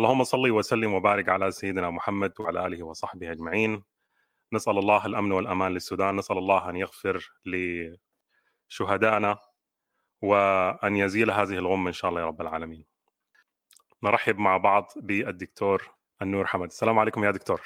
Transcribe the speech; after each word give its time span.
اللهم 0.00 0.24
صل 0.24 0.50
وسلم 0.50 0.94
وبارك 0.94 1.28
على 1.28 1.50
سيدنا 1.50 1.90
محمد 1.90 2.32
وعلى 2.40 2.66
آله 2.66 2.82
وصحبه 2.82 3.32
أجمعين. 3.32 3.82
نسأل 4.52 4.78
الله 4.78 5.06
الأمن 5.06 5.32
والأمان 5.32 5.72
للسودان 5.72 6.16
نسأل 6.16 6.38
الله 6.38 6.70
أن 6.70 6.76
يغفر 6.76 7.32
لشهدائنا 8.70 9.38
وأن 10.22 10.96
يزيل 10.96 11.30
هذه 11.30 11.52
الغمة 11.52 11.88
إن 11.88 11.92
شاء 11.92 12.08
الله 12.08 12.20
يا 12.20 12.26
رب 12.26 12.40
العالمين. 12.40 12.84
نرحب 14.02 14.38
مع 14.38 14.56
بعض 14.56 14.92
بالدكتور 14.96 15.90
النور 16.22 16.46
حمد. 16.46 16.66
السلام 16.66 16.98
عليكم 16.98 17.24
يا 17.24 17.30
دكتور. 17.30 17.60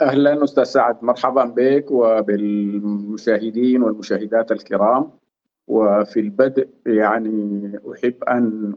أهلا 0.00 0.44
أستاذ 0.44 0.64
سعد. 0.64 1.04
مرحبا 1.04 1.44
بك 1.44 1.90
وبالمشاهدين 1.90 3.82
والمشاهدات 3.82 4.52
الكرام. 4.52 5.18
وفي 5.66 6.20
البدء 6.20 6.68
يعني 6.86 7.80
أحب 7.94 8.24
أن 8.24 8.74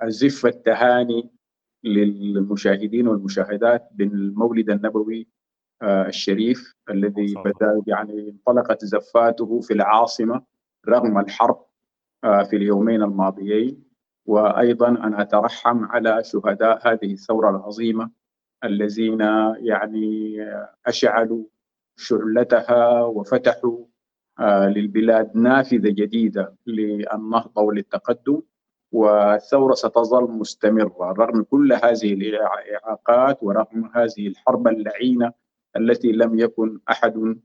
أزف 0.00 0.46
التهاني 0.46 1.35
للمشاهدين 1.84 3.08
والمشاهدات 3.08 3.88
بالمولد 3.92 4.70
النبوي 4.70 5.28
آه، 5.82 6.06
الشريف 6.06 6.74
الذي 6.90 7.34
بدأ 7.44 7.82
يعني 7.86 8.30
انطلقت 8.30 8.84
زفاته 8.84 9.60
في 9.60 9.74
العاصمة 9.74 10.42
رغم 10.88 11.18
الحرب 11.18 11.66
آه، 12.24 12.42
في 12.42 12.56
اليومين 12.56 13.02
الماضيين. 13.02 13.86
وأيضا 14.26 14.88
أنا 14.88 15.22
أترحم 15.22 15.84
على 15.84 16.24
شهداء 16.24 16.88
هذه 16.88 17.12
الثورة 17.12 17.50
العظيمة 17.50 18.10
الذين 18.64 19.20
يعني 19.60 20.36
أشعلوا 20.86 21.44
شعلتها 21.96 23.02
وفتحوا 23.02 23.84
آه، 24.38 24.68
للبلاد 24.68 25.36
نافذة 25.36 25.90
جديدة 25.90 26.54
للنهضه 26.66 27.62
وللتقدم 27.62 28.42
والثورة 28.92 29.74
ستظل 29.74 30.30
مستمرة 30.30 31.12
رغم 31.12 31.42
كل 31.42 31.72
هذه 31.72 32.12
الإعاقات 32.12 33.38
ورغم 33.42 33.90
هذه 33.94 34.26
الحرب 34.28 34.68
اللعينة 34.68 35.32
التي 35.76 36.12
لم 36.12 36.38
يكن 36.38 36.80
أحد 36.90 37.40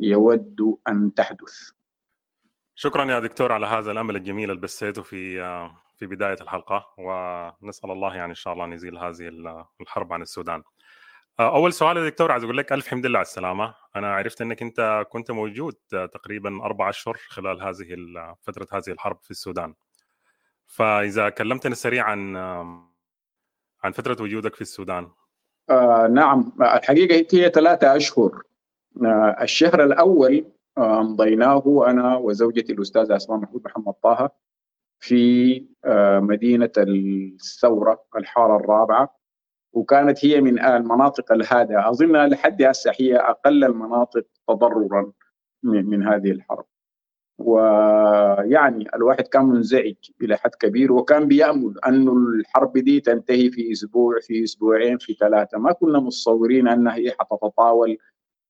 يود 0.00 0.78
أن 0.88 1.14
تحدث. 1.14 1.70
شكرا 2.74 3.04
يا 3.04 3.20
دكتور 3.20 3.52
على 3.52 3.66
هذا 3.66 3.90
الأمل 3.90 4.16
الجميل 4.16 4.50
اللي 4.50 4.68
في 5.02 5.42
في 5.96 6.06
بداية 6.06 6.36
الحلقة 6.40 6.86
ونسأل 6.98 7.90
الله 7.90 8.16
يعني 8.16 8.30
إن 8.30 8.34
شاء 8.34 8.52
الله 8.52 8.64
أن 8.64 8.72
يزيل 8.72 8.98
هذه 8.98 9.28
الحرب 9.80 10.12
عن 10.12 10.22
السودان. 10.22 10.62
أول 11.40 11.72
سؤال 11.72 11.96
يا 11.96 12.08
دكتور 12.08 12.32
عايز 12.32 12.44
أقول 12.44 12.56
لك 12.56 12.72
ألف 12.72 12.88
حمد 12.88 13.06
لله 13.06 13.18
على 13.18 13.26
السلامة، 13.26 13.74
أنا 13.96 14.14
عرفت 14.14 14.40
إنك 14.40 14.62
أنت 14.62 15.06
كنت 15.10 15.30
موجود 15.30 15.74
تقريبا 15.90 16.62
أربع 16.62 16.88
أشهر 16.88 17.16
خلال 17.28 17.62
هذه 17.62 17.96
فترة 18.42 18.66
هذه 18.72 18.90
الحرب 18.90 19.18
في 19.22 19.30
السودان. 19.30 19.74
فإذا 20.66 21.28
كلمتني 21.28 21.74
سريعا 21.74 22.14
عن 23.84 23.92
فترة 23.92 24.16
وجودك 24.22 24.54
في 24.54 24.60
السودان. 24.60 25.08
آه 25.70 26.06
نعم 26.06 26.52
الحقيقة 26.60 27.36
هي 27.38 27.50
ثلاثة 27.50 27.96
أشهر. 27.96 28.42
آه 29.04 29.36
الشهر 29.42 29.84
الأول 29.84 30.44
آه 30.78 31.02
مضيناه 31.02 31.84
أنا 31.86 32.16
وزوجتي 32.16 32.72
الأستاذة 32.72 33.16
اسماء 33.16 33.38
محمود 33.38 33.62
محمد 33.64 33.94
طه 34.02 34.30
في 35.00 35.66
آه 35.84 36.20
مدينة 36.20 36.72
الثورة 36.78 38.04
الحارة 38.16 38.56
الرابعة 38.56 39.16
وكانت 39.72 40.24
هي 40.24 40.40
من 40.40 40.64
المناطق 40.64 41.32
الهادئة 41.32 41.88
أظن 41.90 42.26
لحد 42.26 42.62
هسه 42.62 42.92
هي 43.00 43.16
أقل 43.16 43.64
المناطق 43.64 44.26
تضررا 44.48 45.12
من 45.62 46.08
هذه 46.08 46.30
الحرب 46.30 46.66
ويعني 47.38 48.88
الواحد 48.94 49.28
كان 49.28 49.44
منزعج 49.44 49.94
إلى 50.22 50.36
حد 50.36 50.50
كبير 50.54 50.92
وكان 50.92 51.28
بيأمل 51.28 51.74
أنه 51.88 52.12
الحرب 52.12 52.78
دي 52.78 53.00
تنتهي 53.00 53.50
في 53.50 53.72
أسبوع 53.72 54.20
في 54.20 54.44
أسبوعين 54.44 54.98
في 54.98 55.14
ثلاثة. 55.14 55.58
ما 55.58 55.72
كنا 55.72 55.98
متصورين 56.00 56.68
أنها 56.68 56.94
هي 56.94 57.10
حتتطاول 57.20 57.98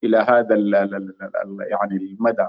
إلى 0.04 0.16
هذا 0.16 0.54
ال 0.54 0.74
ال 0.74 1.14
يعني 1.60 1.96
المدى. 1.96 2.46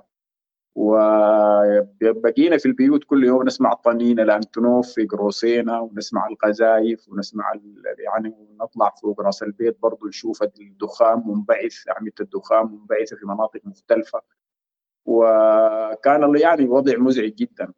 وبقينا 0.76 2.58
في 2.58 2.66
البيوت 2.66 3.04
كل 3.04 3.24
يوم 3.24 3.44
نسمع 3.44 3.74
طنين 3.74 4.20
الانتونوف 4.20 4.94
في 4.94 5.06
قروسينا 5.06 5.80
ونسمع 5.80 6.28
القذايف 6.28 7.10
ونسمع 7.10 7.52
يعني 8.00 8.30
ونطلع 8.30 8.94
فوق 9.02 9.22
راس 9.22 9.44
البيت 9.44 9.78
برضه 9.82 10.08
نشوف 10.08 10.44
الدخان 10.44 11.24
منبعث 11.26 11.74
اعمده 11.90 12.14
الدخان 12.22 12.66
منبعثة 12.66 13.16
في 13.16 13.26
مناطق 13.26 13.60
مختلفة. 13.64 14.22
وكان 15.08 16.36
يعني 16.38 16.68
وضع 16.70 16.98
مزعج 16.98 17.34
جدا. 17.36 17.74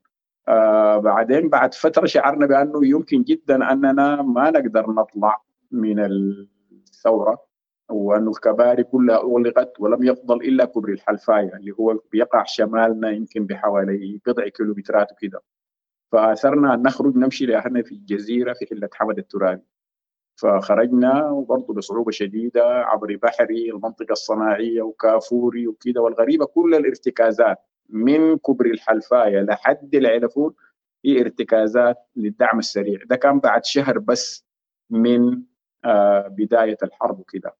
آه 0.47 0.97
بعدين 0.97 1.49
بعد 1.49 1.73
فترة 1.73 2.05
شعرنا 2.05 2.45
بأنه 2.45 2.87
يمكن 2.87 3.23
جدا 3.23 3.71
أننا 3.71 4.21
ما 4.21 4.51
نقدر 4.51 4.89
نطلع 4.91 5.41
من 5.71 5.99
الثورة 5.99 7.49
وانه 7.89 8.31
الكباري 8.31 8.83
كلها 8.83 9.17
أغلقت 9.17 9.79
ولم 9.79 10.03
يفضل 10.03 10.35
إلا 10.41 10.65
كبري 10.65 10.93
الحلفاية 10.93 11.55
اللي 11.55 11.71
هو 11.79 11.99
بيقع 12.11 12.43
شمالنا 12.43 13.09
يمكن 13.11 13.45
بحوالي 13.45 14.21
بضع 14.25 14.47
كيلومترات 14.47 15.11
وكده. 15.11 15.41
فآثرنا 16.11 16.73
أن 16.73 16.81
نخرج 16.83 17.15
نمشي 17.15 17.45
لأهلنا 17.45 17.81
في 17.83 17.91
الجزيرة 17.91 18.53
في 18.53 18.65
حلة 18.65 18.89
حمد 18.93 19.17
الترابي. 19.17 19.61
فخرجنا 20.41 21.29
وبرضه 21.29 21.73
بصعوبة 21.73 22.11
شديدة 22.11 22.63
عبر 22.65 23.15
بحري 23.15 23.69
المنطقة 23.71 24.11
الصناعية 24.11 24.81
وكافوري 24.81 25.67
وكده 25.67 26.01
والغريبة 26.01 26.45
كل 26.45 26.75
الارتكازات 26.75 27.57
من 27.89 28.37
كبري 28.37 28.71
الحلفاية 28.71 29.41
لحد 29.41 29.95
العلفون 29.95 30.53
هي 31.05 31.21
ارتكازات 31.21 31.97
للدعم 32.15 32.59
السريع. 32.59 32.99
ده 33.05 33.15
كان 33.15 33.39
بعد 33.39 33.65
شهر 33.65 33.99
بس 33.99 34.45
من 34.89 35.41
آه 35.85 36.27
بداية 36.27 36.77
الحرب 36.83 37.19
وكده. 37.19 37.55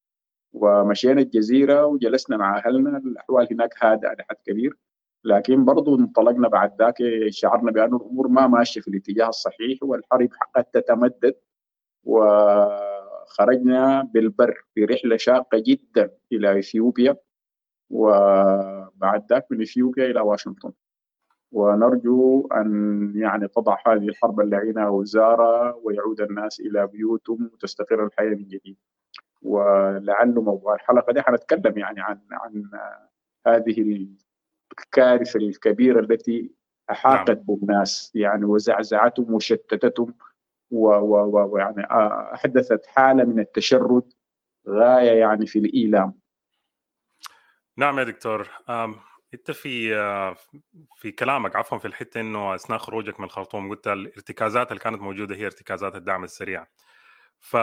ومشينا 0.53 1.22
الجزيرة 1.22 1.85
وجلسنا 1.85 2.38
مع 2.38 2.57
أهلنا 2.57 2.97
الأحوال 2.97 3.47
هناك 3.51 3.73
هادئة 3.84 4.13
لحد 4.19 4.35
كبير. 4.45 4.78
لكن 5.23 5.66
برضو 5.66 5.95
انطلقنا 6.00 6.47
بعد 6.47 6.81
ذاك 6.81 6.95
شعرنا 7.29 7.72
بأن 7.72 7.95
الأمور 7.95 8.28
ما 8.28 8.47
ماشية 8.47 8.81
في 8.81 8.88
الاتجاه 8.88 9.28
الصحيح 9.29 9.84
والحرب 9.84 10.29
قد 10.56 10.63
تتمدد. 10.63 11.35
وخرجنا 12.03 14.01
بالبر 14.13 14.63
في 14.75 14.85
رحلة 14.85 15.17
شاقة 15.17 15.63
جدا 15.67 16.11
إلى 16.31 16.59
إثيوبيا 16.59 17.17
وبعد 17.89 19.25
ذاك 19.29 19.45
من 19.51 19.61
إثيوبيا 19.61 20.05
إلى 20.05 20.19
واشنطن 20.19 20.71
ونرجو 21.51 22.47
أن 22.47 23.13
يعني 23.15 23.47
تضع 23.47 23.77
هذه 23.88 24.07
الحرب 24.09 24.39
اللعينة 24.39 24.89
وزارة 24.89 25.75
ويعود 25.75 26.21
الناس 26.21 26.59
إلى 26.59 26.88
بيوتهم 26.88 27.49
وتستقر 27.53 28.05
الحياة 28.05 28.29
من 28.29 28.47
جديد. 28.47 28.77
ولعله 29.41 30.41
موضوع 30.41 30.75
الحلقة 30.75 31.13
دي 31.13 31.21
حنتكلم 31.21 31.77
يعني 31.77 32.01
عن 32.01 32.19
عن 32.31 32.69
هذه 33.47 34.07
الكارثة 34.79 35.39
الكبيرة 35.39 35.99
التي 35.99 36.51
أحاطت 36.91 37.29
نعم. 37.29 37.43
بالناس 37.47 38.11
يعني 38.15 38.45
وزعزعتهم 38.45 39.33
وشتتتهم 39.33 40.13
ويعني 40.72 41.88
أحدثت 42.34 42.85
حالة 42.85 43.24
من 43.24 43.40
التشرد 43.40 44.13
غاية 44.69 45.19
يعني 45.19 45.46
في 45.46 45.59
الإيلام. 45.59 46.19
نعم 47.78 48.00
يا 48.00 48.03
دكتور 48.03 48.50
أنت 49.34 49.52
في 49.52 49.96
في 50.96 51.12
كلامك 51.12 51.56
عفوا 51.56 51.78
في 51.78 51.85
الحتة 51.85 52.22
إنه 52.22 52.56
أثناء 52.56 52.80
خروجك 52.80 53.19
من 53.19 53.25
الخرطوم 53.25 53.69
قلت 53.69 53.88
الارتكازات 53.88 54.72
اللي 54.72 54.80
كانت 54.80 55.02
موجودة 55.02 55.35
هي 55.35 55.46
ارتكازات 55.46 55.96
الدعم 55.96 56.24
السريع. 56.24 56.68
ف 57.40 57.57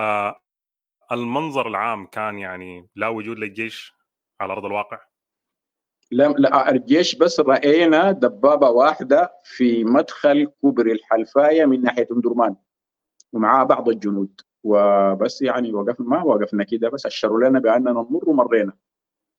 المنظر 1.13 1.69
العام 1.69 2.07
كان 2.07 2.39
يعني 2.39 2.89
لا 2.97 3.09
وجود 3.09 3.39
للجيش 3.39 3.95
على 4.41 4.53
أرض 4.53 4.65
الواقع؟ 4.65 5.01
لا 6.11 6.29
لا 6.29 6.71
الجيش 6.71 7.15
بس 7.15 7.41
رأينا 7.41 8.13
دبابة 8.13 8.71
واحدة 8.71 9.33
في 9.45 9.85
مدخل 9.85 10.53
كوبري 10.61 10.93
الحلفاية 10.93 11.65
من 11.65 11.83
ناحية 11.83 12.09
أم 12.13 12.57
ومعها 13.33 13.65
بعض 13.65 13.89
الجنود. 13.89 14.41
وبس 14.65 15.43
يعني 15.43 15.75
وقفنا 15.75 16.07
ما 16.07 16.23
وقفنا 16.23 16.65
كده 16.65 16.89
بس 16.89 17.07
أشروا 17.07 17.41
لنا 17.49 17.59
بأننا 17.61 17.91
نمر 17.91 18.29
ومرينا. 18.31 18.73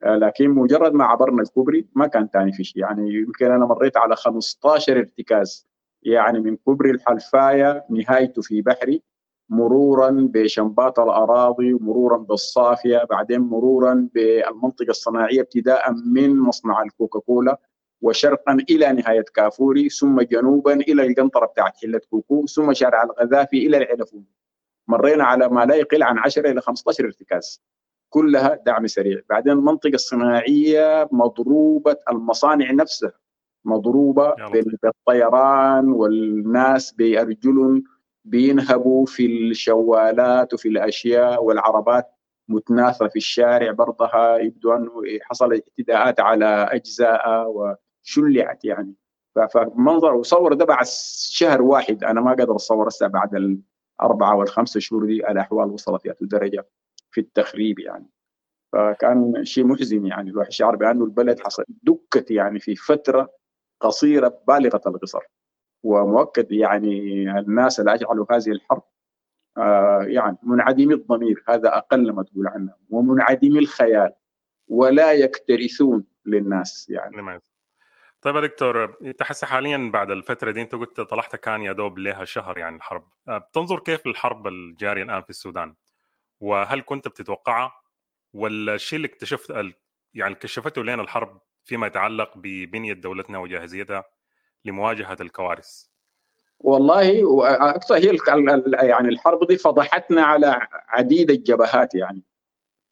لكن 0.06 0.50
مجرد 0.50 0.94
ما 0.94 1.06
عبرنا 1.06 1.42
الكوبري 1.42 1.88
ما 1.96 2.08
كان 2.08 2.28
ثاني 2.28 2.52
في 2.52 2.64
شيء. 2.64 2.82
يعني 2.82 3.14
يمكن 3.14 3.52
أنا 3.52 3.66
مريت 3.66 3.98
على 3.98 4.16
15 4.16 4.98
ارتكاز. 4.98 5.68
يعني 6.04 6.40
من 6.40 6.56
كوبري 6.56 6.92
الحلفاية 6.92 7.86
نهايته 7.90 8.42
في 8.42 8.62
بحري 8.62 9.04
مرورا 9.50 10.30
بشنبات 10.34 11.00
الأراضي 11.00 11.74
ومرورا 11.74 12.18
بالصافية 12.18 13.04
بعدين 13.10 13.40
مرورا 13.40 14.10
بالمنطقة 14.14 14.90
الصناعية 14.90 15.42
ابتداء 15.42 15.94
من 15.94 16.40
مصنع 16.40 16.82
الكوكاكولا. 16.82 17.60
وشرقا 18.02 18.58
إلى 18.70 18.92
نهاية 18.92 19.26
كافوري 19.36 19.90
ثم 19.90 20.22
جنوبا 20.22 20.74
إلى 20.74 21.08
القنطرة 21.08 21.46
بتاعت 21.46 21.78
حلة 21.78 22.02
كوكو 22.10 22.46
ثم 22.46 22.74
شارع 22.74 23.04
الغذافي 23.04 23.68
إلى 23.68 23.78
العلفون 23.78 24.26
مرينا 24.88 25.24
على 25.24 25.50
ما 25.50 25.66
لا 25.66 25.76
يقل 25.76 26.04
عن 26.04 26.18
10 26.20 26.52
إلى 26.52 26.62
15 26.62 27.06
ارتكاز. 27.06 27.64
كلها 28.10 28.56
دعم 28.66 28.88
سريع. 28.88 29.22
بعدين 29.30 29.54
المنطقة 29.54 29.94
الصناعيه 29.94 31.10
مضروبة 31.12 31.96
المصانع 32.12 32.72
نفسها. 32.72 33.12
مضروبة 33.66 34.36
بالطيران 34.84 35.90
والناس 35.90 36.92
بارجل 36.92 37.84
بينهبوا 38.26 39.06
في 39.06 39.26
الشوالات 39.26 40.54
وفي 40.54 40.68
الأشياء 40.70 41.44
والعربات. 41.44 42.06
متناثرة 42.50 43.08
في 43.08 43.16
الشارع 43.16 43.72
برضها 43.72 44.38
يبدو 44.38 44.74
أنه 44.74 44.92
حصل 45.22 45.54
اعتداءات 45.54 46.20
على 46.20 46.70
أجزاء 46.72 47.52
وشلعت 48.08 48.66
يعني. 48.66 48.94
فمنظر 49.54 50.14
وصور 50.14 50.54
ده 50.54 50.66
بعد 50.66 50.86
شهر 51.30 51.62
واحد. 51.62 52.04
أنا 52.04 52.22
ما 52.22 52.30
قادر 52.30 52.56
اتصور 52.56 52.88
هسه 52.88 53.08
بعد 53.08 53.36
الأربعة 53.36 54.36
والخمسه 54.36 54.80
شهور 54.80 55.06
دي 55.06 55.32
الأحوال 55.32 55.70
وصلت 55.70 56.06
إلى 56.06 56.16
درجه 56.22 56.68
في 57.12 57.22
التخريب 57.22 57.80
يعني. 57.80 58.10
فكان 58.74 59.46
شيء 59.46 59.66
محزن 59.68 60.06
يعني. 60.06 60.30
الواحد 60.30 60.52
شعر 60.52 60.76
بأنه 60.76 61.06
البلد 61.06 61.40
حصل 61.40 61.64
دكت 61.84 62.32
يعني 62.32 62.60
في 62.60 62.76
فترة 62.76 63.34
قصيرة 63.80 64.42
بالغة 64.48 64.82
القصر. 64.88 65.22
ومؤكد 65.84 66.52
يعني 66.52 67.22
الناس 67.40 67.80
اللي 67.80 67.94
أجعلوا 67.94 68.26
هذه 68.32 68.50
الحرب 68.52 68.84
آه 69.58 70.02
يعني 70.02 70.38
منعدمي 70.44 70.94
الضمير. 70.94 71.44
هذا 71.48 71.78
أقل 71.78 72.12
ما 72.12 72.24
تقول 72.24 72.48
عنه. 72.48 72.74
ومنعدمي 72.90 73.60
الخيال. 73.60 74.14
ولا 74.68 75.14
يكترثون 75.14 76.04
للناس 76.26 76.90
يعني. 76.90 77.16
طيب 78.28 78.36
يا 78.36 78.42
دكتور 78.42 78.88
تحس 79.18 79.46
حاليا 79.46 79.90
بعد 79.94 80.12
الفترة 80.12 80.52
دي 80.52 80.62
انت 80.62 80.76
قلت 80.76 81.02
طلعت 81.02 81.36
كان 81.36 81.62
يا 81.62 81.72
دوب 81.72 82.00
لها 82.00 82.26
شهر 82.26 82.58
يعني 82.58 82.76
الحرب. 82.76 83.08
آه، 83.28 83.38
بتنظر 83.38 83.80
كيف 83.80 84.06
الحرب 84.08 84.48
الجارية 84.48 85.04
الآن 85.04 85.22
في 85.22 85.30
السودان؟ 85.30 85.76
وهل 86.40 86.82
كنت 86.82 87.08
بتتوقعها؟ 87.08 87.72
ولا 88.34 88.76
الشيء 88.76 88.98
اللي 88.98 89.08
اكتشفت 89.08 89.74
يعني 90.14 90.36
كشفته 90.36 90.84
لنا 90.84 91.02
الحرب 91.02 91.42
فيما 91.64 91.88
يتعلق 91.88 92.32
ببنية 92.36 92.94
دولتنا 92.94 93.38
وجاهزيتها 93.38 94.04
لمواجهة 94.66 95.18
الكوارث؟ 95.22 95.84
والله 96.60 97.24
أكثر 97.76 97.96
هي 97.96 98.18
يعني 98.88 99.10
الحرب 99.10 99.48
دي 99.48 99.58
فضحتنا 99.58 100.22
على 100.22 100.68
عديد 100.72 101.32
الجبهات 101.32 101.96
يعني. 101.96 102.22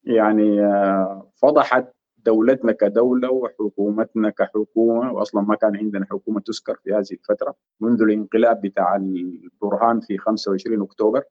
يعني 0.03 0.61
آه، 0.61 1.31
فضحت 1.35 1.94
دولتنا 2.25 2.71
كدولة 2.71 3.31
وحكومتنا 3.31 4.29
كحكومة 4.29 5.11
واصلا 5.13 5.41
ما 5.41 5.55
كان 5.55 5.75
عندنا 5.75 6.05
حكومة 6.11 6.39
تذكر 6.39 6.75
في 6.83 6.93
هذه 6.93 7.11
الفترة 7.11 7.55
منذ 7.81 8.01
الانقلاب 8.01 8.61
بتاع 8.61 8.95
البرهان 8.95 9.99
في 9.99 10.17
25 10.17 10.81
أكتوبر. 10.81 11.23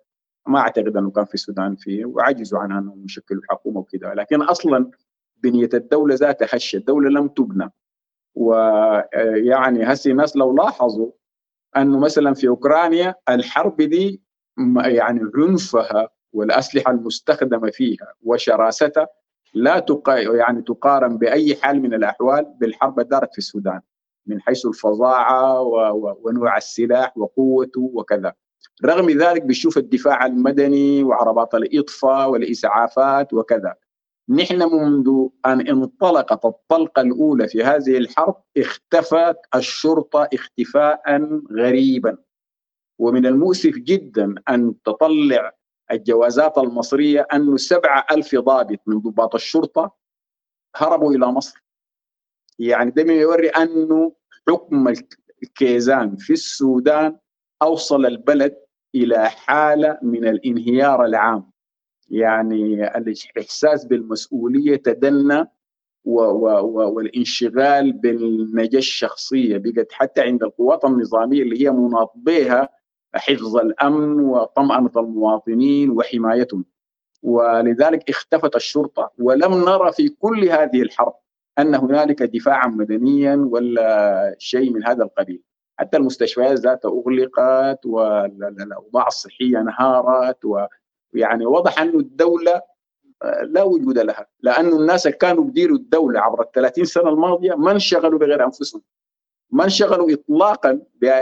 ما 0.47 0.59
أعتقد 0.59 0.97
أنه 0.97 1.11
كان 1.11 1.25
في 1.25 1.35
السودان 1.35 1.77
فيه 1.77 2.05
وعجزوا 2.05 2.59
عنها 2.59 2.79
إنهم 2.79 3.05
يشكلوا 3.05 3.43
حكومة 3.49 3.81
وكذا. 3.81 4.15
لكن 4.15 4.43
أصلا 4.43 4.91
بنية 5.43 5.69
الدولة 5.75 6.15
ذاتها 6.15 6.49
هشه 6.57 6.77
الدولة 6.77 7.11
لم 7.11 7.29
تبنى. 7.29 7.71
ويعني 8.35 9.85
هسه 9.93 10.11
الناس 10.11 10.37
لو 10.37 10.57
لاحظوا 10.57 11.11
أنه 11.77 11.99
مثلا 11.99 12.35
في 12.35 12.49
أوكرانيا 12.49 13.15
الحرب 13.29 13.77
دي 13.77 14.23
يعني 14.77 15.21
عنفها 15.35 16.09
والأسلحة 16.33 16.91
المستخدمة 16.93 17.71
فيها 17.71 18.15
وشراستها 18.23 19.09
لا 19.55 19.79
تقا 19.79 20.19
يعني 20.19 20.63
تقارن 20.63 21.19
بأي 21.19 21.57
حال 21.57 21.83
من 21.83 21.95
الأحوال 21.95 22.55
بالحرب 22.61 22.99
اللي 23.01 23.11
دارت 23.11 23.33
في 23.33 23.39
السودان 23.39 23.81
من 24.27 24.41
حيث 24.41 24.67
الفظاعة 24.67 25.61
ونوع 26.23 26.57
السلاح 26.57 27.19
وقوته 27.19 27.91
وكذا. 27.95 28.33
رغم 28.85 29.11
ذلك 29.11 29.43
بيشوف 29.43 29.79
الدفاع 29.79 30.27
المدني 30.27 31.05
وعربات 31.05 31.55
الإطفاء 31.55 32.31
والإسعافات 32.31 33.33
وكذا. 33.33 33.75
نحن 34.29 34.63
منذ 34.63 35.29
أن 35.47 35.69
انطلقت 35.69 36.45
الطلقة 36.45 37.03
الأولى 37.03 37.49
في 37.49 37.65
هذه 37.65 37.99
الحرب 37.99 38.37
اختفت 38.57 39.37
الشرطة 39.55 40.29
اختفاء 40.35 41.31
غريبا. 41.53 42.17
ومن 42.99 43.27
المؤسف 43.27 43.75
جدا 43.75 44.35
أن 44.49 44.75
تطلع 44.85 45.53
الجوازات 45.91 46.59
المصرية 46.59 47.27
انه 47.33 47.57
سبعة 47.57 48.07
ألف 48.11 48.35
ضابط 48.35 48.79
من 48.87 48.99
ضباط 48.99 49.35
الشرطة 49.35 49.95
هربوا 50.77 51.13
إلى 51.15 51.27
مصر. 51.27 51.65
يعني 52.59 52.91
ده 52.91 53.13
يوري 53.13 53.49
انه 53.49 54.13
حكم 54.49 54.95
الكيزان 55.43 56.17
في 56.17 56.33
السودان 56.33 57.17
أوصل 57.63 58.07
البلد 58.07 58.57
إلى 58.95 59.31
حالة 59.31 59.99
من 60.03 60.29
الانهيار 60.29 61.05
العام. 61.05 61.51
يعني 62.09 62.97
الإحساس 62.99 63.85
بالمسؤولية 63.85 64.77
تدنى 64.77 65.45
والانشغال 66.05 67.93
بالنجاة 67.93 68.79
الشخصية 68.79 69.59
بقت 69.59 69.93
حتى 69.93 70.21
عند 70.21 70.43
القوات 70.43 70.85
النظامية 70.85 71.43
اللي 71.43 71.65
هي 71.65 71.71
مناط 71.71 72.13
بها 72.17 72.69
حفظ 73.15 73.57
الأمن 73.57 74.21
وطمانه 74.21 74.91
المواطنين 74.97 75.91
وحمايتهم. 75.91 76.65
ولذلك 77.23 78.11
اختفت 78.11 78.57
الشرطة 78.57 79.13
ولم 79.19 79.55
نرى 79.55 79.93
في 79.93 80.09
كل 80.09 80.49
هذه 80.49 80.83
الحرب 80.83 81.15
أن 81.59 81.75
هنالك 81.75 82.23
دفاعا 82.23 82.67
مدنيا 82.67 83.49
ولا 83.51 84.37
شيء 84.39 84.73
من 84.73 84.87
هذا 84.87 85.05
القبيل. 85.05 85.43
حتى 85.79 85.97
المستشفيات 85.97 86.59
ذاتها 86.59 86.89
أغلقت 86.89 87.87
والأوضاع 87.87 89.07
الصحية 89.07 89.61
انهارت 89.61 90.39
ويعني 91.15 91.47
وضح 91.47 91.81
انه 91.81 91.99
الدولة 91.99 92.63
آه، 93.23 93.43
لا 93.43 93.63
وجود 93.63 93.99
لها. 93.99 94.27
لأنه 94.41 94.77
الناس 94.77 95.09
كانوا 95.09 95.45
بيديروا 95.45 95.77
الدولة 95.77 96.21
عبر 96.21 96.43
ال 96.43 96.53
30 96.53 96.85
سنة 96.85 97.09
الماضية 97.09 97.55
ما 97.55 97.71
انشغلوا 97.73 98.19
بغير 98.19 98.45
أنفسهم. 98.45 98.83
ما 99.51 99.65
انشغلوا 99.65 100.13
اطلاقا 100.13 100.81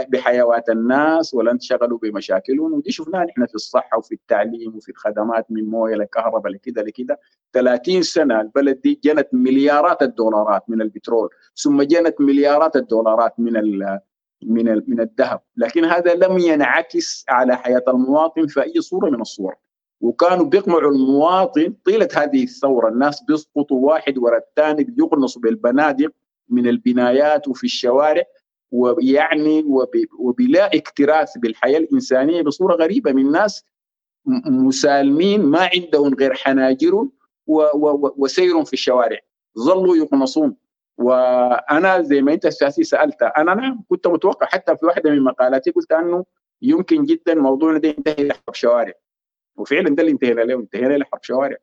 بحيوات 0.09 0.69
الناس 0.69 1.33
ولا 1.33 1.51
انشغلوا 1.51 1.97
بمشاكلهم. 1.97 2.73
ودي 2.73 2.91
شفناها 2.91 3.23
نحن 3.25 3.45
في 3.45 3.55
الصحة 3.55 3.97
وفي 3.97 4.15
التعليم 4.15 4.75
وفي 4.75 4.89
الخدمات 4.89 5.45
من 5.49 5.63
موية 5.65 5.95
لكهرباء 5.95 6.51
لكذا 6.51 6.81
لكذا. 6.81 7.17
30 7.53 8.01
سنة 8.01 8.41
البلد 8.41 8.81
دي 8.81 8.99
جنت 9.03 9.27
مليارات 9.33 10.01
الدولارات 10.01 10.63
من 10.67 10.81
البترول 10.81 11.29
ثم 11.55 11.81
جنت 11.81 12.21
مليارات 12.21 12.75
الدولارات 12.75 13.33
من 13.37 13.53
من 14.45 14.81
من 14.87 14.99
الذهب. 14.99 15.39
لكن 15.57 15.85
هذا 15.85 16.13
لم 16.13 16.37
ينعكس 16.37 17.25
على 17.29 17.57
حياة 17.57 17.83
المواطن 17.87 18.47
في 18.47 18.63
أي 18.63 18.81
صورة 18.81 19.09
من 19.09 19.21
الصور. 19.21 19.55
وكانوا 20.01 20.45
بيقمعوا 20.45 20.91
المواطن 20.91 21.73
طيلة 21.85 22.07
هذه 22.15 22.43
الثورة 22.43 22.89
الناس 22.89 23.23
بيسقطوا 23.23 23.87
واحد 23.87 24.17
ورا 24.17 24.37
الثاني 24.37 24.83
بيقنصوا 24.83 25.41
بالبنادق 25.41 26.11
من 26.49 26.67
البنايات 26.67 27.47
وفي 27.47 27.63
الشوارع 27.63 28.23
ويعني 28.71 29.63
وبلا 30.19 30.75
اكتراث 30.75 31.37
بالحياة 31.37 31.77
الإنسانية 31.77 32.41
بصورة 32.41 32.75
غريبة. 32.75 33.11
من 33.11 33.31
ناس 33.31 33.65
مسالمين 34.45 35.41
ما 35.45 35.69
عندهم 35.75 36.13
غير 36.13 36.33
حناجر 36.33 37.07
وسير 38.17 38.65
في 38.65 38.73
الشوارع. 38.73 39.19
ظلوا 39.59 39.95
يقنصون. 39.95 40.55
وأنا 40.97 42.01
زي 42.01 42.21
ما 42.21 42.33
أنت 42.33 42.45
السياسي 42.45 42.83
سألت 42.83 43.23
أنا 43.23 43.53
نعم 43.53 43.83
كنت 43.89 44.07
متوقع 44.07 44.47
حتى 44.47 44.77
في 44.77 44.85
واحدة 44.85 45.11
من 45.11 45.23
مقالاتي 45.23 45.71
قلت 45.71 45.91
أنه 45.91 46.25
يمكن 46.61 47.03
جدا 47.05 47.35
موضوعنا 47.35 47.77
ده 47.79 47.89
ينتهي 47.89 48.27
لحرب 48.27 48.53
شوارع. 48.53 48.93
وفعلا 49.55 49.95
ده 49.95 50.01
اللي 50.01 50.11
انتهينا 50.11 50.41
له 50.41 50.55
انتهينا 50.55 50.97
لحرب 50.97 51.23
شوارع. 51.23 51.57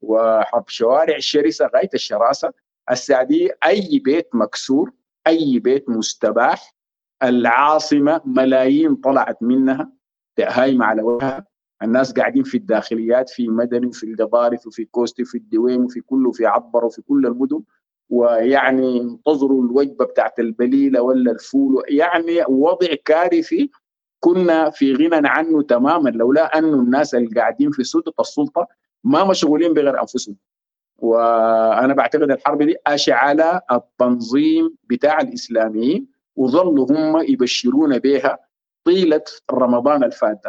وحرب 0.00 0.68
شوارع 0.68 1.18
شرسة 1.18 1.70
غاية 1.74 1.90
الشراسة. 1.94 2.52
السعدية 2.90 3.58
أي 3.66 3.98
بيت 3.98 4.28
مكسور 4.34 4.92
أي 5.26 5.58
بيت 5.58 5.88
مستباح 5.88 6.74
العاصمة 7.22 8.20
ملايين 8.24 8.94
طلعت 8.94 9.42
منها 9.42 9.92
هايمة 10.40 10.84
على 10.86 11.02
وجهها. 11.02 11.46
الناس 11.82 12.12
قاعدين 12.12 12.42
في 12.42 12.56
الداخليات 12.56 13.30
في 13.30 13.48
مدني 13.48 13.86
وفي 13.86 14.06
القضارف 14.06 14.66
وفي 14.66 14.84
كوستي 14.84 15.22
وفي 15.22 15.38
الدويم 15.38 15.84
وفي 15.84 16.00
كله 16.00 16.32
في 16.32 16.46
عبر 16.46 16.84
وفي 16.84 17.02
كل 17.02 17.26
المدن. 17.26 17.62
ويعني 18.08 19.00
انتظروا 19.00 19.64
الوجبة 19.64 20.04
بتاعت 20.04 20.38
البليلة 20.38 21.02
ولا 21.02 21.32
الفول. 21.32 21.82
يعني 21.88 22.44
وضع 22.48 22.94
كارثي. 23.04 23.70
كنا 24.20 24.70
في 24.70 24.94
غنى 24.94 25.28
عنه 25.28 25.62
تماما 25.62 26.10
لولا 26.10 26.58
انه 26.58 26.74
الناس 26.80 27.14
اللي 27.14 27.40
قاعدين 27.40 27.70
في 27.70 27.84
سلطة 27.84 28.20
السلطة 28.20 28.66
ما 29.04 29.24
مشغولين 29.24 29.72
بغير 29.72 30.00
أنفسهم. 30.00 30.36
وأنا 30.98 31.94
بعتقد 31.94 32.30
الحرب 32.30 32.62
دي 32.62 32.76
اشعل 32.86 33.60
التنظيم 33.72 34.76
بتاع 34.84 35.20
الاسلاميين 35.20 36.08
وظلوا 36.36 36.86
هم 36.90 37.22
يبشرون 37.28 37.98
بها 37.98 38.38
طيلة 38.84 39.24
رمضان 39.52 40.04
الفات 40.04 40.42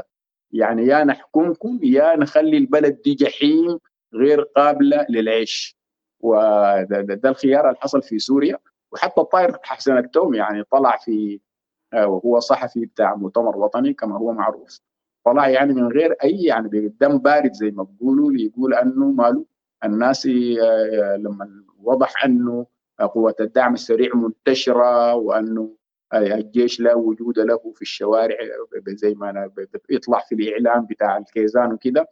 يعني 0.52 0.86
يا 0.88 1.04
نحكمكم 1.04 1.80
يا 1.84 2.16
نخلي 2.16 2.58
البلد 2.58 3.02
دي 3.02 3.14
جحيم 3.14 3.80
غير 4.14 4.42
قابلة 4.42 5.06
للعيش. 5.10 5.78
وده 6.20 7.30
الخيار 7.30 7.68
اللي 7.68 7.80
حصل 7.80 8.02
في 8.02 8.20
سوريا. 8.20 8.58
وحتى 8.92 9.22
الطاير 9.22 9.58
حسن 9.64 9.98
التوم 9.98 10.34
يعني 10.34 10.64
طلع 10.64 10.98
في 10.98 11.40
آه، 11.94 12.08
وهو 12.08 12.40
صحفي 12.40 12.86
بتاع 12.86 13.16
مؤتمر 13.16 13.58
وطني 13.58 13.94
كما 13.94 14.18
هو 14.18 14.32
معروف. 14.34 14.80
طلع 15.26 15.48
يعني 15.50 15.74
من 15.74 15.88
غير 15.92 16.12
أي 16.24 16.44
يعني 16.44 16.68
بدم 16.68 17.18
بارد 17.18 17.54
زي 17.54 17.72
ما 17.72 17.84
بيقولوا 17.84 18.32
ليقول 18.32 18.74
أنه 18.74 19.06
ماله 19.06 19.46
الناس 19.86 20.28
آه، 20.62 21.16
لما 21.18 21.64
وضح 21.84 22.26
أنه 22.26 22.66
قوة 23.00 23.36
الدعم 23.40 23.74
السريع 23.74 24.16
منتشرة 24.16 25.16
وأنه 25.16 25.76
الجيش 26.14 26.80
لا 26.80 26.96
وجود 26.96 27.40
له 27.40 27.74
في 27.76 27.82
الشوارع 27.82 28.38
زي 28.88 29.14
ما 29.14 29.30
أنا 29.30 29.52
يطلع 29.90 30.20
في 30.20 30.36
الإعلام 30.36 30.86
بتاع 30.86 31.18
الكيزان 31.18 31.74
وكده 31.74 32.08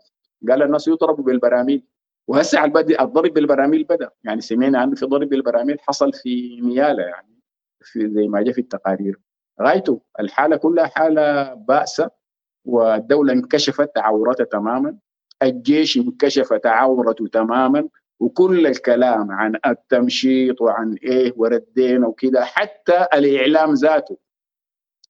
قال 0.49 0.63
الناس 0.63 0.87
يضربوا 0.87 1.23
بالبراميل. 1.23 1.83
وهسه 2.27 2.65
الضرب 2.65 3.33
بالبراميل 3.33 3.83
بدأ. 3.83 4.09
يعني 4.23 4.41
سمعنا 4.41 4.83
انه 4.83 4.95
في 4.95 5.05
ضرب 5.05 5.29
بالبراميل 5.29 5.79
حصل 5.79 6.13
في 6.13 6.61
نيالا 6.61 7.07
يعني 7.07 7.39
في 7.81 8.09
زي 8.09 8.27
ما 8.27 8.41
جاء 8.41 8.53
في 8.53 8.61
التقارير. 8.61 9.19
غايته 9.61 10.01
الحالة 10.19 10.55
كلها 10.55 10.85
حالة 10.85 11.53
بائسه 11.53 12.11
والدولة 12.65 13.33
انكشفت 13.33 13.97
عورتها 13.97 14.43
تماما. 14.43 14.97
الجيش 15.43 15.97
انكشف 15.97 16.59
عورته 16.65 17.27
تماما 17.27 17.87
وكل 18.19 18.67
الكلام 18.67 19.31
عن 19.31 19.59
التمشيط 19.65 20.61
وعن 20.61 20.93
إيه 21.03 21.33
وردينا 21.37 22.07
وكده 22.07 22.45
حتى 22.45 23.07
الإعلام 23.13 23.73
ذاته. 23.73 24.17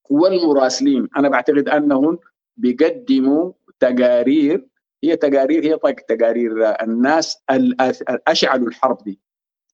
والمراسلين 0.09 1.07
أنا 1.17 1.29
بعتقد 1.29 1.69
أنهم 1.69 2.19
بيقدموا 2.57 3.51
تقارير 3.79 4.67
هي 5.03 5.15
تقارير 5.15 5.63
هي 5.65 5.77
طيب 5.77 5.95
تقارير 5.95 6.81
الناس 6.81 7.43
اشعلوا 8.27 8.67
الحرب 8.67 9.03
دي. 9.03 9.19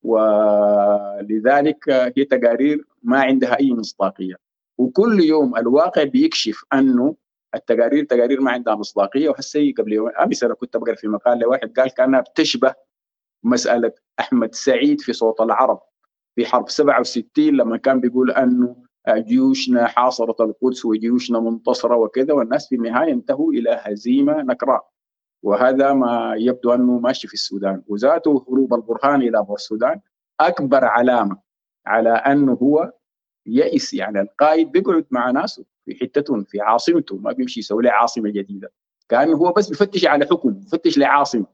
ولذلك 0.03 1.89
هي 1.89 2.25
تقارير 2.25 2.85
ما 3.03 3.19
عندها 3.19 3.59
أي 3.59 3.73
مصداقية. 3.73 4.35
وكل 4.77 5.19
يوم 5.19 5.57
الواقع 5.57 6.03
بيكشف 6.03 6.63
أنه 6.73 7.15
التقارير 7.55 8.03
تقارير 8.03 8.41
ما 8.41 8.51
عندها 8.51 8.75
مصداقية 8.75 9.29
وهسه 9.29 9.73
قبل 9.77 9.93
يوم 9.93 10.09
أمس 10.09 10.43
أنا 10.43 10.53
كنت 10.53 10.77
بقرا 10.77 10.95
في 10.95 11.07
مقال 11.07 11.39
لواحد 11.39 11.79
قال 11.79 11.93
كانها 11.93 12.19
بتشبه 12.19 12.75
مسألة 13.43 13.91
أحمد 14.19 14.55
سعيد 14.55 15.01
في 15.01 15.13
صوت 15.13 15.41
العرب 15.41 15.81
في 16.35 16.45
حرب 16.45 16.69
67 16.69 17.27
لما 17.37 17.77
كان 17.77 17.99
بيقول 17.99 18.31
أنه 18.31 18.75
جيوشنا 19.09 19.87
حاصرت 19.87 20.41
القدس 20.41 20.85
وجيوشنا 20.85 21.39
منتصرة 21.39 21.95
وكذا 21.95 22.33
والناس 22.33 22.69
في 22.69 22.75
النهاية 22.75 23.11
انتهوا 23.13 23.51
إلى 23.51 23.81
هزيمة 23.83 24.41
نكراء. 24.41 24.89
وهذا 25.43 25.93
ما 25.93 26.35
يبدو 26.37 26.73
أنه 26.73 26.99
ماشي 26.99 27.27
في 27.27 27.33
السودان. 27.33 27.83
وذاته 27.87 28.45
هروب 28.49 28.73
البرهان 28.73 29.21
إلى 29.21 29.45
السودان. 29.51 30.01
أكبر 30.39 30.85
علامة 30.85 31.37
على 31.85 32.09
أنه 32.09 32.53
هو 32.53 32.91
يئس 33.45 33.93
يعني 33.93 34.21
القائد 34.21 34.71
بيقعد 34.71 35.05
مع 35.11 35.31
ناسه. 35.31 35.65
في 35.93 36.05
حتتهم 36.05 36.43
في 36.43 36.61
عاصمته 36.61 37.17
ما 37.17 37.31
بيمشي 37.31 37.59
يسوي 37.59 37.83
له 37.83 37.91
عاصمة 37.91 38.29
جديدة. 38.29 38.71
كانه 39.09 39.37
هو 39.37 39.51
بس 39.51 39.69
بيفتش 39.69 40.05
على 40.05 40.25
حكم 40.25 40.49
بيفتش 40.53 40.97
لعاصمة. 40.97 41.45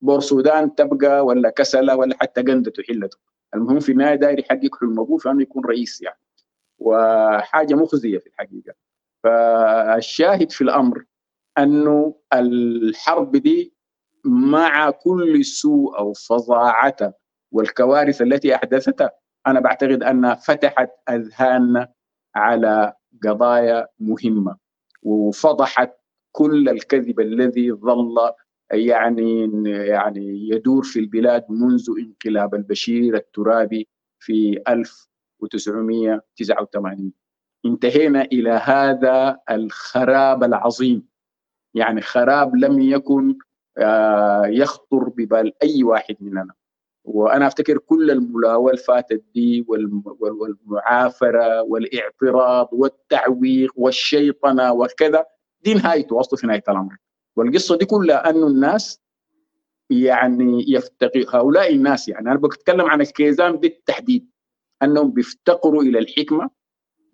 بور 0.00 0.20
سودان 0.20 0.74
تبقى 0.74 1.24
ولا 1.24 1.50
كسله 1.50 1.96
ولا 1.96 2.16
حتى 2.20 2.42
قندته 2.42 2.82
حلته. 2.82 3.18
المهم 3.54 3.80
في 3.80 3.92
النهاية 3.92 4.14
داير 4.14 4.38
يحقق 4.38 4.80
حلم 4.80 5.00
ابوه 5.00 5.18
فانه 5.18 5.42
يكون 5.42 5.64
رئيس 5.64 6.02
يعني. 6.02 6.18
وحاجة 6.78 7.74
مخزية 7.74 8.18
في 8.18 8.26
الحقيقة. 8.26 8.74
فالشاهد 9.24 10.52
في 10.52 10.60
الأمر 10.60 11.04
أنه 11.58 12.14
الحرب 12.32 13.36
دي 13.36 13.74
مع 14.24 14.90
كل 14.90 15.44
سوء 15.44 15.98
أو 15.98 16.12
فظاعتها 16.12 17.14
والكوارث 17.52 18.22
التي 18.22 18.54
أحدثتها 18.54 19.10
أنا 19.46 19.60
بعتقد 19.60 20.02
أنها 20.02 20.34
فتحت 20.34 20.90
أذهاننا 21.08 21.92
على 22.34 22.92
قضايا 23.24 23.86
مهمة 24.00 24.56
وفضحت 25.02 25.92
كل 26.32 26.68
الكذب 26.68 27.20
الذي 27.20 27.72
ظل 27.72 28.16
يعني 28.72 29.50
يعني 29.88 30.48
يدور 30.48 30.82
في 30.82 31.00
البلاد 31.00 31.44
منذ 31.48 31.86
انقلاب 31.98 32.54
البشير 32.54 33.16
الترابي 33.16 33.88
في 34.18 34.62
1989 34.68 37.12
انتهينا 37.66 38.22
إلى 38.22 38.50
هذا 38.50 39.40
الخراب 39.50 40.44
العظيم. 40.44 41.08
يعني 41.74 42.00
خراب 42.00 42.56
لم 42.56 42.80
يكن 42.80 43.38
آه، 43.78 44.46
يخطر 44.46 45.08
ببال 45.08 45.52
أي 45.62 45.84
واحد 45.84 46.16
مننا. 46.20 46.54
وأنا 47.08 47.46
أفتكر 47.46 47.78
كل 47.78 48.10
الملاوة 48.10 48.72
الفاتت 48.72 49.24
دي 49.34 49.64
والمعافرة 49.68 51.62
والإعتراض 51.62 52.68
والتعويق 52.72 53.72
والشيطنة 53.76 54.72
وكذا 54.72 55.24
دي 55.64 55.74
نهايته 55.74 56.16
وصلوا 56.16 56.40
في 56.40 56.46
نهاية 56.46 56.62
الأمر. 56.68 56.96
والقصة 57.36 57.76
دي 57.78 57.84
كلها 57.84 58.30
انه 58.30 58.46
الناس 58.46 59.00
يعني 59.90 60.64
يفتقر 60.68 61.24
هؤلاء 61.34 61.74
الناس 61.74 62.08
يعني 62.08 62.30
أنا 62.30 62.38
بتكلم 62.38 62.86
عن 62.86 63.00
الكيزان 63.00 63.52
بالتحديد 63.56 64.30
أنهم 64.82 65.10
بيفتقروا 65.10 65.82
إلى 65.82 65.98
الحكمة 65.98 66.50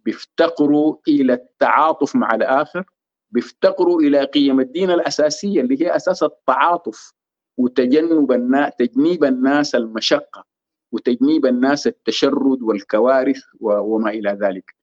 بيفتقروا 0.04 0.96
إلى 1.08 1.32
التعاطف 1.32 2.16
مع 2.16 2.34
الآخر 2.34 2.84
بيفتقروا 3.30 4.00
إلى 4.00 4.24
قيم 4.24 4.60
الدين 4.60 4.90
الأساسية 4.90 5.60
اللي 5.60 5.82
هي 5.82 5.96
أساس 5.96 6.22
التعاطف. 6.22 7.12
وتجنب 7.56 8.32
الناس 8.32 8.72
تجنيب 8.78 9.24
الناس 9.24 9.74
المشقة 9.74 10.44
وتجنيب 10.92 11.46
الناس 11.46 11.86
التشرد 11.86 12.62
والكوارث 12.62 13.42
وما 13.60 14.10
إلى 14.10 14.38
ذلك. 14.42 14.74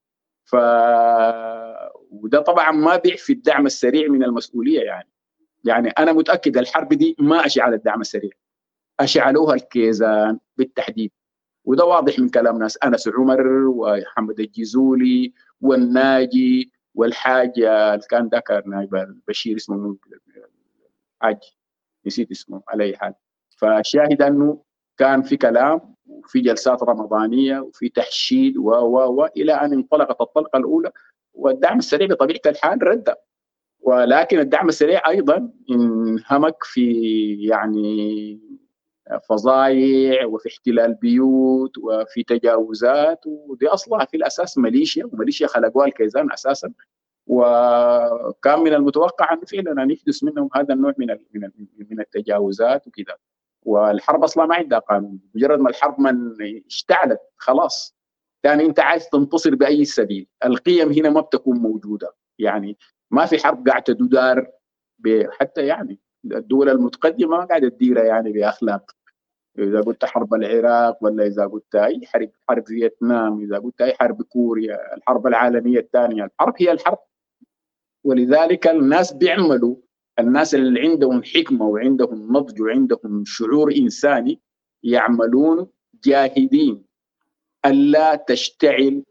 ف 0.45 0.55
وده 2.11 2.41
طبعا 2.41 2.71
ما 2.71 2.97
بيعفي 2.97 3.33
الدعم 3.33 3.65
السريع 3.65 4.07
من 4.07 4.23
المسؤولية 4.23 4.81
يعني. 4.81 5.09
يعني 5.63 5.89
أنا 5.89 6.13
متأكد 6.13 6.57
الحرب 6.57 6.89
دي 6.93 7.15
ما 7.19 7.45
أشعل 7.45 7.73
الدعم 7.73 8.01
السريع. 8.01 8.31
أشعلوها 8.99 9.55
الكيزان 9.55 10.39
بالتحديد. 10.57 11.11
وده 11.65 11.85
واضح 11.85 12.19
من 12.19 12.29
كلام 12.29 12.57
ناس 12.57 12.77
أنس 12.83 13.07
عمر 13.07 13.47
وحمد 13.67 14.39
الجزولي 14.39 15.33
والناجي 15.61 16.71
والحاجة 16.95 17.93
اللي 17.93 18.05
كان 18.09 18.27
ذكر 18.27 18.67
نائب 18.67 18.95
البشير 18.95 19.55
اسمه 19.55 19.97
حاج 21.21 21.37
نسيت 22.05 22.31
اسمه 22.31 22.61
على 22.67 22.83
أي 22.83 22.97
حال. 22.97 23.13
فالشاهد 23.57 24.21
أنه 24.21 24.63
كان 24.97 25.21
في 25.21 25.37
كلام 25.37 25.95
وفي 26.05 26.39
جلسات 26.39 26.83
رمضانية 26.83 27.59
وفي 27.59 27.89
تحشيد 27.89 28.57
و 28.57 28.69
و 28.69 29.21
و 29.21 29.25
إلى 29.25 29.53
أن 29.53 29.73
انطلقت 29.73 30.21
الطلقة 30.21 30.57
الأولى 30.57 30.91
والدعم 31.33 31.77
السريع 31.77 32.07
بطبيعة 32.07 32.41
الحال 32.45 32.83
رد. 32.83 33.15
ولكن 33.79 34.39
الدعم 34.39 34.69
السريع 34.69 35.09
أيضا 35.09 35.51
انهمك 35.71 36.55
في 36.63 36.91
يعني 37.41 38.39
فظايع 39.29 40.25
وفي 40.25 40.49
احتلال 40.49 40.93
بيوت 40.93 41.77
وفي 41.77 42.23
تجاوزات 42.23 43.19
ودي 43.25 43.67
اصلها 43.67 44.05
في 44.05 44.17
الأساس 44.17 44.57
ماليشيا 44.57 45.05
وماليشيا 45.05 45.47
خلقوها 45.47 45.87
الكيزان 45.87 46.31
أساسا. 46.31 46.73
وكان 47.31 48.59
من 48.59 48.73
المتوقع 48.73 49.33
انه 49.33 49.41
فعلا 49.41 49.83
أن 49.83 49.91
يحدث 49.91 50.23
منهم 50.23 50.49
هذا 50.55 50.73
النوع 50.73 50.93
من 50.97 51.07
من 51.33 51.49
من 51.89 51.99
التجاوزات 51.99 52.87
وكذا. 52.87 53.15
والحرب 53.63 54.23
أصلا 54.23 54.45
ما 54.45 54.55
عندها 54.55 54.79
قانون. 54.79 55.19
مجرد 55.35 55.59
ما 55.59 55.69
الحرب 55.69 55.99
من 55.99 56.31
اشتعلت 56.67 57.19
خلاص. 57.37 57.95
يعني 58.43 58.65
أنت 58.65 58.79
عايز 58.79 59.09
تنتصر 59.09 59.55
بأي 59.55 59.85
سبيل. 59.85 60.27
القيم 60.45 60.91
هنا 60.91 61.09
ما 61.09 61.21
بتكون 61.21 61.57
موجودة. 61.57 62.15
يعني 62.39 62.77
ما 63.11 63.25
في 63.25 63.43
حرب 63.43 63.67
قاعدة 63.67 63.93
تدار 63.93 64.51
حتى 65.39 65.65
يعني 65.65 65.99
الدول 66.25 66.69
المتقدمة 66.69 67.37
ما 67.37 67.45
قاعدة 67.45 67.69
تديرها 67.69 68.03
يعني 68.03 68.31
بأخلاق. 68.31 68.91
إذا 69.59 69.81
قلت 69.81 70.05
حرب 70.05 70.33
العراق 70.33 71.03
ولا 71.03 71.25
إذا 71.27 71.45
قلت 71.47 71.75
أي 71.75 72.01
حرب 72.05 72.31
حرب 72.49 72.67
فيتنام 72.67 73.41
إذا 73.41 73.57
قلت 73.59 73.81
أي 73.81 73.93
حرب 73.93 74.21
كوريا 74.21 74.95
الحرب 74.97 75.27
العالمية 75.27 75.79
الثانية. 75.79 76.23
الحرب 76.25 76.53
هي 76.57 76.71
الحرب. 76.71 76.97
ولذلك 78.03 78.67
الناس 78.67 79.13
بيعملوا. 79.13 79.75
الناس 80.19 80.55
اللي 80.55 80.81
عندهم 80.81 81.23
حكمة 81.23 81.67
وعندهم 81.67 82.37
نضج 82.37 82.61
وعندهم 82.61 83.23
شعور 83.25 83.75
إنساني 83.75 84.41
يعملون 84.83 85.67
جاهدين 86.03 86.83
الا 87.65 88.15
تشتعل 88.15 89.03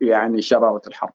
يعني 0.00 0.42
شرارة 0.42 0.82
الحرب. 0.86 1.12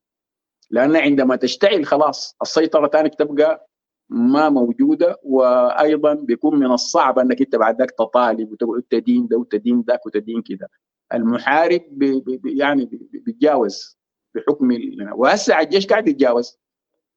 لأن 0.70 0.96
عندما 0.96 1.36
تشتعل 1.36 1.86
خلاص 1.86 2.36
السيطرة 2.42 2.88
ثاني 2.88 3.10
تبقى 3.10 3.68
ما 4.10 4.50
موجودة 4.50 5.20
وأيضا 5.24 6.14
بيكون 6.14 6.60
من 6.60 6.72
الصعب 6.72 7.20
أنك 7.20 7.42
أنت 7.42 7.56
بعد 7.56 7.80
ذاك 7.80 7.92
تطالب 7.92 8.52
وتقعد 8.52 8.84
تدين 8.90 9.28
ده 9.28 9.38
وتدين 9.38 9.82
ذاك 9.88 10.06
وتدين 10.06 10.42
كده 10.42 10.70
المحارب 11.14 11.82
بي 11.92 12.20
بي 12.20 12.58
يعني 12.58 12.86
بيتجاوز 13.26 13.98
بحكم 14.36 14.70
وهسه 15.14 15.60
الجيش 15.60 15.88
قاعد 15.88 16.08
يتجاوز. 16.08 16.61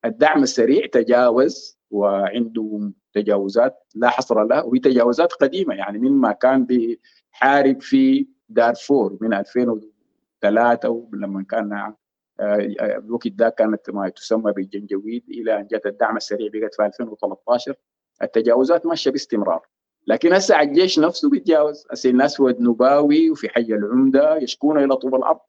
الدعم 0.04 0.42
السريع 0.42 0.86
تجاوز 0.86 1.78
وعنده 1.90 2.92
تجاوزات 3.12 3.86
لا 3.94 4.08
حصر 4.08 4.44
لها 4.44 4.62
وهي 4.62 4.78
تجاوزات 4.80 5.32
قديمة. 5.32 5.74
يعني 5.74 5.98
من 5.98 6.12
ما 6.12 6.32
كان 6.32 6.66
بيحارب 6.66 7.80
في 7.82 8.26
دارفور 8.48 9.18
من 9.20 9.34
2003 9.34 11.08
لما 11.12 11.42
كان 11.42 11.94
الوقت 12.40 13.28
ده 13.28 13.48
كانت 13.48 13.90
ما 13.90 14.08
تسمى 14.08 14.52
بالجنجويد 14.52 15.24
إلى 15.28 15.60
أن 15.60 15.66
جاءت 15.66 15.86
الدعم 15.86 16.16
السريع 16.16 16.50
بقت 16.54 16.74
في 16.74 16.86
2013 16.86 17.74
التجاوزات 18.22 18.86
ماشية 18.86 19.10
باستمرار. 19.10 19.66
لكن 20.06 20.32
هسه 20.32 20.60
الجيش 20.60 20.98
نفسه 20.98 21.30
بيتجاوز. 21.30 21.86
هسه 21.90 22.10
الناس 22.10 22.36
في 22.36 22.54
نباوي 22.60 23.30
وفي 23.30 23.48
حي 23.48 23.60
العمدة 23.74 24.36
يشكون 24.36 24.84
إلى 24.84 24.96
طوب 24.96 25.14
الأرض. 25.14 25.40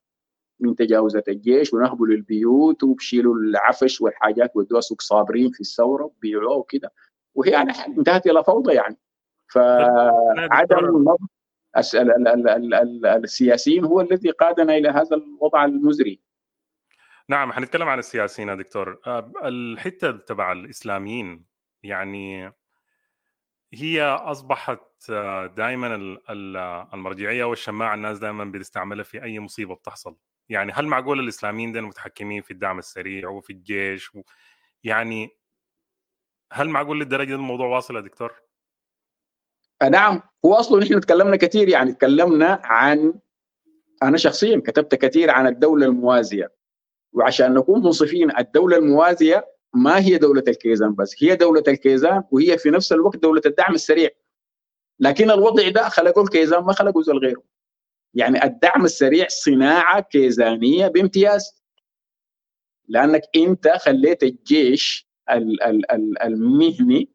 من 0.60 0.76
تجاوزات 0.76 1.28
الجيش 1.30 1.74
ونهبوا 1.74 2.08
للبيوت 2.08 2.84
وبشيلوا 2.84 3.36
العفش 3.36 4.02
والحاجات 4.02 4.52
ودوها 4.56 4.82
سوق 4.82 5.02
صابرين 5.02 5.52
في 5.52 5.60
الثورة 5.60 6.04
وبيعوها 6.04 6.56
وكده. 6.56 6.94
وهي 7.36 7.52
يعني 7.52 7.72
انتهت 7.88 8.28
إلى 8.28 8.44
فوضى 8.44 8.74
يعني. 8.74 8.98
فعدم 9.48 10.86
النظر 10.86 11.18
السياسيين 13.06 13.86
هو 13.86 14.02
الذي 14.02 14.32
قادنا 14.32 14.78
إلى 14.78 14.90
هذا 14.90 15.16
الوضع 15.16 15.66
المزري. 15.66 16.20
نعم 17.30 17.52
حنتكلم 17.52 17.88
عن 17.88 18.00
السياسيين 18.00 18.50
يا 18.50 18.56
دكتور. 18.56 19.00
الحتة 19.44 20.12
تبع 20.12 20.52
الإسلاميين 20.52 21.46
يعني 21.84 22.54
هي 23.74 24.02
أصبحت 24.04 24.82
آه، 25.10 25.46
دائما 25.46 26.18
المرجعية 26.94 27.44
والشماعة 27.44 27.96
الناس 27.96 28.20
دائما 28.20 28.46
بتستعملها 28.46 29.04
في 29.04 29.24
أي 29.24 29.40
مصيبة 29.40 29.76
بتحصل. 29.76 30.16
يعني 30.50 30.72
هل 30.72 30.88
معقول 30.88 31.20
الإسلاميين 31.20 31.72
دول 31.72 31.84
متحكمين 31.84 32.42
في 32.42 32.52
الدعم 32.52 32.80
السريع 32.80 33.30
وفي 33.30 33.54
الجيش 33.54 34.16
و... 34.16 34.22
يعني 34.84 35.30
هل 36.52 36.70
معقول 36.70 37.00
للدرجة 37.00 37.28
دي 37.28 37.36
الموضوع 37.36 37.68
واصل 37.68 37.96
يا 37.96 38.02
دكتور؟ 38.02 38.34
آه، 39.82 39.90
نعم. 39.90 40.22
هو 40.46 40.54
أصلا 40.54 40.84
نحن 40.84 41.00
تكلمنا 41.00 41.36
كثير 41.36 41.70
يعني 41.70 41.94
تكلمنا 41.94 42.62
عن 42.64 43.14
أنا 44.04 44.18
شخصيا 44.18 44.62
كتبت 44.66 44.96
كثير 44.96 45.32
عن 45.32 45.48
الدولة 45.48 45.86
الموازية. 45.86 46.52
وعشان 47.14 47.54
نكون 47.54 47.84
منصفين 47.84 48.38
الدولة 48.38 48.78
الموازية 48.78 49.46
ما 49.74 50.00
هي 50.00 50.18
دولة 50.18 50.44
الكيزان 50.48 50.96
بس 50.96 51.24
هي 51.24 51.36
دولة 51.36 51.64
الكيزان 51.68 52.24
وهي 52.32 52.58
في 52.58 52.70
نفس 52.70 52.92
الوقت 52.92 53.18
دولة 53.18 53.42
الدعم 53.46 53.74
السريع. 53.74 54.10
لكن 55.00 55.32
الوضع 55.32 55.70
ده 55.70 55.90
خلقوا 55.90 56.24
الكيزان 56.24 56.64
ما 56.64 56.74
خلقوا 56.74 57.04
زي 57.04 57.14
غيره. 57.14 57.55
يعني 58.16 58.44
الدعم 58.44 58.86
السريع 58.86 59.28
صناعة 59.30 60.02
كيزانية 60.02 60.88
بامتياز. 60.88 61.64
لأنك 62.88 63.22
أنت 63.36 63.68
خليت 63.68 64.24
الجيش 64.24 65.08
المهني 66.24 67.10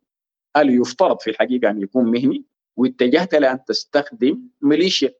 اللي 0.56 0.74
يفترض 0.74 1.20
في 1.20 1.30
الحقيقة 1.30 1.70
أن 1.70 1.82
يكون 1.82 2.04
مهني 2.04 2.44
واتجهت 2.76 3.34
لأن 3.34 3.64
تستخدم 3.64 4.42
ميليشيا. 4.62 5.14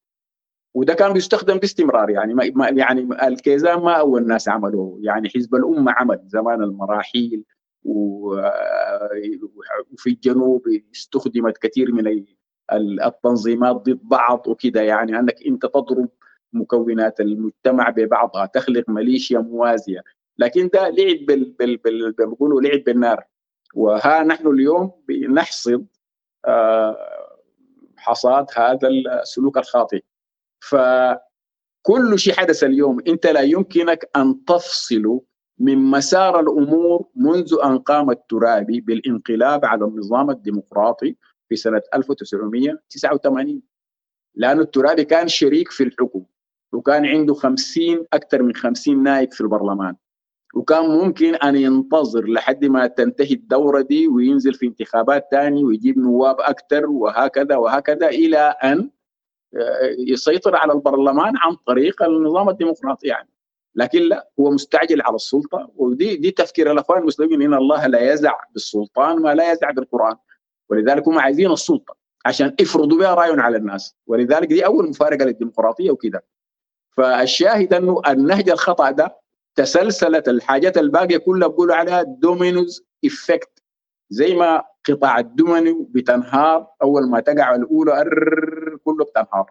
وده 0.75 0.95
كان 0.95 1.13
بيستخدم 1.13 1.59
باستمرار 1.59 2.11
يعني 2.11 2.35
ما 2.35 2.69
يعني 2.69 3.09
الكيزان 3.27 3.81
ما 3.81 3.93
أول 3.93 4.27
ناس 4.27 4.49
عملوه. 4.49 4.99
يعني 5.03 5.29
حزب 5.29 5.55
الأمة 5.55 5.93
عمل 5.93 6.21
زمان 6.27 6.63
المراحيل 6.63 7.45
وفي 7.85 8.47
الجنوب 10.07 10.63
استخدمت 10.95 11.59
كثير 11.59 11.93
من 11.93 12.07
التنظيمات 12.77 13.77
ضد 13.77 14.01
بعض 14.03 14.49
وكده. 14.49 14.81
يعني 14.83 15.19
انك 15.19 15.37
انت 15.47 15.67
تضرب 15.67 16.09
مكونات 16.53 17.21
المجتمع 17.21 17.91
ببعضها 17.91 18.47
تخلق 18.47 18.85
ميليشيا 18.89 19.39
موازية. 19.39 20.03
لكن 20.39 20.71
ده 20.75 20.89
لعب 20.89 21.27
بال 21.27 21.45
بال 21.59 21.77
بال 21.77 22.15
لعب 22.63 22.85
بالنار. 22.85 23.25
وها 23.75 24.23
نحن 24.23 24.47
اليوم 24.47 24.93
بنحصد 25.09 25.87
آه، 26.47 26.97
حصاد 27.97 28.47
هذا 28.57 28.89
السلوك 28.89 29.59
الخاطئ. 29.59 30.03
فكل 30.61 32.19
شيء 32.19 32.35
حدث 32.35 32.65
اليوم 32.65 32.99
انت 33.09 33.27
لا 33.27 33.41
يمكنك 33.41 34.11
ان 34.17 34.45
تفصله 34.45 35.23
من 35.59 35.79
مسار 35.79 36.41
الأمور 36.41 37.07
منذ 37.17 37.55
أن 37.65 37.79
قام 37.79 38.11
الترابي 38.11 38.81
بالانقلاب 38.81 39.65
على 39.65 39.85
النظام 39.85 40.31
الديمقراطي. 40.31 41.17
في 41.51 41.57
سنة 41.57 41.83
1989 41.95 43.63
لأن 44.35 44.61
الترابي 44.61 45.05
كان 45.05 45.29
شريك 45.29 45.71
في 45.71 45.85
الحكم 45.85 46.25
وكان 46.73 47.07
عنده 47.07 47.35
50 47.35 48.07
أكثر 48.13 48.43
من 48.43 48.55
50 48.55 49.03
نائب 49.03 49.33
في 49.33 49.41
البرلمان. 49.41 49.97
وكان 50.55 50.85
ممكن 50.85 51.35
أن 51.35 51.57
ينتظر 51.57 52.27
لحد 52.27 52.65
ما 52.65 52.87
تنتهي 52.87 53.35
الدورة 53.35 53.81
دي 53.81 54.09
وينزل 54.09 54.55
في 54.55 54.67
انتخابات 54.67 55.29
ثاني 55.31 55.65
ويجيب 55.65 55.99
نواب 55.99 56.37
أكثر 56.41 56.87
وهكذا 56.87 57.57
وهكذا 57.57 58.09
إلى 58.09 58.39
أن 58.39 58.91
يسيطر 59.99 60.57
على 60.57 60.73
البرلمان 60.73 61.33
عن 61.37 61.55
طريق 61.67 62.03
النظام 62.03 62.49
الديمقراطي 62.49 63.07
يعني. 63.07 63.29
لكن 63.75 64.03
لا 64.03 64.31
هو 64.41 64.51
مستعجل 64.51 65.03
على 65.03 65.15
السلطة. 65.15 65.73
ودي 65.77 66.17
دي 66.17 66.31
تفكير 66.31 66.73
الأخوان 66.73 67.01
المسلمين 67.01 67.43
إن 67.43 67.55
الله 67.55 67.87
لا 67.87 68.13
يزع 68.13 68.35
بالسلطان 68.53 69.23
ما 69.23 69.35
لا 69.35 69.53
يزع 69.53 69.71
بالقرآن. 69.71 70.17
ولذلك 70.71 71.09
هم 71.09 71.19
عايزين 71.19 71.53
السلطة 71.53 71.97
عشان 72.27 72.55
يفرضوا 72.61 72.99
بها 72.99 73.15
رأيهم 73.15 73.41
على 73.41 73.57
الناس. 73.57 73.97
ولذلك 74.07 74.49
دي 74.49 74.67
أول 74.67 74.89
مفارقة 74.89 75.25
للديمقراطية 75.25 75.91
وكده. 75.91 76.25
فالشاهد 76.97 77.75
أنه 77.75 78.03
النهج 78.09 78.51
الخطأ 78.51 78.91
ده 78.91 79.19
تسلسلت 79.55 80.29
الحاجات 80.29 80.79
الباقية 80.79 81.17
كلها 81.17 81.49
بقولوا 81.49 81.75
عليها 81.75 82.03
dominoes 82.03 82.85
effect 83.05 83.63
زي 84.11 84.35
ما 84.35 84.63
قطع 84.89 85.19
الدومينو 85.19 85.89
بتنهار 85.91 86.67
أول 86.83 87.09
ما 87.11 87.21
تقع 87.21 87.55
الأولى 87.55 88.05
كله 88.85 89.05
بتنهار. 89.05 89.51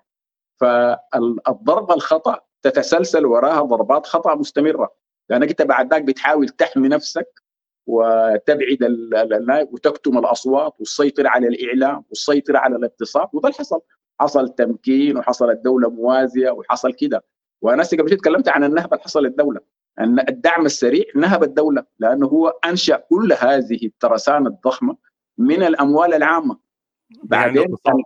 فالضربه 0.60 1.94
الخطأ 1.94 2.40
تتسلسل 2.62 3.26
وراها 3.26 3.62
ضربات 3.62 4.06
خطأ 4.06 4.36
مستمرة. 4.36 4.94
لأنك 5.30 5.50
أنت 5.50 5.62
بعد 5.62 5.94
ذاك 5.94 6.02
بتحاول 6.04 6.50
تحمي 6.50 6.88
نفسك 6.88 7.42
وتبعد 7.90 8.78
وتكتم 9.74 10.18
الأصوات 10.18 10.74
والسيطره 10.80 11.30
على 11.30 11.48
الإعلام 11.48 12.04
والسيطره 12.10 12.58
على 12.58 12.76
الاقتصاد 12.76 13.28
وده 13.34 13.48
اللي 13.48 13.58
حصل 13.58 13.82
حصل 14.20 14.50
تمكين 14.50 15.18
وحصلت 15.18 15.60
دولة 15.60 15.90
موازية 15.90 16.50
وحصل 16.52 16.94
كده. 16.94 17.24
وأنا 17.62 17.84
قبل 17.84 18.18
تكلمت 18.18 18.50
عن 18.50 18.64
النهب 18.64 18.94
اللي 18.94 19.04
حصل 19.04 19.26
الدولة. 19.26 19.62
أن 20.00 20.20
الدعم 20.20 20.66
السريع 20.66 21.06
نهب 21.16 21.44
الدولة 21.44 21.86
لأنه 22.00 22.28
هو 22.28 22.48
أنشأ 22.66 22.96
كل 22.96 23.34
هذه 23.40 23.86
الترسانة 23.86 24.50
الضخمة 24.50 24.98
من 25.38 25.64
الأموال 25.64 26.14
العامة. 26.14 26.58
بعدين 27.24 27.62
يعني 27.62 28.04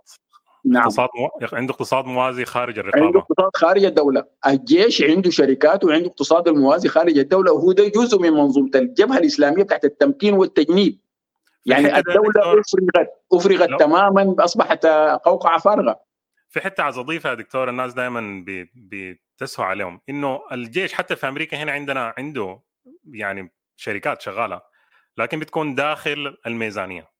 نعم. 0.64 0.82
اقتصاد 0.82 1.08
مو... 1.18 1.30
عنده 1.52 1.72
اقتصاد 1.72 2.04
موازي 2.04 2.44
خارج 2.44 2.78
الرقابة. 2.78 3.06
عنده 3.06 3.18
اقتصاد 3.18 3.50
خارج 3.54 3.84
الدولة. 3.84 4.24
الجيش 4.46 5.02
عنده 5.02 5.30
شركات 5.30 5.84
وعنده 5.84 6.06
اقتصاد 6.06 6.48
الموازي 6.48 6.88
خارج 6.88 7.18
الدولة. 7.18 7.52
وهو 7.52 7.72
ده 7.72 7.88
جزء 7.88 8.18
من 8.18 8.30
منظومة 8.30 8.70
الجبهة 8.74 9.18
الإسلامية 9.18 9.62
بتاعت 9.62 9.84
التمكين 9.84 10.34
والتجنيد. 10.34 11.00
يعني 11.66 11.98
الدولة 11.98 12.60
افرغت 12.60 13.08
أفرغت 13.32 13.68
لو... 13.68 13.78
تماما 13.78 14.34
أصبحت 14.38 14.86
قوقعة 15.24 15.58
فارغة. 15.58 16.00
في 16.48 16.60
حتة 16.60 16.82
عايز 16.82 16.98
اضيفها 16.98 17.34
دكتور 17.34 17.68
الناس 17.68 17.94
دائما 17.94 18.44
بتسهو 18.74 19.64
عليهم. 19.64 20.00
إنه 20.08 20.40
الجيش 20.52 20.92
حتى 20.92 21.16
في 21.16 21.28
أمريكا 21.28 21.56
هنا 21.56 21.72
عندنا 21.72 22.14
عنده 22.18 22.60
يعني 23.12 23.52
شركات 23.76 24.20
شغالة 24.20 24.60
لكن 25.18 25.40
بتكون 25.40 25.74
داخل 25.74 26.36
الميزانية. 26.46 27.10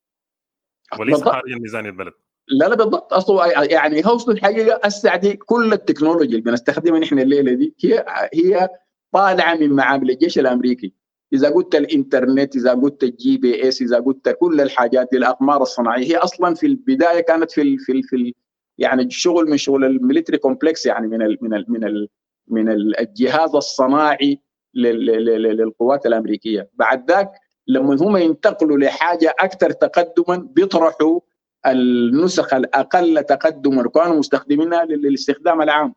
وليس 0.98 1.22
خارج 1.22 1.52
الميزانية 1.52 1.90
البلد. 1.90 2.12
لا 2.48 2.64
لا 2.68 2.74
بالضبط. 2.74 3.12
أصلا 3.12 3.62
يعني 3.64 4.06
هو 4.06 4.18
الحقيقة 4.28 4.80
هسه 4.84 5.16
دي 5.16 5.36
كل 5.36 5.72
التكنولوجيا 5.72 6.30
اللي 6.38 6.40
بنستخدمها 6.40 6.98
نحن 6.98 7.18
الليلة 7.18 7.52
دي 7.52 7.74
هي 7.84 8.04
هي 8.34 8.68
طالعة 9.12 9.54
من 9.54 9.70
معامل 9.70 10.10
الجيش 10.10 10.38
الأمريكي. 10.38 10.94
إذا 11.32 11.50
قلت 11.50 11.74
الإنترنت 11.74 12.56
إذا 12.56 12.74
قلت 12.74 13.02
ال 13.02 13.38
GPS 13.38 13.82
إذا 13.82 13.98
قلت 13.98 14.28
كل 14.40 14.60
الحاجات 14.60 15.08
دي 15.12 15.18
الأقمار 15.18 15.62
الصناعية 15.62 16.06
هي 16.06 16.16
أصلا 16.16 16.54
في 16.54 16.66
البداية 16.66 17.20
كانت 17.20 17.50
في 17.52 17.62
ال 17.62 17.78
في 17.78 17.92
ال 17.92 18.02
في 18.02 18.16
ال 18.16 18.32
يعني 18.78 19.02
الشغل 19.02 19.50
من 19.50 19.56
شغل 19.56 19.84
ال 19.84 19.90
military 19.90 20.38
complex 20.38 20.86
يعني 20.86 21.06
من 21.06 21.22
ال 21.22 21.38
من 21.40 21.54
ال 21.54 21.64
من 21.68 21.84
ال 21.84 22.08
من 22.48 22.68
الجهاز 23.00 23.54
الصناعي 23.54 24.40
للقوات 24.74 26.06
الأمريكية. 26.06 26.70
بعد 26.74 27.10
ذاك 27.10 27.32
لما 27.66 27.94
هم 27.94 28.16
ينتقلوا 28.16 28.78
لحاجة 28.78 29.34
أكثر 29.38 29.70
تقدما 29.70 30.36
بيطرحوا 30.36 31.20
النسخ 31.66 32.54
الأقل 32.54 33.22
تقدما 33.24 33.88
كانوا 33.88 34.16
مستخدمينها 34.18 34.84
للاستخدام 34.84 35.62
العام. 35.62 35.94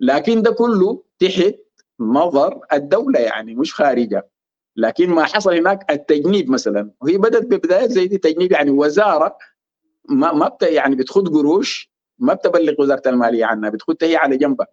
لكن 0.00 0.42
ده 0.42 0.50
كله 0.50 1.02
تحت 1.18 1.54
نظر 2.00 2.60
الدولة 2.72 3.20
يعني 3.20 3.54
مش 3.54 3.74
خارجه 3.74 4.28
لكن 4.76 5.10
ما 5.10 5.24
حصل 5.24 5.54
هناك 5.54 5.92
التجنيب 5.92 6.50
مثلا. 6.50 6.90
وهي 7.00 7.18
بدأت 7.18 7.42
ببدايات 7.42 7.90
زي 7.90 8.06
دي 8.06 8.18
تجنيب 8.18 8.52
يعني 8.52 8.70
وزارة 8.70 9.38
ما 10.08 10.32
ما 10.32 10.56
يعني 10.62 10.96
بتخد 10.96 11.28
قروش 11.28 11.92
ما 12.18 12.34
بتبلغ 12.34 12.74
وزارة 12.82 13.02
المالية 13.08 13.44
عنها 13.44 13.70
بتخدها 13.70 14.08
هي 14.08 14.16
على 14.16 14.36
جنبها. 14.36 14.66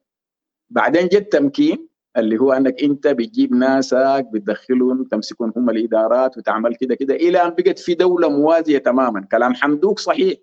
بعدين 0.69 1.07
جت 1.07 1.31
تمكين 1.31 1.88
اللي 2.19 2.37
هو 2.37 2.53
أنك 2.53 2.83
أنت 2.83 3.07
بتجيب 3.07 3.53
ناسك 3.53 4.27
بتدخلهم 4.33 5.03
تمسكون 5.03 5.53
هم 5.57 5.69
الإدارات 5.69 6.37
وتعمل 6.37 6.75
كده 6.75 6.95
كده 6.95 7.15
إلى 7.15 7.43
أن 7.43 7.49
بقت 7.49 7.79
في 7.79 7.93
دولة 7.93 8.29
موازية 8.29 8.77
تماما. 8.77 9.27
كلام 9.31 9.53
حمدوك 9.53 9.99
صحيح. 9.99 10.37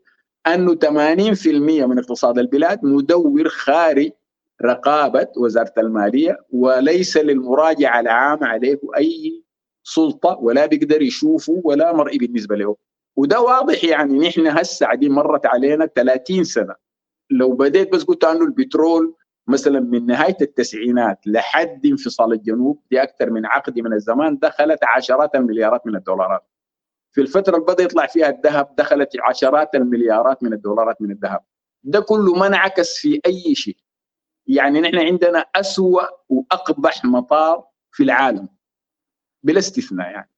أنه 0.46 0.74
80% 0.74 1.86
من 1.86 1.98
اقتصاد 1.98 2.38
البلاد 2.38 2.84
مدور 2.84 3.48
خارج 3.48 4.10
رقابة 4.62 5.28
وزارة 5.36 5.72
المالية 5.78 6.38
وليس 6.50 7.16
للمراجعة 7.16 8.00
العام 8.00 8.44
عليه 8.44 8.80
أي 8.96 9.42
سلطة 9.84 10.38
ولا 10.40 10.66
بيقدر 10.66 11.02
يشوفه 11.02 11.60
ولا 11.64 11.92
مرئي 11.92 12.18
بالنسبة 12.18 12.56
له. 12.56 12.76
وده 13.16 13.40
واضح 13.40 13.84
يعني 13.84 14.28
نحن 14.28 14.46
هسه 14.46 14.94
دي 14.94 15.08
مرت 15.08 15.46
علينا 15.46 15.86
30 15.86 16.44
سنة. 16.44 16.74
لو 17.30 17.52
بديت 17.52 17.92
بس 17.92 18.04
قلت 18.04 18.24
أنه 18.24 18.44
البترول 18.44 19.14
مثلا 19.48 19.80
من 19.80 20.06
نهاية 20.06 20.36
التسعينات 20.40 21.26
لحد 21.26 21.86
انفصال 21.86 22.32
الجنوب 22.32 22.82
دي 22.90 23.02
أكثر 23.02 23.30
من 23.30 23.46
عقد 23.46 23.78
من 23.78 23.92
الزمان 23.92 24.38
دخلت 24.38 24.84
عشرات 24.84 25.34
المليارات 25.34 25.86
من 25.86 25.96
الدولارات. 25.96 26.46
في 27.12 27.20
الفترة 27.20 27.54
اللي 27.54 27.66
بدأ 27.66 27.82
يطلع 27.82 28.06
فيها 28.06 28.28
الذهب 28.28 28.74
دخلت 28.78 29.10
عشرات 29.22 29.74
المليارات 29.74 30.42
من 30.42 30.52
الدولارات 30.52 31.02
من 31.02 31.10
الذهب. 31.10 31.40
ده 31.82 32.00
كله 32.00 32.34
ما 32.34 32.46
انعكس 32.46 32.98
في 32.98 33.20
أي 33.26 33.54
شيء. 33.54 33.76
يعني 34.46 34.80
نحن 34.80 34.98
عندنا 34.98 35.38
أسوأ 35.54 36.02
وأقبح 36.28 37.04
مطار 37.04 37.64
في 37.92 38.02
العالم. 38.02 38.48
بلا 39.42 39.58
استثناء 39.58 40.10
يعني. 40.10 40.30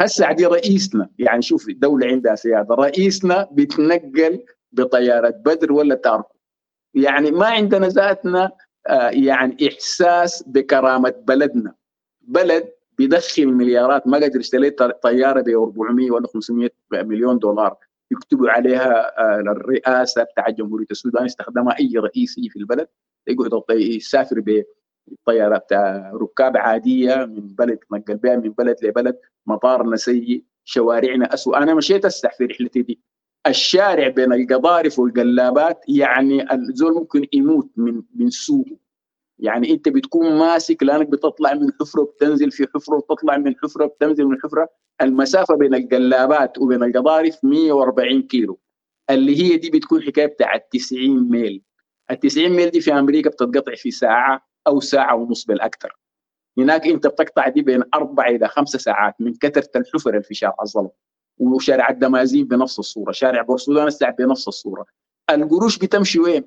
هسه 0.00 0.32
دي 0.32 0.46
رئيسنا 0.46 1.10
يعني 1.18 1.42
شوف 1.42 1.66
دولة 1.70 2.06
عندها 2.06 2.34
سيادة 2.34 2.74
رئيسنا 2.74 3.48
بيتنقل 3.52 4.44
بطيارة 4.72 5.30
بدر 5.30 5.72
ولا 5.72 5.94
تاركو. 5.94 6.35
يعني 6.96 7.30
ما 7.30 7.46
عندنا 7.46 7.88
ذاتنا 7.88 8.50
آه 8.86 9.08
يعني 9.10 9.68
إحساس 9.68 10.44
بكرامة 10.46 11.14
بلدنا. 11.28 11.74
بلد 12.20 12.68
بيدخل 12.98 13.46
مليارات 13.46 14.06
ما 14.06 14.16
قدر 14.16 14.40
يشتري 14.40 14.70
طيارة 15.02 15.40
ب 15.40 15.48
400 15.48 16.10
ولا 16.10 16.26
500 16.26 16.70
مليون 16.92 17.38
دولار. 17.38 17.76
يكتبوا 18.10 18.50
عليها 18.50 19.20
آه 19.20 19.40
الرئاسة 19.40 20.22
بتاع 20.22 20.50
جمهورية 20.50 20.86
السودان 20.90 21.24
استخدمها 21.24 21.78
أي 21.78 21.92
رئيسي 21.96 22.48
في 22.48 22.58
البلد. 22.58 22.88
يقعد 23.26 23.62
يسافر 23.70 24.64
بطيارة 25.26 25.58
بتاع 25.58 26.12
ركاب 26.14 26.56
عادية 26.56 27.14
من 27.14 27.46
بلد 27.54 27.78
تنقل 27.78 28.16
بها 28.16 28.36
من 28.36 28.50
بلد 28.50 28.76
لبلد. 28.82 29.18
مطارنا 29.46 29.96
سيء 29.96 30.44
شوارعنا 30.64 31.34
أسوء 31.34 31.56
أنا 31.56 31.74
مشيت 31.74 32.04
أسح 32.04 32.36
في 32.36 32.44
رحلتي 32.44 32.82
دي. 32.82 33.00
الشارع 33.46 34.08
بين 34.08 34.32
القضارف 34.32 34.98
والقلابات 34.98 35.84
يعني 35.88 36.52
الزول 36.52 36.94
ممكن 36.94 37.26
يموت 37.32 37.70
من 37.76 38.02
من 38.14 38.30
سوء 38.30 38.76
يعني 39.38 39.70
انت 39.70 39.88
بتكون 39.88 40.38
ماسك 40.38 40.82
لانك 40.82 41.08
بتطلع 41.08 41.54
من 41.54 41.72
حفرة 41.80 42.02
بتنزل 42.02 42.50
في 42.50 42.66
حفرة 42.74 42.96
وتطلع 42.96 43.36
من 43.36 43.54
حفرة 43.62 43.86
بتنزل 43.86 44.24
من 44.24 44.36
حفرة. 44.44 44.68
المسافة 45.02 45.56
بين 45.56 45.74
القلابات 45.74 46.58
وبين 46.58 46.82
القضارف 46.82 47.44
140 47.44 48.22
كيلو. 48.22 48.60
اللي 49.10 49.42
هي 49.42 49.56
دي 49.56 49.70
بتكون 49.70 50.02
حكاية 50.02 50.26
بتاعت 50.26 50.68
90 50.72 51.30
ميل. 51.30 51.62
ال 52.10 52.20
90 52.20 52.48
ميل 52.48 52.70
دي 52.70 52.80
في 52.80 52.92
أمريكا 52.92 53.30
بتتقطع 53.30 53.74
في 53.74 53.90
ساعة 53.90 54.46
أو 54.66 54.80
ساعة 54.80 55.14
ونص 55.16 55.44
بالأكثر. 55.44 55.96
هناك 56.58 56.86
انت 56.86 57.06
بتقطع 57.06 57.48
دي 57.48 57.62
بين 57.62 57.82
أربع 57.94 58.28
إلى 58.28 58.48
خمس 58.48 58.68
ساعات 58.70 59.14
من 59.20 59.34
كثرة 59.34 59.70
الحفر 59.76 60.10
اللي 60.10 60.22
في 60.22 60.34
شارع 60.34 60.56
الظلم 60.62 60.90
وشارع 61.38 61.90
الدمازين 61.90 62.46
بنفس 62.46 62.78
الصورة، 62.78 63.12
شارع 63.12 63.42
بورسودان 63.42 63.86
الساعة 63.86 64.12
بنفس 64.12 64.48
الصورة. 64.48 64.86
القروش 65.30 65.78
بتمشي 65.78 66.18
وين؟ 66.18 66.44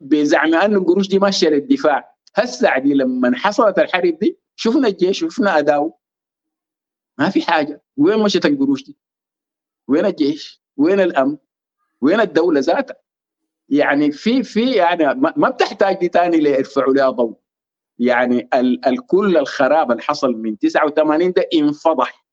بزعم 0.00 0.54
انه 0.54 0.78
القروش 0.78 1.08
دي 1.08 1.18
ماشية 1.18 1.48
للدفاع، 1.48 2.14
هسه 2.34 2.78
دي 2.78 2.94
لما 2.94 3.36
حصلت 3.36 3.78
الحرب 3.78 4.18
دي 4.18 4.38
شفنا 4.56 4.88
الجيش 4.88 5.22
وشفنا 5.22 5.58
أداؤه 5.58 5.98
ما 7.18 7.30
في 7.30 7.42
حاجة، 7.42 7.82
وين 7.96 8.18
مشت 8.18 8.46
القروش 8.46 8.84
دي؟ 8.84 8.98
وين 9.88 10.06
الجيش؟ 10.06 10.62
وين 10.76 11.00
الأمن؟ 11.00 11.36
وين 12.00 12.20
الدولة 12.20 12.60
ذاتها؟ 12.60 12.96
يعني 13.68 14.12
في 14.12 14.42
في 14.42 14.72
يعني 14.72 15.14
ما 15.36 15.50
بتحتاج 15.50 15.96
دي 15.98 16.08
ثاني 16.08 16.36
ليرفعوا 16.40 16.94
لها 16.94 17.10
ضوء 17.10 17.36
يعني 17.98 18.48
الكل 18.86 19.36
الخراب 19.36 19.90
اللي 19.90 20.02
حصل 20.02 20.32
من 20.32 20.58
89 20.58 21.32
ده 21.32 21.48
انفضح 21.54 22.23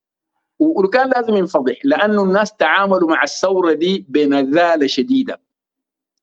وكان 0.61 1.09
لازم 1.09 1.35
ينفضح 1.35 1.75
لأنه 1.83 2.23
الناس 2.23 2.53
تعاملوا 2.53 3.09
مع 3.09 3.23
الثورة 3.23 3.73
دي 3.73 4.05
بنذاله 4.09 4.87
شديدة. 4.87 5.41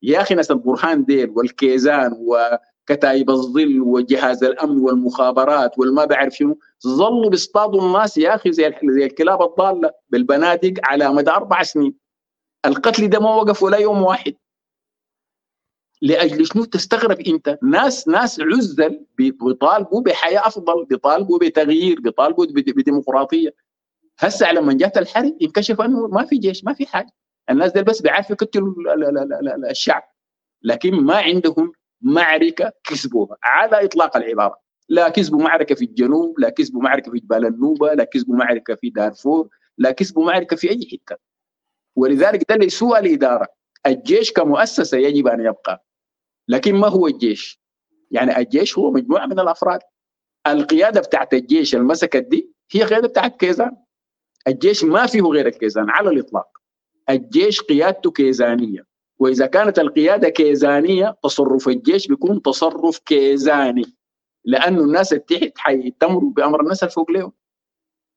يا 0.03 0.21
أخي 0.21 0.35
ناس 0.35 0.51
البرهان 0.51 1.05
ديل 1.05 1.29
والكيزان 1.29 2.15
وكتايب 2.19 3.29
الظل 3.29 3.81
وجهاز 3.81 4.43
الأمن 4.43 4.79
والمخابرات 4.79 5.79
والما 5.79 6.05
بعرف 6.05 6.35
شنو 6.35 6.59
ظلوا 6.87 7.29
بيصطادوا 7.29 7.81
الناس 7.81 8.17
يا 8.17 8.35
أخي 8.35 8.51
زي 8.51 8.75
زي 8.83 9.05
الكلاب 9.05 9.41
الضالة 9.41 9.91
بالبنادق 10.09 10.73
على 10.83 11.13
مدى 11.13 11.31
أربع 11.31 11.63
سنين. 11.63 11.93
القتل 12.65 13.09
ده 13.09 13.19
ما 13.19 13.35
وقف 13.35 13.63
ولا 13.63 13.77
يوم 13.77 14.01
واحد. 14.01 14.33
لأجل 16.01 16.45
شنو 16.45 16.63
تستغرب 16.63 17.19
أنت؟ 17.19 17.57
ناس 17.63 18.07
ناس 18.07 18.39
عزل 18.39 19.05
بيطالبوا 19.17 20.01
بحياة 20.01 20.47
أفضل 20.47 20.85
بيطالبوا 20.85 21.39
بتغيير 21.39 21.99
بيطالبوا 21.99 22.45
بديمقراطية. 22.45 23.68
هسه 24.19 24.51
لما 24.51 24.73
جات 24.73 24.97
الحرب 24.97 25.37
انكشف 25.41 25.81
إنه 25.81 26.07
ما 26.07 26.25
في 26.25 26.37
جيش 26.37 26.63
ما 26.63 26.73
في 26.73 26.85
حاجة. 26.85 27.09
الناس 27.49 27.71
دي 27.71 27.83
بس 27.83 28.01
بيعرفوا 28.01 28.31
يقتلوا 28.31 28.73
الشعب. 29.69 30.03
لكن 30.63 30.93
ما 30.93 31.15
عندهم 31.17 31.71
معركة 32.01 32.71
كسبوها 32.83 33.37
على 33.43 33.85
إطلاق 33.85 34.17
العبارة. 34.17 34.59
لا 34.89 35.09
كسبوا 35.09 35.41
معركة 35.41 35.75
في 35.75 35.85
الجنوب 35.85 36.39
لا 36.39 36.49
كسبوا 36.49 36.81
معركة 36.81 37.11
في 37.11 37.19
جبال 37.19 37.45
النوبة 37.45 37.93
لا 37.93 38.03
كسبوا 38.03 38.35
معركة 38.35 38.75
في 38.75 38.89
دارفور 38.89 39.49
لا 39.77 39.91
كسبوا 39.91 40.25
معركة 40.25 40.55
في 40.55 40.69
أي 40.69 40.87
حتة. 40.91 41.17
ولذلك 41.95 42.49
ده 42.49 42.55
لسوء 42.55 42.99
الإدارة. 42.99 43.47
الجيش 43.85 44.31
كمؤسسة 44.31 44.97
يجب 44.97 45.27
أن 45.27 45.39
يبقى. 45.39 45.85
لكن 46.47 46.75
ما 46.75 46.87
هو 46.87 47.07
الجيش؟ 47.07 47.61
يعني 48.11 48.37
الجيش 48.37 48.77
هو 48.77 48.91
مجموعة 48.91 49.25
من 49.25 49.39
الأفراد. 49.39 49.79
القيادة 50.47 51.01
بتاعت 51.01 51.33
الجيش 51.33 51.75
المسكت 51.75 52.23
دي 52.23 52.53
هي 52.71 52.83
قيادة 52.83 53.07
بتاعت 53.07 53.39
كيزان. 53.39 53.77
الجيش 54.47 54.83
ما 54.83 55.05
فيه 55.05 55.21
غير 55.21 55.47
الكيزان 55.47 55.89
على 55.89 56.09
الإطلاق. 56.09 56.47
الجيش 57.09 57.61
قيادته 57.61 58.11
كيزانية. 58.11 58.85
وإذا 59.19 59.45
كانت 59.45 59.79
القيادة 59.79 60.29
كيزانية 60.29 61.17
تصرف 61.23 61.67
الجيش 61.67 62.07
بيكون 62.07 62.41
تصرف 62.41 62.99
كيزاني. 62.99 63.95
لأنه 64.45 64.81
الناس 64.81 65.13
التحت 65.13 65.57
حيأتمروا 65.57 66.31
بأمر 66.31 66.61
الناس 66.61 66.83
الفوق 66.83 67.11
لهم 67.11 67.31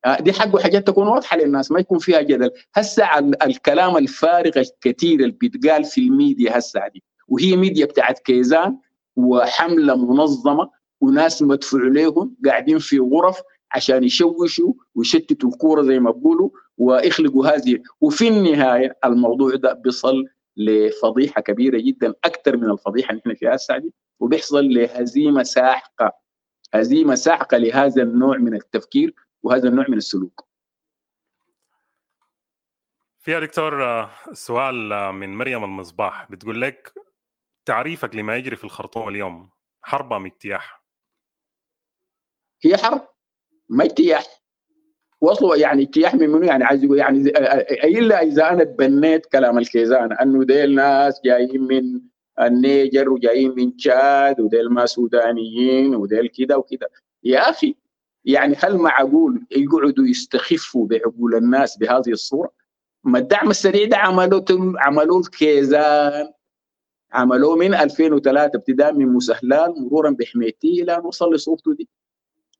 آه، 0.05 0.21
دي 0.21 0.33
حقه 0.33 0.59
حاجات 0.59 0.87
تكون 0.87 1.07
واضحة 1.07 1.37
للناس 1.37 1.71
ما 1.71 1.79
يكون 1.79 1.99
فيها 1.99 2.21
جدل. 2.21 2.51
هسه 2.75 3.19
الكلام 3.19 3.97
الفارغ 3.97 4.59
الكثير 4.59 5.19
اللي 5.19 5.31
بيتقال 5.31 5.83
في 5.83 6.01
الميديا 6.01 6.57
هسه 6.57 6.87
دي. 6.87 7.03
وهي 7.27 7.55
ميديا 7.55 7.85
بتاعت 7.85 8.19
كيزان 8.19 8.77
وحملة 9.15 9.95
منظمة 9.95 10.69
وناس 11.01 11.41
مدفوع 11.41 11.81
لهم 11.83 12.35
قاعدين 12.45 12.79
في 12.79 12.99
غرف 12.99 13.41
عشان 13.73 14.03
يشوشوا 14.03 14.73
ويشتتوا 14.95 15.49
الكورة 15.49 15.81
زي 15.81 15.99
ما 15.99 16.11
بقولوا 16.11 16.49
ويخلقوا 16.77 17.47
هذه 17.47 17.79
وفي 18.01 18.27
النهاية 18.27 18.97
الموضوع 19.05 19.55
ده 19.55 19.73
بيصل 19.73 20.25
لفضيحة 20.57 21.41
كبيرة 21.41 21.77
جدا 21.79 22.13
أكثر 22.23 22.57
من 22.57 22.69
الفضيحة 22.71 23.09
اللي 23.09 23.21
إحنا 23.21 23.33
فيها 23.33 23.55
هسه 23.55 23.77
دي 23.77 23.93
وبيحصل 24.19 24.65
لهزيمة 24.65 25.43
ساحقة 25.43 26.11
هزيمة 26.73 27.15
ساحقة 27.15 27.57
لهذا 27.57 28.03
النوع 28.03 28.37
من 28.37 28.53
التفكير 28.55 29.15
وهذا 29.43 29.69
النوع 29.69 29.85
من 29.89 29.97
السلوك. 29.97 30.47
في 33.19 33.39
دكتور 33.39 33.83
آه، 33.85 34.11
سؤال 34.33 34.93
آه، 34.93 35.11
من 35.11 35.37
مريم 35.37 35.63
المصباح 35.63 36.31
بتقول 36.31 36.61
لك 36.61 36.93
تعريفك 37.65 38.15
لما 38.15 38.35
يجري 38.35 38.55
في 38.55 38.63
الخرطوم 38.63 39.09
اليوم 39.09 39.49
حرب 39.81 40.13
أم 40.13 40.25
اجتياح؟ 40.25 40.83
هي 42.63 42.77
حرب 42.77 43.07
ما 43.69 43.83
اجتياح 43.83 44.43
وصلوا 45.21 45.55
يعني 45.55 45.83
اجتياح 45.83 46.15
من 46.15 46.29
منو؟ 46.29 46.43
يعني 46.43 46.63
عايز 46.63 46.83
يقول 46.83 46.97
يعني 46.97 47.19
إلا 47.83 48.21
إذا 48.21 48.49
أنا 48.49 48.63
تبنيت 48.63 49.25
كلام 49.25 49.57
الكيزان 49.57 50.13
أنه 50.13 50.43
ديل 50.43 50.75
ناس 50.75 51.21
جايين 51.25 51.61
من 51.61 52.01
النيجر 52.41 53.09
وجايين 53.09 53.55
من 53.55 53.75
تشاد 53.75 54.39
وديل 54.39 54.69
ما 54.69 54.85
سودانيين 54.85 55.95
وديل 55.95 56.27
كده 56.27 56.57
وكده. 56.57 56.89
يا 57.23 57.49
أخي 57.49 57.75
يعني 58.25 58.55
هل 58.59 58.77
معقول 58.77 59.45
يقعدوا 59.51 60.05
يستخفوا 60.07 60.87
بعقول 60.87 61.35
الناس 61.35 61.77
بهذه 61.77 62.09
الصورة؟ 62.09 62.51
ما 63.03 63.19
الدعم 63.19 63.49
السريع 63.49 63.87
ده 63.87 63.97
عملوه 63.97 64.45
عملوه 64.77 65.19
الكيزان. 65.19 66.33
عملوه 67.13 67.55
من 67.55 67.73
2003 67.73 68.57
ابتداء 68.57 68.93
من 68.93 69.07
مسهلان 69.07 69.71
مرورا 69.77 70.09
بحميتي 70.09 70.83
إلى 70.83 71.01
نوصل 71.03 71.33
لصورته 71.33 71.73
دي. 71.73 71.89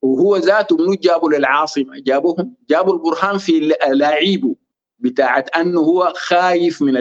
وهو 0.03 0.37
ذاته 0.37 0.77
منو 0.77 0.93
جابوا 0.93 1.29
للعاصمة 1.29 1.99
جابوهم 1.99 2.55
جابوا 2.69 2.93
البرهان 2.93 3.37
في 3.37 3.59
لاعيبه 3.93 4.55
بتاعت 4.99 5.49
أنه 5.55 5.79
هو 5.79 6.13
خايف 6.15 6.81
من 6.81 6.97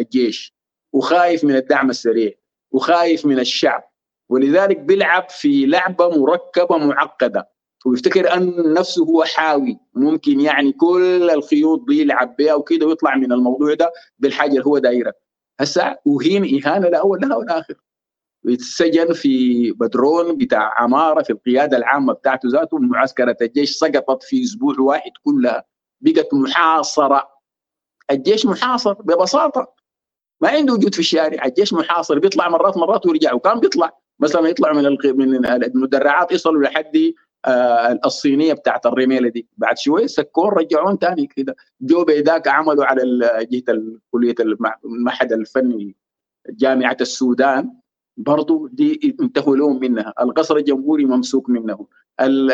الجيش 0.00 0.54
وخايف 0.92 1.44
من 1.44 1.56
الدعم 1.56 1.90
السريع 1.90 2.32
وخايف 2.70 3.26
من 3.26 3.38
الشعب 3.40 3.84
ولذلك 4.28 4.78
بيلعب 4.78 5.28
في 5.30 5.66
لعبة 5.66 6.08
مركبة 6.08 6.76
معقدة 6.76 7.48
ويفتكر 7.86 8.34
أن 8.34 8.72
نفسه 8.72 9.04
هو 9.04 9.24
حاوي 9.24 9.78
ممكن 9.94 10.40
يعني 10.40 10.72
كل 10.72 11.30
الخيوط 11.30 11.84
دي 11.88 12.00
يلعب 12.00 12.36
بها 12.36 12.54
وكده 12.54 12.86
ويطلع 12.86 13.16
من 13.16 13.32
الموضوع 13.32 13.74
ده 13.74 13.92
بالحاجة 14.18 14.50
اللي 14.50 14.66
هو 14.66 14.78
دايره 14.78 15.12
هسه 15.60 15.96
وهين 16.04 16.64
إهانة 16.64 16.88
لا 16.88 16.98
اول 16.98 17.20
لها 17.20 17.36
ولا 17.36 17.58
اخر 17.58 17.74
يتسجن 18.44 19.12
في 19.12 19.72
بدرون 19.72 20.36
بتاع 20.36 20.82
عمارة 20.82 21.22
في 21.22 21.30
القيادة 21.30 21.76
العامة 21.76 22.12
بتاعته 22.12 22.48
ذاته. 22.48 22.78
معسكرة 22.78 23.36
الجيش 23.42 23.70
سقطت 23.70 24.22
في 24.22 24.42
أسبوع 24.42 24.74
واحد 24.80 25.10
كلها. 25.24 25.64
بقت 26.00 26.34
محاصرة. 26.34 27.28
الجيش 28.10 28.46
محاصر 28.46 28.92
ببساطة. 28.92 29.74
ما 30.40 30.48
عنده 30.48 30.74
وجود 30.74 30.94
في 30.94 31.00
الشارع. 31.00 31.44
الجيش 31.44 31.72
محاصر. 31.72 32.18
بيطلع 32.18 32.48
مرات 32.48 32.76
مرات 32.76 33.06
ويرجع. 33.06 33.32
وكان 33.32 33.60
بيطلع. 33.60 33.98
مثلا 34.20 34.48
يطلع 34.48 34.72
من 34.72 34.96
من 35.04 35.46
المدرعات 35.46 36.32
يصلوا 36.32 36.62
لحد 36.62 37.12
آه 37.44 38.00
الصينية 38.04 38.52
بتاعت 38.52 38.86
الرميلة 38.86 39.28
دي. 39.28 39.48
بعد 39.56 39.78
شوية 39.78 40.06
سكون 40.06 40.48
رجعون 40.48 40.96
ثاني 40.96 41.26
كده. 41.26 41.56
جو 41.80 42.04
بيداك 42.04 42.48
عملوا 42.48 42.84
على 42.84 43.02
جهة 43.50 43.82
كلية 44.10 44.34
المعهد 44.84 45.32
الفني 45.32 45.96
جامعة 46.50 46.96
السودان. 47.00 47.70
برضو 48.18 48.66
دي 48.66 49.16
انتهوا 49.20 49.56
لهم 49.56 49.80
منها. 49.80 50.14
القصر 50.20 50.56
الجمهوري 50.56 51.04
ممسوك 51.04 51.48
منه. 51.50 51.86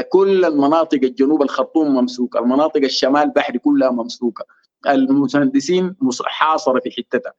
كل 0.09 0.44
المناطق 0.44 0.98
الجنوب 1.03 1.42
الخرطوم 1.42 1.94
ممسوكه 1.94 2.38
المناطق 2.38 2.81
الشمال 2.85 3.31
بحري 3.31 3.59
كلها 3.59 3.90
ممسوكة. 3.90 4.44
المهندسين 4.88 5.96
حاصرة 6.24 6.81
في 6.81 6.90
حتتها. 6.90 7.33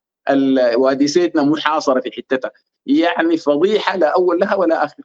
وادي 0.76 1.08
سيدنا 1.08 1.44
محاصره 1.44 2.00
في 2.00 2.12
حتتها. 2.12 2.52
يعني 2.86 3.38
فضيحة 3.38 3.98
لا 3.98 4.08
أول 4.08 4.40
لها 4.40 4.56
ولا 4.56 4.86
آخر. 4.86 5.04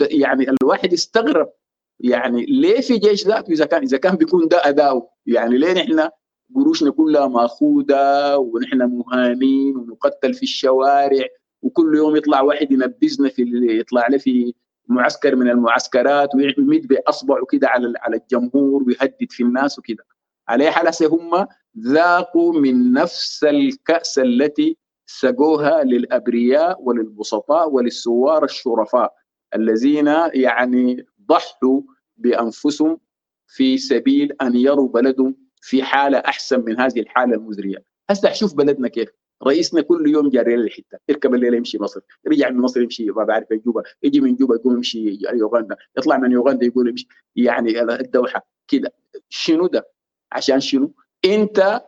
يعني 0.00 0.46
الواحد 0.62 0.92
استغرب 0.92 1.52
يعني 2.00 2.46
ليه 2.46 2.80
في 2.80 2.98
جيش 2.98 3.26
ذاته 3.26 3.52
إذا 3.52 3.64
كان 3.64 3.82
إذا 3.82 3.96
كان 3.98 4.16
بيكون 4.16 4.48
ده 4.48 4.68
أداؤه؟ 4.68 5.10
يعني 5.26 5.58
ليه 5.58 5.72
نحن 5.72 6.08
قروشنا 6.54 6.90
كلها 6.90 7.26
مأخوذة 7.26 8.36
ونحن 8.36 8.78
مهانين 8.82 9.76
ونقتل 9.76 10.34
في 10.34 10.42
الشوارع 10.42 11.26
وكل 11.62 11.96
يوم 11.96 12.16
يطلع 12.16 12.40
واحد 12.40 12.72
ينبذنا 12.72 13.28
في 13.28 13.42
يطلع 13.80 14.08
له 14.08 14.18
في 14.18 14.54
معسكر 14.88 15.36
من 15.36 15.50
المعسكرات 15.50 16.34
ويمد 16.34 16.86
باصبعه 16.86 17.46
كده 17.46 17.68
على 17.68 17.92
على 17.98 18.16
الجمهور 18.16 18.82
ويهدد 18.82 19.26
في 19.30 19.42
الناس 19.42 19.78
وكده. 19.78 20.04
على 20.48 20.70
حال 20.70 20.90
هم 21.02 21.46
ذاقوا 21.78 22.52
من 22.60 22.92
نفس 22.92 23.44
الكأس 23.44 24.18
التي 24.18 24.76
سقوها 25.06 25.84
للأبرياء 25.84 26.82
وللبسطاء 26.82 27.70
وللسوار 27.70 28.44
الشرفاء 28.44 29.14
الذين 29.54 30.06
يعني 30.34 31.06
ضحوا 31.28 31.80
بأنفسهم 32.16 33.00
في 33.46 33.78
سبيل 33.78 34.32
أن 34.42 34.56
يروا 34.56 34.88
بلدهم 34.88 35.36
في 35.60 35.82
حالة 35.82 36.18
أحسن 36.18 36.64
من 36.64 36.80
هذه 36.80 37.00
الحالة 37.00 37.34
المزرية. 37.34 37.84
هسه 38.10 38.32
شوف 38.32 38.54
بلدنا 38.54 38.88
كيف. 38.88 39.08
رئيسنا 39.46 39.82
كل 39.82 40.08
يوم 40.08 40.28
جاري 40.28 40.56
للحته 40.56 40.98
يركب 41.08 41.34
الليل 41.34 41.54
يمشي 41.54 41.78
مصر 41.78 42.00
يرجع 42.26 42.50
من 42.50 42.58
مصر 42.58 42.80
يمشي 42.82 43.04
ما 43.10 43.24
بعرف 43.24 43.52
جوبا 43.52 43.82
يجي 44.02 44.20
من 44.20 44.36
جوبا 44.36 44.54
يقوم 44.54 44.76
يمشي 44.76 45.18
يوغندا 45.32 45.76
يطلع 45.98 46.18
من 46.18 46.32
يوغندا 46.32 46.66
يقول 46.66 46.88
يمشي. 46.88 47.08
يعني 47.36 47.82
الدوحة 47.82 48.46
كده. 48.68 48.94
شنو 49.28 49.66
ده؟ 49.66 49.88
عشان 50.32 50.60
شنو؟ 50.60 50.94
أنت 51.24 51.82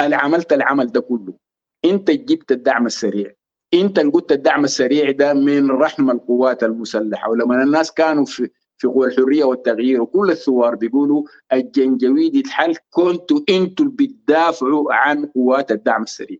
اللي 0.00 0.16
عملت 0.16 0.52
العمل 0.52 0.86
ده 0.86 1.00
كله. 1.00 1.34
أنت 1.84 2.10
جبت 2.10 2.52
الدعم 2.52 2.86
السريع. 2.86 3.32
أنت 3.74 3.98
اللي 3.98 4.12
قلت 4.12 4.32
الدعم 4.32 4.64
السريع 4.64 5.10
ده 5.10 5.34
من 5.34 5.70
رحم 5.70 6.10
القوات 6.10 6.64
المسلحة. 6.64 7.30
ولما 7.30 7.62
الناس 7.62 7.92
كانوا 7.92 8.24
في 8.24 8.50
في 8.80 8.86
قوى 8.86 9.06
الحرية 9.06 9.44
والتغيير 9.44 10.02
وكل 10.02 10.30
الثوار 10.30 10.74
بيقولوا 10.74 11.22
الجنجويد 11.52 12.34
يتحل 12.34 12.74
كنتوا 12.90 13.40
أنتوا 13.48 13.84
اللي 13.86 13.96
بتدافعوا 13.96 14.94
عن 14.94 15.26
قوات 15.26 15.72
الدعم 15.72 16.02
السريع. 16.02 16.38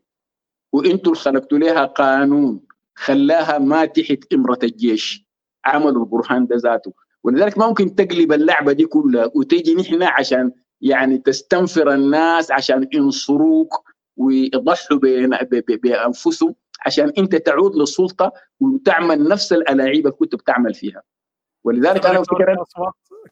وانتوا 0.73 1.11
اللي 1.11 1.23
خلقتوا 1.23 1.57
لها 1.57 1.85
قانون 1.85 2.61
خلاها 2.95 3.57
ما 3.59 3.85
تحت 3.85 4.33
إمرة 4.33 4.59
الجيش 4.63 5.25
عملوا 5.65 6.03
البرهان 6.05 6.47
ده 6.47 6.55
ذاته. 6.55 6.93
ولذلك 7.23 7.57
ممكن 7.57 7.95
تقلب 7.95 8.33
اللعبة 8.33 8.71
دي 8.71 8.85
كلها 8.85 9.31
وتيجي 9.35 9.75
نحن 9.75 10.03
عشان 10.03 10.51
يعني 10.81 11.17
تستنفر 11.17 11.93
الناس 11.93 12.51
عشان 12.51 12.87
ينصروك 12.93 13.73
ويضحوا 14.17 14.97
بأنفسهم 15.83 16.55
عشان 16.85 17.11
أنت 17.17 17.35
تعود 17.35 17.75
للسلطة 17.75 18.31
وتعمل 18.59 19.27
نفس 19.27 19.53
الألاعيب 19.53 20.07
اللي 20.07 20.17
كنت 20.17 20.35
بتعمل 20.35 20.73
فيها. 20.73 21.01
ولذلك 21.63 22.05
أنا 22.05 22.19
أفتكر 22.19 22.55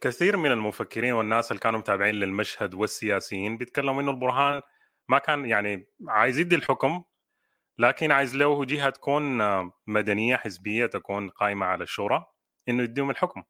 كثير 0.01 0.37
من 0.37 0.51
المفكرين 0.51 1.13
والناس 1.13 1.51
اللي 1.51 1.59
كانوا 1.59 1.79
متابعين 1.79 2.15
للمشهد 2.15 2.73
والسياسيين 2.73 3.57
بيتكلموا 3.57 4.01
إنه 4.01 4.11
البرهان 4.11 4.61
ما 5.09 5.19
كان 5.19 5.45
يعني 5.45 5.87
عايز 6.07 6.37
يدي 6.39 6.55
الحكم 6.55 7.03
لكن 7.79 8.11
عايز 8.11 8.35
له 8.35 8.65
جهة 8.65 8.89
تكون 8.89 9.39
مدنية 9.87 10.35
حزبية 10.35 10.85
تكون 10.85 11.29
قائمة 11.29 11.65
على 11.65 11.83
الشورى 11.83 12.25
إنه 12.69 12.83
يديهم 12.83 13.09
الحكم. 13.09 13.43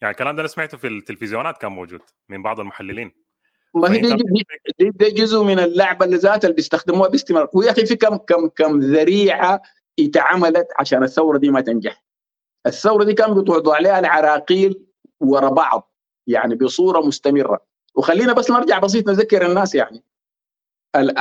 يعني 0.00 0.12
الكلام 0.12 0.36
ده 0.36 0.40
أنا 0.40 0.48
سمعته 0.48 0.78
في 0.78 0.86
التلفزيونات 0.86 1.58
كان 1.58 1.72
موجود 1.72 2.00
من 2.28 2.42
بعض 2.42 2.60
المحللين. 2.60 3.12
ما 3.74 3.92
هي 3.92 4.00
دي, 4.00 4.16
دي, 4.78 4.90
دي 4.90 5.10
جزء 5.10 5.42
من 5.42 5.58
اللعبة 5.58 6.06
اللي 6.06 6.16
ذاتها 6.16 6.46
اللي 6.46 6.56
بيستخدموها 6.56 7.08
باستمرار. 7.08 7.48
ويا 7.54 7.70
أخي 7.70 7.86
في 7.86 7.96
كم 7.96 8.16
كم 8.16 8.48
كم 8.48 8.80
ذريعة 8.80 9.62
اتعملت 10.00 10.68
عشان 10.78 11.02
الثورة 11.02 11.38
دي 11.38 11.50
ما 11.50 11.60
تنجح. 11.60 12.04
الثورة 12.66 13.04
دي 13.04 13.14
كان 13.14 13.34
بتوضع 13.34 13.74
عليها 13.74 13.98
العراقيل 13.98 14.86
ورا 15.20 15.48
بعض 15.48 15.94
يعني 16.26 16.54
بصورة 16.54 17.00
مستمرة. 17.00 17.66
وخلينا 17.94 18.32
بس 18.32 18.50
نرجع 18.50 18.78
بسيط 18.78 19.08
نذكر 19.08 19.46
الناس 19.46 19.74
يعني. 19.74 20.04
ال 20.96 21.18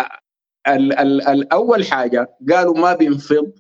ال 0.68 0.94
ال 0.94 1.22
الأول 1.22 1.86
حاجة 1.86 2.38
قالوا 2.52 2.78
ما 2.78 2.94
بينفض 2.94 3.60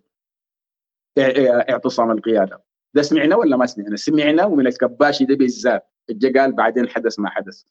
اعتصام 1.70 2.12
القيادة. 2.12 2.63
ده 2.94 3.02
سمعنا 3.02 3.36
ولا 3.36 3.58
ما 3.58 3.65
سمعنا؟ 3.65 3.96
سمعنا 3.96 4.46
ومن 4.46 4.68
الكباشي 4.68 5.26
ده 5.26 5.36
بالذات. 5.36 5.89
قال 6.36 6.52
بعدين 6.52 6.89
حدث 6.89 7.20
ما 7.20 7.30
حدث. 7.30 7.63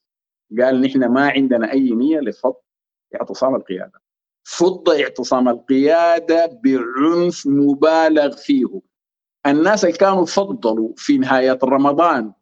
قال 0.61 0.81
نحن 0.81 1.05
ما 1.05 1.31
عندنا 1.31 1.73
أي 1.73 1.91
نية 1.91 2.21
لفض 2.21 2.55
اعتصام 3.15 3.55
القيادة. 3.55 4.03
فض 4.45 4.91
اعتصام 4.91 5.49
القيادة 5.49 6.61
بعنف 6.65 7.47
مبالغ 7.47 8.37
فيه. 8.37 8.81
الناس 9.51 9.85
اللي 9.85 9.97
كانوا 9.97 10.27
فضلوا 10.27 10.93
في 10.97 11.19
نهاية 11.19 11.59
رمضان 11.65 12.33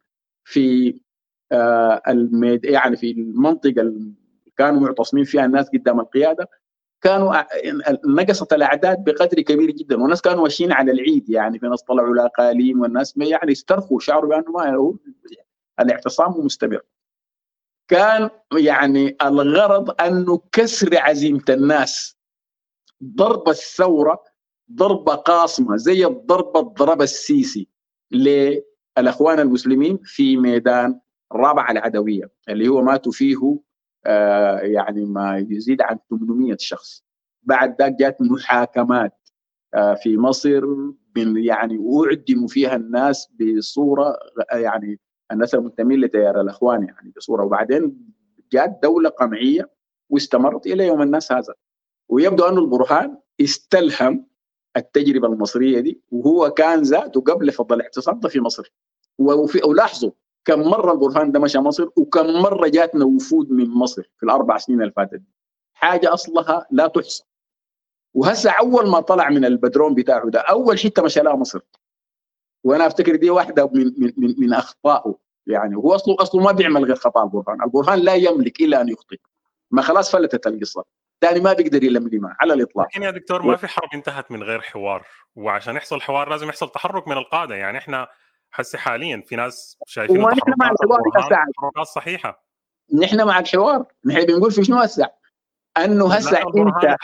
في 0.45 1.01
آه 1.53 2.03
الميد 2.09 2.65
يعني 2.65 2.97
في 2.97 3.11
المنطقة 3.11 3.81
اللي 3.81 4.13
كانوا 4.57 4.81
معتصمين 4.81 5.25
فيها 5.25 5.45
الناس 5.45 5.69
قدام 5.69 6.01
القيادة 6.01 6.49
كانوا 7.01 7.35
نقصت 8.07 8.53
الأعداد 8.53 9.05
بقدر 9.05 9.41
كبير 9.41 9.71
جدا. 9.71 10.03
والناس 10.03 10.23
كانوا 10.23 10.43
ماشيين 10.43 10.73
على 10.73 10.93
العيد 10.93 11.31
يعني 11.31 11.59
في 11.59 11.67
ناس 11.67 11.83
طلعوا 11.83 12.15
الاقاليم 12.15 12.81
والناس 12.81 13.17
يعني 13.17 13.53
استرخوا 13.53 14.01
شعروا 14.01 14.31
بأنه 14.31 14.53
ما 14.53 14.97
الاعتصام 15.81 16.45
مستمر. 16.45 16.81
كان 17.89 18.31
يعني 18.59 19.17
الغرض 19.23 20.01
أنه 20.01 20.43
كسر 20.53 20.99
عزيمة 20.99 21.45
الناس 21.49 22.17
ضرب 23.05 23.49
الثورة 23.49 24.25
ضربة 24.73 25.15
قاصمه 25.15 25.77
زي 25.77 26.07
الضربة 26.07 26.61
ضرب 26.61 27.03
السيسي 27.03 27.69
للإخوان 28.13 29.41
المسلمين 29.41 29.99
في 30.05 30.37
ميدان 30.37 31.01
الرابعه 31.33 31.71
العدوية 31.71 32.31
اللي 32.49 32.69
هو 32.69 32.83
ماتوا 32.83 33.13
فيه 33.13 33.59
آه 34.07 34.59
يعني 34.59 35.05
ما 35.05 35.47
يزيد 35.51 35.83
عن 35.83 35.99
800 36.11 36.57
شخص. 36.59 37.05
بعد 37.43 37.83
ذلك 37.83 37.93
جات 37.93 38.17
محاكمات 38.21 39.29
آه 39.75 39.95
في 39.95 40.17
مصر 40.17 40.67
من 41.17 41.45
يعني 41.45 41.79
اعدموا 42.07 42.49
فيها 42.49 42.77
الناس 42.77 43.29
بصورة 43.41 44.17
يعني 44.53 45.01
الناس 45.33 45.55
المنتمين 45.55 46.01
لتيار 46.01 46.41
الإخوان 46.41 46.83
يعني 46.83 47.13
بصورة. 47.17 47.45
وبعدين 47.45 48.13
جات 48.53 48.79
دولة 48.83 49.09
قمعية 49.09 49.71
واستمرت 50.11 50.67
إلى 50.67 50.87
يوم 50.87 51.03
الناس 51.03 51.33
هذا. 51.33 51.55
ويبدو 52.09 52.45
أن 52.45 52.59
البرهان 52.59 53.19
استلهم 53.41 54.27
التجربة 54.77 55.29
المصرية 55.29 55.81
دي 55.81 56.01
وهو 56.11 56.51
كان 56.51 56.83
ذاته 56.83 57.21
قبل 57.21 57.53
فضل 57.53 57.77
الاعتصام 57.77 58.21
في 58.21 58.41
مصر. 58.41 58.73
وفي 59.19 59.61
ولاحظوا 59.65 60.11
كم 60.45 60.61
مرة 60.61 60.93
البرهان 60.93 61.33
ده 61.33 61.41
مشى 61.41 61.59
مصر 61.59 61.89
وكم 61.97 62.27
مرة 62.27 62.69
جاتنا 62.69 63.05
وفود 63.05 63.51
من 63.51 63.69
مصر 63.71 64.03
في 64.03 64.23
الأربع 64.23 64.59
سنين 64.59 64.81
اللي 64.83 64.93
فاتت 64.93 65.23
حاجة 65.75 66.15
أصلها 66.15 66.67
لا 66.71 66.87
تحصى. 66.87 67.25
وهسه 68.15 68.51
أول 68.51 68.89
ما 68.89 69.01
طلع 69.01 69.31
من 69.31 69.45
البدرون 69.45 69.95
بتاعه 69.95 70.31
ده 70.31 70.41
أول 70.41 70.79
حتة 70.79 71.03
مشى 71.03 71.21
لها 71.21 71.37
مصر. 71.37 71.61
وأنا 72.65 72.87
أفتكر 72.87 73.17
دي 73.17 73.31
واحدة 73.31 73.71
من 73.75 73.85
من 73.99 74.13
من, 74.17 74.35
من 74.39 74.55
أخطائه. 74.55 75.15
يعني 75.47 75.77
هو 75.77 75.95
اصله 75.95 76.17
أصله 76.21 76.43
ما 76.43 76.53
بيعمل 76.53 76.85
غير 76.85 76.97
خطأ 76.97 77.23
البرهان، 77.25 77.63
البرهان 77.63 77.99
لا 77.99 78.15
يملك 78.15 78.61
إلا 78.61 78.81
أن 78.81 78.89
يخطئ. 78.89 79.17
ما 79.71 79.83
خلاص 79.83 80.11
فلتت 80.13 80.47
القصة. 80.47 80.85
ثاني 81.21 81.41
ما 81.41 81.53
بيقدر 81.53 81.85
يلملمها 81.85 82.37
على 82.41 82.55
الإطلاق. 82.55 82.87
لكن 82.87 83.03
يا 83.03 83.11
دكتور 83.11 83.43
ما 83.43 83.57
في 83.57 83.69
حرب 83.69 83.89
انتهت 83.95 84.31
من 84.31 84.43
غير 84.43 84.61
حوار 84.61 85.07
وعشان 85.35 85.77
يحصل 85.77 86.01
حوار 86.01 86.29
لازم 86.29 86.49
يحصل 86.49 86.73
تحرك 86.73 87.09
من 87.09 87.17
القادة. 87.17 87.55
يعني 87.55 87.79
إحنا 87.79 88.09
هسه 88.53 88.79
حاليا 88.79 89.23
في 89.27 89.37
ناس 89.37 89.79
شايفين 89.87 90.25
ونحن 90.25 90.53
مع 90.61 90.71
الحوار 90.71 91.85
صحيحة. 91.85 92.47
نحن 93.03 93.27
مع 93.27 93.39
الحوار. 93.39 93.85
نحن 94.05 94.27
بنقول 94.27 94.53
في 94.53 94.65
شنو 94.65 94.77
هسه؟ 94.77 95.11
أنه 95.79 96.15
هسه 96.15 96.39
إنت 96.39 96.97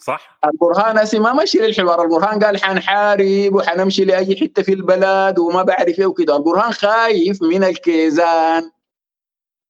صح. 0.00 0.38
البرهان 0.44 0.98
هسه 0.98 1.18
ما 1.18 1.42
مشي 1.42 1.58
للحوار. 1.58 2.02
البرهان 2.02 2.44
قال 2.44 2.64
حنحارب 2.64 3.54
وحنمشي 3.54 4.04
لأي 4.04 4.36
حتة 4.40 4.62
في 4.62 4.72
البلد 4.72 5.38
وما 5.38 5.62
بعرف 5.62 5.98
إيه 5.98 6.06
وكده. 6.06 6.36
البرهان 6.36 6.72
خايف 6.72 7.42
من 7.42 7.64
الكيزان. 7.64 8.70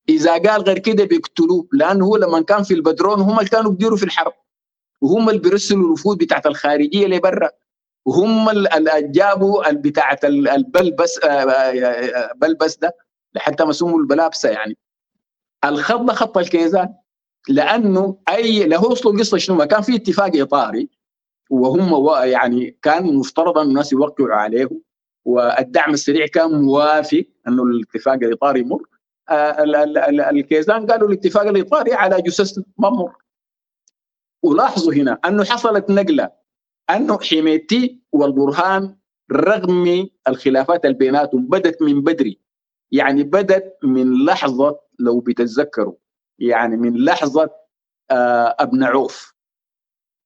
إذا 0.08 0.32
قال 0.32 0.62
غير 0.62 0.78
كده 0.78 1.04
بيقتلوه 1.04 1.68
لأنه 1.72 2.06
هو 2.06 2.16
لما 2.16 2.42
كان 2.42 2.62
في 2.62 2.74
البدرون 2.74 3.20
هم 3.20 3.38
اللي 3.38 3.50
كانوا 3.50 3.70
بيديروا 3.70 3.96
في 3.96 4.04
الحرب. 4.04 4.32
وهم 5.00 5.28
اللي 5.28 5.40
بيرسلوا 5.40 5.86
الوفود 5.86 6.18
بتاعت 6.18 6.46
الخارجية 6.46 7.06
لبرا 7.06 7.50
وهم 8.06 8.48
اللي 8.48 9.02
جابوا 9.02 9.72
بتاعت 9.72 10.24
البلبس 10.24 11.18
آه، 11.24 11.50
آه، 11.50 12.32
بلبس 12.36 12.76
ده 12.76 12.96
لحتى 13.34 13.64
ما 13.64 13.72
سموا 13.72 13.98
البلابسة 13.98 14.48
يعني. 14.48 14.76
الخط 15.64 16.00
ده 16.00 16.12
خط 16.12 16.38
الكيزان 16.38 16.94
لأنه 17.48 18.18
أي 18.28 18.66
له 18.66 18.92
أصل 18.92 19.10
القصة 19.10 19.38
شنو؟ 19.38 19.66
كان 19.66 19.82
في 19.82 19.94
اتفاق 19.94 20.30
إطاري. 20.36 20.88
وهم 21.50 22.08
يعني 22.24 22.78
كان 22.82 23.16
مفترض 23.16 23.58
أن 23.58 23.68
الناس 23.68 23.92
يوقعوا 23.92 24.34
عليه. 24.34 24.68
والدعم 25.24 25.94
السريع 25.94 26.26
كان 26.26 26.62
موافق 26.62 27.24
أنه 27.48 27.62
الاتفاق 27.62 28.14
الإطاري 28.14 28.60
يمر. 28.60 28.82
آه، 28.82 28.97
الكيزان 30.30 30.86
قالوا 30.86 31.08
الاتفاق 31.08 31.42
الاطاري 31.42 31.94
على 31.94 32.22
جثث 32.22 32.58
ما 32.78 32.90
مر 32.90 33.16
ولاحظوا 34.42 34.94
هنا 34.94 35.18
أنه 35.26 35.44
حصلت 35.44 35.90
نقلة 35.90 36.30
أنه 36.90 37.18
حميتي 37.20 38.02
والبرهان 38.12 38.96
رغم 39.32 40.08
الخلافات 40.28 40.84
اللي 40.84 40.96
بيناتهم 40.96 41.46
بدت 41.46 41.82
من 41.82 42.02
بدري. 42.02 42.40
يعني 42.92 43.22
بدت 43.22 43.78
من 43.84 44.24
لحظة 44.24 44.80
لو 44.98 45.20
بتتذكروا 45.20 45.94
يعني 46.38 46.76
من 46.76 47.04
لحظة 47.04 47.50
آه، 48.10 48.56
ابن 48.60 48.84
عوف. 48.84 49.34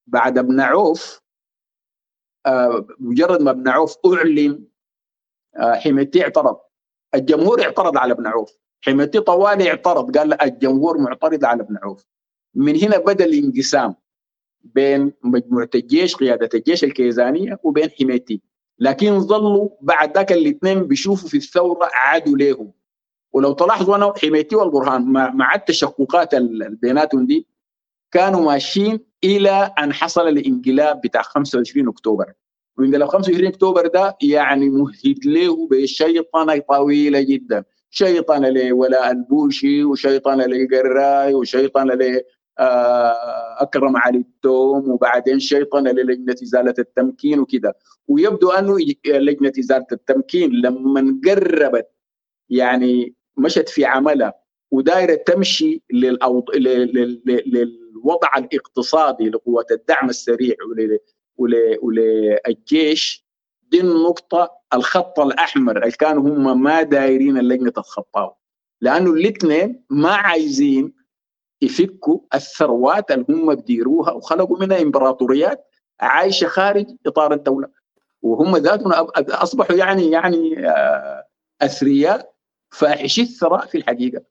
بعد 0.07 0.37
ابن 0.37 0.59
عوف 0.59 1.21
آه، 2.45 2.87
مجرد 2.99 3.41
ما 3.41 3.51
ابن 3.51 3.67
عوف 3.67 3.97
أعلن 4.05 4.65
آه، 5.55 5.73
حميتي 5.73 6.23
اعترض. 6.23 6.59
الجمهور 7.15 7.61
اعترض 7.61 7.97
على 7.97 8.13
ابن 8.13 8.27
عوف. 8.27 8.62
حميتي 8.85 9.19
طوالي 9.19 9.69
اعترض 9.69 10.17
قال 10.17 10.41
الجمهور 10.41 10.97
معترض 10.97 11.45
على 11.45 11.61
ابن 11.63 11.77
عوف. 11.83 12.05
من 12.55 12.75
هنا 12.75 12.97
بدأ 12.97 13.25
الانقسام 13.25 13.95
بين 14.63 15.13
مجموعة 15.23 15.69
الجيش 15.75 16.15
قيادة 16.15 16.49
الجيش 16.53 16.83
الكيزانية 16.83 17.59
وبين 17.63 17.89
حميتي. 17.99 18.41
لكن 18.79 19.19
ظلوا 19.19 19.69
بعد 19.81 20.17
ذاك 20.17 20.31
الاثنين 20.31 20.83
بيشوفوا 20.87 21.29
في 21.29 21.37
الثورة 21.37 21.89
عادوا 21.93 22.37
لهم 22.37 22.71
ولو 23.33 23.53
تلاحظوا 23.53 23.95
أنا 23.95 24.13
حميتي 24.21 24.55
والبرهان 24.55 25.01
مع 25.11 25.55
التشققات 25.55 26.35
بيناتهم 26.81 27.25
دي 27.25 27.47
كانوا 28.11 28.41
ماشيين 28.45 28.99
إلى 29.23 29.73
أن 29.79 29.93
حصل 29.93 30.27
الانقلاب 30.27 31.01
بتاع 31.01 31.21
25 31.21 31.87
أكتوبر. 31.87 32.33
وانقلاب 32.77 33.09
25 33.09 33.47
أكتوبر 33.47 33.87
ده 33.87 34.17
يعني 34.21 34.69
مهد 34.69 35.25
له 35.25 35.67
بشيطنة 35.67 36.57
طويلة 36.57 37.21
جدا. 37.21 37.63
شيطنه 37.93 38.49
لولاء 38.49 39.11
البوشي 39.11 39.83
وشيطنه 39.83 40.45
لقراي 40.45 41.33
وشيطنه 41.33 41.93
ل 41.93 42.21
آه، 42.59 43.61
أكرم 43.63 43.97
علي 43.97 44.17
التوم 44.17 44.89
وبعدين 44.91 45.39
شيطنه 45.39 45.91
للجنه 45.91 46.35
إزالة 46.43 46.73
التمكين 46.79 47.39
وكذا. 47.39 47.73
ويبدو 48.07 48.51
أنه 48.51 48.77
لجنة 49.05 49.53
إزالة 49.59 49.85
التمكين 49.91 50.51
لما 50.51 51.19
قربت 51.25 51.87
يعني 52.49 53.15
مشت 53.37 53.69
في 53.69 53.85
عملها 53.85 54.33
ودايرة 54.71 55.15
تمشي 55.15 55.83
للأوض... 55.93 56.55
للوضع 57.45 58.29
الاقتصادي 58.37 59.29
لقوات 59.29 59.71
الدعم 59.71 60.09
السريع 60.09 60.55
ول... 60.69 60.99
ول... 61.37 61.77
وللجيش. 61.81 63.22
دي 63.73 63.81
النقطه 63.81 64.51
الخط 64.73 65.19
الأحمر 65.19 65.77
اللي 65.77 65.91
كانوا 65.91 66.21
هم 66.23 66.61
ما 66.63 66.81
دايرين 66.81 67.37
اللجنه 67.37 67.69
تتخطاه 67.69 68.37
لأنه 68.81 69.11
الاثنين 69.11 69.83
ما 69.89 70.11
عايزين 70.11 70.93
يفكوا 71.61 72.19
الثروات 72.33 73.11
اللي 73.11 73.25
هم 73.29 73.55
بديروها 73.55 74.11
وخلقوا 74.11 74.59
منها 74.59 74.81
إمبراطوريات 74.81 75.67
عايشة 75.99 76.47
خارج 76.47 76.85
إطار 77.05 77.33
الدولة. 77.33 77.67
وهم 78.21 78.57
ذاتهم 78.57 78.91
أصبحوا 79.17 79.75
يعني 79.75 80.11
يعني 80.11 80.69
آه، 80.69 81.27
أثرياء 81.61 82.33
فاحشي 82.69 83.21
الثراء 83.21 83.65
في 83.65 83.77
الحقيقة. 83.77 84.21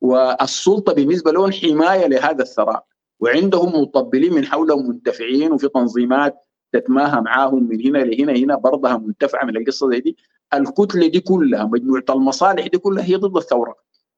والسلطة 0.00 0.92
بالنسبة 0.92 1.32
لهم 1.32 1.52
حماية 1.52 2.06
لهذا 2.06 2.42
الثراء. 2.42 2.84
وعندهم 3.20 3.82
مطبلين 3.82 4.34
من 4.34 4.46
حولهم 4.46 4.88
منتفعين 4.88 5.52
وفي 5.52 5.68
تنظيمات 5.68 6.46
تتماهى 6.72 7.20
معاهم 7.20 7.68
من 7.68 7.86
هنا 7.86 7.98
لهنا 7.98 8.32
هنا 8.32 8.56
برضها 8.56 8.96
منتفعه 8.96 9.44
من 9.44 9.56
القصة 9.56 9.88
دي. 9.90 10.16
الكتلة 10.54 11.06
دي 11.06 11.20
كلها 11.20 11.64
مجموعة 11.64 12.04
المصالح 12.10 12.66
دي 12.66 12.78
كلها 12.78 13.04
هي 13.04 13.16
ضد 13.16 13.36
الثورة. 13.36 13.74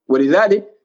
ولذلك 0.08 0.78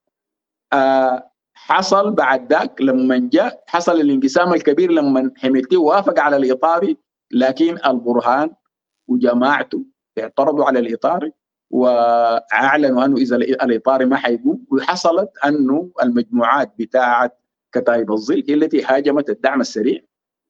آه 0.74 1.32
حصل 1.54 2.12
بعد 2.12 2.54
ذاك 2.54 2.82
لما 2.82 3.30
جاء 3.34 3.64
حصل 3.68 4.02
الانقسام 4.02 4.54
الكبير 4.54 4.92
لما 4.92 5.32
حميتي 5.38 5.78
وافق 5.78 6.20
على 6.20 6.38
الاطاري 6.38 6.98
لكن 7.32 7.78
البرهان 7.86 8.50
وجماعته 9.08 9.86
اعترضوا 10.20 10.66
على 10.66 10.80
الاطاري 10.80 11.32
وأعلنوا 11.70 13.06
أنه 13.06 13.18
إذا 13.18 13.36
الاطاري 13.36 14.06
ما 14.06 14.16
حيقوم. 14.16 14.66
وحصلت 14.72 15.30
أنه 15.46 15.92
المجموعات 16.04 16.74
بتاعة 16.80 17.38
كتائب 17.72 18.12
الظل 18.12 18.44
هي 18.50 18.54
التي 18.54 18.84
هاجمت 18.84 19.30
الدعم 19.30 19.62
السريع. 19.62 20.02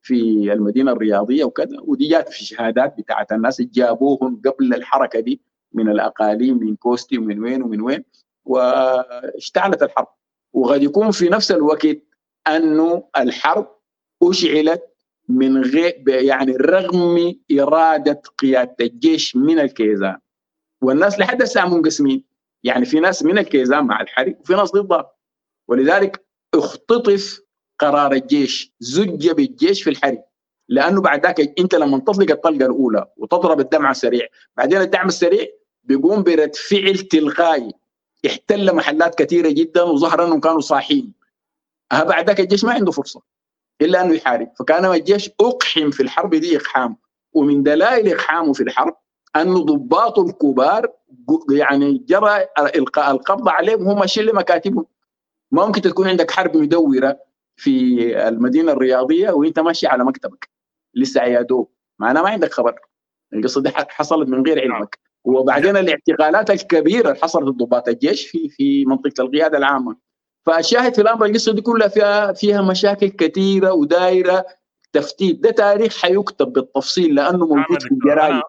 في 0.01 0.53
المدينة 0.53 0.91
الرياضية 0.91 1.43
وكذا 1.43 1.77
ودي 1.83 2.07
جات 2.07 2.29
في 2.29 2.45
شهادات 2.45 2.97
بتاعه 2.97 3.27
الناس 3.31 3.61
جابوهم 3.61 4.41
قبل 4.45 4.73
الحركة 4.73 5.19
دي 5.19 5.41
من 5.73 5.89
الأقاليم 5.89 6.59
من 6.59 6.75
كوستي 6.75 7.17
ومن 7.17 7.43
وين 7.43 7.63
ومن 7.63 7.81
وين 7.81 8.03
واشتعلت 8.45 9.83
الحرب. 9.83 10.07
وقد 10.53 10.83
يكون 10.83 11.11
في 11.11 11.29
نفس 11.29 11.51
الوقت 11.51 11.97
أنه 12.47 13.03
الحرب 13.17 13.67
أشعلت 14.23 14.83
من 15.29 15.61
غير 15.63 16.03
يعني 16.07 16.51
رغم 16.51 17.35
إرادة 17.59 18.21
قيادة 18.37 18.75
الجيش 18.81 19.35
من 19.35 19.59
الكيزان. 19.59 20.17
والناس 20.81 21.19
لحد 21.19 21.41
الساعة 21.41 21.67
منقسمين 21.67 22.23
يعني 22.63 22.85
في 22.85 22.99
ناس 22.99 23.23
من 23.23 23.37
الكيزان 23.37 23.83
مع 23.83 24.01
الحرب 24.01 24.35
وفي 24.39 24.53
ناس 24.53 24.71
ضدها. 24.71 25.11
ولذلك 25.67 26.25
اختطف 26.53 27.41
قرار 27.79 28.11
الجيش 28.11 28.73
زج 28.79 29.31
بالجيش 29.31 29.83
في 29.83 29.89
الحرب. 29.89 30.23
لأنه 30.69 31.01
بعد 31.01 31.25
ذاك 31.25 31.59
أنت 31.59 31.75
لما 31.75 31.99
تطلق 31.99 32.31
الطلقة 32.31 32.65
الأولى 32.65 33.05
وتضرب 33.17 33.59
الدمع 33.59 33.91
السريع 33.91 34.27
بعدين 34.57 34.81
الدعم 34.81 35.07
السريع 35.07 35.47
بيقوم 35.83 36.23
برد 36.23 36.55
فعل 36.55 36.97
تلقائي. 36.97 37.73
احتل 38.27 38.75
محلات 38.75 39.15
كثيرة 39.15 39.49
جدا 39.49 39.83
وظهر 39.83 40.25
أنهم 40.25 40.39
كانوا 40.39 40.59
صاحين. 40.59 41.13
بعد 41.91 42.27
ذاك 42.27 42.39
الجيش 42.39 42.63
ما 42.63 42.73
عنده 42.73 42.91
فرصة 42.91 43.21
إلا 43.81 44.01
أنه 44.01 44.13
يحارب. 44.15 44.51
فكان 44.59 44.85
الجيش 44.85 45.29
أقحم 45.41 45.91
في 45.91 46.03
الحرب 46.03 46.35
دي 46.35 46.57
إقحام. 46.57 46.97
ومن 47.33 47.63
دلائل 47.63 48.13
إقحامه 48.13 48.53
في 48.53 48.63
الحرب 48.63 48.95
أن 49.35 49.53
ضباط 49.53 50.19
الكبار 50.19 50.91
يعني 51.51 52.05
جرى 52.07 52.45
القبض 52.97 53.49
عليهم. 53.49 53.87
هم 53.87 54.05
شله 54.05 54.33
مكاتبهم. 54.33 54.85
ما 55.51 55.65
ممكن 55.65 55.81
تكون 55.81 56.07
عندك 56.07 56.31
حرب 56.31 56.57
مدورة. 56.57 57.26
في 57.57 58.27
المدينة 58.27 58.71
الرياضية 58.71 59.29
وانت 59.29 59.59
ماشي 59.59 59.87
على 59.87 60.03
مكتبك. 60.03 60.49
لسه 60.93 61.21
عيادوه 61.21 61.69
معناه 61.99 62.21
ما 62.21 62.29
عندك 62.29 62.53
خبر. 62.53 62.75
القصة 63.33 63.61
دي 63.61 63.69
حصلت 63.69 64.29
من 64.29 64.45
غير 64.45 64.61
علمك. 64.61 64.99
وبعدين 65.23 65.77
الاعتقالات 65.77 66.49
الكبيرة 66.51 67.07
اللي 67.09 67.21
حصلت 67.21 67.55
ضباط 67.55 67.87
الجيش 67.87 68.27
في 68.27 68.49
في 68.49 68.85
منطقة 68.85 69.21
القيادة 69.23 69.57
العامة. 69.57 69.97
فالشاهد 70.45 70.95
في 70.95 71.01
الأمر 71.01 71.25
القصة 71.25 71.53
دي 71.53 71.61
كلها 71.61 71.87
فيها 71.87 72.33
فيها 72.33 72.61
مشاكل 72.61 73.07
كثيرة 73.07 73.73
ودايرة. 73.73 74.45
تفتيت. 74.93 75.39
ده 75.39 75.51
تاريخ 75.51 76.01
حيكتب 76.01 76.53
بالتفصيل 76.53 77.15
لأنه 77.15 77.45
موجود 77.45 77.81
في 77.81 77.91
الجرايد 77.91 78.41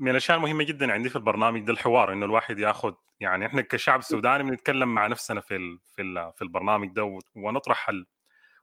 من 0.00 0.10
الأشياء 0.10 0.36
المهمة 0.38 0.64
جدا 0.64 0.92
عندي 0.92 1.08
في 1.08 1.16
البرنامج 1.16 1.60
ده 1.66 1.72
الحوار 1.72 2.12
إنه 2.12 2.26
الواحد 2.26 2.58
ياخذ 2.58 2.92
يعني 3.20 3.46
إحنا 3.46 3.62
كشعب 3.62 4.02
سوداني 4.02 4.42
بنتكلم 4.42 4.94
مع 4.94 5.06
نفسنا 5.06 5.40
في 5.40 5.78
في 5.96 6.32
في 6.36 6.42
البرنامج 6.42 6.88
ده 6.88 7.18
ونطرح 7.36 7.90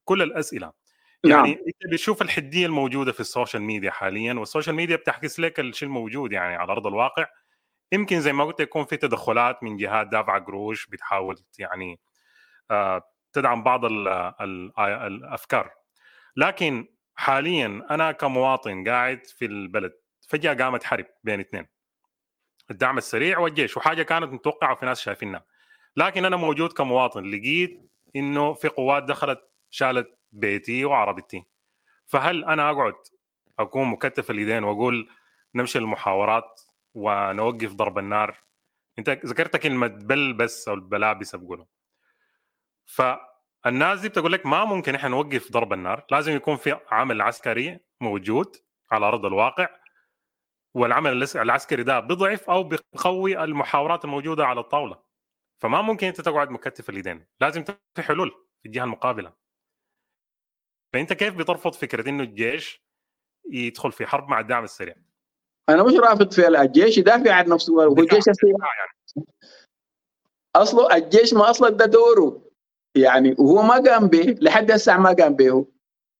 كل 0.05 0.21
الأسئلة. 0.21 0.71
يعني 1.23 1.53
نعم. 1.53 1.63
أنت 1.67 1.93
بتشوف 1.93 2.21
الحدية 2.21 2.65
الموجودة 2.65 3.11
في 3.11 3.19
ال 3.19 3.25
social 3.25 3.63
media 3.63 3.91
حاليا 3.91 4.33
وال 4.33 4.44
social 4.44 4.75
media 4.75 4.95
بتعكس 4.95 5.39
لك 5.39 5.59
الشيء 5.59 5.87
الموجود 5.87 6.31
يعني 6.31 6.55
على 6.55 6.71
أرض 6.71 6.87
الواقع. 6.87 7.25
يمكن 7.91 8.21
زي 8.21 8.33
ما 8.33 8.43
قلت 8.43 8.59
يكون 8.59 8.85
في 8.85 8.97
تدخلات 8.97 9.63
من 9.63 9.77
جهات 9.77 10.07
دافعه 10.07 10.39
قروش 10.45 10.87
بتحاول 10.87 11.37
يعني 11.59 11.99
آه، 12.71 13.01
تدعم 13.33 13.63
بعض 13.63 13.85
الأفكار. 13.85 15.71
لكن 16.35 16.87
حاليا 17.15 17.87
أنا 17.91 18.11
كمواطن 18.11 18.87
قاعد 18.87 19.25
في 19.25 19.45
البلد 19.45 19.93
فجأة 20.27 20.53
قامت 20.53 20.83
حرب 20.83 21.05
بين 21.23 21.39
اثنين. 21.39 21.67
الدعم 22.71 22.97
السريع 22.97 23.39
والجيش 23.39 23.77
وحاجة 23.77 24.03
كانت 24.03 24.33
متوقعة 24.33 24.71
وفي 24.71 24.85
ناس 24.85 25.01
شايفينها. 25.01 25.45
لكن 25.97 26.25
أنا 26.25 26.35
موجود 26.35 26.73
كمواطن 26.73 27.23
لقيت 27.23 27.91
إنه 28.15 28.53
في 28.53 28.67
قوات 28.67 29.03
دخلت 29.03 29.54
شالت 29.75 30.17
بيتي 30.31 30.85
وعربيتي. 30.85 31.45
فهل 32.05 32.45
أنا 32.45 32.71
أقعد 32.71 32.93
اكون 33.59 33.87
مكتف 33.87 34.31
اليدين 34.31 34.63
وأقول 34.63 35.09
نمشي 35.55 35.79
المحاورات 35.79 36.61
ونوقف 36.93 37.73
ضرب 37.73 37.97
النار؟ 37.99 38.37
أنت 38.99 39.09
ذكرت 39.09 39.57
كلمة 39.57 39.87
بل 39.87 40.33
بس 40.33 40.67
أو 40.67 40.73
البلابس 40.73 41.35
بقولها 41.35 41.67
ف 42.85 43.01
الناس 43.65 43.99
دي 44.01 44.09
بتقول 44.09 44.31
لك 44.31 44.45
ما 44.45 44.65
ممكن 44.65 44.95
إحنا 44.95 45.09
نوقف 45.09 45.51
ضرب 45.51 45.73
النار 45.73 46.05
لازم 46.11 46.35
يكون 46.35 46.55
في 46.55 46.79
عمل 46.91 47.21
عسكري 47.21 47.79
موجود 48.01 48.55
على 48.91 49.05
أرض 49.05 49.25
الواقع 49.25 49.69
والعمل 50.73 51.27
العسكري 51.35 51.83
ده 51.83 51.99
بيضعف 51.99 52.49
أو 52.49 52.63
بيقوي 52.63 53.43
المحاورات 53.43 54.05
الموجودة 54.05 54.45
على 54.45 54.59
الطاولة. 54.59 55.01
فما 55.61 55.81
ممكن 55.81 56.07
أنت 56.07 56.21
تقعد 56.21 56.49
مكتف 56.49 56.89
اليدين 56.89 57.25
لازم 57.41 57.63
في 57.95 58.01
حلول 58.01 58.31
في 58.61 58.65
الجهة 58.65 58.83
المقابلة. 58.83 59.33
فانت 60.95 61.13
كيف 61.13 61.35
بترفض 61.35 61.73
فكرة 61.73 62.09
انه 62.09 62.23
الجيش 62.23 62.81
يدخل 63.51 63.91
في 63.91 64.05
حرب 64.05 64.29
مع 64.29 64.39
الدعم 64.39 64.63
السريع؟ 64.63 64.95
أنا 65.69 65.83
مش 65.83 65.93
رافض 65.93 66.31
في 66.33 66.47
الجيش 66.47 66.97
يدافع 66.97 67.33
عن 67.33 67.49
نفسه 67.49 67.73
هو 67.73 67.93
الجيش 67.99 68.23
يعني. 68.43 69.27
أصله 70.55 70.95
الجيش 70.95 71.33
ما 71.33 71.49
أصلا 71.49 71.69
ده 71.69 71.85
دوره. 71.85 72.41
يعني 72.95 73.35
وهو 73.39 73.61
ما 73.61 73.73
قام 73.73 74.07
به 74.07 74.35
لحد 74.41 74.71
هسه 74.71 74.97
ما 74.97 75.13
قام 75.13 75.35
به 75.35 75.67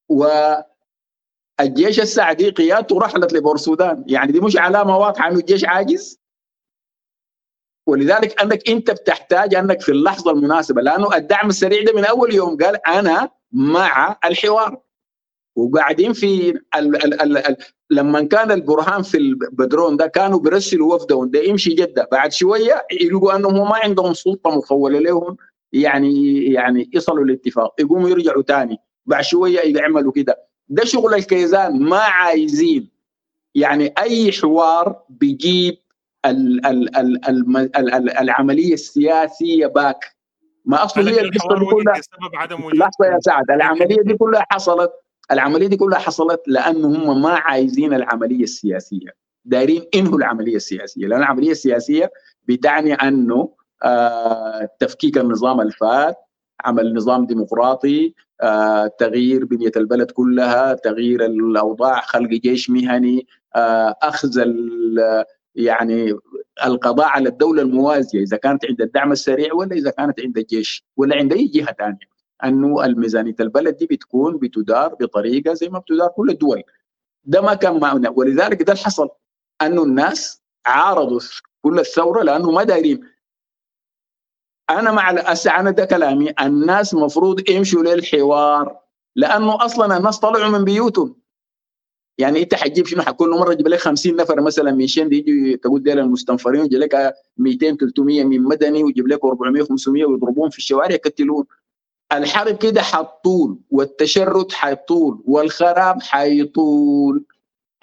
والجيش 0.10 2.00
السعدي 2.00 2.50
قيادته 2.50 3.00
رحلت 3.00 3.34
لبور 3.34 3.56
السودان. 3.56 4.06
يعني 4.08 4.32
دي 4.32 4.40
مش 4.40 4.58
علامة 4.58 4.98
واضحة 4.98 5.28
إنه 5.28 5.40
الجيش 5.40 5.66
عاجز؟ 5.66 6.20
ولذلك 7.88 8.42
أنك 8.42 8.70
أنت 8.70 8.92
بتحتاج 8.92 9.56
أنك 9.56 9.82
في 9.82 9.92
اللحظة 9.92 10.32
المناسبة 10.32 10.82
لأنه 10.82 11.16
الدعم 11.16 11.50
السريع 11.50 11.84
ده 11.84 11.94
من 11.94 12.06
أول 12.06 12.34
يوم 12.34 12.58
قال 12.58 12.88
أنا 12.88 13.30
مع 13.56 14.18
الحوار 14.26 14.82
وقاعدين 15.56 16.14
في 16.14 16.50
ال 16.50 16.60
ال 16.76 17.22
ال 17.22 17.38
ال 17.38 17.58
لما 17.90 18.22
كان 18.22 18.52
البرهان 18.52 19.02
في 19.02 19.18
البدرون 19.18 19.98
ده 19.98 20.08
كانوا 20.08 20.40
بيرسلوا 20.40 20.96
وفدهم 20.96 21.30
ده 21.30 21.40
يمشي 21.44 21.74
جده 21.74 22.08
بعد 22.12 22.32
شوية 22.34 22.86
يلقوا 23.02 23.36
انهم 23.36 23.70
ما 23.70 23.76
عندهم 23.76 24.14
سلطه 24.14 24.58
مفوله 24.58 25.00
لهم 25.00 25.38
يعني 25.74 26.44
يعني 26.46 26.90
يصلوا 26.94 27.26
الاتفاق 27.26 27.76
يقوموا 27.82 28.10
يرجعوا 28.10 28.44
ثاني 28.44 28.78
بعد 29.06 29.24
شوية 29.24 29.60
يعملوا 29.78 30.12
كده 30.12 30.44
ده 30.70 30.86
شغل 30.86 31.14
الكيزان 31.14 31.80
ما 31.84 31.98
عايزين 32.00 32.90
يعني 33.56 33.94
اي 33.98 34.32
حوار 34.32 35.04
بيجيب 35.10 35.78
ال 36.26 36.66
ال 36.66 36.98
ال 36.98 37.30
ال 37.30 37.76
ال 37.78 38.10
العملية 38.18 38.74
السياسيه 38.74 39.68
باك 39.68 40.15
ما 40.66 40.84
أصلا 40.86 41.10
هي 41.12 41.22
القصة 41.22 41.60
دي 41.60 41.66
كلها 41.66 42.02
لحظة 42.74 43.06
يا 43.06 43.20
سعد 43.20 43.52
العملية 43.52 44.02
دي 44.02 44.14
كلها 44.14 44.46
حصلت 44.50 44.92
العملية 45.32 45.68
دي 45.68 45.78
كلها 45.78 46.00
حصلت 46.00 46.42
لأنه 46.48 46.88
هم 46.88 47.22
ما 47.22 47.30
عايزين 47.30 47.94
العملية 47.94 48.44
السياسية 48.44 49.10
دايرين 49.46 49.86
إنهوا 49.96 50.18
العملية 50.18 50.56
السياسية 50.56 51.08
لأن 51.08 51.20
العملية 51.20 51.52
السياسية 51.52 52.12
بتعني 52.48 52.94
أنه 52.94 53.50
آه 53.84 54.70
تفكيك 54.80 55.18
النظام 55.18 55.62
الفات 55.62 56.16
عمل 56.66 56.94
نظام 56.94 57.26
ديمقراطي 57.26 58.14
آه 58.42 58.88
تغيير 59.00 59.46
بنية 59.46 59.72
البلد 59.78 60.12
كلها 60.12 60.74
تغيير 60.74 61.26
الأوضاع 61.26 62.02
خلق 62.02 62.30
جيش 62.30 62.70
مهني 62.70 63.28
آه 63.56 63.96
أخذ 64.02 64.44
يعني 65.56 66.20
القضاء 66.66 67.08
على 67.08 67.30
الدولة 67.30 67.62
الموازية 67.62 68.22
إذا 68.22 68.38
كانت 68.38 68.66
عند 68.66 68.82
الدعم 68.82 69.12
السريع 69.12 69.54
ولا 69.54 69.76
إذا 69.76 69.92
كانت 69.92 70.20
عند 70.20 70.38
الجيش 70.38 70.86
ولا 70.98 71.16
عند 71.16 71.34
أي 71.34 71.48
جهة 71.48 71.74
ثانية 71.74 72.16
أنه 72.44 72.86
الميزانية 72.86 73.36
البلد 73.40 73.78
دي 73.78 73.86
بتكون 73.86 74.38
بتدار 74.38 74.96
بطريقة 74.96 75.54
زي 75.54 75.70
ما 75.70 75.80
بتدار 75.80 76.08
كل 76.08 76.30
الدول. 76.30 76.64
ده 77.24 77.42
ما 77.42 77.54
كان 77.54 77.80
معنا 77.80 78.10
ولذلك 78.10 78.64
ده 78.64 78.74
اللي 78.74 78.84
حصل. 78.84 79.10
أنه 79.62 79.84
الناس 79.84 80.42
عارضوا 80.66 81.20
كل 81.62 81.80
الثورة 81.80 82.24
لأنه 82.24 82.52
ما 82.52 82.64
دايرين. 82.64 83.10
أنا 84.70 84.92
مع 84.92 85.10
أنا 85.60 85.72
ده 85.72 85.86
كلامي. 85.86 86.34
الناس 86.42 86.94
مفروض 86.94 87.50
يمشوا 87.50 87.84
للحوار. 87.84 88.80
لأنه 89.16 89.66
أصلا 89.66 89.98
الناس 89.98 90.20
طلعوا 90.20 90.50
من 90.50 90.66
بيوتهم. 90.66 91.16
يعني 92.18 92.44
انت 92.44 92.56
حتجيب 92.56 92.88
شنو؟ 92.88 93.02
حكون 93.02 93.30
مره 93.30 93.54
تجيب 93.54 93.68
لك 93.68 93.80
50 93.80 94.16
نفر 94.16 94.42
مثلا 94.42 94.72
من 94.72 94.88
شين 94.88 95.14
يجي 95.14 95.58
تقول 95.58 95.84
ديل 95.84 96.00
المستنفرين 96.00 96.62
ويجي 96.62 96.78
لك 96.78 97.14
200 97.38 97.76
300 97.76 98.24
من 98.24 98.44
مدني 98.44 98.84
ويجيب 98.84 99.08
لك 99.08 99.26
400 99.26 99.64
500 99.64 100.06
ويضربون 100.06 100.50
في 100.50 100.58
الشوارع 100.58 100.92
يقتلون. 100.92 101.46
الحرب 102.14 102.58
كده 102.58 102.82
حطول 102.82 103.60
والتشرد 103.70 104.52
حيطول 104.52 105.22
والخراب 105.26 106.02
حيطول. 106.02 107.26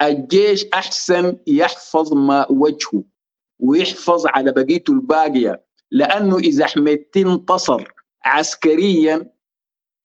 الجيش 0.01 0.65
أحسن 0.73 1.37
يحفظ 1.47 2.13
ما 2.13 2.51
وجهه 2.51 3.03
ويحفظ 3.59 4.27
على 4.27 4.51
بقيته 4.51 4.93
الباقية 4.93 5.63
لأنه 5.91 6.37
إذا 6.37 6.65
حميدتي 6.65 7.21
انتصر 7.21 7.93
عسكريا 8.25 9.32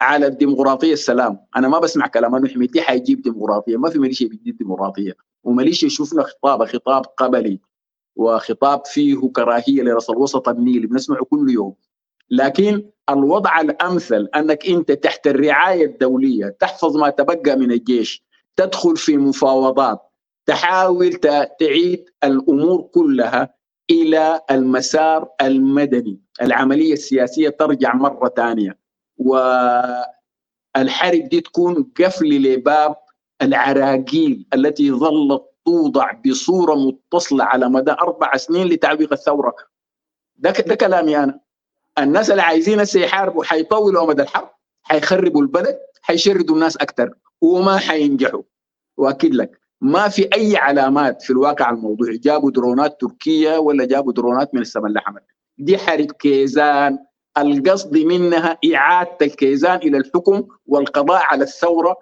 على 0.01 0.26
الديمقراطية 0.26 0.92
السلام. 0.92 1.38
أنا 1.57 1.68
ما 1.68 1.78
بسمع 1.78 2.07
كلام 2.07 2.34
أنه 2.34 2.49
حميدتي 2.49 2.80
حيجيب 2.80 3.22
ديمقراطية. 3.22 3.76
ما 3.76 3.90
في 3.90 3.99
ماليشيا 3.99 4.28
بيجيب 4.28 4.57
ديمقراطيه 4.57 5.16
وماليشيا 5.44 5.86
يشوفنا 5.86 6.22
خطاب 6.22 6.64
خطاب 6.64 7.05
قبلي 7.05 7.61
وخطاب 8.16 8.86
فيه 8.86 9.16
كراهية 9.36 9.82
لرأس 9.82 10.11
الوسط 10.11 10.49
النيلي 10.49 10.86
بنسمعه 10.86 11.24
كل 11.24 11.51
يوم. 11.51 11.74
لكن 12.30 12.90
الوضع 13.11 13.61
الأمثل 13.61 14.28
أنك 14.36 14.66
أنت 14.66 14.92
تحت 14.92 15.26
الرعاية 15.26 15.86
الدولية 15.86 16.57
تحفظ 16.61 16.96
ما 16.96 17.11
تبقى 17.11 17.57
من 17.57 17.72
الجيش 17.72 18.24
تدخل 18.57 18.96
في 18.96 19.16
مفاوضات 19.16 20.01
تحاول 20.46 21.12
تعيد 21.61 22.05
الأمور 22.24 22.82
كلها 22.82 23.55
إلى 23.90 24.40
المسار 24.51 25.28
المدني. 25.42 26.20
العملية 26.42 26.92
السياسية 26.92 27.49
ترجع 27.49 27.94
مرة 27.94 28.28
ثانية. 28.36 28.78
والحرب 29.18 30.04
دي 31.28 31.40
تكون 31.40 31.92
قفل 32.00 32.28
لباب 32.42 32.96
العراقيل 33.42 34.46
التي 34.54 34.92
ظلت 34.92 35.42
توضع 35.64 36.12
بصورة 36.26 36.74
متصلة 36.74 37.44
على 37.44 37.68
مدى 37.68 37.90
أربع 37.90 38.36
سنين 38.36 38.66
لتعويق 38.66 39.12
الثورة. 39.12 39.54
ده 40.36 40.50
ده 40.50 40.74
كلامي 40.74 41.18
أنا. 41.18 41.40
الناس 41.98 42.30
اللي 42.30 42.42
عايزين 42.42 42.80
هسه 42.80 43.00
يحاربوا 43.00 43.44
حيطولوا 43.44 44.04
امد 44.04 44.20
الحرب 44.20 44.50
حيخربوا 44.82 45.42
البلد 45.42 45.78
حيشردوا 46.02 46.54
الناس 46.54 46.76
أكثر 46.76 47.14
وما 47.40 47.76
حينجحوا. 47.78 48.42
وأكد 48.96 49.34
لك 49.34 49.60
ما 49.80 50.08
في 50.08 50.28
أي 50.34 50.56
علامات 50.56 51.22
في 51.22 51.30
الواقع 51.30 51.70
الموضوعي 51.70 52.18
جابوا 52.18 52.50
درونات 52.50 53.00
تركية 53.00 53.58
ولا 53.58 53.84
جابوا 53.84 54.12
درونات 54.12 54.54
من 54.54 54.60
السماء 54.60 54.86
الاحمر 54.86 55.20
دي 55.58 55.78
حرب 55.78 56.12
كيزان. 56.12 56.98
القصد 57.43 57.97
منها 57.97 58.59
إعادة 58.74 59.18
الكيزان 59.22 59.76
إلى 59.78 59.97
الحكم 59.97 60.49
والقضاء 60.66 61.22
على 61.24 61.45
الثورة 61.45 61.97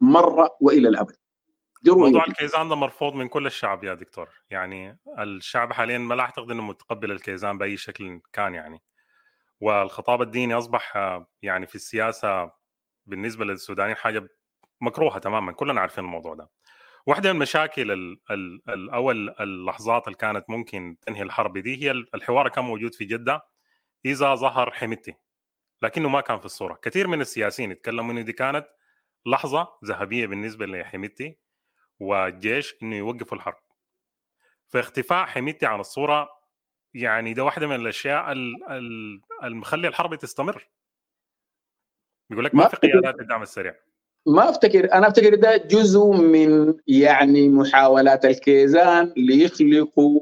مرة 0.00 0.56
وإلى 0.60 0.88
الأبد. 0.88 1.16
موضوع 1.86 2.24
الكيزان 2.28 2.68
ده 2.68 2.74
مرفوض 2.74 3.14
من 3.14 3.28
كل 3.28 3.46
الشعب 3.46 3.84
يا 3.84 3.94
دكتور. 3.94 4.28
يعني 4.50 4.98
الشعب 5.18 5.72
حاليا 5.72 5.98
ما 5.98 6.14
لا 6.14 6.22
أعتقد 6.22 6.50
إنه 6.50 6.62
متقبل 6.62 7.10
الكيزان 7.12 7.58
بأي 7.58 7.76
شكل 7.76 8.20
كان 8.32 8.54
يعني. 8.54 8.82
والخطاب 9.60 10.22
الديني 10.22 10.54
أصبح 10.54 10.96
يعني 11.42 11.66
في 11.66 11.74
السياسة 11.74 12.50
بالنسبة 13.06 13.44
للسودانيين 13.44 13.96
حاجة 13.96 14.28
مكروهة 14.80 15.18
تماما. 15.18 15.52
كلنا 15.52 15.80
عارفين 15.80 16.04
الموضوع 16.04 16.34
ده. 16.34 16.50
واحدة 17.06 17.32
من 17.32 17.36
المشاكل 17.36 17.90
ال 17.90 18.20
ال 18.30 18.62
الأول 18.68 19.34
اللحظات 19.40 20.06
اللي 20.06 20.18
كانت 20.18 20.50
ممكن 20.50 20.96
تنهي 21.06 21.22
الحرب 21.22 21.58
دي 21.58 21.84
هي 21.84 21.90
الحوار 21.90 22.48
كان 22.48 22.64
موجود 22.64 22.94
في 22.94 23.04
جدة. 23.04 23.40
إذا 24.04 24.34
ظهر 24.34 24.70
حميتي 24.70 25.14
لكنه 25.82 26.08
ما 26.08 26.20
كان 26.20 26.38
في 26.38 26.44
الصورة. 26.44 26.78
كثير 26.82 27.06
من 27.08 27.20
السياسيين 27.20 27.70
يتكلموا 27.70 28.12
إنه 28.12 28.22
دي 28.22 28.32
كانت 28.32 28.66
لحظة 29.26 29.68
ذهبية 29.84 30.26
بالنسبة 30.26 30.66
لحميتي 30.66 31.38
والجيش 32.00 32.74
إنه 32.82 32.96
يوقفوا 32.96 33.36
الحرب. 33.38 33.58
فاختفاء 34.68 35.26
حميتي 35.26 35.66
عن 35.66 35.80
الصورة 35.80 36.28
يعني 36.94 37.34
ده 37.34 37.44
واحدة 37.44 37.66
من 37.66 37.76
الأشياء 37.76 38.32
المخلي 39.44 39.88
الحرب 39.88 40.14
تستمر. 40.14 40.68
بيقول 42.30 42.44
لك 42.44 42.54
ما, 42.54 42.62
ما 42.62 42.68
في 42.68 42.76
قيادات 42.76 43.20
الدعم 43.20 43.42
السريع. 43.42 43.74
ما 44.26 44.50
أفتكر 44.50 44.92
أنا 44.92 45.08
أفتكر 45.08 45.34
ده 45.34 45.56
جزء 45.56 46.12
من 46.12 46.74
يعني 46.86 47.48
محاولات 47.48 48.24
الكيزان 48.24 49.12
ليخلقوا 49.16 50.20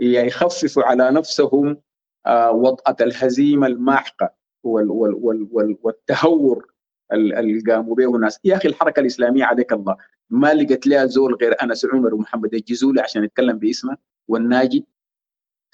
يخففوا 0.00 0.82
على 0.82 1.10
نفسهم 1.10 1.82
وطأة 2.28 2.96
الهزيمة 3.00 3.66
الماحقة 3.66 4.34
وال 4.62 4.90
وال 4.90 5.14
وال 5.14 5.48
وال 5.52 5.76
والتهور 5.82 6.74
اللي 7.12 7.72
قاموا 7.72 7.94
به 7.94 8.16
الناس 8.16 8.40
يا 8.44 8.56
أخي 8.56 8.68
الحركة 8.68 9.00
الإسلامية 9.00 9.44
عليك 9.44 9.72
الله. 9.72 9.96
ما 10.30 10.54
لقت 10.54 10.86
لها 10.86 11.06
زول 11.06 11.34
غير 11.34 11.62
أنس 11.62 11.84
عمر 11.84 12.14
ومحمد 12.14 12.54
الجزولي 12.54 13.00
عشان 13.00 13.24
يتكلم 13.24 13.58
باسمه 13.58 13.96
والناجي؟ 14.28 14.86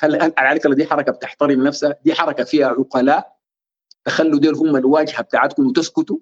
هل 0.01 0.33
عليك 0.39 0.67
دي 0.67 0.87
حركة 0.87 1.13
بتحترم 1.13 1.63
نفسها؟ 1.67 1.97
دي 2.05 2.15
حركة 2.15 2.45
فيها 2.45 2.67
عقلاء؟ 2.67 3.37
تخلوا 4.05 4.41
ديل 4.41 4.55
هم 4.55 4.77
الواجهة 4.77 5.23
بتاعتكم 5.23 5.67
وتسكتوا؟ 5.67 6.19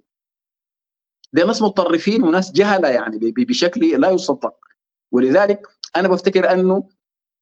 دي 1.32 1.42
ناس 1.44 1.62
متطرفين 1.62 2.22
وناس 2.22 2.52
جهلة 2.52 2.88
يعني 2.88 3.18
بشكل 3.18 4.00
لا 4.00 4.10
يصدق. 4.10 4.54
ولذلك 5.12 5.66
أنا 5.96 6.08
بفتكر 6.08 6.52
أنه 6.52 6.88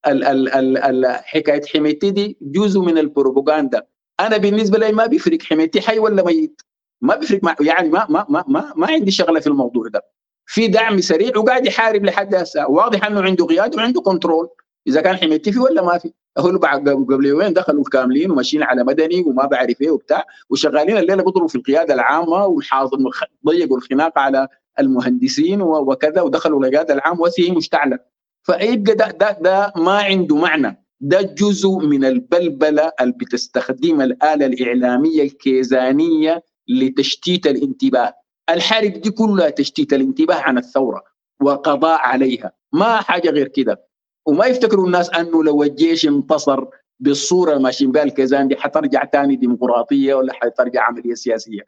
ال 0.07 0.25
ال 0.25 0.49
ال 0.49 0.79
ال 0.79 1.07
حكاية 1.25 1.63
حميتي 1.75 2.11
دي 2.11 2.39
جزء 2.43 2.81
من 2.81 2.99
البروباغندا. 2.99 3.83
أنا 4.21 4.37
بالنسبة 4.37 4.79
لي 4.79 4.93
ما 4.93 5.07
بيفرق 5.07 5.43
حميتي 5.43 5.81
حي 5.81 5.99
ولا 5.99 6.25
ميت. 6.25 6.63
ما 7.01 7.17
بيفرق 7.17 7.45
مع 7.45 7.57
يعني 7.61 7.89
ما 7.89 8.07
ما 8.09 8.27
ما 8.29 8.45
ما, 8.49 8.73
ما 8.77 8.87
عندي 8.87 9.11
شغلة 9.11 9.41
في 9.41 9.47
الموضوع 9.47 9.89
ده. 9.89 10.05
في 10.47 10.69
دعم 10.69 11.01
سريع 11.01 11.39
وقاعد 11.39 11.67
يحارب 11.67 12.05
لحد 12.05 12.35
هسه. 12.35 12.71
واضح 12.71 13.07
إنه 13.07 13.23
عنده 13.23 13.45
قياده 13.45 13.79
وعنده 13.79 14.01
كنترول 14.01 14.49
إذا 14.87 15.01
كان 15.01 15.17
حميتي 15.17 15.53
في 15.53 15.59
ولا 15.59 15.83
ما 15.83 15.99
في 15.99 16.13
هو 16.39 16.59
قبل 16.59 17.27
يومين 17.27 17.53
دخلوا 17.53 17.85
كاملين 17.85 18.31
وماشيين 18.31 18.63
على 18.63 18.85
مدني 18.85 19.23
وما 19.23 19.47
بعرف 19.47 19.81
إيه 19.81 19.91
وبتاع. 19.91 20.25
وشغالين 20.51 20.97
الليلة 20.97 21.23
بيضربوا 21.23 21.49
في 21.49 21.55
القيادة 21.55 21.95
العامة 21.95 22.47
وحاضر 22.47 22.99
ضيقوا 23.47 23.77
الخناق 23.77 24.19
على 24.19 24.49
المهندسين 24.81 25.63
وكذا 25.63 26.21
ودخلوا 26.23 26.65
القيادة 26.65 26.95
العامة 26.95 27.21
وهي 27.21 27.51
مشتعلة. 27.51 27.99
فيبقى 28.47 28.95
ده, 28.95 29.11
ده 29.11 29.39
ده 29.41 29.73
ما 29.77 29.99
عنده 30.03 30.37
معنى. 30.37 30.87
ده 31.01 31.23
جزء 31.23 31.79
من 31.79 32.05
البلبلة 32.05 32.93
اللي 33.01 33.13
بتستخدم 33.13 34.01
الآلة 34.01 34.47
الإعلامية 34.47 35.23
الكيزانية 35.23 36.43
لتشتيت 36.69 37.47
الانتباه. 37.47 38.15
الحرب 38.51 38.93
دي 38.93 39.11
كلها 39.11 39.51
تشتيت 39.51 39.93
الانتباه 39.93 40.37
عن 40.37 40.59
الثورة 40.59 41.03
وقضاء 41.43 42.01
عليها. 42.01 42.53
ما 42.73 43.01
حاجة 43.01 43.31
غير 43.31 43.49
كده. 43.49 43.87
وما 44.27 44.47
يفتكروا 44.47 44.87
الناس 44.87 45.11
أنه 45.11 45.45
لو 45.45 45.63
الجيش 45.63 46.07
انتصر 46.07 46.65
بالصورة 47.01 47.51
اللي 47.53 47.63
ماشيين 47.63 47.93
بها 47.93 48.03
الكيزان 48.03 48.49
دي 48.49 48.57
حترجع 48.57 49.05
تاني 49.05 49.37
ديمقراطية 49.37 50.15
ولا 50.15 50.33
حترجع 50.33 50.83
عملية 50.83 51.15
سياسية. 51.15 51.63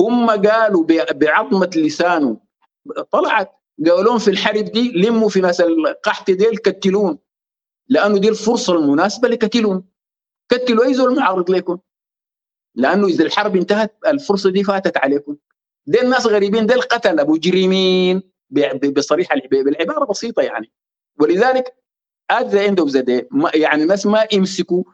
هم 0.00 0.30
قالوا 0.30 0.86
بعظمة 1.14 1.70
لسانه 1.76 2.36
طلعت 3.10 3.61
قالوا 3.90 4.02
لهم 4.02 4.18
في 4.18 4.28
الحرب 4.28 4.64
دي 4.64 4.92
لموا 4.92 5.28
في 5.28 5.40
ناس 5.40 5.60
القحط 5.60 6.30
ديل 6.30 6.56
كتلون 6.56 7.18
لأنه 7.88 8.18
دي 8.18 8.28
الفرصه 8.28 8.74
المناسبة 8.74 9.28
لكتلهم 9.28 9.84
كتلوا 10.48 10.84
أي 10.84 10.94
زول 10.94 11.16
معارض 11.16 11.50
لكم 11.50 11.78
لأنه 12.74 13.06
إذا 13.06 13.24
الحرب 13.24 13.56
انتهت 13.56 13.96
الفرصة 14.06 14.50
دي 14.50 14.64
فاتت 14.64 14.96
عليكم. 14.96 15.36
دي 15.86 16.02
الناس 16.02 16.26
غريبين 16.26 16.66
دي 16.66 16.74
القتله 16.74 17.24
مجرمين 17.24 18.22
بصريحه 18.96 19.36
بالعبارة 19.50 20.04
بسيطة 20.04 20.42
يعني. 20.42 20.72
ولذلك 21.20 21.74
at 22.30 22.46
the 22.46 22.68
end 22.68 22.80
of 22.80 22.88
the 22.88 23.00
day 23.00 23.28
يعني 23.54 23.82
الناس 23.82 24.06
ما 24.06 24.26
يمسكوا. 24.32 24.84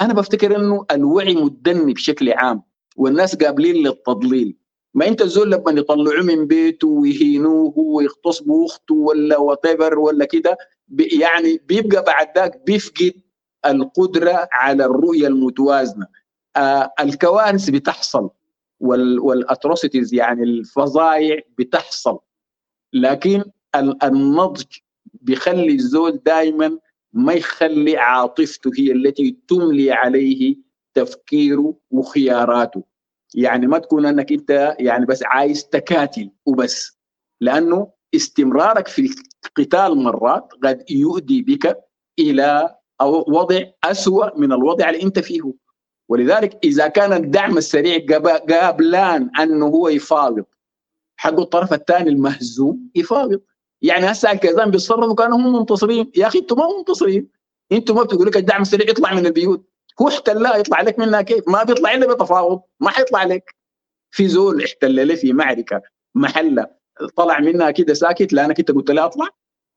أنا 0.00 0.14
بفتكر 0.14 0.56
إنه 0.56 0.86
الوعي 0.90 1.34
مدني 1.34 1.92
بشكل 1.92 2.32
عام 2.32 2.62
والناس 2.96 3.36
قابلين 3.36 3.86
للتضليل. 3.86 4.56
ما 4.96 5.08
انت 5.08 5.22
الزول 5.22 5.50
لما 5.50 5.70
يطلعوه 5.80 6.22
من 6.22 6.46
بيته 6.46 6.88
ويهينوه 6.88 7.74
ويغتصبوا 7.78 8.66
أخته 8.66 8.94
ولا 8.94 9.38
what 9.38 9.80
ولا 9.96 10.24
كده 10.24 10.58
يعني 10.98 11.60
بيبقى 11.68 12.04
بعد 12.04 12.38
ذاك 12.38 12.62
بيفقد 12.66 13.12
القدرة 13.66 14.48
على 14.52 14.84
الرؤية 14.84 15.26
المتوازنة. 15.26 16.06
آه 16.56 16.92
الكوارث 17.00 17.70
بتحصل 17.70 18.30
والاتروسيتيز 18.80 20.14
يعني 20.14 20.42
الفظائع 20.42 21.40
بتحصل. 21.58 22.18
لكن 22.92 23.44
النضج 24.02 24.64
بيخلي 25.14 25.74
الزول 25.74 26.20
دائما 26.26 26.78
ما 27.12 27.32
يخلي 27.32 27.96
عاطفته 27.96 28.70
هي 28.78 28.92
التي 28.92 29.36
تملي 29.48 29.92
عليه 29.92 30.56
تفكيره 30.94 31.74
وخياراته. 31.90 32.95
يعني 33.36 33.66
ما 33.66 33.78
تكون 33.78 34.06
أنك 34.06 34.32
أنت 34.32 34.76
يعني 34.78 35.06
بس 35.06 35.22
عايز 35.24 35.68
تكاتل 35.68 36.30
وبس. 36.46 36.98
لأنه 37.40 37.92
استمرارك 38.14 38.88
في 38.88 39.10
القتال 39.46 39.96
مرات 39.96 40.48
قد 40.64 40.90
يؤدي 40.90 41.42
بك 41.42 41.78
إلى 42.18 42.76
وضع 43.28 43.60
أسوأ 43.84 44.38
من 44.38 44.52
الوضع 44.52 44.90
اللي 44.90 45.02
أنت 45.02 45.18
فيه. 45.18 45.52
ولذلك 46.08 46.58
إذا 46.64 46.88
كان 46.88 47.12
الدعم 47.12 47.58
السريع 47.58 48.06
قابلان 48.50 49.30
أنه 49.40 49.66
هو 49.66 49.88
يفاوض 49.88 50.44
حق 51.16 51.40
الطرف 51.40 51.72
الثاني 51.72 52.10
المهزوم 52.10 52.90
يفاوض. 52.94 53.40
يعني 53.82 54.10
هسه 54.10 54.32
الكيزان 54.32 54.70
بيتصرفوا 54.70 55.14
كانوا 55.14 55.38
هم 55.38 55.52
منتصرين. 55.52 56.12
يا 56.16 56.26
أخي 56.26 56.38
أنتم 56.38 56.58
ما 56.58 56.78
منتصرين. 56.78 57.28
أنتم 57.72 57.94
ما 57.94 58.02
بتقول 58.02 58.26
لك 58.26 58.36
الدعم 58.36 58.62
السريع 58.62 58.90
يطلع 58.90 59.14
من 59.14 59.26
البيوت. 59.26 59.70
هو 60.02 60.08
احتلها 60.08 60.56
يطلع 60.56 60.80
لك 60.80 60.98
منها 60.98 61.22
كيف؟ 61.22 61.48
ما 61.48 61.62
بيطلع 61.64 61.94
إلا 61.94 62.14
بتفاوض 62.14 62.60
ما 62.80 62.90
حيطلع 62.90 63.24
لك. 63.24 63.54
في 64.10 64.28
زول 64.28 64.64
احتل 64.64 65.08
له 65.08 65.14
في 65.14 65.32
معركة 65.32 65.82
محلة 66.14 66.66
طلع 67.16 67.40
منها 67.40 67.70
كده 67.70 67.94
ساكت 67.94 68.32
لانك 68.32 68.58
انت 68.58 68.70
قلت 68.70 68.90
له 68.90 69.04
أطلع. 69.04 69.28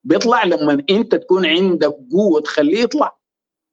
بيطلع 0.03 0.43
لما 0.43 0.83
أنت 0.89 1.15
تكون 1.15 1.45
عندك 1.45 1.95
قوة 2.11 2.41
تخليه 2.41 2.83
يطلع. 2.83 3.19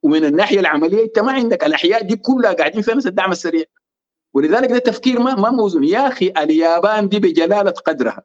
ومن 0.03 0.25
الناحية 0.25 0.61
العملية 0.61 1.05
أنت 1.05 1.19
ما 1.19 1.33
عندك 1.33 1.65
الأحياء 1.65 2.03
دي 2.03 2.17
كلها 2.17 2.53
قاعدين 2.53 2.83
في 2.83 2.91
نفس 2.91 3.07
الدعم 3.07 3.33
السريع. 3.33 3.65
ولذلك 4.35 4.71
ده 4.73 4.79
تفكير 4.79 5.21
ما 5.21 5.35
ما 5.35 5.51
موزون. 5.51 5.85
يا 5.85 6.09
أخي 6.09 6.33
اليابان 6.39 7.09
دي 7.09 7.19
بجلالة 7.19 7.71
قدرها. 7.71 8.23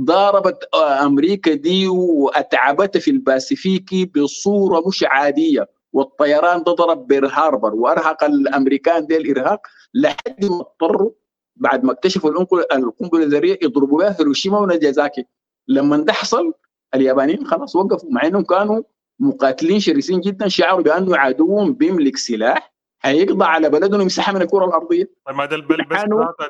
ضاربت 0.00 0.64
أمريكا 1.02 1.54
دي 1.54 1.88
واتعبتها 1.88 3.00
في 3.00 3.10
الباسيفيكي 3.10 4.04
بصورة 4.04 4.88
مش 4.88 5.04
عادية. 5.08 5.68
والطيران 5.94 6.62
ده 6.62 6.72
ضرب 6.72 7.06
بيرل 7.06 7.26
هاربر 7.26 7.74
وأرهق 7.74 8.24
الأمريكان 8.24 9.06
دي 9.06 9.16
الارهاق 9.16 9.60
لحد 9.94 10.44
ما 10.44 10.60
اضطروا 10.60 11.10
بعد 11.56 11.84
ما 11.84 11.92
اكتشفوا 11.92 12.30
القنبلة 12.30 13.22
الذرية 13.22 13.58
يضربوا 13.62 13.98
بها 13.98 14.16
هيروشيما 14.20 14.58
وناجازاكي. 14.58 15.24
لما 15.68 15.96
ده 15.96 16.12
حصل 16.12 16.52
اليابانيين 16.94 17.46
خلاص 17.46 17.76
وقفوا 17.76 18.10
مع 18.12 18.26
إنهم 18.26 18.44
كانوا 18.44 18.82
مقاتلين 19.20 19.80
شرسين 19.80 20.20
جدا 20.20 20.48
شعروا 20.48 20.82
بأنه 20.82 21.16
عدوهم 21.16 21.72
بيملك 21.74 22.16
سلاح 22.16 22.74
هيقضى 23.02 23.44
على 23.44 23.70
بلدهم 23.70 24.00
يمسحها 24.00 24.34
من 24.34 24.42
الكرة 24.42 24.64
الأرضية. 24.64 25.10
طيب 25.26 25.36
ما 25.36 25.46
ده 25.46 25.56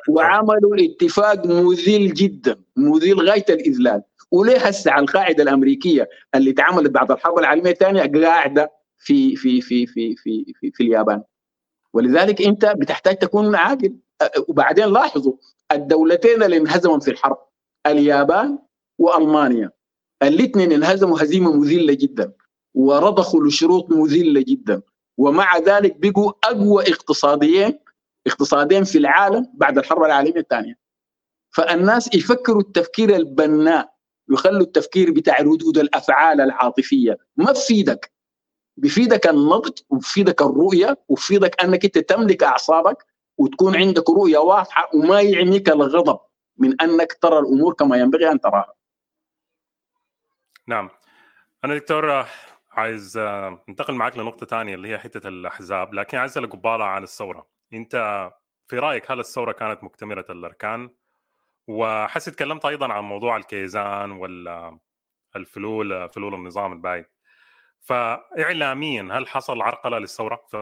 وعملوا 0.09 0.75
اتفاق 0.79 1.45
مذل 1.45 2.13
جدا 2.13 2.55
مذل 2.77 3.29
غاية 3.29 3.45
الإذلال. 3.49 4.01
وليه 4.31 4.57
هسه 4.57 4.91
على 4.91 5.01
القاعدة 5.03 5.43
الأمريكية 5.43 6.09
اللي 6.35 6.49
اتعملت 6.51 6.91
بعد 6.91 7.11
الحرب 7.11 7.39
العالمية 7.39 7.71
الثانية 7.71 8.11
قاعدة 8.21 8.71
في 9.05 9.35
في 9.35 9.61
في 9.61 9.85
في 9.85 10.15
في 10.15 10.53
في, 10.59 10.71
في 10.71 10.83
اليابان. 10.83 11.23
ولذلك 11.93 12.41
انت 12.41 12.65
بتحتاج 12.65 13.17
تكون 13.17 13.55
عاقل. 13.55 13.95
وبعدين 14.47 14.85
لاحظوا 14.85 15.33
الدولتين 15.71 16.43
اللي 16.43 16.57
انهزموا 16.57 16.99
في 16.99 17.11
الحرب 17.11 17.37
اليابان 17.87 18.59
وألمانيا. 18.97 19.71
الاثنين 20.23 20.71
انهزموا 20.71 21.23
هزيمة 21.23 21.53
مذلة 21.53 21.93
جدا 21.93 22.33
ورضخوا 22.73 23.47
لشروط 23.47 23.91
مذلة 23.91 24.41
جدا. 24.41 24.81
ومع 25.17 25.57
ذلك 25.57 25.97
بقوا 25.99 26.31
أقوى 26.43 26.83
اقتصاديين 26.83 27.79
اقتصادين 28.27 28.83
في 28.83 28.97
العالم 28.97 29.51
بعد 29.53 29.77
الحرب 29.77 30.03
العالمية 30.03 30.39
الثانية. 30.39 30.79
فالناس 31.51 32.15
يفكروا 32.15 32.61
التفكير 32.61 33.15
البناء 33.15 33.95
يخلوا 34.29 34.61
التفكير 34.61 35.11
بتاع 35.11 35.41
ردود 35.41 35.77
الأفعال 35.77 36.41
العاطفية. 36.41 37.17
ما 37.37 37.51
بفيدك 37.51 38.14
بفيدك 38.77 39.27
النضج 39.27 39.79
وبفيدك 39.89 40.41
الرؤية 40.41 40.97
وبفيدك 41.07 41.63
أنك 41.63 41.85
أنت 41.85 41.97
تملك 41.97 42.43
أعصابك 42.43 43.05
وتكون 43.37 43.75
عندك 43.75 44.09
رؤية 44.09 44.37
واضحة 44.37 44.89
وما 44.93 45.21
يعنيك 45.21 45.69
الغضب 45.69 46.19
من 46.57 46.81
أنك 46.81 47.13
ترى 47.13 47.39
الأمور 47.39 47.73
كما 47.73 47.97
ينبغي 47.97 48.31
أن 48.31 48.39
تراها. 48.39 48.73
نعم. 50.67 50.89
أنا 51.65 51.75
دكتور 51.75 52.25
عايز 52.71 53.17
انتقل 53.69 53.93
معك 53.93 54.17
لنقطة 54.17 54.45
ثانية 54.45 54.75
اللي 54.75 54.87
هي 54.87 54.97
حتة 54.97 55.27
الأحزاب 55.27 55.93
لكن 55.93 56.17
عايز 56.17 56.31
أسألك 56.31 56.51
قبالة 56.51 56.83
عن 56.83 57.03
الثورة 57.03 57.47
أنت 57.73 58.31
في 58.67 58.79
رأيك 58.79 59.11
هل 59.11 59.19
الثورة 59.19 59.51
كانت 59.51 59.83
مكتملة 59.83 60.25
الأركان 60.29 60.89
وحسي 61.67 62.31
تكلمت 62.31 62.65
أيضا 62.65 62.93
عن 62.93 63.03
موضوع 63.03 63.37
الكيزان 63.37 64.11
والفلول 64.11 66.09
فلول 66.09 66.33
النظام 66.33 66.73
البايد 66.73 67.05
فإعلاميا 67.85 69.09
هل 69.11 69.27
حصل 69.27 69.61
عرقلة 69.61 69.99
للثورة؟ 69.99 70.41
ف... 70.51 70.55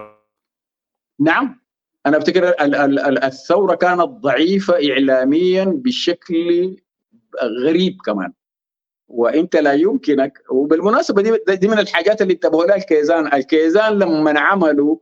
نعم. 1.20 1.64
أنا 2.06 2.18
أفتكر 2.18 2.54
الثورة 3.24 3.76
كانت 3.76 4.02
ضعيفة 4.02 4.74
إعلاميا 4.92 5.66
بشكل 5.66 6.76
غريب 7.44 7.98
كمان. 8.06 8.34
وإنت 9.08 9.56
لا 9.56 9.74
يمكنك 9.74 10.44
وبالمناسبة 10.50 11.22
دي, 11.22 11.56
دي 11.56 11.68
من 11.68 11.80
الحاجات 11.80 12.22
اللي 12.22 12.34
انتبهوا 12.34 12.66
لها 12.66 12.76
الكيزان، 12.76 13.34
الكيزان 13.34 14.00
لما 14.00 14.40
عملوا 14.40 14.98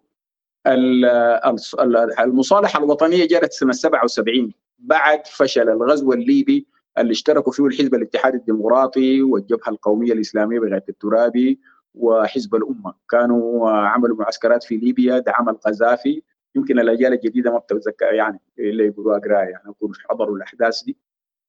المصالحة 2.19 2.79
الوطنية 2.79 3.27
جرت 3.27 3.51
سنة 3.51 3.71
77 3.71 4.53
بعد 4.79 5.27
فشل 5.27 5.69
الغزو 5.69 6.13
الليبي 6.13 6.67
اللي 6.97 7.11
اشتركوا 7.11 7.53
فيه 7.53 7.65
الحزب 7.65 7.95
الاتحاد 7.95 8.35
الديمقراطي 8.35 9.21
والجبهه 9.21 9.69
القومية 9.69 10.13
الإسلامية 10.13 10.59
بغاية 10.59 10.85
الترابي. 10.89 11.59
وحزب 11.95 12.55
الأمة. 12.55 12.93
كانوا 13.09 13.69
عملوا 13.71 14.17
معسكرات 14.17 14.63
في 14.63 14.77
ليبيا 14.77 15.19
دعم 15.19 15.49
القذافي. 15.49 16.23
يمكن 16.55 16.79
الأجيال 16.79 17.13
الجديدة 17.13 17.51
ما 17.51 17.57
بتتذكر 17.57 18.13
يعني 18.13 18.39
اللي 18.59 18.85
يقولوا 18.85 19.17
قرايه 19.17 19.49
يعني 19.49 19.69
يكونوا 19.69 19.95
حضروا 20.09 20.37
الاحداث 20.37 20.83
دي. 20.83 20.97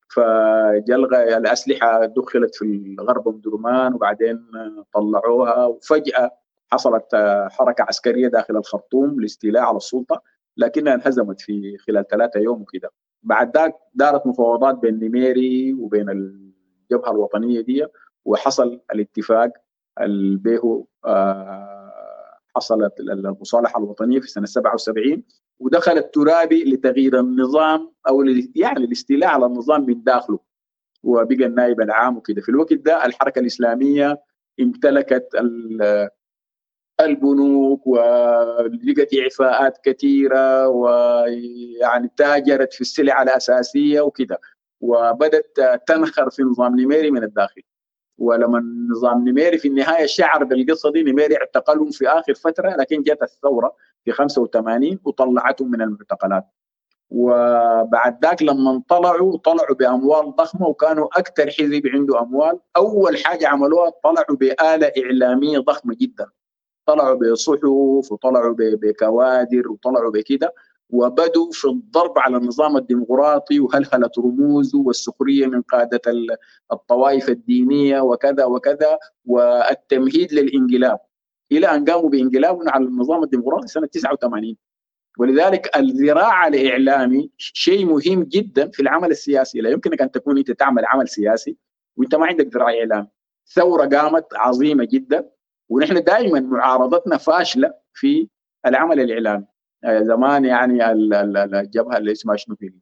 فجلغ 0.09 1.37
الأسلحة 1.37 2.07
دخلت 2.07 2.55
في 2.55 2.65
الغرب 2.99 3.29
أم 3.29 3.41
درمان 3.41 3.95
وبعدين 3.95 4.47
طلعوها. 4.95 5.67
وفجأة 5.67 6.31
حصلت 6.73 7.05
حركة 7.51 7.85
عسكرية 7.89 8.29
داخل 8.29 8.57
الخرطوم 8.57 9.21
لاستيلاء 9.21 9.63
على 9.63 9.77
السلطة 9.77 10.23
لكنها 10.57 10.95
انهزمت 10.95 11.41
في 11.41 11.79
خلال 11.79 12.07
ثلاثة 12.07 12.41
يوم 12.41 12.63
وكده. 12.63 12.91
بعد 13.23 13.57
ذاك 13.57 13.75
دارت 13.95 14.27
مفاوضات 14.27 14.75
بين 14.79 14.99
نيميري 14.99 15.73
وبين 15.75 16.11
الجبهة 16.11 17.11
الوطنية 17.11 17.61
دي 17.61 17.87
وحصل 18.25 18.81
الاتفاق 18.95 19.51
البيه 20.01 20.85
حصلت 22.57 23.01
المصالحة 23.01 23.79
الوطنية 23.79 24.21
في 24.21 24.27
سنة 24.27 24.47
77 24.47 25.23
ودخل 25.61 25.93
الترابي 25.99 26.65
لتغيير 26.65 27.21
النظام 27.21 27.93
أو 28.09 28.23
يعني 28.57 28.85
الاستيلاء 28.85 29.31
على 29.31 29.47
النظام 29.47 29.87
من 29.87 30.03
داخله. 30.03 30.39
وبقى 31.03 31.35
النائب 31.47 31.81
العام 31.81 32.17
وكده. 32.17 32.41
في 32.43 32.49
الوقت 32.49 32.73
ده 32.73 33.05
الحركة 33.07 33.39
الإسلامية 33.39 34.21
امتلكت 34.61 35.29
البنوك 37.01 37.87
ولقت 37.87 39.15
إعفاءات 39.23 39.79
كثيرة 39.85 40.69
ويعني 40.69 42.11
تاجرت 42.17 42.73
في 42.73 42.81
السلع 42.81 43.23
الأساسية 43.23 44.01
وكده. 44.01 44.41
وبدت 44.81 45.61
تنخر 45.87 46.31
في 46.31 46.43
نظام 46.43 46.77
نيميري 46.77 47.11
من 47.11 47.23
الداخل. 47.25 47.63
ولما 48.19 48.59
النظام 48.59 49.25
نيميري 49.25 49.59
في 49.59 49.69
النهاية 49.69 50.07
شعر 50.07 50.45
بالقصة 50.45 50.93
دي 50.93 51.03
نيميري 51.03 51.37
اعتقلهم 51.37 51.91
في 51.91 52.09
آخر 52.09 52.35
فترة 52.35 52.71
لكن 52.71 53.03
جت 53.03 53.23
الثورة 53.23 53.77
في 54.05 54.13
85 54.13 54.99
وطلعتهم 55.05 55.71
من 55.71 55.83
المعتقلات. 55.83 56.45
وبعد 57.11 58.25
ذاك 58.25 58.43
لما 58.43 58.83
طلعوا 58.89 59.37
طلعوا 59.39 59.75
بأموال 59.75 60.37
ضخمة 60.37 60.67
وكانوا 60.67 61.09
أكثر 61.19 61.51
حزب 61.51 61.83
عنده 61.95 62.21
أموال. 62.21 62.61
أول 62.77 63.17
حاجة 63.25 63.49
عملوها 63.49 63.91
طلعوا 64.05 64.37
بآلة 64.37 64.93
إعلامية 65.05 65.59
ضخمة 65.59 65.97
جدا. 66.01 66.27
طلعوا 66.87 67.15
بصحف 67.15 67.65
وطلعوا 68.13 68.55
بكوادر 68.59 69.69
وطلعوا 69.71 70.11
بكده. 70.11 70.55
وبدوا 70.93 71.51
في 71.53 71.69
الضرب 71.69 72.19
على 72.19 72.37
النظام 72.37 72.77
الديمقراطي 72.77 73.61
وهلهلة 73.61 74.11
رموزه 74.19 74.79
والسخرية 74.79 75.47
من 75.47 75.63
قادة 75.63 76.01
الطوائف 76.73 77.29
الدينية 77.29 78.01
وكذا 78.01 78.45
وكذا 78.45 78.99
والتمهيد 79.25 80.33
للإنقلاب. 80.33 80.99
إلى 81.53 81.67
أن 81.67 81.85
قاموا 81.85 82.09
بإنقلاب 82.11 82.59
على 82.67 82.85
النظام 82.85 83.23
الديمقراطي 83.23 83.67
سنة 83.67 83.87
89 83.87 84.57
ولذلك 85.19 85.77
الذراع 85.77 86.49
الإعلامي 86.49 87.31
شيء 87.37 87.87
مهم 87.87 88.23
جدا 88.23 88.71
في 88.71 88.83
العمل 88.83 89.11
السياسي. 89.11 89.61
لا 89.61 89.71
يمكنك 89.71 90.03
أن 90.03 90.11
تكون 90.11 90.39
أنت 90.39 90.51
تعمل 90.51 90.85
عمل 90.87 91.09
سياسي 91.09 91.57
وأنت 91.97 92.15
ما 92.15 92.27
عندك 92.27 92.55
ذراع 92.55 92.69
إعلامي. 92.69 93.09
ثورة 93.47 93.87
قامت 93.87 94.27
عظيمة 94.35 94.85
جدا 94.85 95.31
ونحن 95.69 96.05
دائما 96.05 96.41
معارضتنا 96.41 97.17
فاشلة 97.17 97.75
في 97.95 98.29
العمل 98.67 99.01
الإعلامي. 99.01 99.52
زمان 99.87 100.45
يعني 100.45 100.93
الجبهة 100.93 101.97
اللي 101.97 102.13
اسمها 102.13 102.37
شنو 102.37 102.57
في 102.57 102.73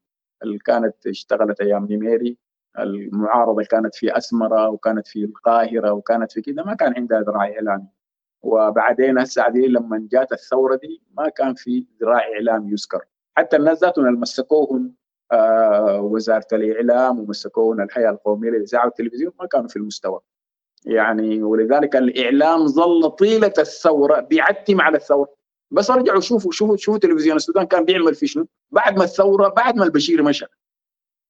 اللي 0.43 0.59
كانت 0.59 1.07
اشتغلت 1.07 1.61
أيام 1.61 1.87
نيميري 1.87 2.39
المعارضة 2.79 3.63
كانت 3.63 3.95
في 3.95 4.17
أسمرة 4.17 4.69
وكانت 4.69 5.07
في 5.07 5.25
القاهرة 5.25 5.93
وكانت 5.93 6.33
في 6.33 6.41
كذا 6.43 6.63
ما 6.63 6.75
كان 6.75 6.95
عندها 6.97 7.21
ذراع 7.21 7.45
إعلامي. 7.53 7.87
وبعدين 8.43 9.19
هسه 9.19 9.49
لما 9.49 10.09
جات 10.13 10.33
الثورة 10.33 10.77
دي 10.77 11.03
ما 11.17 11.29
كان 11.29 11.55
في 11.55 11.87
ذراع 12.03 12.21
اعلام 12.35 12.69
يذكر. 12.69 13.05
حتى 13.37 13.57
الناس 13.57 13.83
ذاتهم 13.83 14.07
اللي 14.07 14.19
مسكوهم 14.19 14.95
آه 15.33 16.01
وزارة 16.01 16.47
الإعلام 16.53 17.21
ومسكوهم 17.21 17.81
الهيئة 17.81 18.11
القومية 18.11 18.51
للإذاعة 18.51 18.85
والتلفزيون 18.85 19.33
ما 19.41 19.47
كانوا 19.47 19.69
في 19.69 19.77
المستوى. 19.77 20.21
يعني 20.87 21.43
ولذلك 21.43 21.97
الإعلام 21.97 22.67
ظل 22.67 23.11
طيلة 23.11 23.53
الثورة 23.59 24.21
بيعتم 24.21 24.81
على 24.81 24.97
الثورة. 24.97 25.40
بس 25.71 25.91
رجعوا 25.91 26.21
شوفوا 26.21 26.53
شوفوا 26.53 26.77
شوفوا 26.77 26.99
تلفزيون 26.99 27.37
السودان 27.37 27.65
كان 27.65 27.85
بيعمل 27.85 28.15
في 28.15 28.27
شنو؟ 28.27 28.47
بعد 28.71 28.99
ما 28.99 29.05
الثوره 29.05 29.49
بعد 29.49 29.77
ما 29.77 29.85
البشير 29.85 30.23
مشى. 30.23 30.47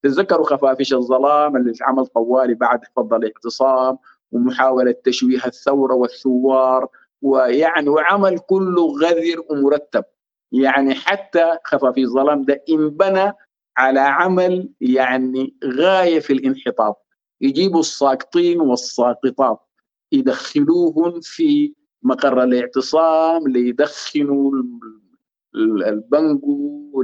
تتذكروا 0.03 0.47
خفافيش 0.47 0.95
الظلام 0.95 1.57
اللي 1.57 1.73
عمل 1.83 2.07
طوالي 2.07 2.55
بعد 2.55 2.81
فض 2.97 3.15
الاعتصام 3.15 3.99
ومحاولة 4.33 4.95
تشويه 5.05 5.45
الثورة 5.47 5.95
والثوار 5.95 6.89
ويعني 7.23 7.89
وعمل 7.89 8.39
كله 8.39 8.87
غذر 8.87 9.45
ومرتب. 9.51 10.05
يعني 10.53 10.95
حتى 10.95 11.59
خفافيش 11.65 12.05
الظلام 12.05 12.43
ده 12.43 12.65
انبنى 12.71 13.33
على 13.77 14.01
عمل 14.01 14.71
يعني 14.81 15.57
غاية 15.65 16.21
في 16.21 16.33
الانحطاط. 16.33 17.07
يجيبوا 17.41 17.81
الساقطين 17.81 18.61
والساقطات. 18.61 19.61
يدخلوهم 20.13 21.21
في 21.21 21.75
مقر 22.03 22.43
الاعتصام 22.43 23.49
ليدخنوا 23.49 24.53
البنجو 25.55 27.03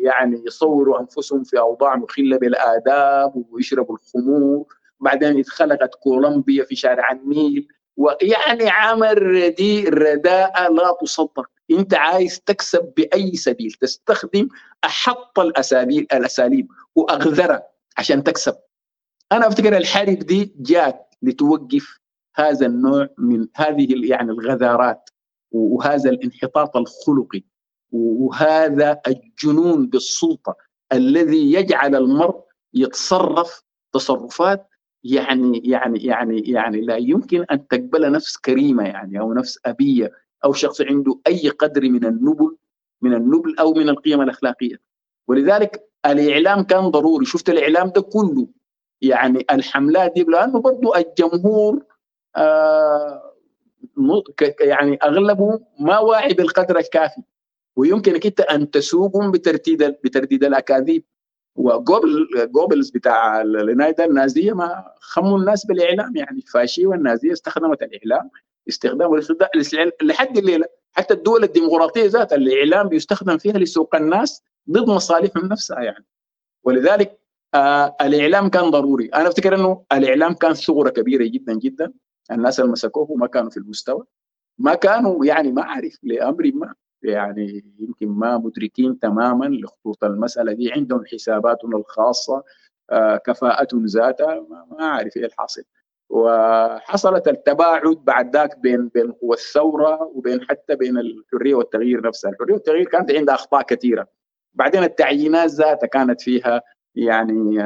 يعني 0.00 0.42
يصوروا 0.46 1.00
أنفسهم 1.00 1.44
في 1.44 1.58
أوضاع 1.58 1.96
مخلة 1.96 2.38
بالآداب 2.38 3.44
ويشربوا 3.50 3.96
الخمور. 3.96 4.66
بعدين 5.00 5.38
اتخلقت 5.38 5.94
كولومبيا 5.94 6.64
في 6.64 6.76
شارع 6.76 7.12
النيل. 7.12 7.68
ويعني 7.96 8.70
عمل 8.70 9.50
دي 9.50 9.88
رداءة 9.88 10.72
لا 10.72 10.96
تصدق. 11.00 11.50
أنت 11.70 11.94
عايز 11.94 12.40
تكسب 12.40 12.92
بأي 12.96 13.36
سبيل. 13.36 13.72
تستخدم 13.72 14.48
أحط 14.84 15.38
الاساليب 15.38 16.06
الأساليب 16.12 16.68
واغذرها 16.96 17.62
عشان 17.98 18.22
تكسب. 18.22 18.54
أنا 19.32 19.46
أفتكر 19.48 19.76
الحرب 19.76 20.18
دي 20.18 20.54
جات 20.56 21.14
لتوقف 21.22 21.98
هذا 22.34 22.66
النوع 22.66 23.08
من 23.18 23.48
هذه 23.56 24.06
يعني 24.06 24.30
الغذارات 24.30 25.10
وهذا 25.50 26.10
الانحطاط 26.10 26.76
الخلقي 26.76 27.42
وهذا 27.92 29.00
الجنون 29.06 29.86
بالسلطة 29.86 30.56
الذي 30.92 31.52
يجعل 31.52 31.96
المرء 31.96 32.40
يتصرف 32.74 33.62
تصرفات 33.92 34.68
يعني 35.04 35.58
يعني 35.64 36.04
يعني 36.04 36.40
يعني 36.40 36.80
لا 36.80 36.96
يمكن 36.96 37.44
أن 37.50 37.68
تقبل 37.68 38.12
نفس 38.12 38.36
كريمة 38.36 38.82
يعني 38.84 39.20
أو 39.20 39.32
نفس 39.32 39.58
أبية 39.66 40.12
أو 40.44 40.52
شخص 40.52 40.80
عنده 40.80 41.20
أي 41.26 41.48
قدر 41.48 41.82
من 41.82 42.04
النبل 42.04 42.56
من 43.02 43.14
النبل 43.14 43.58
أو 43.58 43.74
من 43.74 43.88
القيم 43.88 44.20
الأخلاقية. 44.20 44.80
ولذلك 45.28 45.88
الإعلام 46.06 46.62
كان 46.62 46.88
ضروري. 46.88 47.24
شفت 47.24 47.50
الإعلام 47.50 47.88
ده 47.88 48.00
كله؟ 48.00 48.48
يعني 49.02 49.46
الحملات 49.50 50.12
دي 50.14 50.22
لأنه 50.22 50.60
برضه 50.60 50.96
الجمهور 50.96 51.84
يعني 54.60 54.98
أغلبه 55.02 55.60
ما 55.80 55.98
واعي 55.98 56.34
بالقدر 56.34 56.78
الكافي. 56.78 57.22
ويمكنك 57.76 58.26
أنت 58.26 58.40
أن 58.40 58.70
تسوقهم 58.70 59.30
بترديد 59.30 59.82
بترديد 59.82 60.44
الأكاذيب. 60.44 61.04
وجوبل 61.56 62.28
جوبلز 62.34 62.90
بتاع 62.90 63.40
العنايه 63.40 63.96
النازية 64.00 64.52
ما 64.52 64.84
خموا 65.00 65.38
الناس 65.38 65.66
بالإعلام. 65.66 66.16
يعني 66.16 66.38
الفاشيه 66.38 66.86
والنازية 66.86 67.32
استخدمت 67.32 67.82
الإعلام 67.82 68.30
استخدام 68.68 69.20
لحد 70.02 70.38
الليلة. 70.38 70.66
حتى 70.92 71.14
الدول 71.14 71.44
الديمقراطية 71.44 72.06
ذات 72.06 72.32
الإعلام 72.32 72.88
بيستخدم 72.88 73.38
فيها 73.38 73.58
لسوق 73.58 73.94
الناس 73.94 74.42
ضد 74.70 74.88
مصالحهم 74.88 75.46
نفسها 75.46 75.80
يعني. 75.80 76.06
ولذلك 76.64 77.18
آه 77.54 77.96
الإعلام 78.00 78.48
كان 78.48 78.70
ضروري. 78.70 79.06
أنا 79.06 79.28
أفتكر 79.28 79.54
أنه 79.54 79.84
الإعلام 79.92 80.34
كان 80.34 80.54
ثغرة 80.54 80.90
كبيرة 80.90 81.24
جدا 81.24 81.52
جدا. 81.54 81.92
الناس 82.30 82.60
اللي 82.60 82.72
مسكوه 82.72 83.16
ما 83.16 83.26
كانوا 83.26 83.50
في 83.50 83.56
المستوى 83.56 84.04
ما 84.58 84.74
كانوا 84.74 85.24
يعني 85.26 85.52
ما 85.52 85.62
اعرف 85.62 85.98
لأمر 86.02 86.50
ما 86.54 86.74
يعني 87.02 87.64
يمكن 87.78 88.08
ما 88.08 88.38
مدركين 88.38 88.98
تماما 88.98 89.44
لخطوط 89.46 90.04
المسألة 90.04 90.52
دي 90.52 90.72
عندهم 90.72 91.04
حساباتهم 91.06 91.76
الخاصة 91.76 92.42
آه 92.90 93.16
كفاءتهم 93.16 93.84
ذاتها 93.86 94.46
ما 94.70 94.80
أعرف 94.80 95.16
إيه 95.16 95.24
الحاصل 95.26 95.62
وحصلت 96.10 97.28
التباعد 97.28 97.96
بعد 98.04 98.36
ذاك 98.36 98.58
بين 98.58 98.88
بين 98.88 99.12
قوى 99.12 99.34
الثورة 99.34 100.02
وبين 100.02 100.40
حتى 100.42 100.76
بين 100.76 100.98
الحرية 100.98 101.54
والتغيير 101.54 102.06
نفسها، 102.06 102.30
الحرية 102.30 102.52
والتغيير 102.54 102.84
كانت 102.88 103.10
عندها 103.10 103.34
أخطاء 103.34 103.62
كثيرة. 103.62 104.06
بعدين 104.54 104.82
التعيينات 104.82 105.50
ذاتها 105.50 105.86
كانت 105.86 106.20
فيها 106.20 106.62
يعني 106.94 107.58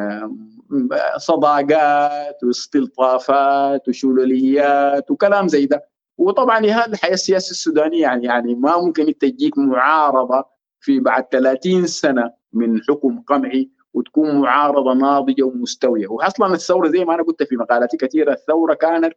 صداقات 1.17 2.45
واستلطافات 2.45 3.89
وشلوليات 3.89 5.11
وكلام 5.11 5.49
زي 5.49 5.67
ده. 5.67 5.89
وطبعا 6.19 6.59
هذه 6.59 6.87
الحياة 6.87 7.13
السياسية 7.13 7.51
السودانية 7.51 8.03
يعني 8.03 8.25
يعني 8.25 8.55
ما 8.55 8.77
ممكن 8.81 9.19
تجيك 9.19 9.59
معارضة 9.59 10.45
في 10.81 11.01
بعد 11.01 11.25
30 11.33 11.87
سنة 11.87 12.33
من 12.53 12.81
حكم 12.89 13.21
قمعي 13.21 13.71
وتكون 13.95 14.41
معارضة 14.41 14.95
ناضجة 14.95 15.43
ومستوية. 15.43 16.07
واصلا 16.09 16.55
الثورة 16.55 16.89
زي 16.89 17.05
ما 17.05 17.15
أنا 17.15 17.23
قلت 17.23 17.43
في 17.43 17.57
مقالاتي 17.57 17.97
كثيرة 17.97 18.33
الثورة 18.33 18.75
كانت 18.75 19.13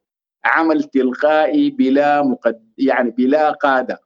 عمل 0.45 0.83
تلقائي 0.83 1.69
بلا 1.69 2.21
مقد 2.21 2.71
يعني 2.77 3.11
بلا 3.11 3.51
قادة. 3.51 3.99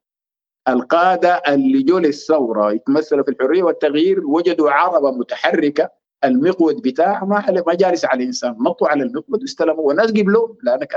القادة 0.68 1.42
اللي 1.48 1.84
جو 1.84 1.98
للثوره 1.98 2.74
يتمثلوا 2.74 3.24
في 3.24 3.32
الحرية 3.32 3.64
والتغيير 3.64 4.28
وجدوا 4.28 4.72
عربة 4.72 5.12
متحركة 5.12 5.90
المقود 6.26 6.82
بتاعه 6.82 7.26
ما 7.26 7.64
ما 7.68 7.74
جالس 7.74 8.06
على 8.06 8.22
الإنسان 8.24 8.56
نطوا 8.60 8.88
على 8.88 9.04
المقود 9.04 9.42
واستلموا 9.42 9.88
والناس 9.88 10.10
قبلوا 10.12 10.56
لأنك 10.64 10.96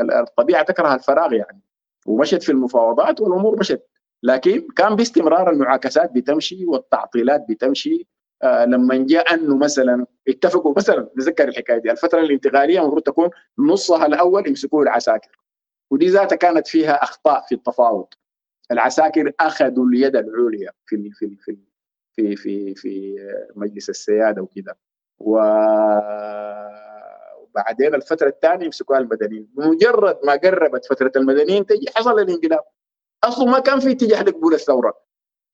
الطبيعة 0.00 0.62
تكره 0.64 0.94
الفراغ 0.94 1.32
يعني. 1.32 1.60
ومشت 2.06 2.42
في 2.42 2.52
المفاوضات 2.52 3.20
والأمور 3.20 3.58
مشت. 3.58 3.86
لكن 4.22 4.66
كان 4.76 4.96
باستمرار 4.96 5.50
المعاكسات 5.50 6.12
بتمشي 6.12 6.66
والتعطيلات 6.66 7.46
بتمشي. 7.48 8.06
آه 8.42 8.64
لما 8.64 9.06
جاء 9.08 9.34
أنه 9.34 9.56
مثلا 9.56 10.06
اتفقوا 10.28 10.74
مثلا 10.76 11.10
نذكر 11.16 11.48
الحكاية 11.48 11.78
دي 11.78 11.90
الفترة 11.90 12.20
الانتقالية 12.20 12.80
المفروض 12.80 13.02
تكون 13.02 13.30
نصها 13.58 14.06
الأول 14.06 14.48
يمسكوه 14.48 14.82
العساكر. 14.82 15.38
ودي 15.90 16.08
ذاتها 16.08 16.36
كانت 16.36 16.68
فيها 16.68 17.02
أخطاء 17.02 17.44
في 17.48 17.54
التفاوض. 17.54 18.06
العساكر 18.70 19.32
أخذوا 19.40 19.86
اليد 19.86 20.16
العليا 20.16 20.72
في 20.86 21.10
في 21.10 21.36
في 21.36 21.56
في 22.20 22.36
في, 22.36 22.74
في 22.74 23.16
مجلس 23.56 23.90
السيادة 23.90 24.42
وكذا 24.42 24.74
وبعدين 27.50 27.94
الفترة 27.94 28.28
الثانية 28.28 28.64
يمسكوها 28.64 28.98
المدنيين. 28.98 29.48
بمجرد 29.54 30.18
ما 30.24 30.32
قربت 30.32 30.84
فترة 30.84 31.12
المدنيين 31.16 31.66
تجي 31.66 31.86
حصل 31.96 32.18
الانقلاب. 32.18 32.60
أصلا 33.24 33.50
ما 33.50 33.58
كان 33.58 33.80
في 33.80 33.90
اتجاه 33.90 34.22
لقبول 34.22 34.54
الثورة. 34.54 34.94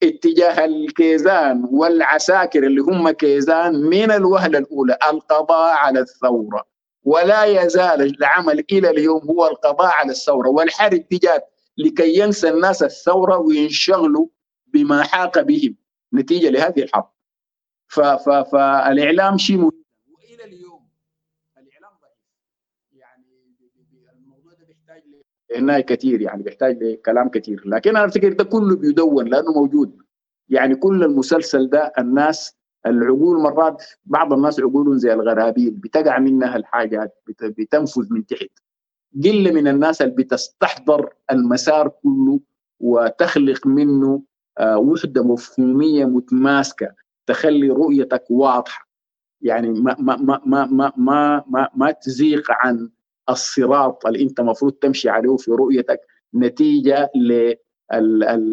اتجاه 0.02 0.64
الكيزان 0.64 1.68
والعساكر 1.72 2.66
اللي 2.66 2.80
هم 2.80 3.10
كيزان 3.10 3.74
من 3.74 4.10
الوهلة 4.10 4.58
الأولى 4.58 4.98
القضاء 5.10 5.76
على 5.76 6.00
الثورة. 6.00 6.64
ولا 7.04 7.44
يزال 7.44 8.02
العمل 8.02 8.64
إلى 8.72 8.90
اليوم 8.90 9.22
هو 9.30 9.46
القضاء 9.46 9.92
على 9.92 10.10
الثورة. 10.10 10.48
والحرب 10.48 11.08
تجاه 11.08 11.42
لكي 11.78 12.18
ينسى 12.18 12.48
الناس 12.48 12.82
الثورة 12.82 13.38
وينشغلوا 13.38 14.26
بما 14.66 15.02
حاق 15.02 15.40
بهم. 15.40 15.76
نتيجة 16.14 16.50
لهذه 16.50 16.82
الحرب. 16.82 17.08
فالإعلام 18.52 19.38
شيء 19.38 19.56
مهم 19.56 19.72
وإلى 20.14 20.44
اليوم 20.44 20.88
الإعلام 21.58 21.90
ضعيف. 22.02 22.18
يعني 22.92 23.24
الموضوع 24.12 24.52
ده 24.52 24.66
بيحتاج 24.66 25.02
هنا 25.56 25.80
كثير 25.80 26.20
يعني 26.20 26.42
بيحتاج 26.42 26.82
لكلام 26.82 27.28
كثير 27.28 27.62
لكن 27.68 27.90
أنا 27.96 28.04
أفتكر 28.06 28.32
ده 28.32 28.44
كله 28.44 28.76
بيدون 28.76 29.28
لأنه 29.28 29.52
موجود. 29.52 29.98
يعني 30.48 30.76
كل 30.76 31.02
المسلسل 31.04 31.70
ده 31.70 31.92
الناس 31.98 32.56
العقول 32.86 33.38
مرات 33.42 33.82
بعض 34.04 34.32
الناس 34.32 34.60
عقولهم 34.60 34.98
زي 34.98 35.12
الغرابيل 35.12 35.70
بتقع 35.70 36.18
منها 36.18 36.56
الحاجات 36.56 37.22
بتنفذ 37.42 38.06
من 38.12 38.26
تحت. 38.26 38.50
قلة 39.24 39.50
من 39.52 39.68
الناس 39.68 40.02
اللي 40.02 40.14
بتستحضر 40.14 41.14
المسار 41.30 41.88
كله 41.88 42.40
وتخلق 42.80 43.66
منه 43.66 44.22
وحدة 44.60 45.24
مفهومية 45.24 46.04
متماسكة 46.04 46.94
تخلي 47.26 47.68
رؤيتك 47.68 48.24
واضحة. 48.30 48.86
يعني 49.42 49.70
ما 49.70 49.96
ما 49.98 50.16
ما 50.16 50.40
ما 50.46 50.66
ما 50.66 50.92
ما, 50.96 51.44
ما, 51.48 51.68
ما 51.74 51.90
تزيغ 51.90 52.42
عن 52.50 52.90
الصراط 53.30 54.06
اللي 54.06 54.22
أنت 54.22 54.40
المفروض 54.40 54.72
تمشي 54.72 55.08
عليه 55.08 55.36
في 55.36 55.50
رؤيتك 55.50 56.00
نتيجة 56.34 57.10
ل 57.14 57.54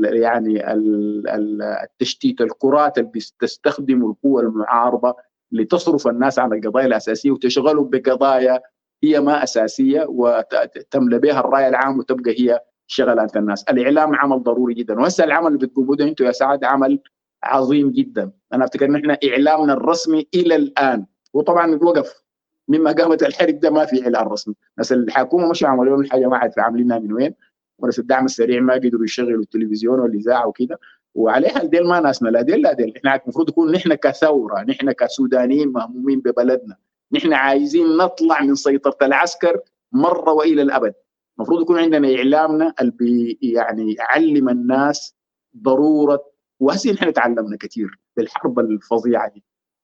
يعني 0.03 0.73
ال 0.73 1.27
ال 1.29 1.61
التشتيت. 1.61 2.41
الكرات 2.41 2.97
اللي 2.97 3.09
بتستخدم 3.15 4.05
القوى 4.05 4.41
المعارضة 4.41 5.15
لتصرف 5.51 6.07
الناس 6.07 6.39
عن 6.39 6.53
القضايا 6.53 6.85
الأساسية 6.85 7.31
وتشغلهم 7.31 7.89
بقضايا 7.89 8.59
هي 9.03 9.19
ما 9.19 9.43
أساسية 9.43 10.05
وتملى 10.09 11.19
بها 11.19 11.39
الرأي 11.39 11.67
العام 11.67 11.99
وتبقى 11.99 12.31
هي 12.39 12.59
شغلات 12.93 13.37
الناس. 13.37 13.63
الإعلام 13.63 14.15
عمل 14.15 14.43
ضروري 14.43 14.73
جدا. 14.73 14.99
وهسه 14.99 15.23
العمل 15.23 15.47
اللي 15.47 15.57
بتقوموا 15.57 15.95
ده 15.95 16.05
أنتم 16.05 16.25
يا 16.25 16.31
سعد 16.31 16.63
عمل 16.63 16.99
عظيم 17.43 17.91
جدا. 17.91 18.31
أنا 18.53 18.63
أفتكر 18.63 18.85
إن 18.85 18.95
إحنا 18.95 19.17
إعلامنا 19.29 19.73
الرسمي 19.73 20.27
إلى 20.35 20.55
الآن. 20.55 21.05
وطبعا 21.33 21.79
وقف. 21.81 22.23
مما 22.67 22.91
قامت 22.91 23.23
الحرب 23.23 23.59
ده 23.59 23.69
ما 23.69 23.85
في 23.85 24.03
إعلان 24.03 24.27
رسمي. 24.27 24.55
ناس 24.77 24.93
الحكومة 24.93 25.49
مش 25.49 25.63
عملوا 25.63 25.85
لهم 25.85 26.01
الحاجة 26.01 26.27
ما 26.27 26.37
عارف 26.37 26.59
عاملينها 26.59 26.99
من 26.99 27.13
وين. 27.13 27.33
وناس 27.79 27.99
الدعم 27.99 28.25
السريع 28.25 28.61
ما 28.61 28.73
قدروا 28.73 29.03
يشغلوا 29.03 29.41
التلفزيون 29.41 29.99
والإذاعة 29.99 30.47
وكده. 30.47 30.79
وعليها 31.15 31.63
ديل 31.63 31.87
ما 31.87 31.99
ناسنا 31.99 32.29
لا 32.29 32.41
ديل 32.41 32.61
لا 32.61 32.73
ديل. 32.73 32.93
إحنا 32.97 33.19
المفروض 33.23 33.49
نكون 33.49 33.71
نحن 33.71 33.93
كثورة 33.93 34.61
نحن 34.61 34.91
كسودانيين 34.91 35.71
مهمومين 35.71 36.19
ببلدنا. 36.19 36.75
نحن 37.11 37.33
عايزين 37.33 37.97
نطلع 37.97 38.41
من 38.41 38.55
سيطرة 38.55 38.97
العسكر 39.01 39.59
مرة 39.91 40.31
وإلى 40.31 40.61
الأبد. 40.61 40.93
المفروض 41.37 41.61
يكون 41.61 41.79
عندنا 41.79 42.15
إعلامنا 42.15 42.73
اللي 42.81 43.37
يعني 43.41 43.93
يعلم 43.93 44.49
الناس 44.49 45.15
ضرورة 45.57 46.23
وهسه 46.59 46.91
نحن 46.91 47.13
تعلمنا 47.13 47.57
كثير 47.57 47.99
بالحرب 48.17 48.59
الفظيعة 48.59 49.29
دي 49.33 49.43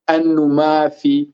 أنه 0.09 0.47
ما 0.47 0.89
في 0.89 1.31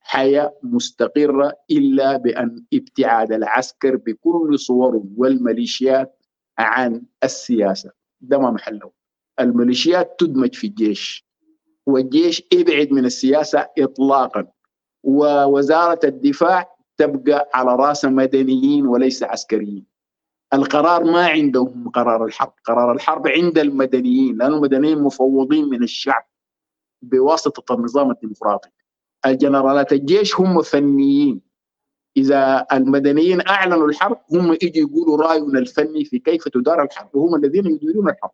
حياة 0.00 0.54
مستقرة 0.62 1.52
إلا 1.70 2.16
بأن 2.16 2.64
ابتعاد 2.74 3.32
العسكر 3.32 3.96
بكل 3.96 4.58
صوره 4.58 5.04
والميليشيات 5.16 6.18
عن 6.58 7.02
السياسة. 7.24 7.90
ده 8.20 8.38
ما 8.38 8.50
محله. 8.50 8.90
الميليشيات 9.40 10.14
تدمج 10.18 10.54
في 10.54 10.66
الجيش 10.66 11.26
والجيش 11.86 12.42
ابعد 12.52 12.92
من 12.92 13.04
السياسة 13.04 13.68
اطلاقا 13.78 14.46
ووزاره 15.02 16.00
الدفاع 16.04 16.71
تبقى 17.06 17.50
على 17.54 17.76
رأس 17.76 18.04
مدنيين 18.04 18.86
وليس 18.86 19.22
عسكريين. 19.22 19.86
القرار 20.54 21.04
ما 21.04 21.26
عندهم 21.26 21.88
قرار 21.88 22.24
الحرب. 22.24 22.52
قرار 22.64 22.92
الحرب 22.92 23.28
عند 23.28 23.58
المدنيين 23.58 24.38
لأن 24.38 24.52
المدنيين 24.52 25.02
مفوضين 25.02 25.68
من 25.68 25.82
الشعب 25.82 26.24
بواسطة 27.02 27.74
النظام 27.74 28.10
الديمقراطي. 28.10 28.68
الجنرالات 29.26 29.92
الجيش 29.92 30.40
هم 30.40 30.62
فنيين. 30.62 31.40
إذا 32.16 32.66
المدنيين 32.72 33.48
أعلنوا 33.48 33.88
الحرب 33.88 34.18
هم 34.32 34.52
يجوا 34.52 34.88
يقولوا 34.88 35.16
رأينا 35.16 35.58
الفني 35.58 36.04
في 36.04 36.18
كيف 36.18 36.48
تدار 36.48 36.82
الحرب 36.82 37.16
وهم 37.16 37.34
الذين 37.34 37.66
يديرون 37.66 38.08
الحرب 38.08 38.30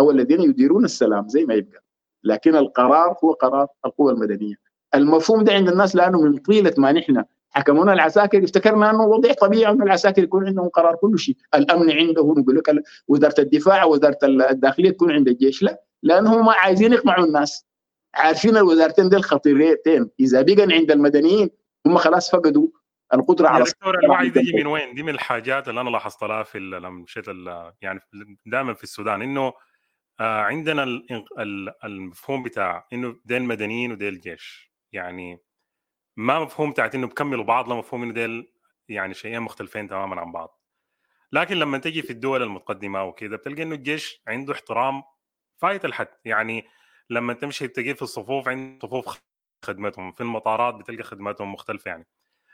أو 0.00 0.10
الذين 0.10 0.40
يديرون 0.40 0.84
السلام 0.84 1.28
زي 1.28 1.44
ما 1.44 1.54
يبقى. 1.54 1.82
لكن 2.24 2.56
القرار 2.56 3.16
هو 3.24 3.32
قرار 3.32 3.66
القوى 3.86 4.12
المدنية. 4.12 4.54
المفهوم 4.94 5.44
ده 5.44 5.52
عند 5.52 5.68
الناس 5.68 5.96
لأنه 5.96 6.20
من 6.22 6.36
طيلة 6.38 6.74
ما 6.78 6.92
نحن 6.92 7.24
حكمونا 7.54 7.92
العساكر 7.92 8.44
افتكرنا 8.44 8.90
أنه 8.90 9.02
وضع 9.02 9.32
طبيعي 9.32 9.72
أن 9.72 9.82
العساكر 9.82 10.22
يكون 10.22 10.46
عندهم 10.46 10.68
قرار 10.68 10.94
كل 10.94 11.18
شيء، 11.18 11.36
الأمن 11.54 11.90
عندهم 11.90 12.40
يقول 12.40 12.56
لك 12.56 12.82
وزارة 13.08 13.40
الدفاع 13.40 13.84
وزارة 13.84 14.18
الداخلية 14.24 14.90
تكون 14.90 15.12
عند 15.12 15.28
الجيش، 15.28 15.62
لا 15.62 15.82
لأنهم 16.02 16.48
عايزين 16.48 16.92
يقنعوا 16.92 17.24
الناس. 17.24 17.66
عارفين 18.14 18.56
الوزارتين 18.56 19.08
دي 19.08 19.16
الخطيرتين 19.16 20.10
إذا 20.20 20.42
بقى 20.42 20.66
عند 20.70 20.90
المدنيين 20.90 21.50
هم 21.86 21.96
خلاص 21.96 22.30
فقدوا 22.30 22.68
القدرة 23.14 23.48
على 23.48 23.64
دكتور 23.64 23.98
الوعي 23.98 24.28
دي 24.28 24.52
من 24.54 24.66
وين؟ 24.66 24.94
دي 24.94 25.02
من 25.02 25.14
الحاجات 25.14 25.68
اللي 25.68 25.80
أنا 25.80 25.90
لاحظتها 25.90 26.42
في 26.42 26.58
لما 26.58 26.90
مشيت 26.90 27.24
يعني 27.82 28.00
دائما 28.46 28.74
في 28.74 28.82
السودان. 28.82 29.22
إنه 29.22 29.52
عندنا 30.20 31.02
المفهوم 31.84 32.42
بتاع 32.42 32.86
إنه 32.92 33.16
ده 33.24 33.36
المدنيين 33.36 33.92
وده 33.92 34.08
الجيش 34.08 34.72
يعني 34.92 35.38
ما 36.16 36.40
مفهوم 36.40 36.70
بتاعت 36.70 36.94
إنه 36.94 37.06
بكملوا 37.06 37.44
بعض 37.44 37.68
لا 37.68 37.74
مفهوم 37.74 38.02
إنه 38.02 38.12
ديل 38.12 38.52
يعني 38.88 39.14
شيئين 39.14 39.40
مختلفين 39.42 39.88
تماما 39.88 40.20
عن 40.20 40.32
بعض. 40.32 40.60
لكن 41.32 41.56
لما 41.56 41.78
تجي 41.78 42.02
في 42.02 42.10
الدول 42.10 42.42
المتقدمة 42.42 43.04
وكذا 43.04 43.36
بتلقى 43.36 43.62
إنه 43.62 43.74
الجيش 43.74 44.22
عنده 44.28 44.52
احترام 44.52 45.02
فايت 45.58 45.84
الحد. 45.84 46.08
يعني 46.24 46.66
لما 47.10 47.32
تمشي 47.34 47.68
تجي 47.68 47.94
في 47.94 48.02
الصفوف 48.02 48.48
عند 48.48 48.82
صفوف 48.82 49.20
خدمتهم 49.64 50.12
في 50.12 50.20
المطارات 50.20 50.74
بتلقى 50.74 51.02
خدماتهم 51.02 51.52
مختلفة 51.52 51.88
يعني. 51.90 52.06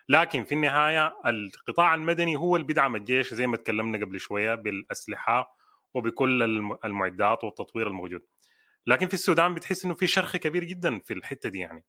لكن 0.09 0.44
في 0.44 0.52
النهاية 0.54 1.14
القطاع 1.26 1.94
المدني 1.94 2.36
هو 2.36 2.56
اللي 2.56 2.66
بيدعم 2.66 2.96
الجيش 2.96 3.34
زي 3.34 3.46
ما 3.46 3.56
تكلمنا 3.56 3.98
قبل 4.06 4.20
شوية 4.20 4.54
بالأسلحة 4.54 5.56
وبكل 5.94 6.42
المعدات 6.84 7.44
والتطوير 7.44 7.86
الموجود. 7.88 8.22
لكن 8.86 9.06
في 9.09 9.14
السودان 9.14 9.54
بتحس 9.54 9.84
إنه 9.84 9.94
في 9.94 10.06
شرخ 10.06 10.36
كبير 10.36 10.64
جدا 10.64 10.98
في 11.00 11.14
الحتة 11.14 11.48
دي 11.48 11.59
يعني. 11.59 11.84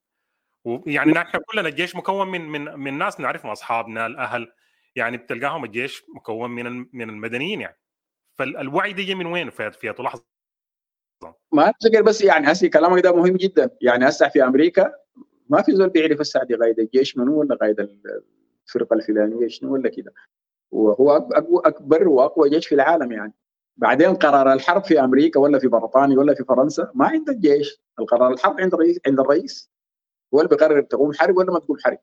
ويعني 0.64 1.12
نحن 1.12 1.38
كلنا 1.38 1.68
الجيش 1.68 1.96
مكون 1.96 2.28
من 2.28 2.40
من 2.48 2.64
من 2.64 2.98
ناس 2.98 3.20
نعرفهم 3.20 3.50
أصحابنا 3.50 4.06
الأهل 4.06 4.52
يعني 4.96 5.16
بتلقاهم 5.16 5.64
الجيش 5.64 6.04
مكون 6.14 6.50
من 6.50 6.86
من 6.92 7.10
المدنيين 7.10 7.60
يعني. 7.60 7.78
فالوعي 8.38 8.92
ده 8.92 9.14
من 9.14 9.26
وين 9.26 9.50
في 9.50 9.70
في 9.70 9.92
تلاحظ 9.92 10.20
ما 11.52 11.70
افتكر 11.70 12.02
بس 12.02 12.22
يعني 12.22 12.52
هسه 12.52 12.68
كلامك 12.68 13.02
ده 13.02 13.16
مهم 13.16 13.36
جدا. 13.36 13.70
يعني 13.80 14.08
هسه 14.08 14.28
في 14.28 14.44
أمريكا 14.44 14.92
ما 15.48 15.62
في 15.62 15.72
زول 15.72 15.88
بيعرف 15.88 16.20
هسه 16.20 16.44
دي 16.44 16.54
قائد 16.54 16.78
الجيش 16.78 17.16
منو 17.16 17.40
ولا 17.40 17.54
قائد 17.54 17.80
الفرقة 17.80 18.94
الفلانية 18.94 19.48
شنو 19.48 19.72
ولا 19.72 19.88
كده. 19.88 20.14
وهو 20.70 21.16
أكبر 21.64 22.08
وأقوى 22.08 22.50
جيش 22.50 22.66
في 22.66 22.74
العالم 22.74 23.12
يعني. 23.12 23.32
بعدين 23.76 24.14
قرار 24.14 24.52
الحرب 24.52 24.84
في 24.84 25.00
أمريكا 25.00 25.40
ولا 25.40 25.58
في 25.58 25.68
بريطانيا 25.68 26.18
ولا 26.18 26.34
في 26.34 26.44
فرنسا 26.44 26.90
ما 26.94 27.06
عند 27.06 27.28
الجيش. 27.28 27.82
القرار 27.98 28.32
الحرب 28.32 28.60
عند 28.60 28.74
الرئيس 28.74 29.00
عند 29.06 29.20
الرئيس. 29.20 29.70
هو 30.34 30.38
اللي 30.38 30.48
بيقرر 30.48 30.80
تقوم 30.80 31.12
حرب 31.12 31.36
ولا 31.36 31.52
ما 31.52 31.58
تقوم 31.58 31.76
حرب 31.84 31.98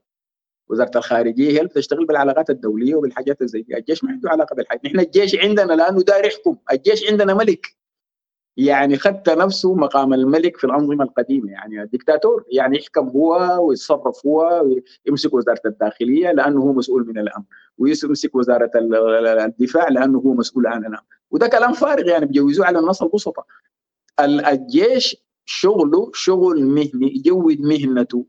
وزارة 0.70 0.98
الخارجية 0.98 1.50
هي 1.52 1.58
اللي 1.58 1.70
بتشتغل 1.70 2.06
بالعلاقات 2.06 2.50
الدولية 2.50 2.96
وبالحاجات 2.96 3.44
زي 3.44 3.66
الجيش 3.74 4.04
ما 4.04 4.12
عنده 4.12 4.30
علاقة 4.30 4.56
بالحاجة. 4.56 4.82
نحن 4.86 5.00
الجيش 5.00 5.36
عندنا 5.36 5.74
لأنه 5.74 6.02
داير 6.02 6.26
يحكم 6.26 6.58
الجيش 6.72 7.12
عندنا 7.12 7.34
ملك. 7.34 7.78
يعني 8.58 8.98
خدت 8.98 9.30
نفسه 9.30 9.76
مقام 9.76 10.14
الملك 10.14 10.58
في 10.58 10.64
الأنظمة 10.64 11.04
القديمة. 11.04 11.52
يعني 11.52 11.84
الدكتاتور. 11.84 12.46
يعني 12.52 12.78
يحكم 12.78 13.08
هو 13.10 13.58
ويتصرف 13.68 14.26
هو 14.26 14.66
ويمسك 15.08 15.34
وزارة 15.34 15.62
الداخلية 15.66 16.32
لأنه 16.32 16.62
هو 16.62 16.74
مسؤول 16.74 17.08
من 17.08 17.20
الأمن. 17.20 17.46
ويمسك 17.78 18.36
وزارة 18.36 18.72
الدفاع 19.46 19.90
لأنه 19.90 20.20
هو 20.20 20.34
مسؤول 20.34 20.68
عن 20.68 20.80
الأمن. 20.82 20.98
وده 21.32 21.48
كلام 21.48 21.74
فارغ 21.74 22.08
يعني 22.08 22.26
بيجوزوه 22.26 22.66
على 22.66 22.80
الناس 22.80 23.02
البسطاء. 23.02 23.46
الجيش 24.20 25.27
شغله 25.50 26.12
شغل 26.14 26.66
مهني 26.66 27.14
يجود 27.16 27.60
مهنته. 27.60 28.26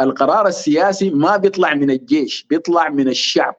القرار 0.00 0.46
السياسي 0.46 1.10
ما 1.10 1.36
بيطلع 1.36 1.74
من 1.74 1.90
الجيش 1.90 2.44
بيطلع 2.44 2.88
من 2.88 3.08
الشعب. 3.08 3.56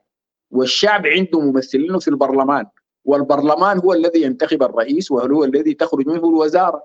والشعب 0.52 1.08
عنده 1.08 1.40
ممثلينه 1.40 2.00
في 2.00 2.08
البرلمان. 2.08 2.66
والبرلمان 3.06 3.80
هو 3.80 3.94
الذي 3.94 4.22
ينتخب 4.22 4.64
الرئيس 4.64 5.12
وهو 5.12 5.44
الذي 5.44 5.74
تخرج 5.74 6.08
منه 6.08 6.30
الوزارة. 6.30 6.84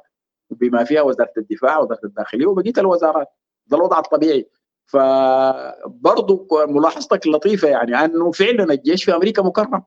بما 0.50 0.84
فيها 0.84 1.02
وزارة 1.02 1.32
الدفاع 1.38 1.78
وزارة 1.78 2.00
الداخلية 2.04 2.46
وبقية 2.46 2.72
الوزارات. 2.78 3.28
ده 3.66 3.76
الوضع 3.76 3.98
الطبيعي. 3.98 4.48
فبرضه 4.86 6.46
ملاحظتك 6.66 7.26
لطيفة 7.26 7.68
يعني 7.68 8.04
أنه 8.04 8.30
فعلا 8.30 8.72
الجيش 8.72 9.04
في 9.04 9.14
أمريكا 9.14 9.42
مكرم. 9.42 9.82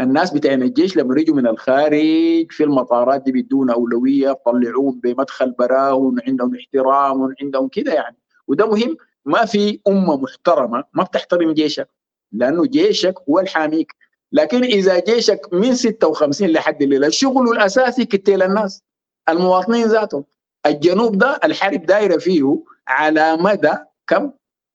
الناس 0.00 0.30
بتاعين 0.30 0.62
الجيش 0.62 0.96
لما 0.96 1.20
يجوا 1.20 1.36
من 1.36 1.46
الخارج 1.46 2.52
في 2.52 2.64
المطارات 2.64 3.22
دي 3.22 3.32
بدون 3.32 3.70
أولوية 3.70 4.32
طلعوهم 4.46 5.00
بمدخل 5.00 5.50
براهن 5.52 6.16
عندهم 6.26 6.54
احترام 6.56 7.34
عندهم 7.42 7.68
كده 7.68 7.92
يعني. 7.94 8.16
وده 8.48 8.66
مهم 8.66 8.96
ما 9.24 9.44
في 9.44 9.80
أمة 9.88 10.16
محترمة 10.16 10.84
ما 10.92 11.04
بتحترم 11.04 11.52
جيشك 11.52 11.88
لأنه 12.32 12.66
جيشك 12.66 13.14
هو 13.28 13.40
الحاميك. 13.40 13.94
لكن 14.32 14.64
إذا 14.64 14.98
جيشك 14.98 15.40
من 15.52 15.74
56 15.74 16.48
لحد 16.48 16.82
الليلة 16.82 17.08
شغله 17.08 17.52
الأساسي 17.52 18.04
كتيل 18.04 18.42
الناس 18.42 18.82
المواطنين 19.28 19.86
ذاتهم. 19.86 20.24
الجنوب 20.66 21.18
ده 21.18 21.40
الحرب 21.44 21.86
دايرة 21.86 22.18
فيه 22.18 22.62
على 22.88 23.36
مدى 23.36 23.72
كم؟ 24.06 24.30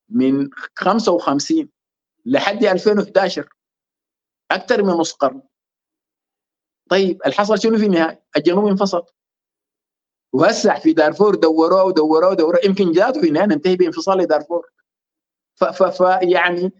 من 0.10 0.50
55 0.76 1.70
لحد 2.26 2.64
2011 2.66 3.48
أكثر 4.56 4.84
من 4.84 4.90
نص 4.90 5.12
قرن. 5.14 5.42
طيب 6.90 7.22
الحصل 7.26 7.60
شنو 7.60 7.78
في 7.78 7.86
النهاية؟ 7.86 8.24
الجنوب 8.38 8.68
انفصل. 8.68 9.04
وهسه 10.34 10.80
في 10.80 10.94
دارفور 10.94 11.36
دوروه 11.36 11.84
ودوروه 11.84 12.30
ودوروه 12.30 12.60
يمكن 12.66 12.92
جاته 12.92 13.22
في 13.22 13.28
النهايه 13.28 13.48
ننتهي 13.48 13.76
بانفصال 13.76 14.26
دارفور 14.26 14.70
فيعني 15.98 16.72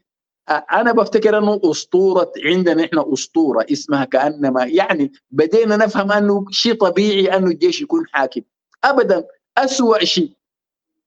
أنا 0.50 0.92
بفتكر 0.92 1.38
إنه 1.38 1.62
أسطورة 1.64 2.32
عندنا 2.46 2.86
إحنا 2.86 3.14
أسطورة 3.14 3.66
اسمها 3.72 4.06
كأنما 4.06 4.66
يعني 4.66 5.12
بدينا 5.32 5.78
نفهم 5.78 6.12
إنه 6.12 6.46
شيء 6.50 6.74
طبيعي 6.74 7.38
إنه 7.38 7.48
الجيش 7.48 7.82
يكون 7.82 8.08
حاكم. 8.08 8.42
ابدا 8.84 9.28
اسوء 9.58 10.04
شيء 10.04 10.38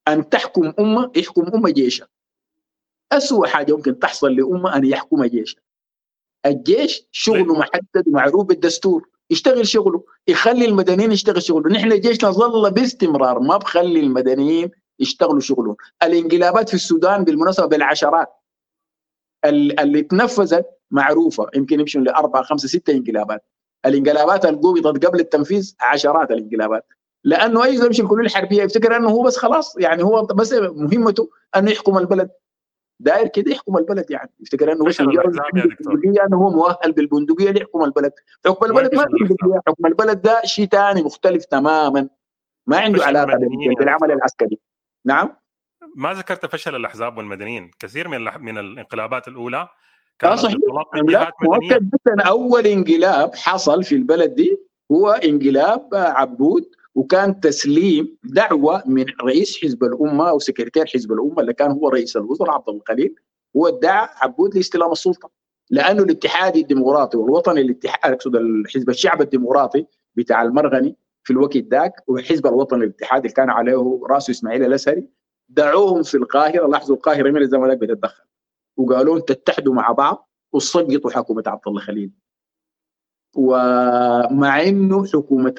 أن 0.08 0.28
تحكم 0.28 0.72
أمة 0.78 1.12
يحكم 1.16 1.50
أمة 1.54 1.70
جيشها 1.70 2.08
اسوء 3.12 3.46
حاجة 3.46 3.76
ممكن 3.76 3.98
تحصل 3.98 4.32
لأمة 4.32 4.76
أن 4.76 4.84
يحكم 4.84 5.24
جيشها 5.24 5.60
الجيش 6.46 7.06
شغله 7.10 7.54
طيب. 7.54 7.58
محدد 7.58 8.08
ومعروف 8.08 8.46
بالدستور. 8.46 9.08
يشتغل 9.30 9.66
شغله 9.66 10.04
يخلي 10.28 10.64
المدنيين 10.64 11.12
يشتغل 11.12 11.42
شغله. 11.42 11.70
نحن 11.70 12.00
جيشنا 12.00 12.30
ظل 12.30 12.70
باستمرار 12.70 13.38
ما 13.38 13.56
بخلي 13.56 14.00
المدنيين 14.00 14.70
يشتغلوا 14.98 15.40
شغلهم. 15.40 15.76
الانقلابات 16.02 16.68
في 16.68 16.74
السودان 16.74 17.24
بالمناسبة 17.24 17.66
بالعشرات 17.66 18.28
اللي 19.44 20.02
تنفذت 20.02 20.66
معروفة 20.90 21.46
يمكن 21.54 21.80
يمشوا 21.80 22.00
لأربع 22.00 22.42
خمسة 22.42 22.68
ستة 22.68 22.90
انقلابات. 22.90 23.44
الانقلابات 23.86 24.44
القوبضت 24.44 25.06
قبل 25.06 25.20
التنفيذ 25.20 25.74
عشرات 25.80 26.30
الانقلابات. 26.30 26.86
لأنه 27.24 27.64
أي 27.64 27.74
يمشي 27.74 28.02
الكلية 28.02 28.26
الحربية 28.26 28.62
يفتكر 28.62 28.96
أنه 28.96 29.08
هو 29.08 29.22
بس 29.22 29.36
خلاص 29.36 29.76
يعني 29.78 30.04
هو 30.04 30.22
بس 30.22 30.52
مهمته 30.52 31.30
أنه 31.56 31.70
يحكم 31.70 31.98
البلد. 31.98 32.30
داير 33.00 33.28
كده 33.28 33.52
يحكم 33.52 33.76
البلد 33.76 34.10
يعني. 34.10 34.30
يفتكر 34.40 34.72
إنه 34.72 34.84
بس 34.84 35.00
انه 35.00 36.36
هو 36.36 36.50
مؤهل 36.50 36.92
بالبندقية 36.92 37.50
ليحكم 37.50 37.84
البلد. 37.84 38.12
حكم 38.46 38.66
البلد 38.66 38.94
ما 38.94 39.04
بندقيه 39.04 39.60
حكم 39.66 39.86
البلد 39.86 40.22
ده 40.22 40.40
شيء 40.44 40.66
ثاني 40.66 41.02
مختلف 41.02 41.44
تماما. 41.44 42.08
ما 42.66 42.78
عنده 42.78 43.04
علاقة 43.04 43.38
بالعمل 43.78 44.12
العسكري. 44.12 44.58
نعم؟ 45.04 45.36
ما 45.96 46.12
ذكرت 46.12 46.46
فشل 46.46 46.76
الأحزاب 46.76 47.18
والمدنيين. 47.18 47.70
كثير 47.78 48.08
من 48.08 48.20
من 48.40 48.58
الانقلابات 48.58 49.28
الأولى 49.28 49.68
كان 50.18 50.36
صحيح. 50.36 50.56
مؤكد 51.42 51.90
جدا 51.90 52.22
أول 52.22 52.66
انقلاب 52.66 53.34
حصل 53.34 53.84
في 53.84 53.94
البلد 53.94 54.34
دي 54.34 54.60
هو 54.92 55.10
انقلاب 55.10 55.88
عبود 55.94 56.64
وكان 56.96 57.40
تسليم 57.40 58.16
دعوة 58.24 58.82
من 58.86 59.04
رئيس 59.22 59.64
حزب 59.64 59.84
الأمة 59.84 60.30
أو 60.30 60.38
سكرتير 60.38 60.86
حزب 60.86 61.12
الأمة 61.12 61.40
اللي 61.40 61.52
كان 61.52 61.70
هو 61.70 61.88
رئيس 61.88 62.16
الوزراء 62.16 62.50
عبد 62.50 62.68
الخليل 62.68 63.14
هو 63.56 63.68
ادعى 63.68 64.08
عبود 64.22 64.56
لاستلام 64.56 64.92
السلطة 64.92 65.30
لأنه 65.70 66.02
الاتحادي 66.02 66.60
الديمقراطي 66.60 67.16
والوطني 67.16 67.60
الاتحاد 67.60 68.12
أقصد 68.12 68.36
حزب 68.74 68.90
الشعب 68.90 69.22
الديمقراطي 69.22 69.86
بتاع 70.14 70.42
المرغني 70.42 70.96
في 71.24 71.32
الوقت 71.32 71.56
ذاك 71.56 71.92
وحزب 72.08 72.46
الوطني 72.46 72.84
الاتحادي 72.84 73.22
اللي 73.22 73.34
كان 73.34 73.50
عليه 73.50 74.00
رأسه 74.10 74.30
إسماعيل 74.30 74.64
الاسري 74.64 75.08
دعوهم 75.48 76.02
في 76.02 76.16
القاهرة 76.16 76.66
لاحظوا 76.66 76.96
القاهرة 76.96 77.30
من 77.30 77.42
الزمالك 77.42 77.78
بتتدخل. 77.78 78.24
وقالوا 78.76 79.18
تتحدوا 79.18 79.74
مع 79.74 79.92
بعض 79.92 80.30
وسقطوا 80.52 81.10
حكومة 81.10 81.42
عبد 81.46 81.60
الله 81.66 81.80
خليل. 81.80 82.10
ومع 83.36 84.62
إنه 84.62 85.06
حكومة 85.06 85.54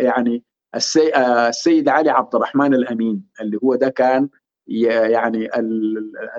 يعني 0.00 0.44
السيد 0.74 1.88
علي 1.88 2.10
عبد 2.10 2.34
الرحمن 2.34 2.74
الأمين 2.74 3.24
اللي 3.40 3.58
هو 3.64 3.74
ده 3.74 3.88
كان 3.88 4.28
يعني 4.66 5.48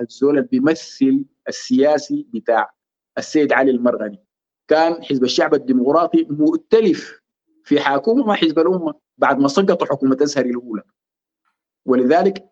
الزول 0.00 0.42
بيمثل 0.42 1.24
السياسي 1.48 2.26
بتاع 2.34 2.74
السيد 3.18 3.52
علي 3.52 3.70
المرغني. 3.70 4.24
كان 4.68 5.02
حزب 5.04 5.24
الشعب 5.24 5.54
الديمقراطي 5.54 6.26
مؤتلف 6.30 7.20
في 7.64 7.80
حكومه 7.80 8.26
مع 8.26 8.34
حزب 8.34 8.58
الأمة 8.58 8.94
بعد 9.18 9.38
ما 9.38 9.48
سقطوا 9.48 9.86
حكومة 9.86 10.16
أزهر 10.22 10.44
الأولى. 10.46 10.82
ولذلك 11.86 12.44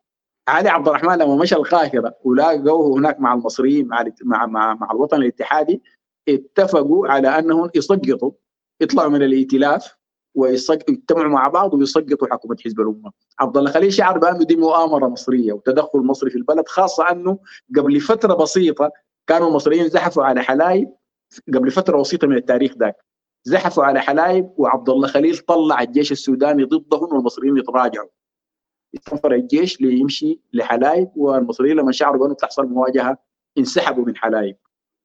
علي 0.49 0.69
عبد 0.69 0.89
الرحمن 0.89 1.19
لما 1.19 1.37
مشى 1.37 1.55
القاهرة 1.55 2.15
ولاقوه 2.25 2.99
هناك 2.99 3.21
مع 3.21 3.35
المصريين 3.35 3.89
مع 3.89 4.05
مع 4.25 4.47
مع, 4.47 4.75
مع 4.75 4.91
الوطن 4.91 5.17
الاتحادي 5.17 5.83
اتفقوا 6.29 7.09
على 7.09 7.29
أنهم 7.39 7.71
يسقطوا 7.75 8.33
يطلعوا 8.81 9.11
من 9.11 9.23
الائتلاف. 9.23 9.97
ويجتمعوا 10.35 11.29
مع 11.33 11.49
بعض 11.49 11.75
ويسقطوا 11.75 12.29
حكومة 12.31 12.57
حزب 12.65 12.81
الأمة. 12.81 13.13
عبد 13.41 13.57
الله 13.57 13.71
خليل 13.71 13.93
شعر 13.93 14.19
بأنه 14.19 14.45
دي 14.45 14.57
مؤامرة 14.57 15.09
مصرية 15.09 15.53
وتدخل 15.53 15.99
مصري 15.99 16.31
في 16.31 16.37
البلد 16.39 16.69
خاصة 16.69 17.11
أنه 17.11 17.39
قبل 17.77 18.01
فترة 18.01 18.35
بسيطة 18.35 18.91
كانوا 19.27 19.49
المصريين 19.49 19.89
زحفوا 19.89 20.25
على 20.25 20.43
حلايب 20.43 20.89
قبل 21.55 21.71
فترة 21.71 22.01
بسيطة 22.01 22.27
من 22.27 22.37
التاريخ 22.37 22.73
ذاك 22.79 22.97
زحفوا 23.45 23.85
على 23.85 24.01
حلايب 24.01 24.51
وعبد 24.57 24.89
الله 24.91 25.09
خليل 25.09 25.39
طلع 25.39 25.83
الجيش 25.83 26.13
السوداني 26.13 26.65
ضدهم 26.65 27.15
والمصريين 27.15 27.57
يتراجعوا. 27.57 28.09
استنفر 28.95 29.33
الجيش 29.33 29.81
ليمشي 29.81 30.41
لحلايب 30.53 31.11
والمصريين 31.17 31.77
لما 31.77 31.93
شعروا 31.93 32.21
بأنه 32.21 32.35
تحصل 32.35 32.67
مواجهة 32.67 33.19
انسحبوا 33.59 34.05
من 34.05 34.17
حلايب 34.17 34.57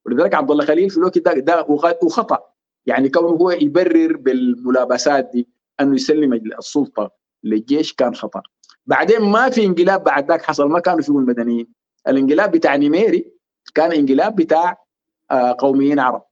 ولذلك 0.05 0.35
عبد 0.35 0.51
الله 0.51 0.65
خليل 0.65 0.89
في 0.89 0.97
الوقت 0.97 1.17
ده, 1.17 1.33
ده 1.33 1.65
وخطأ 2.03 2.39
يعني 2.87 3.09
كونه 3.09 3.27
هو 3.27 3.51
يبرر 3.51 4.17
بالملابسات 4.17 5.29
دي 5.33 5.47
إنه 5.79 5.95
يسلم 5.95 6.33
السلطة 6.33 7.11
للجيش 7.43 7.93
كان 7.93 8.15
خطا 8.15 8.41
بعدين 8.85 9.21
ما 9.21 9.49
في 9.49 9.65
انقلاب 9.65 10.03
بعد 10.03 10.31
ذاك 10.31 10.41
حصل 10.41 10.69
ما 10.69 10.79
كانوا 10.79 11.01
فيه 11.01 11.13
المدنيين 11.13 11.67
الانقلاب 12.07 12.51
بتاع 12.51 12.75
نيميري 12.75 13.31
كان 13.75 13.91
انقلاب 13.91 14.35
بتاع 14.35 14.87
آه، 15.31 15.55
قوميين 15.59 15.99
عرب. 15.99 16.23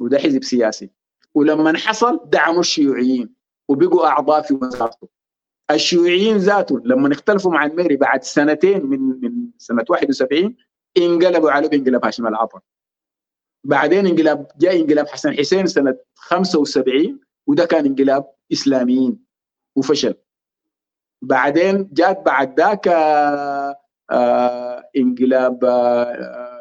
وده 0.00 0.18
حزب 0.18 0.44
سياسي. 0.44 0.90
ولما 1.34 1.78
حصل 1.78 2.20
دعموا 2.26 2.60
الشيوعيين 2.60 3.34
وبقوا 3.68 4.06
أعضاء 4.06 4.42
في 4.42 4.54
وزارته. 4.54 5.08
الشيوعيين 5.70 6.36
ذاته 6.36 6.80
لما 6.84 7.12
اختلفوا 7.12 7.52
مع 7.52 7.66
الميري 7.66 7.96
بعد 7.96 8.24
سنتين 8.24 8.86
من 8.86 9.00
من 9.00 9.48
سنة 9.58 9.84
71 9.88 10.56
انقلبوا 10.98 11.50
على 11.50 11.68
بانقلاب 11.68 12.04
هاشم 12.04 12.26
العطا. 12.26 12.60
بعدين 13.64 14.06
انقلاب 14.06 14.46
جاء 14.58 14.80
انقلاب 14.80 15.08
حسن 15.08 15.32
حسين 15.32 15.66
سنة 15.66 15.96
75 16.14 17.20
وده 17.46 17.64
كان 17.64 17.86
انقلاب 17.86 18.30
إسلاميين 18.52 19.18
وفشل. 19.76 20.14
بعدين 21.22 21.88
جات 21.92 22.22
بعد 22.26 22.60
ذاك 22.60 22.88
آه 24.10 24.90
انقلاب 24.96 25.64
آه 25.64 26.52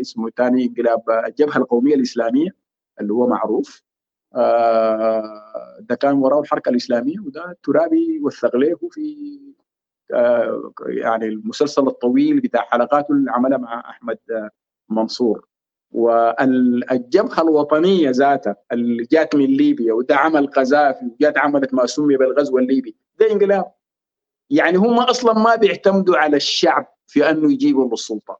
اسمه 0.00 0.30
ثاني 0.36 0.64
انقلاب 0.64 1.02
الجبهة 1.26 1.56
القومية 1.58 1.94
الإسلامية 1.94 2.48
اللي 3.00 3.12
هو 3.12 3.26
معروف. 3.26 3.82
آه، 4.34 5.76
ده 5.80 5.94
كان 5.94 6.14
وراه 6.14 6.40
الحركة 6.40 6.68
الإسلامية 6.68 7.20
وده 7.20 7.50
الترابي 7.50 8.20
وثق 8.22 8.56
له 8.56 8.78
في 8.90 9.38
يعني 10.88 11.24
المسلسل 11.24 11.86
الطويل 11.86 12.40
بتاع 12.40 12.62
حلقاته 12.62 13.12
اللي 13.12 13.30
عملها 13.30 13.58
مع 13.58 13.90
أحمد 13.90 14.18
منصور. 14.88 15.48
والجبهه 15.94 17.42
الوطنية 17.42 18.10
ذاتها 18.10 18.56
اللي 18.72 19.04
جات 19.12 19.34
من 19.34 19.44
ليبيا 19.44 19.92
وده 19.92 20.16
عمل 20.16 20.46
قذافي 20.46 21.06
وجات 21.06 21.38
عملت 21.38 21.74
ما 21.74 21.86
سمي 21.86 22.16
بالغزو 22.16 22.58
الليبي 22.58 22.96
ده 23.20 23.32
انقلاب. 23.32 23.72
يعني 24.50 24.78
هم 24.78 24.98
أصلا 24.98 25.32
ما 25.38 25.54
بيعتمدوا 25.56 26.16
على 26.16 26.36
الشعب 26.36 26.94
في 27.06 27.30
أنه 27.30 27.52
يجيبوا 27.52 27.88
للسلطة. 27.90 28.38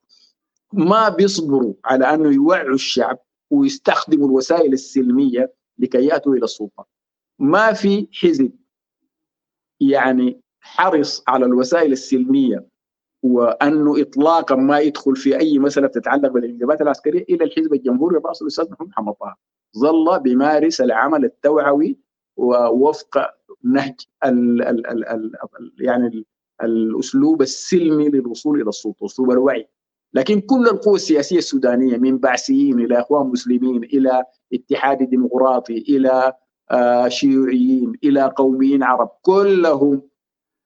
ما 0.72 1.08
بيصبروا 1.08 1.74
على 1.84 2.14
أنه 2.14 2.32
يوعوا 2.32 2.74
الشعب 2.74 3.18
ويستخدموا 3.50 4.26
الوسائل 4.26 4.72
السلمية 4.72 5.52
لكي 5.78 6.06
يأتوا 6.06 6.34
إلى 6.34 6.44
السلطة. 6.44 6.86
ما 7.38 7.72
في 7.72 8.06
حزب 8.12 8.52
يعني 9.80 10.40
حرص 10.60 11.24
على 11.28 11.46
الوسائل 11.46 11.92
السلمية 11.92 12.66
وانه 13.24 14.00
اطلاقا 14.00 14.54
ما 14.56 14.78
يدخل 14.78 15.16
في 15.16 15.38
أي 15.40 15.58
مسألة 15.58 15.86
تتعلق 15.86 16.28
بالانجابات 16.28 16.80
العسكرية 16.80 17.24
إلى 17.30 17.44
الحزب 17.44 17.74
الجمهوري 17.74 18.16
الرئيس 18.16 18.42
الأستاذ 18.42 18.66
محمد 18.80 19.14
طه 19.14 19.36
ظل 19.78 20.20
بيمارس 20.20 20.80
العمل 20.80 21.24
التوعوي 21.24 21.98
ووفق 22.36 23.30
نهج 23.64 24.00
ال 24.24 24.62
ال 24.62 24.86
ال 24.86 25.08
ال 25.08 25.32
يعني 25.78 26.06
ال 26.06 26.24
الأسلوب 26.62 27.42
السلمي 27.42 28.08
للوصول 28.08 28.60
إلى 28.60 28.68
السلطة 28.68 29.06
أسلوب 29.06 29.30
الوعي. 29.30 29.68
لكن 30.14 30.40
كل 30.40 30.66
القوى 30.66 30.94
السياسية 30.94 31.38
السودانية 31.38 31.96
من 31.96 32.18
بعثيين 32.18 32.80
إلى 32.80 33.00
إخوان 33.00 33.26
مسلمين 33.26 33.84
إلى 33.84 34.24
اتحاد 34.52 35.02
ديمقراطي 35.02 35.78
إلى 35.78 36.32
آه 36.70 37.08
شيوعيين 37.08 37.92
إلى 38.04 38.32
قوميين 38.36 38.82
عرب 38.82 39.08
كلهم 39.22 40.02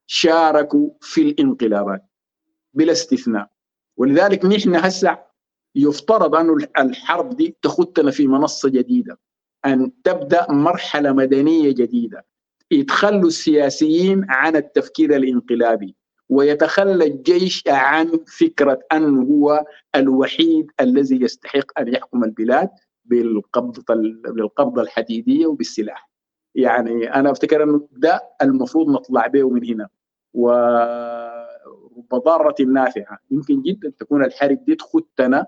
شاركوا 0.06 0.90
في 1.00 1.22
الانقلابات. 1.22 2.07
بلا 2.74 2.92
استثناء. 2.92 3.50
ولذلك 3.96 4.44
نحن 4.44 4.74
هسه 4.74 5.18
يفترض 5.74 6.34
أن 6.34 6.66
الحرب 6.78 7.36
دي 7.36 7.56
تخطنا 7.62 8.10
في 8.10 8.26
منصة 8.26 8.68
جديدة 8.68 9.18
أن 9.66 9.92
تبدأ 10.04 10.52
مرحلة 10.52 11.12
مدنية 11.12 11.70
جديدة 11.70 12.26
يتخلوا 12.70 13.28
السياسيين 13.28 14.26
عن 14.28 14.56
التفكير 14.56 15.16
الانقلابي 15.16 15.96
ويتخلى 16.28 17.04
الجيش 17.06 17.62
عن 17.68 18.18
فكرة 18.38 18.78
أنه 18.92 19.22
هو 19.22 19.64
الوحيد 19.96 20.70
الذي 20.80 21.22
يستحق 21.22 21.80
أن 21.80 21.88
يحكم 21.88 22.24
البلاد 22.24 22.70
بالقبضة 23.04 23.84
بالقبضة 24.24 24.82
الحديدية 24.82 25.46
وبالسلاح. 25.46 26.10
يعني 26.54 27.14
أنا 27.14 27.30
أفتكر 27.30 27.62
أنه 27.62 27.88
ده 27.92 28.22
المفروض 28.42 28.88
نطلع 28.90 29.26
به 29.26 29.50
من 29.50 29.64
هنا. 29.64 29.88
و 30.34 30.50
بضارة 32.10 32.62
نافعة. 32.62 33.18
يمكن 33.30 33.62
جدا 33.62 33.92
تكون 33.98 34.24
الحرب 34.24 34.64
دي 34.64 34.74
تخدنا 34.74 35.46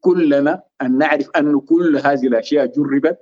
كلنا 0.00 0.62
أن 0.82 0.98
نعرف 0.98 1.30
أن 1.36 1.60
كل 1.60 1.96
هذه 2.04 2.26
الأشياء 2.26 2.66
جربت 2.66 3.18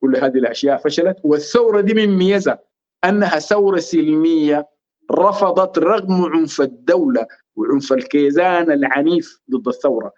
كل 0.00 0.16
هذه 0.16 0.38
الأشياء 0.38 0.78
فشلت. 0.78 1.16
والثورة 1.24 1.80
دي 1.80 1.94
من 1.94 2.16
ميزة 2.16 2.58
أنها 3.04 3.38
ثورة 3.38 3.78
سلمية 3.78 4.68
رفضت 5.10 5.78
رغم 5.78 6.24
عنف 6.24 6.60
الدولة 6.60 7.26
وعنف 7.56 7.92
الكيزان 7.92 8.70
العنيف 8.70 9.40
ضد 9.50 9.68
الثورة. 9.68 10.12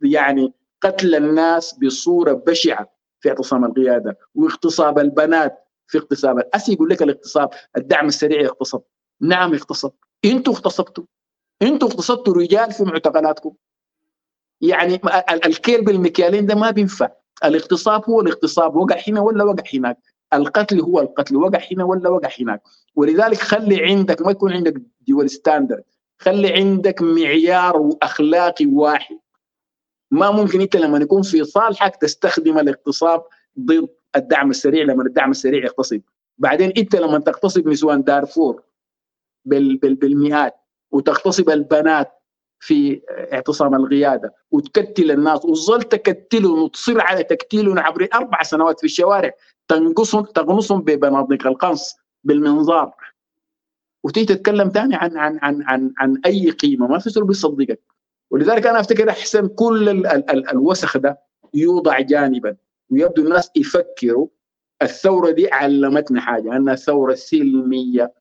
يعني 0.00 0.52
قتل 0.80 1.14
الناس 1.14 1.78
بصورة 1.78 2.32
بشعة 2.32 2.94
في 3.20 3.28
اعتصام 3.28 3.64
القيادة 3.64 4.18
واغتصاب 4.34 4.98
البنات 4.98 5.58
في 5.86 5.98
اغتصاب 5.98 6.48
أسي 6.54 6.72
يقول 6.72 6.88
لك 6.90 7.02
الاغتصاب 7.02 7.50
الدعم 7.76 8.06
السريع 8.06 8.40
يغتصب. 8.40 8.82
نعم 9.20 9.54
يغتصب 9.54 9.92
إنتوا 10.24 10.52
اغتصبتوا. 10.52 11.04
أنتوا 11.62 11.88
اغتصبتوا 11.88 12.34
رجال 12.34 12.72
في 12.72 12.84
معتقلاتكم. 12.84 13.52
يعني 14.60 15.00
الكيل 15.46 15.84
بالمكيالين 15.84 16.46
ده 16.46 16.54
ما 16.54 16.70
بينفع. 16.70 17.08
الاغتصاب 17.44 18.04
هو 18.04 18.20
الاغتصاب 18.20 18.76
وقع 18.76 18.96
هنا 19.08 19.20
ولا 19.20 19.44
وقع 19.44 19.64
هناك. 19.74 19.98
القتل 20.32 20.80
هو 20.80 21.00
القتل 21.00 21.36
وقع 21.36 21.60
هنا 21.72 21.84
ولا 21.84 22.08
وقع 22.08 22.28
هناك. 22.40 22.62
ولذلك 22.94 23.38
خلي 23.38 23.84
عندك 23.84 24.22
ما 24.22 24.30
يكون 24.30 24.52
عندك 24.52 24.74
دول 25.08 25.30
ستاندرد 25.30 25.84
خلي 26.18 26.52
عندك 26.52 27.02
معيار 27.02 27.90
اخلاقي 28.02 28.66
واحد. 28.66 29.18
ما 30.10 30.30
ممكن 30.30 30.60
انت 30.60 30.76
لما 30.76 30.98
يكون 30.98 31.22
في 31.22 31.44
صالحك 31.44 31.96
تستخدم 31.96 32.58
الاغتصاب 32.58 33.24
ضد 33.60 33.88
الدعم 34.16 34.50
السريع 34.50 34.84
لما 34.84 35.02
الدعم 35.02 35.30
السريع 35.30 35.64
يغتصب. 35.64 36.00
بعدين 36.38 36.72
انت 36.76 36.96
لما 36.96 37.18
تغتصب 37.18 37.68
نسوان 37.68 38.02
دارفور 38.02 38.62
بالمئات 39.44 40.54
وتغتصب 40.94 41.50
البنات 41.50 42.12
في 42.60 43.02
اعتصام 43.32 43.74
القيادة 43.74 44.34
وتكتل 44.50 45.10
الناس 45.10 45.44
وتظل 45.44 45.82
تكتلهم 45.82 46.62
وتصر 46.62 47.00
على 47.00 47.22
تكتيلهم 47.24 47.78
عبر 47.78 48.08
أربع 48.14 48.42
سنوات 48.42 48.78
في 48.80 48.84
الشوارع 48.86 49.30
تنقصهم 49.68 50.24
تغنصهم 50.24 50.80
ببنادق 50.80 51.46
القنص 51.46 51.94
بالمنظار. 52.24 52.94
وتيجي 54.04 54.34
تتكلم 54.34 54.68
ثاني 54.68 54.94
عن 54.94 55.16
عن 55.16 55.38
عن 55.42 55.62
عن 55.62 55.92
عن 55.98 56.20
أي 56.26 56.50
قيمة 56.50 56.86
ما 56.86 56.98
في 56.98 57.10
زول 57.10 57.24
بيصدقك 57.24 57.80
ولذلك 58.30 58.66
أنا 58.66 58.80
أفتكر 58.80 59.10
أحسن 59.10 59.48
كل 59.48 59.88
ال 59.88 60.06
ال 60.06 60.30
ال 60.30 60.50
الوسخ 60.50 60.96
ده 60.98 61.18
يوضع 61.54 62.00
جانبا 62.00 62.56
ويبدو 62.90 63.22
الناس 63.22 63.50
يفكروا. 63.56 64.28
الثورة 64.82 65.30
دي 65.30 65.50
علمتنا 65.52 66.20
حاجة 66.20 66.56
انها 66.56 66.74
ثوره 66.74 67.14
سلميه 67.14 68.12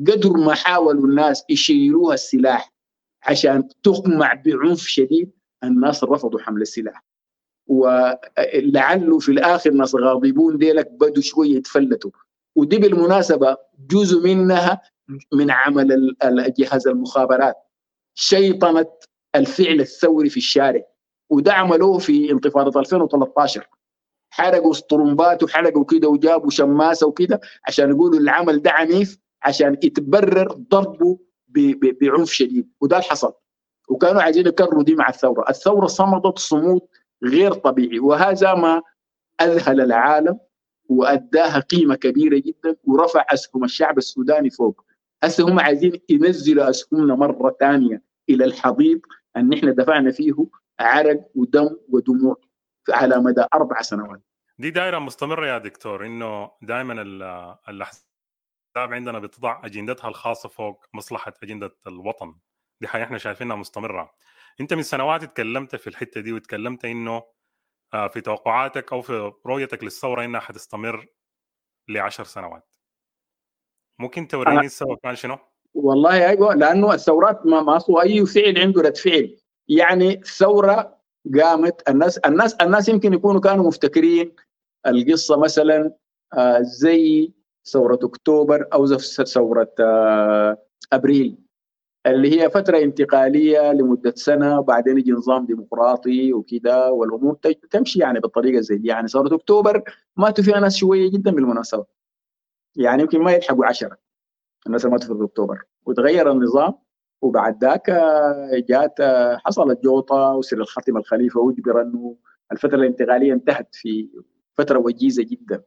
قدر 0.00 0.30
ما 0.30 0.54
حاولوا 0.54 1.06
الناس 1.06 1.44
يشيلوها 1.50 2.14
السلاح 2.14 2.72
عشان 3.22 3.68
تقمع 3.82 4.34
بعنف 4.34 4.80
شديد 4.80 5.30
الناس 5.64 6.04
رفضوا 6.04 6.40
حمل 6.40 6.62
السلاح. 6.62 7.04
ولعله 7.66 9.18
في 9.18 9.28
الآخر 9.28 9.70
ناس 9.70 9.94
غاضبون 9.94 10.58
ديلك 10.58 10.90
بدوا 10.90 11.22
شوية 11.22 11.56
يتفلتوا. 11.56 12.10
ودي 12.56 12.78
بالمناسبة 12.78 13.56
جزء 13.90 14.20
منها 14.34 14.80
من 15.32 15.50
عمل 15.50 16.16
جهاز 16.58 16.88
المخابرات. 16.88 17.54
شيطنت 18.14 18.90
الفعل 19.34 19.80
الثوري 19.80 20.28
في 20.30 20.36
الشارع. 20.36 20.82
وده 21.30 21.52
عملوه 21.52 21.98
في 21.98 22.30
انتفاضة 22.32 22.80
2013 22.80 23.68
حرقوا 24.30 24.70
اسطرمبات 24.70 25.42
وحرقوا 25.42 25.84
كده 25.84 26.08
وجابوا 26.08 26.50
شماسة 26.50 27.06
وكده 27.06 27.40
عشان 27.68 27.90
يقولوا 27.90 28.20
العمل 28.20 28.62
ده 28.62 28.70
عنيف. 28.70 29.18
عشان 29.44 29.76
يتبرر 29.82 30.52
ضربه 30.52 31.18
بعنف 32.00 32.30
شديد. 32.30 32.72
وده 32.80 32.96
اللي 32.96 33.08
حصل. 33.08 33.32
وكانوا 33.88 34.22
عايزين 34.22 34.46
يكرروا 34.46 34.82
دي 34.82 34.94
مع 34.94 35.08
الثورة، 35.08 35.44
الثورة 35.48 35.86
صمدت 35.86 36.38
صمود 36.38 36.80
غير 37.24 37.52
طبيعي. 37.52 37.98
وهذا 37.98 38.54
ما 38.54 38.82
أذهل 39.40 39.80
العالم 39.80 40.38
وأداها 40.88 41.60
قيمة 41.60 41.94
كبيرة 41.94 42.42
جدا 42.46 42.76
ورفع 42.84 43.24
أسهم 43.28 43.64
الشعب 43.64 43.98
السوداني 43.98 44.50
فوق. 44.50 44.84
هسه 45.22 45.48
هم 45.48 45.60
عايزين 45.60 46.00
ينزلوا 46.08 46.70
أسهمنا 46.70 47.14
مرة 47.14 47.56
ثانية 47.60 48.02
إلى 48.30 48.44
الحضيض. 48.44 49.00
أن 49.36 49.52
إحنا 49.52 49.72
دفعنا 49.72 50.10
فيه 50.10 50.46
عرق 50.80 51.30
ودم 51.34 51.76
ودموع 51.88 52.40
على 52.90 53.18
مدى 53.18 53.44
أربع 53.54 53.82
سنوات. 53.82 54.20
دي 54.58 54.70
دائره 54.70 54.98
مستمرة 54.98 55.46
يا 55.46 55.58
دكتور 55.58 56.06
إنه 56.06 56.50
دائما 56.62 57.02
الأحزاب 57.68 58.13
عندنا 58.76 59.18
بتضع 59.18 59.60
أجندتها 59.64 60.08
الخاصة 60.08 60.48
فوق 60.48 60.84
مصلحة 60.94 61.34
أجندة 61.42 61.76
الوطن. 61.86 62.34
دي 62.80 62.88
حاجة 62.88 63.04
إحنا 63.04 63.18
شايفينها 63.18 63.56
مستمرة. 63.56 64.14
أنت 64.60 64.74
من 64.74 64.82
سنوات 64.82 65.24
تكلمت 65.24 65.76
في 65.76 65.86
الحتة 65.86 66.20
دي 66.20 66.32
وتكلمت 66.32 66.84
إنه 66.84 67.22
آه، 67.94 68.08
في 68.08 68.20
توقعاتك 68.20 68.92
أو 68.92 69.02
في 69.02 69.32
رؤيتك 69.46 69.84
للثورة 69.84 70.24
إنها 70.24 70.40
حتستمر 70.40 71.06
لعشر 71.88 72.24
سنوات. 72.24 72.68
ممكن 73.98 74.28
توريني 74.28 74.66
السبب 74.66 74.98
كان 75.02 75.16
شنو؟ 75.16 75.38
والله 75.74 76.28
أيوه 76.28 76.54
لأنه 76.54 76.94
الثورات 76.94 77.46
ما 77.46 77.62
ما 77.62 77.78
أي 78.02 78.26
فعل 78.26 78.58
عنده 78.58 78.82
رد 78.82 78.96
فعل. 78.96 79.36
يعني 79.68 80.20
ثوره 80.24 81.00
قامت 81.40 81.88
الناس 81.88 82.18
الناس 82.18 82.54
الناس 82.54 82.88
يمكن 82.88 83.14
يكونوا 83.14 83.40
كانوا 83.40 83.66
مفتكرين 83.66 84.36
القصة 84.86 85.40
مثلا 85.40 85.94
آه، 86.32 86.60
زي 86.60 87.32
ثورة 87.66 87.98
أكتوبر 88.02 88.68
أو 88.72 88.86
ثورة 88.96 89.72
آه، 89.80 90.58
أبريل 90.92 91.44
اللي 92.06 92.42
هي 92.42 92.50
فترة 92.50 92.78
انتقالية 92.78 93.72
لمدة 93.72 94.12
سنة 94.16 94.58
وبعدين 94.58 94.98
يجي 94.98 95.12
نظام 95.12 95.46
ديمقراطي 95.46 96.32
وكذا 96.32 96.86
والأمور 96.86 97.34
تمشي 97.70 97.98
يعني 97.98 98.20
بالطريقة 98.20 98.60
زي 98.60 98.76
دي. 98.76 98.88
يعني 98.88 99.08
ثورة 99.08 99.34
أكتوبر 99.34 99.82
ماتوا 100.16 100.44
فيها 100.44 100.60
ناس 100.60 100.76
شوية 100.76 101.10
جدا 101.10 101.30
بالمناسبة. 101.30 101.86
يعني 102.76 103.02
يمكن 103.02 103.22
ما 103.22 103.32
يلحقوا 103.32 103.66
عشرة 103.66 103.98
الناس 104.66 104.84
اللي 104.84 104.92
ماتوا 104.96 105.16
في 105.18 105.24
أكتوبر. 105.24 105.62
وتغير 105.86 106.32
النظام 106.32 106.74
وبعد 107.22 107.64
ذاك 107.64 107.90
آه، 107.90 108.64
جات 108.68 109.00
آه، 109.00 109.36
حصلت 109.44 109.82
جوطة 109.84 110.34
وسر 110.34 110.56
الخاتم 110.60 110.96
الخليفة 110.96 111.40
واجبر 111.40 111.82
إنه 111.82 112.16
الفترة 112.52 112.76
الانتقالية 112.76 113.32
انتهت 113.32 113.74
في 113.74 114.08
فترة 114.54 114.78
وجيزة 114.78 115.22
جدا. 115.22 115.62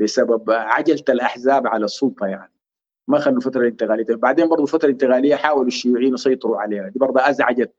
بسبب 0.00 0.50
عجلة 0.50 1.04
الأحزاب 1.08 1.66
على 1.66 1.84
السلطة 1.84 2.26
يعني. 2.26 2.52
ما 3.08 3.18
خلوا 3.18 3.40
فتره 3.40 3.68
انتقاليه 3.68 4.04
بعدين 4.14 4.48
برضه 4.48 4.62
الفترة 4.62 4.86
الانتقالية 4.86 5.34
حاولوا 5.34 5.66
الشيوعيين 5.66 6.14
يسيطروا 6.14 6.60
عليها. 6.60 6.88
دي 6.88 6.98
برضه 6.98 7.30
أزعجت 7.30 7.72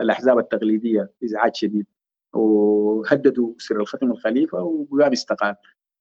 الأحزاب 0.00 0.38
التقليدية 0.38 1.10
إزعاج 1.24 1.54
شديد. 1.54 1.86
وهددوا 2.32 3.52
سر 3.58 3.80
الختم 3.80 4.10
الخليفة 4.10 4.62
وقام 4.62 5.12
استقال. 5.12 5.54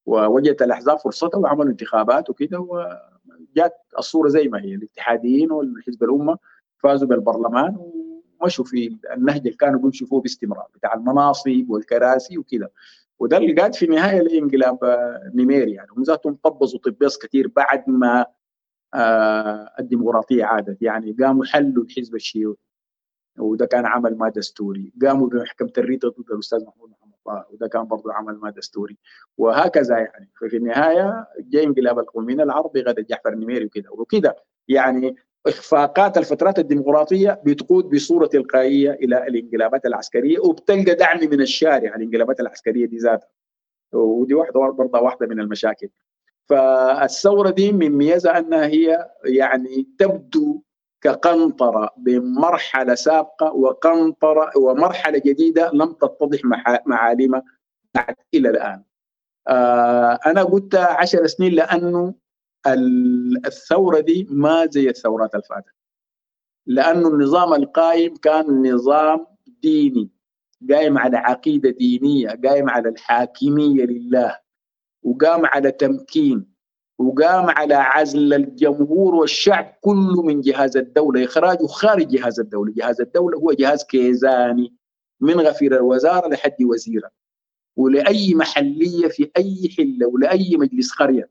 ووجدت 0.05 0.61
الأحزاب 0.61 0.99
فرصتها 0.99 1.37
وعملوا 1.37 1.71
انتخابات 1.71 2.29
وكده 2.29 2.59
وجات 2.59 3.73
الصورة 3.99 4.27
زي 4.29 4.47
ما 4.47 4.61
هي. 4.61 4.75
الاتحاديين 4.75 5.51
والحزب 5.51 6.03
الأمة 6.03 6.37
فازوا 6.77 7.07
بالبرلمان 7.07 7.77
ومشوا 8.41 8.65
في 8.65 8.97
النهج 9.13 9.37
اللي 9.37 9.51
كانوا 9.51 9.79
بيمشوا 9.79 10.07
فيه 10.07 10.17
باستمرار 10.17 10.67
بتاع 10.75 10.93
المناصب 10.93 11.65
والكراسي 11.69 12.37
وكده. 12.37 12.71
وده 13.19 13.37
اللي 13.37 13.53
قاد 13.53 13.75
في 13.75 13.85
النهايه 13.85 14.21
لانقلاب 14.21 14.79
نيميري 15.35 15.71
يعني. 15.71 15.87
هم 15.97 16.03
ذاتهم 16.03 16.35
طبزوا 16.43 16.79
طبيز 16.79 17.17
كثير 17.17 17.47
بعد 17.47 17.83
ما 17.89 18.25
آه 18.93 19.71
الديمقراطية 19.79 20.45
عادت. 20.45 20.81
يعني 20.81 21.15
قاموا 21.19 21.45
حلوا 21.45 21.83
الحزب 21.83 22.15
الشيوعي 22.15 22.57
وده 23.39 23.65
كان 23.65 23.85
عمل 23.85 24.17
ما 24.17 24.29
دستوري. 24.29 24.93
قاموا 25.01 25.27
بمحكمة 25.27 25.71
الردة 25.77 26.07
ضد 26.07 26.31
الأستاذ 26.31 26.65
محمود 26.65 26.89
محمد 26.89 27.13
طه 27.25 27.45
وده 27.51 27.67
كان 27.67 27.83
برضه 27.83 28.13
عمل 28.13 28.35
ما 28.35 28.49
دستوري. 28.49 28.97
وهكذا 29.37 29.97
يعني. 29.97 30.31
ففي 30.41 30.57
النهاية 30.57 31.27
جاء 31.39 31.63
انقلاب 31.63 31.99
القوميين 31.99 32.41
العرب 32.41 32.71
بغدا 32.73 33.01
جعفر 33.01 33.33
النميري 33.33 33.65
وكده. 33.65 33.91
وكده 33.91 34.35
يعني 34.67 35.15
إخفاقات 35.47 36.17
الفترات 36.17 36.59
الديمقراطية 36.59 37.41
بتقود 37.45 37.89
بصورة 37.89 38.27
تلقائية 38.27 38.91
إلى 38.91 39.27
الانقلابات 39.27 39.85
العسكرية 39.85 40.39
وبتلقى 40.39 40.95
دعم 40.95 41.19
من 41.19 41.41
الشارع 41.41 41.95
الانقلابات 41.95 42.39
العسكرية 42.39 42.85
دي 42.85 42.97
ذاتها 42.97 43.27
ودي 43.93 44.33
واحدة 44.33 44.59
برضه 44.71 44.99
واحدة 44.99 45.27
من 45.27 45.39
المشاكل 45.39 45.89
فالثورة 46.49 47.49
دي 47.49 47.71
من 47.71 47.91
ميزها 47.91 48.37
أنها 48.39 48.65
هي 48.65 49.09
يعني 49.25 49.87
تبدو 49.99 50.61
كقنطرة 51.01 51.89
بمرحلة 51.97 52.95
سابقة 52.95 53.53
وقنطرة 53.53 54.51
ومرحلة 54.57 55.17
جديدة 55.25 55.71
لم 55.73 55.91
تتضح 55.93 56.39
معالمها 56.85 57.43
إلى 58.33 58.49
الآن. 58.49 58.83
آه 59.47 60.19
أنا 60.25 60.43
قلت 60.43 60.75
عشر 60.75 61.27
سنين 61.27 61.51
لأنه 61.53 62.13
الثورة 62.67 63.99
دي 63.99 64.27
ما 64.29 64.65
زي 64.65 64.89
الثورات 64.89 65.35
الفاتته. 65.35 65.71
لأنه 66.65 67.07
النظام 67.07 67.53
القائم 67.53 68.15
كان 68.15 68.73
نظام 68.73 69.27
ديني 69.61 70.09
قايم 70.71 70.97
على 70.97 71.17
عقيدة 71.17 71.69
دينية، 71.69 72.39
قايم 72.45 72.69
على 72.69 72.89
الحاكمية 72.89 73.85
لله 73.85 74.39
وقام 75.03 75.45
على 75.45 75.71
تمكين 75.71 76.55
وقام 76.99 77.49
على 77.49 77.73
عزل 77.73 78.33
الجمهور 78.33 79.15
والشعب 79.15 79.77
كله 79.81 80.21
من 80.21 80.41
جهاز 80.41 80.77
الدولة 80.77 81.25
إخراجه 81.25 81.65
خارج 81.65 82.07
جهاز 82.07 82.39
الدولة. 82.39 82.73
جهاز 82.73 83.01
الدولة 83.01 83.37
هو 83.37 83.51
جهاز 83.51 83.83
كيزاني 83.83 84.75
من 85.21 85.39
غفير 85.39 85.75
الوزارة 85.75 86.27
لحد 86.27 86.63
وزيرة. 86.63 87.11
ولأي 87.77 88.33
محلية 88.35 89.07
في 89.07 89.31
أي 89.37 89.69
حلة 89.77 90.07
ولأي 90.07 90.57
مجلس 90.57 90.91
قرية. 90.91 91.29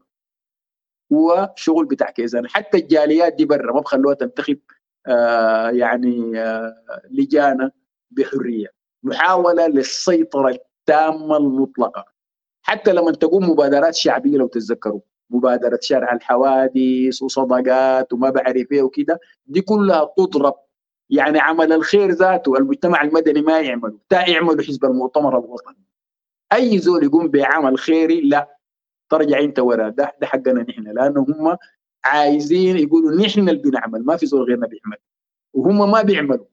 هو 1.15 1.53
شغل 1.57 1.87
بتاع 1.87 2.11
كيزان 2.11 2.49
حتى 2.49 2.79
الجاليات 2.79 3.35
دي 3.35 3.45
برا 3.45 3.73
ما 3.73 3.81
بخلوها 3.81 4.15
تنتخب 4.15 4.59
آه 5.07 5.71
يعني 5.71 6.41
آه 6.41 6.75
لجانة 7.11 7.71
بحرية. 8.11 8.69
محاولة 9.03 9.67
للسيطرة 9.67 10.49
التامة 10.49 11.37
المطلقة. 11.37 12.05
حتى 12.63 12.93
لما 12.93 13.13
تقوم 13.13 13.51
مبادرات 13.51 13.95
شعبية 13.95 14.37
لو 14.39 14.47
تتذكروا. 14.47 15.01
مبادرة 15.31 15.79
شرع 15.83 16.13
الحوادث 16.13 17.23
وصدقات 17.23 18.13
وما 18.13 18.31
بعرف 18.31 18.73
إيه 18.73 18.83
وكده 18.83 19.21
دي 19.47 19.61
كلها 19.61 20.11
تضرب. 20.17 20.55
يعني 21.11 21.39
عمل 21.39 21.73
الخير 21.73 22.11
ذاته 22.11 22.57
المجتمع 22.57 23.03
المدني 23.03 23.43
ما 23.43 23.61
يعمله. 23.61 23.99
تا 24.09 24.31
يعملوا 24.31 24.63
حزب 24.63 24.85
المؤتمر 24.85 25.39
الوطني. 25.39 25.85
أي 26.53 26.79
زول 26.79 27.05
يقوم 27.05 27.29
بعمل 27.29 27.79
خيري 27.79 28.21
لا. 28.21 28.54
ترجع 29.19 29.41
انت 29.41 29.59
ورا. 29.59 29.89
ده 29.89 30.17
ده 30.21 30.27
حقنا 30.27 30.63
نحن. 30.63 30.83
لأنه 30.83 31.21
هم 31.21 31.57
عايزين 32.05 32.79
يقولوا 32.79 33.27
نحن 33.27 33.49
اللي 33.49 33.63
بنعمل. 33.63 34.05
ما 34.05 34.17
في 34.17 34.27
زول 34.27 34.43
غيرنا 34.43 34.67
بيعمل. 34.67 34.97
وهم 35.55 35.91
ما 35.91 36.03
بيعملوا. 36.03 36.47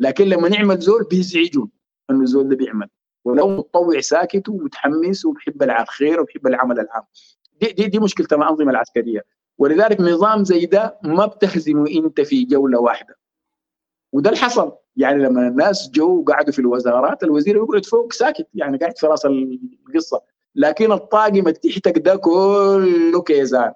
لكن 0.00 0.24
لما 0.24 0.48
نعمل 0.48 0.78
زول 0.78 1.04
بيزعجون 1.10 1.70
إنه 2.10 2.22
الزول 2.22 2.48
ده 2.48 2.56
بيعمل. 2.56 2.88
ولو 3.24 3.48
متطوع 3.48 4.00
ساكت 4.00 4.48
ومتحمس 4.48 5.24
وبحب 5.24 5.62
الخير 5.62 6.20
وبحب 6.20 6.46
العمل 6.46 6.80
العام. 6.80 7.02
دي 7.60 7.72
دي, 7.72 7.86
دي 7.86 7.98
مشكلة 7.98 8.26
الأنظمة 8.32 8.70
العسكرية. 8.70 9.24
ولذلك 9.58 10.00
نظام 10.00 10.44
زي 10.44 10.66
ده 10.66 10.98
ما 11.04 11.26
بتهزمه 11.26 11.90
أنت 11.90 12.20
في 12.20 12.44
جولة 12.44 12.80
واحدة. 12.80 13.18
وده 14.12 14.30
اللي 14.30 14.40
حصل. 14.40 14.72
يعني 14.96 15.22
لما 15.22 15.48
الناس 15.48 15.90
جو 15.90 16.20
وقعدوا 16.20 16.52
في 16.52 16.58
الوزارات 16.58 17.22
الوزير 17.22 17.56
يقعد 17.56 17.84
فوق 17.86 18.12
ساكت. 18.12 18.48
يعني 18.54 18.78
قاعد 18.78 18.98
في 18.98 19.06
رأس 19.06 19.26
القصة. 19.26 20.22
لكن 20.54 20.92
الطاقم 20.92 21.50
تحتك 21.50 21.98
ده 21.98 22.16
كله 22.16 23.22
كيزان. 23.22 23.72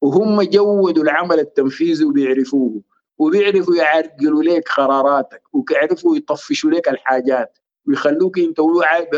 وهم 0.00 0.42
جودوا 0.42 1.02
العمل 1.02 1.38
التنفيذي 1.40 2.04
وبيعرفوه. 2.04 2.80
وبيعرفوا 3.18 3.76
يعرقلوا 3.76 4.42
لك 4.42 4.68
قراراتك 4.68 5.42
ويعرفوا 5.52 6.16
يطفشوا 6.16 6.70
لك 6.70 6.88
الحاجات. 6.88 7.58
ويخلوك 7.86 8.38
انت 8.38 8.60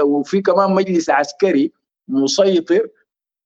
وفي 0.02 0.40
كمان 0.40 0.70
مجلس 0.70 1.10
عسكري 1.10 1.72
مسيطر 2.08 2.88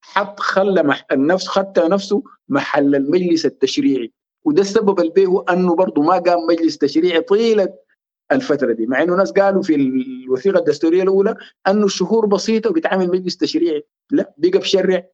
حط 0.00 0.40
خلى 0.40 0.94
النفس 1.12 1.48
خدت 1.48 1.78
نفسه 1.78 2.22
محل 2.48 2.94
المجلس 2.94 3.46
التشريعي. 3.46 4.12
وده 4.44 4.60
السبب 4.62 5.00
اللي 5.00 5.42
انه 5.50 5.74
برضه 5.74 6.02
ما 6.02 6.18
قام 6.18 6.38
مجلس 6.48 6.78
تشريعي 6.78 7.20
طيلة 7.20 7.68
الفترة 8.32 8.72
دي 8.72 8.86
مع 8.86 9.02
إنه 9.02 9.16
ناس 9.16 9.32
قالوا 9.32 9.62
في 9.62 9.74
الوثيقة 9.74 10.58
الدستورية 10.58 11.02
الأولى 11.02 11.34
أنه 11.68 11.84
الشهور 11.86 12.26
بسيطة 12.26 12.70
وبيتعمل 12.70 13.08
مجلس 13.08 13.36
تشريعي. 13.36 13.84
لا 14.10 14.34
بقى 14.38 14.58
بشرع 14.58 15.04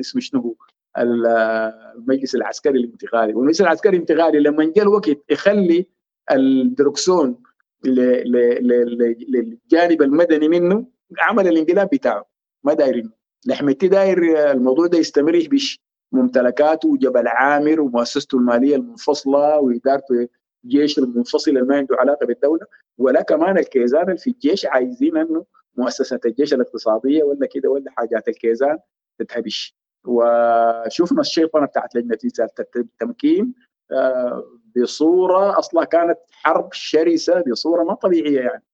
اسمه 0.00 0.20
شنو 0.20 0.40
هو؟ 0.40 0.54
المجلس 0.98 2.34
العسكري 2.34 2.78
الانتقالي. 2.78 3.34
والمجلس 3.34 3.60
العسكري 3.60 3.96
الانتقالي 3.96 4.40
لما 4.40 4.72
جاء 4.76 4.84
الوقت 4.84 5.10
يخلي 5.30 5.86
الدركسون 6.32 7.42
للجانب 9.28 10.02
المدني 10.02 10.48
منه 10.48 10.86
عمل 11.18 11.48
الانقلاب 11.48 11.88
بتاعه. 11.92 12.26
ما 12.64 12.74
دايرين. 12.74 13.10
لحمتي 13.46 13.88
داير 13.88 14.50
الموضوع 14.50 14.86
ده 14.86 14.98
يستمر 14.98 15.34
يحبش 15.34 15.80
ممتلكاته 16.12 16.88
وجبل 16.88 17.28
عامر 17.28 17.80
ومؤسسته 17.80 18.38
المالية 18.38 18.76
المنفصلة 18.76 19.58
وإدارته 19.58 20.28
الجيش 20.64 20.98
المنفصل 20.98 21.50
اللي 21.50 21.62
ما 21.62 21.76
عنده 21.76 21.96
علاقة 21.96 22.26
بالدولة 22.26 22.66
ولا 22.98 23.22
كمان 23.22 23.58
الكيزان 23.58 24.02
اللي 24.02 24.16
في 24.16 24.30
الجيش 24.30 24.66
عايزين 24.66 25.16
إنه 25.16 25.44
مؤسسة 25.76 26.20
الجيش 26.24 26.54
الاقتصادية 26.54 27.22
ولا 27.22 27.46
كده 27.46 27.70
ولا 27.70 27.90
حاجات 27.90 28.28
الكيزان 28.28 28.78
تتهبش. 29.18 29.76
وشفنا 30.06 31.20
الشيطنة 31.20 31.66
بتاعت 31.66 31.94
لجنة 31.96 32.18
التمكين 32.76 33.54
بصورة 34.76 35.58
أصلا 35.58 35.84
كانت 35.84 36.18
حرب 36.30 36.72
شرسة 36.72 37.44
بصورة 37.50 37.84
ما 37.84 37.94
طبيعية 37.94 38.40
يعني. 38.40 38.64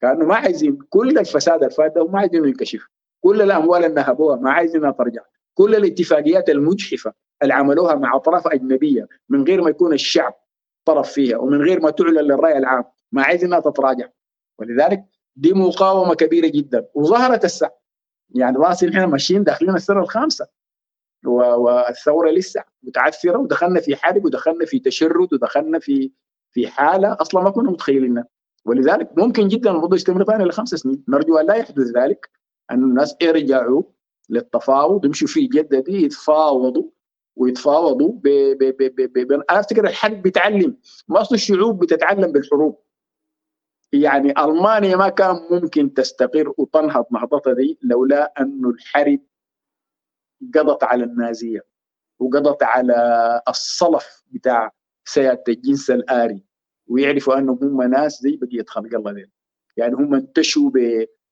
كانوا 0.00 0.26
ما 0.26 0.34
عايزين 0.34 0.78
كل 0.88 1.18
الفساد 1.18 1.64
الفات 1.64 1.94
ده 1.94 2.02
وما 2.02 2.18
عايزينه 2.18 2.48
ينكشف. 2.48 2.86
كل 3.20 3.42
الأموال 3.42 3.84
اللي 3.84 3.94
نهبوها 3.94 4.36
ما 4.36 4.50
عايزينها 4.50 4.90
ترجع. 4.90 5.22
كل 5.54 5.74
الاتفاقيات 5.74 6.50
المجحفة 6.50 7.12
اللي 7.42 7.54
عملوها 7.54 7.94
مع 7.94 8.16
أطراف 8.16 8.46
أجنبية 8.46 9.08
من 9.28 9.44
غير 9.44 9.62
ما 9.62 9.70
يكون 9.70 9.92
الشعب 9.92 10.34
طرف 10.84 11.12
فيها 11.12 11.36
ومن 11.38 11.62
غير 11.62 11.80
ما 11.80 11.90
تعلن 11.90 12.18
للرأي 12.18 12.58
العام 12.58 12.84
ما 13.12 13.22
عايزينها 13.22 13.60
تتراجع. 13.60 14.08
ولذلك 14.58 15.04
دي 15.36 15.52
مقاومة 15.52 16.14
كبيرة 16.14 16.46
جدا. 16.46 16.86
وظهرت 16.94 17.44
الساعة 17.44 17.80
يعني 18.34 18.56
رأسي 18.58 18.88
إحنا 18.88 19.06
ماشيين 19.06 19.44
داخلين 19.44 19.74
السنة 19.74 20.00
الخامسة. 20.00 20.46
والثوره 21.24 22.30
لسه 22.30 22.64
متعثرة 22.82 23.38
ودخلنا 23.38 23.80
في 23.80 23.96
حرب 23.96 24.24
ودخلنا 24.24 24.64
في 24.66 24.78
تشرد 24.78 25.34
ودخلنا 25.34 25.78
في 25.78 26.12
في 26.50 26.68
حالة 26.68 27.16
أصلا 27.20 27.42
ما 27.42 27.50
كنا 27.50 27.70
متخيلينها. 27.70 28.26
ولذلك 28.64 29.18
ممكن 29.18 29.48
جدا 29.48 29.70
الموضوع 29.70 29.96
يستمر 29.96 30.24
ثاني 30.24 30.44
لخمس 30.44 30.74
سنين. 30.74 31.04
نرجو 31.08 31.38
أن 31.38 31.46
لا 31.46 31.54
يحدث 31.54 31.86
ذلك 31.96 32.30
أن 32.70 32.84
الناس 32.84 33.16
يرجعوا 33.22 33.82
للتفاوض 34.28 35.04
يمشوا 35.04 35.28
في 35.28 35.46
جدة 35.46 35.80
دي 35.80 36.02
يتفاوضوا. 36.04 36.84
ويتفاوضوا 37.36 38.12
ب 38.12 38.22
ب 38.58 38.64
ب 38.82 38.94
ب 38.96 39.18
ب 39.28 39.32
أنا 39.32 39.60
أفتكر 39.60 39.84
الحرب 39.88 40.22
بيتعلم 40.22 40.76
ما 41.08 41.20
اصل 41.20 41.34
الشعوب 41.34 41.84
بتتعلم 41.84 42.32
بالحروب. 42.32 42.78
يعني 43.92 44.30
ألمانيا 44.38 44.96
ما 44.96 45.08
كان 45.08 45.36
ممكن 45.50 45.94
تستقر 45.94 46.54
وتنهض 46.58 47.06
نهضتها 47.12 47.52
دي 47.52 47.78
لولا 47.82 48.32
أنه 48.40 48.70
الحرب 48.70 49.20
قضت 50.54 50.84
على 50.84 51.04
النازية 51.04 51.60
وقضت 52.18 52.62
على 52.62 52.94
الصلف 53.48 54.24
بتاع 54.30 54.72
سيادة 55.04 55.44
الجنس 55.48 55.90
الآري. 55.90 56.44
ويعرفوا 56.86 57.38
أنهم 57.38 57.58
هم 57.62 57.82
ناس 57.82 58.20
زي 58.22 58.36
بقية 58.36 58.64
خلق 58.68 58.94
الله 58.94 59.12
دي 59.12 59.30
يعني 59.76 59.94
هم 59.94 60.14
انتشوا 60.14 60.70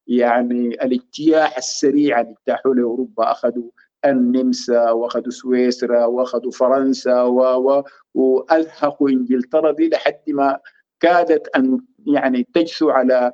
يعني 0.07 0.69
الاجتياح 0.69 1.57
السريع 1.57 2.20
اللي 2.20 2.33
اجتاحوا 2.33 2.75
لاوروبا 2.75 3.31
أخذوا 3.31 3.70
النمسا 4.05 4.91
واخذوا 4.91 5.31
سويسرا 5.31 6.05
واخذوا 6.05 6.51
فرنسا 6.51 7.23
و... 7.23 7.41
و... 7.41 7.85
وألحقوا 8.15 9.11
إنجلترا 9.11 9.73
دي 9.73 9.89
لحد 9.89 10.23
ما 10.29 10.59
كادت 11.01 11.49
أن 11.57 11.81
يعني 12.07 12.47
تجثو 12.55 12.91
على 12.91 13.33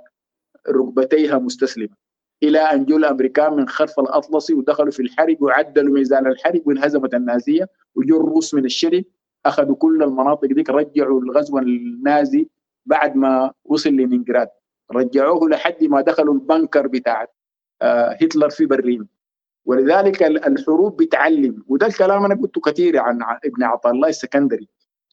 ركبتيها 0.68 1.38
مستسلمة. 1.38 1.96
إلى 2.42 2.58
أن 2.58 2.84
جو 2.84 2.96
الأمريكان 2.96 3.52
من 3.52 3.68
خلف 3.68 4.00
الأطلسي 4.00 4.54
ودخلوا 4.54 4.90
في 4.90 5.02
الحرب 5.02 5.42
وعدلوا 5.42 5.94
ميزان 5.94 6.26
الحرب 6.26 6.62
وانهزمت 6.66 7.14
النازية. 7.14 7.68
وجو 7.94 8.20
الروس 8.20 8.54
من 8.54 8.64
الشرق 8.64 9.04
أخذوا 9.46 9.76
كل 9.76 10.02
المناطق 10.02 10.46
ديك 10.46 10.70
رجعوا 10.70 11.20
الغزو 11.20 11.58
النازي 11.58 12.48
بعد 12.86 13.16
ما 13.16 13.52
وصل 13.64 13.90
لنينجراد 13.90 14.48
رجعوه 14.92 15.48
لحد 15.48 15.84
ما 15.84 16.00
دخلوا 16.00 16.34
البنكر 16.34 16.86
بتاع 16.86 17.26
آه، 17.82 18.08
هتلر 18.22 18.50
في 18.50 18.66
برلين. 18.66 19.08
ولذلك 19.66 20.22
الحروب 20.22 21.02
بتعلم. 21.02 21.64
وده 21.68 21.86
الكلام 21.86 22.24
أنا 22.24 22.34
قلته 22.34 22.60
كثير 22.60 22.98
عن 22.98 23.18
ابن 23.44 23.62
عطاء 23.62 23.92
الله 23.92 24.08
السكندري 24.08 24.68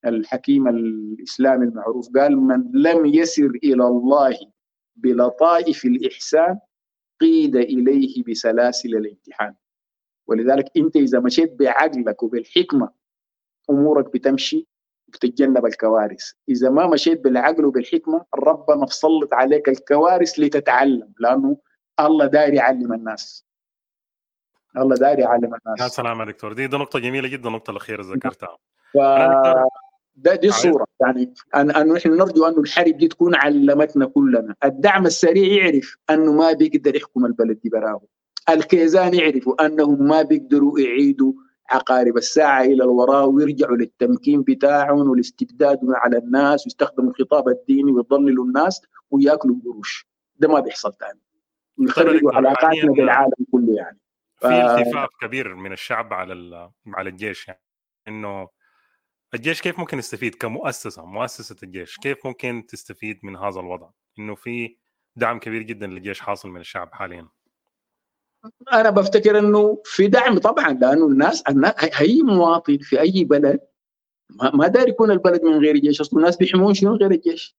الحكيم 0.05 0.67
الإسلامي 0.67 1.65
المعروف. 1.65 2.09
قال 2.15 2.37
من 2.37 2.71
لم 2.73 3.05
يسر 3.05 3.51
إلى 3.63 3.87
الله 3.87 4.37
بلطائف 4.95 5.85
الإحسان 5.85 6.59
قيد 7.21 7.55
إليه 7.55 8.23
بسلاسل 8.23 8.95
الامتحان. 8.95 9.55
ولذلك 10.27 10.65
أنت 10.77 10.95
إذا 10.95 11.19
مشيت 11.19 11.53
بعقلك 11.59 12.23
وبالحكمة 12.23 12.89
أمورك 13.69 14.13
بتمشي 14.13 14.67
بتتجنب 15.07 15.65
الكوارث. 15.65 16.31
إذا 16.49 16.69
ما 16.69 16.87
مشيت 16.87 17.23
بالعقل 17.23 17.65
وبالحكمة 17.65 18.25
ربنا 18.35 18.77
مسلط 18.77 19.33
عليك 19.33 19.69
الكوارث 19.69 20.39
لتتعلم 20.39 21.13
لأنه 21.19 21.57
الله 21.99 22.25
داير 22.25 22.53
يعلم 22.53 22.93
الناس. 22.93 23.50
الله 24.77 24.95
داير 24.95 25.19
يعلم 25.19 25.43
الناس. 25.43 25.81
يا 25.81 25.87
سلام 25.87 26.19
يا 26.19 26.25
دكتور. 26.25 26.53
دي, 26.53 26.67
دي 26.67 26.77
نقطة 26.77 26.99
جميلة 26.99 27.27
جدا 27.27 27.47
النقطه 27.47 27.71
الأخيرة 27.71 28.01
ذكرتها. 28.13 28.57
ف... 28.93 28.97
ده 30.15 30.35
دي 30.35 30.47
الصورة. 30.47 30.85
يعني 31.01 31.33
انه 31.55 31.93
نحن 31.93 32.09
نرجو 32.09 32.45
انه 32.45 32.59
الحرب 32.59 32.97
دي 32.97 33.07
تكون 33.07 33.35
علمتنا 33.35 34.05
كلنا. 34.05 34.55
الدعم 34.63 35.05
السريع 35.05 35.63
يعرف 35.63 35.97
أنه 36.09 36.33
ما 36.33 36.51
بيقدر 36.51 36.95
يحكم 36.95 37.25
البلد 37.25 37.59
دي 37.63 37.69
براه 37.69 38.01
الكيزان 38.49 39.13
يعرفوا 39.13 39.65
أنهم 39.65 40.07
ما 40.07 40.21
بيقدروا 40.21 40.79
يعيدوا 40.79 41.33
عقارب 41.69 42.17
الساعة 42.17 42.61
إلى 42.61 42.83
الوراء 42.83 43.29
ويرجعوا 43.29 43.77
للتمكين 43.77 44.41
بتاعهم 44.41 45.09
والاستبداد 45.09 45.79
على 45.89 46.17
الناس 46.17 46.65
ويستخدموا 46.65 47.09
الخطاب 47.09 47.49
الديني 47.49 47.91
ويضللوا 47.91 48.45
الناس 48.45 48.81
ويأكلوا 49.11 49.55
قروش 49.65 50.07
ده 50.39 50.47
ما 50.47 50.59
بيحصل 50.59 50.93
ثاني 50.99 51.19
ويخربوا 51.77 52.35
علاقاتنا 52.35 52.91
بالعالم 52.91 53.45
كله 53.51 53.75
يعني. 53.75 53.99
في 54.41 54.47
التفاف 54.47 55.09
كبير 55.21 55.55
من 55.55 55.71
الشعب 55.71 56.13
على 56.13 56.71
على 56.87 57.09
الجيش 57.09 57.47
يعني 57.47 57.61
إنه 58.07 58.49
الجيش 59.33 59.61
كيف 59.61 59.79
ممكن 59.79 59.97
يستفيد 59.97 60.35
كمؤسسة؟ 60.35 61.05
مؤسسة 61.05 61.55
الجيش 61.63 61.97
كيف 61.97 62.25
ممكن 62.25 62.65
تستفيد 62.67 63.19
من 63.23 63.35
هذا 63.35 63.59
الوضع؟ 63.59 63.89
إنه 64.19 64.35
في 64.35 64.77
دعم 65.15 65.39
كبير 65.39 65.61
جدا 65.61 65.87
للجيش 65.87 66.19
حاصل 66.19 66.49
من 66.49 66.59
الشعب 66.59 66.93
حاليا. 66.93 67.27
أنا 68.73 68.89
بفتكر 68.89 69.39
إنه 69.39 69.81
في 69.85 70.07
دعم 70.07 70.37
طبعا 70.37 70.73
لأنه 70.73 71.07
الناس 71.07 71.43
اي 72.01 72.21
مواطن 72.21 72.77
في 72.77 73.01
أي 73.01 73.23
بلد 73.23 73.59
ما 74.53 74.67
داير 74.67 74.89
يكون 74.89 75.11
البلد 75.11 75.43
من 75.43 75.59
غير 75.59 75.77
جيش 75.77 76.01
أصلا 76.01 76.19
الناس 76.19 76.37
بيحمون 76.37 76.73
شنو 76.73 76.95
غير 76.95 77.11
الجيش؟ 77.11 77.55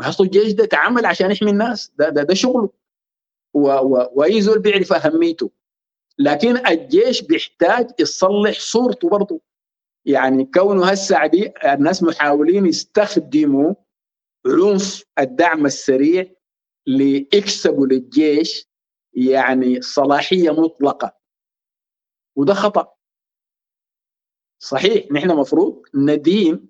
أصلا 0.00 0.26
الجيش 0.26 0.52
ده 0.52 0.64
تعمل 0.64 1.06
عشان 1.06 1.30
يحمي 1.30 1.50
الناس 1.50 1.92
ده 1.96 2.08
ده, 2.08 2.22
ده 2.22 2.34
شغله. 2.34 2.70
وأي 3.52 4.40
زول 4.40 4.58
بيعرف 4.58 4.92
أهميته. 4.92 5.50
لكن 6.18 6.66
الجيش 6.66 7.22
بيحتاج 7.22 7.90
يصلح 8.00 8.60
صورته 8.60 9.08
برضه. 9.08 9.40
يعني 10.04 10.44
كونه 10.44 10.86
هسه 10.86 11.24
الناس 11.64 12.02
محاولين 12.02 12.66
يستخدموا 12.66 13.74
عنف 14.46 15.04
الدعم 15.18 15.66
السريع 15.66 16.26
ليكسبوا 16.86 17.86
للجيش 17.86 18.68
يعني 19.12 19.80
صلاحية 19.82 20.50
مطلقة. 20.50 21.18
وده 22.36 22.54
خطأ. 22.54 22.94
صحيح 24.62 25.12
نحن 25.12 25.30
مفروض 25.30 25.82
ندين 25.94 26.68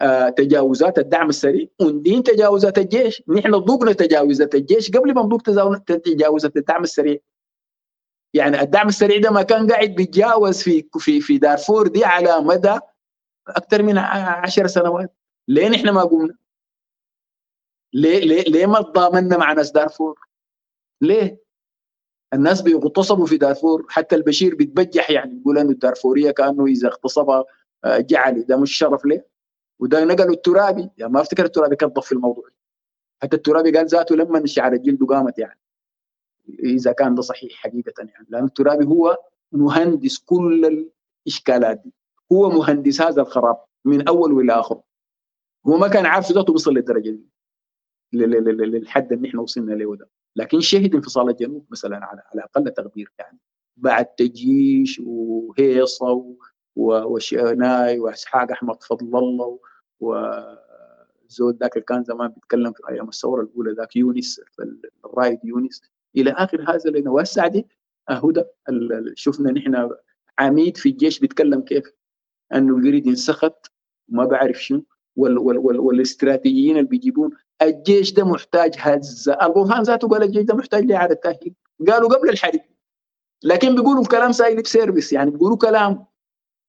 آه 0.00 0.28
تجاوزات 0.28 0.98
الدعم 0.98 1.28
السريع 1.28 1.66
وندين 1.80 2.22
تجاوزات 2.22 2.78
الجيش. 2.78 3.22
نحن 3.28 3.50
ضوقنا 3.50 3.92
تجاوزات 3.92 4.54
الجيش 4.54 4.90
قبل 4.90 5.14
ما 5.14 5.22
نضوق 5.22 5.42
تجاوزات 5.86 6.56
الدعم 6.56 6.82
السريع. 6.82 7.18
يعني 8.36 8.60
الدعم 8.60 8.88
السريع 8.88 9.20
ده 9.20 9.30
ما 9.30 9.42
كان 9.42 9.70
قاعد 9.72 9.90
بيتجاوز 9.90 10.62
في 10.62 10.88
في 10.98 11.20
في 11.20 11.38
دارفور 11.38 11.88
دي 11.88 12.04
على 12.04 12.40
مدى 12.40 12.78
أكثر 13.48 13.82
من 13.82 13.98
عشر 13.98 14.66
سنوات 14.66 15.16
ليه 15.48 15.68
نحن 15.68 15.88
ما 15.88 16.02
قمنا؟ 16.02 16.36
ليه 17.92 18.20
ليه 18.20 18.42
ليه 18.42 18.66
ما 18.66 18.82
تضامنا 18.82 19.36
مع 19.36 19.52
ناس 19.52 19.70
دارفور؟ 19.70 20.18
ليه؟ 21.00 21.46
الناس 22.34 22.62
بيغتصبوا 22.62 23.26
في 23.26 23.36
دارفور 23.36 23.86
حتى 23.88 24.16
البشير 24.16 24.54
بيتبجح 24.54 25.10
يعني 25.10 25.40
يقول 25.40 25.58
إنه 25.58 25.70
الدارفورية 25.70 26.30
كأنه 26.30 26.66
إذا 26.66 26.88
اغتصبها 26.88 27.44
آه، 27.84 27.98
جعلي 27.98 28.42
ده 28.42 28.56
مش 28.56 28.76
شرف 28.76 29.04
ليه 29.04 29.26
وده 29.78 30.04
نقلوا 30.04 30.34
الترابي 30.34 30.90
يعني 30.98 31.12
ما 31.12 31.20
أفتكر 31.20 31.44
الترابي 31.44 31.76
كذب 31.76 32.00
في 32.00 32.12
الموضوع 32.12 32.48
حتى 33.22 33.36
الترابي 33.36 33.70
قال 33.76 33.86
ذاته 33.86 34.16
لما 34.16 34.46
شعر 34.46 34.76
جلده 34.76 35.06
قامت 35.06 35.38
يعني 35.38 35.60
إذا 36.48 36.92
كان 36.92 37.14
ده 37.14 37.22
صحيح 37.22 37.52
حقيقة 37.52 37.92
يعني. 37.98 38.26
لأن 38.28 38.44
الترابي 38.44 38.86
هو 38.86 39.18
مهندس 39.52 40.18
كل 40.18 40.88
الإشكالات 41.26 41.80
دي. 41.84 41.92
هو 42.32 42.50
مهندس 42.50 43.00
هذا 43.00 43.22
الخراب 43.22 43.56
من 43.84 44.08
أول 44.08 44.32
وإلى 44.32 44.52
آخر. 44.52 44.80
هو 45.66 45.76
ما 45.76 45.88
كان 45.88 46.06
عارف 46.06 46.32
ذاته 46.32 46.52
وصل 46.52 46.74
للدرجة 46.74 47.10
دي. 47.10 47.26
للحد 48.12 49.12
اللي 49.12 49.28
إحنا 49.28 49.40
وصلنا 49.40 49.74
له 49.74 49.96
ده. 49.96 50.08
لكن 50.36 50.60
شهد 50.60 50.94
انفصال 50.94 51.30
الجنوب 51.30 51.66
مثلا 51.70 51.96
على 52.04 52.22
على 52.32 52.42
أقل 52.42 52.70
تقدير 52.70 53.12
يعني. 53.18 53.38
بعد 53.76 54.06
تجيش 54.06 55.02
وهيصة 55.04 56.36
وشناي 56.76 57.98
وأسحاق 57.98 58.50
أحمد 58.50 58.82
فضل 58.82 59.18
الله 59.18 59.58
وزود 60.00 61.56
ذاك 61.60 61.72
اللي 61.72 61.84
كان 61.84 62.04
زمان 62.04 62.28
بيتكلم 62.28 62.72
في 62.72 62.88
أيام 62.88 63.08
الثورة 63.08 63.42
الأولى 63.42 63.72
ذاك 63.72 63.96
يونس 63.96 64.40
الرايد 65.04 65.38
يونس. 65.44 65.82
إلى 66.16 66.30
آخر 66.30 66.62
هذا 66.70 66.80
اللي 66.86 67.00
نوسع 67.00 67.46
دي. 67.46 67.66
هدى 68.08 68.42
شفنا 69.14 69.52
نحن 69.52 69.90
عميد 70.38 70.76
في 70.76 70.88
الجيش 70.88 71.18
بيتكلم 71.18 71.60
كيف؟ 71.60 71.84
أنه 72.54 72.86
يريد 72.88 73.06
ينسخط 73.06 73.72
وما 74.12 74.24
بعرف 74.24 74.64
شنو 74.64 74.84
وال 75.16 75.38
وال 75.38 75.58
وال 75.58 75.80
والاستراتيجيين 75.80 76.76
اللي 76.76 76.88
بيجيبون. 76.88 77.30
الجيش 77.62 78.12
ده 78.12 78.24
محتاج 78.24 78.74
هزة. 78.78 79.32
البرهان 79.42 79.82
ذاته 79.82 80.08
قال 80.08 80.22
الجيش 80.22 80.42
ده 80.42 80.54
محتاج 80.54 80.84
لإعادة 80.84 81.14
تأهيل. 81.14 81.54
قالوا 81.88 82.08
قبل 82.14 82.28
الحرب. 82.28 82.60
لكن 83.44 83.74
بيقولوا 83.74 84.04
كلام 84.04 84.32
ساي 84.32 84.46
lip 84.46 84.66
service 84.66 85.12
يعني 85.12 85.30
بيقولوا 85.30 85.56
كلام 85.56 86.06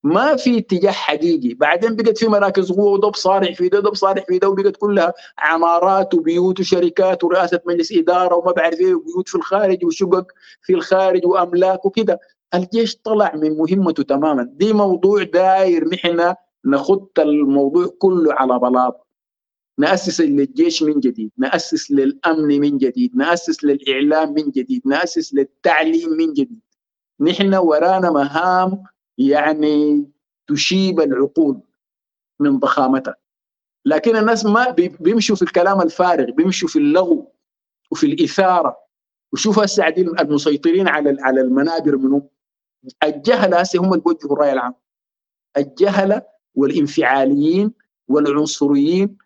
ما 0.07 0.35
في 0.35 0.57
اتجاه 0.57 0.91
حقيقي. 0.91 1.53
بعدين 1.53 1.95
بقت 1.95 2.17
في 2.17 2.27
مراكز 2.27 2.71
قوة 2.71 2.91
وضب 2.91 3.15
صارح 3.15 3.55
في 3.55 3.69
ده 3.69 3.93
صارح 3.93 4.25
في 4.25 4.39
ده 4.39 4.49
وبقت 4.49 4.75
كلها 4.77 5.13
عمارات 5.37 6.13
وبيوت 6.13 6.59
وشركات 6.59 7.23
ورئاسة 7.23 7.59
مجلس 7.65 7.91
إدارة 7.91 8.35
وما 8.35 8.51
بعرف 8.51 8.79
إيه 8.79 8.95
وبيوت 8.95 9.29
في 9.29 9.35
الخارج 9.35 9.85
وشقق 9.85 10.27
في 10.61 10.73
الخارج 10.73 11.25
وأملاك 11.25 11.85
وكده. 11.85 12.19
الجيش 12.53 12.95
طلع 12.95 13.35
من 13.35 13.57
مهمته 13.57 14.03
تماما. 14.03 14.43
دي 14.43 14.73
موضوع 14.73 15.23
داير 15.23 15.87
نحن 15.89 16.33
نخط 16.65 17.19
الموضوع 17.19 17.87
كله 17.99 18.33
على 18.33 18.59
بلاط. 18.59 19.07
نأسس 19.79 20.21
للجيش 20.21 20.83
من 20.83 20.99
جديد 20.99 21.31
نأسس 21.37 21.91
للأمن 21.91 22.59
من 22.59 22.77
جديد 22.77 23.15
نأسس 23.15 23.63
للإعلام 23.63 24.33
من 24.33 24.51
جديد 24.51 24.81
نأسس 24.85 25.33
للتعليم 25.33 26.09
من 26.09 26.33
جديد. 26.33 26.61
نحن 27.19 27.55
ورانا 27.55 28.11
مهام 28.11 28.83
يعني 29.17 30.05
تشيب 30.47 30.99
العقول 30.99 31.59
من 32.39 32.59
ضخامتها. 32.59 33.15
لكن 33.85 34.15
الناس 34.15 34.45
ما 34.45 34.69
بيمشوا 34.99 35.35
في 35.35 35.41
الكلام 35.41 35.81
الفارغ 35.81 36.31
بيمشوا 36.31 36.69
في 36.69 36.79
اللغو 36.79 37.31
وفي 37.91 38.05
الإثارة. 38.05 38.77
وشوف 39.33 39.59
هسه 39.59 39.87
المسيطرين 39.87 40.87
على 40.87 41.17
على 41.21 41.41
المنابر 41.41 41.97
منهم 41.97 42.29
الجهلة 43.03 43.59
هسه 43.59 43.79
هم 43.79 43.93
اللي 43.93 44.03
بيوجهوا 44.03 44.33
الرأي 44.33 44.53
العام. 44.53 44.73
الجهلة 45.57 46.21
والانفعاليين 46.55 47.73
والعنصريين 48.07 49.17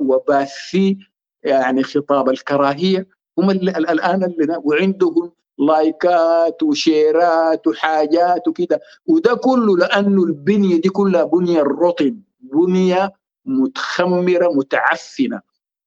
وباثي 0.00 0.98
يعني 1.42 1.82
خطاب 1.82 2.28
الكراهية 2.28 3.08
هم 3.38 3.50
الآن 3.50 4.24
اللي 4.24 4.60
وعندهم 4.64 5.32
لايكات 5.66 6.62
وشيرات 6.62 7.66
وحاجات 7.66 8.48
وكده 8.48 8.80
وده 9.06 9.34
كله 9.34 9.76
لأنه 9.76 10.24
البنية 10.24 10.80
دي 10.80 10.88
كلها 10.88 11.24
بنية 11.24 11.60
الرطب 11.60 12.20
بنية 12.40 13.12
متخمرة 13.44 14.48
متعفنة. 14.52 15.40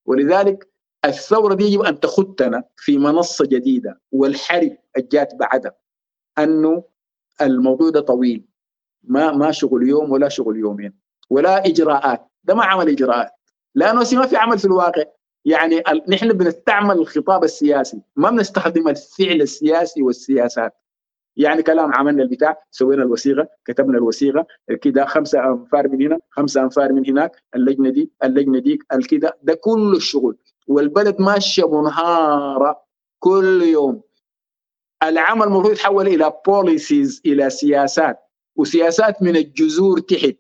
ولذلك 0.06 0.70
الثورة 1.06 1.54
دي 1.54 1.64
يجب 1.66 1.82
أن 1.82 2.00
تخدنا 2.00 2.64
في 2.78 2.98
منصة 2.98 3.46
جديدة 3.46 4.02
والحرب 4.12 4.78
الجات 4.98 5.36
بعدها. 5.36 5.76
أنه 6.38 6.84
الموضوع 7.42 7.90
ده 7.90 8.02
طويل. 8.02 8.46
ما 9.04 9.32
ما 9.32 9.52
شغل 9.52 9.88
يوم 9.88 10.12
ولا 10.12 10.30
شغل 10.30 10.58
يومين. 10.58 10.94
ولا 11.30 11.66
إجراءات. 11.66 12.28
ده 12.44 12.56
ما 12.56 12.64
عمل 12.66 12.90
إجراءات. 12.90 13.32
لأنه 13.76 14.00
ما 14.14 14.28
في 14.28 14.36
عمل 14.38 14.60
في 14.60 14.66
الواقع. 14.66 15.04
يعني 15.46 15.84
نحن 16.10 16.34
بنستعمل 16.34 16.96
الخطاب 16.98 17.44
السياسي 17.44 18.02
ما 18.16 18.30
بنستخدم 18.30 18.88
الفعل 18.88 19.42
السياسي 19.42 20.02
والسياسات. 20.02 20.74
يعني 21.38 21.64
كلام 21.64 21.94
عملنا 21.96 22.24
البتاع 22.24 22.58
سوينا 22.72 23.04
الوثيقة 23.04 23.48
كتبنا 23.66 23.98
الوثيقة 23.98 24.48
كده 24.82 25.06
خمسة 25.06 25.46
أنفار 25.46 25.88
من 25.88 26.02
هنا 26.06 26.20
خمسة 26.30 26.62
أنفار 26.62 26.94
من 26.94 27.10
هناك 27.10 27.44
اللجنة 27.56 27.90
دي 27.90 28.12
اللجنة 28.24 28.60
دي 28.60 28.80
الكده 28.94 29.38
ده 29.44 29.54
كل 29.54 29.94
الشغل. 29.96 30.38
والبلد 30.68 31.22
ماشية 31.22 31.82
منهارة 31.82 32.82
كل 33.20 33.62
يوم. 33.62 34.02
العمل 35.04 35.44
المفروض 35.44 35.72
يتحول 35.72 36.08
إلى 36.08 36.34
بوليسيز 36.48 37.22
إلى 37.26 37.50
سياسات. 37.50 38.20
وسياسات 38.56 39.22
من 39.24 39.36
الجذور 39.36 40.00
تحت. 40.00 40.36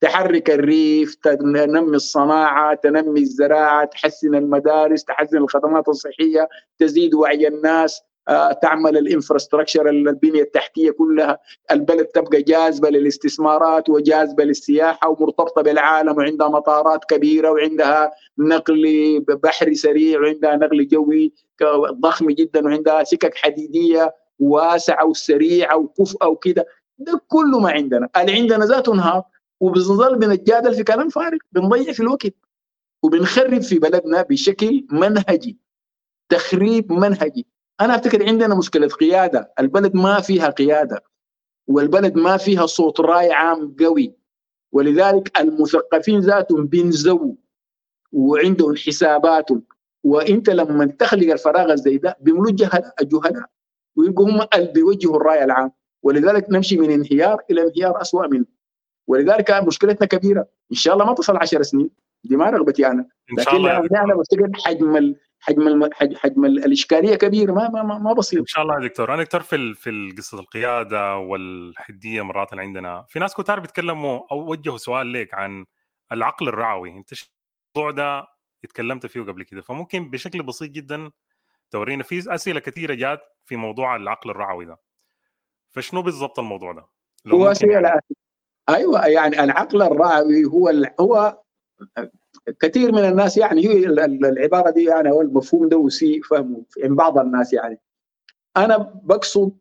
تحرك 0.00 0.50
الريف 0.50 1.14
تنمي 1.14 1.96
الصناعة 1.96 2.74
تنمي 2.74 3.20
الزراعة 3.20 3.84
تحسن 3.84 4.34
المدارس 4.34 5.04
تحسن 5.04 5.36
الخدمات 5.36 5.88
الصحية 5.88 6.48
تزيد 6.78 7.14
وعي 7.14 7.48
الناس 7.48 8.00
آه، 8.28 8.52
تعمل 8.52 8.96
الإنفراستراكشر 8.98 9.88
البنية 9.88 10.42
التحتية 10.42 10.90
كلها. 10.90 11.38
البلد 11.70 12.04
تبقى 12.06 12.42
جاذبة 12.42 12.90
للاستثمارات 12.90 13.88
وجاذبة 13.90 14.44
للسياحة 14.44 15.08
ومرتبطة 15.08 15.62
بالعالم 15.62 16.16
وعندها 16.18 16.48
مطارات 16.48 17.04
كبيرة 17.04 17.50
وعندها 17.50 18.12
نقل 18.38 18.84
بحري 19.28 19.74
سريع 19.74 20.20
وعندها 20.20 20.56
نقل 20.56 20.88
جوي 20.88 21.32
ضخم 21.92 22.30
جدا 22.30 22.64
وعندها 22.64 23.04
سكك 23.04 23.34
حديدية 23.36 24.14
واسعة 24.38 25.04
وسريعة 25.06 25.76
وكفءه 25.76 26.28
وكده. 26.28 26.66
ده 26.98 27.20
كله 27.28 27.60
ما 27.60 27.70
عندنا. 27.70 28.08
اللي 28.16 28.32
عندنا 28.32 28.64
ذاته 28.64 28.94
نهار. 28.94 29.22
وبنظل 29.60 30.18
بنتجادل 30.18 30.74
في 30.74 30.84
كلام 30.84 31.08
فارغ 31.08 31.38
بنضيع 31.52 31.92
في 31.92 32.00
الوقت 32.00 32.34
وبنخرب 33.02 33.62
في 33.62 33.78
بلدنا 33.78 34.22
بشكل 34.22 34.86
منهجي 34.90 35.58
تخريب 36.28 36.92
منهجي. 36.92 37.46
أنا 37.80 37.94
أفتكر 37.94 38.26
عندنا 38.26 38.54
مشكلة 38.54 38.88
قيادة 38.88 39.52
البلد 39.60 39.94
ما 39.94 40.20
فيها 40.20 40.50
قيادة 40.50 41.04
والبلد 41.66 42.16
ما 42.16 42.36
فيها 42.36 42.66
صوت 42.66 43.00
راي 43.00 43.32
عام 43.32 43.76
قوي. 43.80 44.14
ولذلك 44.72 45.40
المثقفين 45.40 46.20
ذاتهم 46.20 46.66
بينزووا 46.66 47.34
وعندهم 48.12 48.76
حساباتهم. 48.76 49.62
وإنت 50.04 50.50
لما 50.50 50.86
تخلق 50.86 51.32
الفراغ 51.32 51.74
زي 51.74 51.96
ده 51.96 52.16
بيملوا 52.20 52.50
الجهلاء 52.50 52.94
الجهلاء 53.00 53.44
ويبقوا 53.96 54.30
هم 54.30 54.46
اللي 54.54 54.72
بيوجهوا 54.72 55.16
الراي 55.16 55.44
العام. 55.44 55.72
ولذلك 56.02 56.50
نمشي 56.50 56.76
من 56.76 56.90
انهيار 56.90 57.42
إلى 57.50 57.62
انهيار 57.62 58.00
اسوء 58.00 58.28
منه. 58.28 58.46
ولذلك 59.10 59.50
مشكلتنا 59.50 60.06
كبيرة. 60.06 60.46
إن 60.72 60.76
شاء 60.76 60.94
الله 60.94 61.06
ما 61.06 61.14
تصل 61.14 61.36
10 61.36 61.62
سنين. 61.62 61.90
دي 62.24 62.36
ما 62.36 62.50
رغبتي 62.50 62.86
أنا. 62.86 63.08
لكن 63.38 63.66
أنا 63.96 64.14
بفتكر 64.14 64.50
حجم 64.64 65.14
حجم 65.40 65.90
حجم 66.16 66.44
الإشكالية 66.44 67.14
كبير 67.14 67.52
ما 67.52 67.68
ما 67.68 67.98
ما 67.98 68.12
بسيط. 68.12 68.40
إن 68.40 68.46
شاء 68.46 68.62
الله 68.62 68.74
يا 68.74 68.88
دكتور. 68.88 69.14
أنا 69.14 69.22
دكتور 69.22 69.40
في 69.40 69.74
في 69.74 70.14
قصة 70.18 70.40
القيادة 70.40 71.16
والحدية 71.16 72.22
مرات 72.22 72.52
اللي 72.52 72.62
عندنا. 72.62 73.04
في 73.08 73.18
ناس 73.18 73.34
كتار 73.34 73.60
بيتكلموا 73.60 74.20
أو 74.32 74.50
وجهوا 74.50 74.76
سؤال 74.76 75.12
لك 75.12 75.34
عن 75.34 75.66
العقل 76.12 76.48
الرعوي. 76.48 76.90
أنت 76.90 77.10
الموضوع 77.76 77.90
ده 77.90 78.26
اتكلمت 78.64 79.06
فيه 79.06 79.20
قبل 79.20 79.42
كده. 79.42 79.60
فممكن 79.60 80.10
بشكل 80.10 80.42
بسيط 80.42 80.70
جدا 80.70 81.10
تورينا 81.70 82.02
في 82.02 82.34
أسئلة 82.34 82.60
كثيرة 82.60 82.94
جات 82.94 83.20
في 83.44 83.56
موضوع 83.56 83.96
العقل 83.96 84.30
الرعوي 84.30 84.64
ده. 84.64 84.78
فشنو 85.70 86.02
بالضبط 86.02 86.38
الموضوع 86.38 86.72
ده؟ 86.72 86.86
هو 87.28 87.50
أسئلة 87.50 88.00
أيوه 88.74 89.06
يعني 89.06 89.44
العقل 89.44 89.82
الرعوي 89.82 90.44
هو 90.44 90.68
هو 91.00 91.38
كثير 92.60 92.92
من 92.92 93.04
الناس 93.04 93.36
يعني 93.36 93.66
هي 93.68 93.86
العبارة 93.86 94.70
دي 94.70 94.84
يعني 94.84 95.10
أو 95.10 95.20
المفهوم 95.20 95.68
ده 95.68 95.76
وسيء 95.76 96.22
فهمه 96.22 96.64
عند 96.84 96.92
بعض 96.96 97.18
الناس 97.18 97.52
يعني. 97.52 97.80
أنا 98.56 98.76
بقصد 99.04 99.58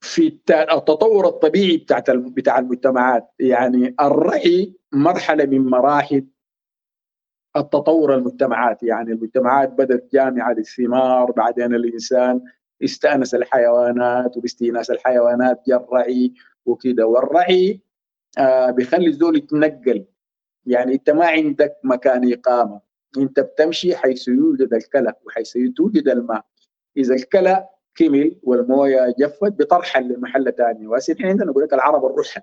في 0.00 0.40
التطور 0.50 1.26
الطبيعي 1.28 1.76
بتاعت 1.76 2.10
بتاع 2.10 2.58
المجتمعات. 2.58 3.30
يعني 3.38 3.94
الرعي 4.00 4.74
مرحلة 4.92 5.44
من 5.44 5.66
مراحل 5.70 6.26
التطور 7.56 8.14
المجتمعات. 8.14 8.82
يعني 8.82 9.12
المجتمعات 9.12 9.72
بدأت 9.72 10.08
جامعة 10.12 10.52
للثمار 10.52 11.30
بعدين 11.32 11.74
الإنسان 11.74 12.40
استأنس 12.84 13.34
الحيوانات 13.34 14.36
وباستئناس 14.36 14.90
الحيوانات 14.90 15.62
جاء 15.68 15.84
الرعي 15.84 16.34
وكده. 16.66 17.06
والرعي 17.06 17.80
آه 18.38 18.70
بيخلي 18.70 19.06
الزول 19.06 19.36
يتنقل. 19.36 20.04
يعني 20.66 20.94
انت 20.94 21.10
ما 21.10 21.26
عندك 21.26 21.76
مكان 21.84 22.32
إقامة. 22.32 22.80
انت 23.18 23.40
بتمشي 23.40 23.96
حيث 23.96 24.28
يوجد 24.28 24.74
الكلى 24.74 25.12
وحيث 25.26 25.58
توجد 25.76 26.08
الماء. 26.08 26.44
إذا 26.96 27.14
الكلى 27.14 27.68
كمل 27.94 28.36
والموية 28.42 29.14
جفت 29.18 29.52
بترحل 29.52 30.08
لمحل 30.12 30.52
ثاني 30.52 30.86
وهسه 30.86 31.16
عندنا 31.20 31.50
نقول 31.50 31.64
لك 31.64 31.74
العرب 31.74 32.04
الرحل. 32.04 32.40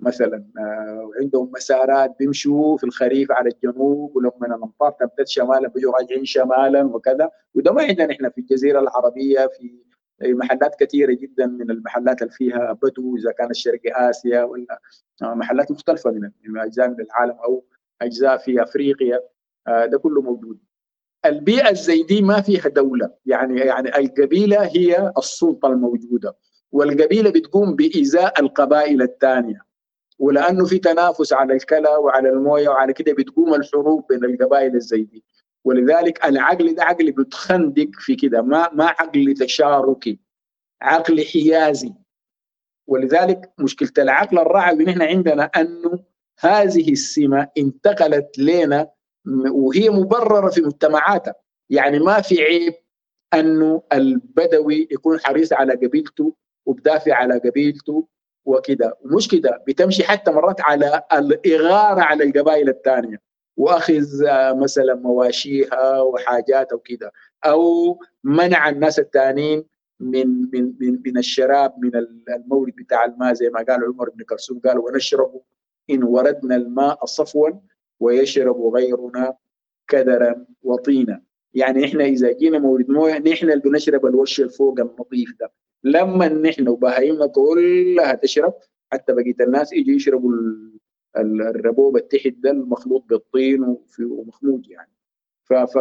مثلا 0.00 0.46
آه 0.58 1.10
عندهم 1.20 1.52
مسارات 1.54 2.16
بيمشوا 2.18 2.76
في 2.76 2.84
الخريف 2.84 3.32
على 3.32 3.50
الجنوب 3.50 4.16
ولما 4.16 4.56
الامطار 4.56 4.90
تمتد 4.90 5.26
شمالا 5.26 5.68
بيجوا 5.68 5.92
راجعين 5.92 6.24
شمالا 6.24 6.82
وكذا. 6.82 7.30
وده 7.54 7.72
ما 7.72 7.82
عندنا 7.82 8.12
إحنا 8.12 8.28
في 8.28 8.38
الجزيرة 8.40 8.80
العربية 8.80 9.46
في 9.46 9.85
محلات 10.22 10.74
كثيرة 10.80 11.12
جدا 11.12 11.46
من 11.46 11.70
المحلات 11.70 12.22
اللي 12.22 12.32
فيها 12.32 12.72
بدو 12.82 13.16
إذا 13.16 13.32
كانت 13.32 13.54
شرق 13.54 13.80
آسيا 13.86 14.42
ولا 14.42 14.80
محلات 15.22 15.70
مختلفة 15.70 16.10
من 16.10 16.58
أجزاء 16.58 16.88
من 16.88 17.00
العالم 17.00 17.32
أو 17.32 17.64
أجزاء 18.02 18.36
في 18.36 18.62
أفريقيا 18.62 19.20
آه، 19.68 19.86
ده 19.86 19.98
كله 19.98 20.22
موجود. 20.22 20.58
البيئة 21.26 21.72
زي 21.72 22.02
دي 22.02 22.22
ما 22.22 22.40
فيها 22.40 22.68
دولة 22.68 23.10
يعني 23.26 23.60
يعني 23.60 23.98
القبيلة 23.98 24.64
هي 24.64 25.12
السلطة 25.18 25.68
الموجودة 25.68 26.36
والقبيلة 26.72 27.30
بتقوم 27.30 27.76
بازاء 27.76 28.40
القبائل 28.40 29.02
الثانية. 29.02 29.66
ولأنه 30.18 30.64
في 30.64 30.78
تنافس 30.78 31.32
على 31.32 31.54
الكلى 31.54 31.88
وعلى 31.88 32.28
الموية 32.28 32.68
وعلى 32.68 32.92
كده 32.92 33.12
بتقوم 33.12 33.54
الحروب 33.54 34.06
بين 34.10 34.24
القبائل 34.24 34.74
الزي 34.74 35.02
دي. 35.02 35.24
ولذلك 35.66 36.24
العقل 36.24 36.74
ده 36.74 36.84
عقل 36.84 37.12
بتخندق 37.12 37.88
في 37.92 38.14
كده 38.16 38.42
ما 38.42 38.70
ما 38.72 38.84
عقل 38.84 39.34
تشاركي 39.34 40.18
عقل 40.82 41.24
حيازي. 41.24 41.92
ولذلك 42.88 43.52
مشكلة 43.58 43.92
العقل 43.98 44.38
الرعوي 44.38 44.84
نحن 44.84 45.02
عندنا 45.02 45.44
أنه 45.44 46.04
هذه 46.40 46.92
السمة 46.92 47.48
انتقلت 47.58 48.38
لنا 48.38 48.90
وهي 49.50 49.90
مبررة 49.90 50.50
في 50.50 50.60
مجتمعاتها. 50.60 51.34
يعني 51.70 51.98
ما 51.98 52.20
في 52.20 52.42
عيب 52.42 52.74
أنه 53.34 53.82
البدوي 53.92 54.88
يكون 54.90 55.20
حريص 55.20 55.52
على 55.52 55.72
قبيلته 55.74 56.34
وبدافع 56.66 57.14
على 57.14 57.38
قبيلته 57.38 58.08
وكده. 58.44 58.98
ومش 59.00 59.28
كده 59.28 59.64
بتمشي 59.68 60.04
حتى 60.04 60.30
مرات 60.30 60.60
على 60.60 61.02
الإغارة 61.12 62.00
على 62.00 62.24
القبائل 62.24 62.68
الثانية. 62.68 63.25
وأخذ 63.56 64.04
مثلا 64.62 64.94
مواشيها 64.94 66.00
وحاجات 66.00 66.72
أو 66.72 66.78
كده 66.78 67.12
أو 67.44 67.98
منع 68.24 68.68
الناس 68.68 68.98
الثانيين 68.98 69.64
من 70.00 70.26
من 70.52 70.74
من 70.80 71.00
من 71.06 71.18
الشراب 71.18 71.74
من 71.78 71.90
المورد 72.28 72.72
بتاع 72.76 73.04
الماء 73.04 73.32
زي 73.34 73.50
ما 73.50 73.62
قال 73.62 73.84
عمر 73.84 74.10
بن 74.10 74.24
كلثوم 74.24 74.58
قال 74.58 74.78
ونشرب 74.78 75.40
إن 75.90 76.04
وردنا 76.04 76.56
الماء 76.56 77.04
صفوا 77.04 77.50
ويشرب 78.00 78.74
غيرنا 78.74 79.34
كدرا 79.88 80.46
وطينا. 80.62 81.22
يعني 81.54 81.84
إحنا 81.84 82.04
إذا 82.04 82.32
جينا 82.32 82.58
مورد 82.58 82.90
موية 82.90 83.18
نحن 83.18 83.50
اللي 83.50 83.60
بنشرب 83.62 84.06
الوش 84.06 84.40
الفوق 84.40 84.80
النظيف 84.80 85.34
ده. 85.40 85.52
لما 85.84 86.28
نحن 86.28 86.68
وبهايمنا 86.68 87.26
كلها 87.26 88.14
تشرب 88.14 88.54
حتى 88.92 89.12
بقية 89.12 89.36
الناس 89.40 89.72
يجي 89.72 89.92
يشربوا 89.92 90.32
الربوب 91.16 91.96
التحت 91.96 92.32
ده 92.36 92.50
المخلوط 92.50 93.04
بالطين 93.08 93.76
ومخمود 94.00 94.66
يعني. 94.70 94.92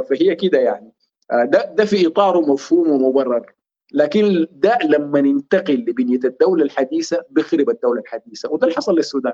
فهي 0.09 0.35
كده 0.35 0.59
يعني. 0.59 0.91
آه، 1.31 1.43
ده 1.43 1.73
ده 1.73 1.85
في 1.85 2.07
إطاره 2.07 2.39
مفهوم 2.53 2.89
ومبرر. 2.89 3.53
لكن 3.93 4.47
ده 4.51 4.77
لما 4.83 5.21
ننتقل 5.21 5.73
لبنية 5.73 6.19
الدولة 6.25 6.63
الحديثة 6.63 7.23
بخرب 7.29 7.69
الدولة 7.69 8.01
الحديثة. 8.01 8.51
وده 8.51 8.63
اللي 8.67 8.75
حصل 8.75 8.95
للسودان. 8.95 9.33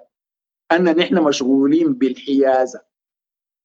أن 0.71 0.83
نحن 0.97 1.23
مشغولين 1.23 1.93
بالحيازة. 1.93 2.81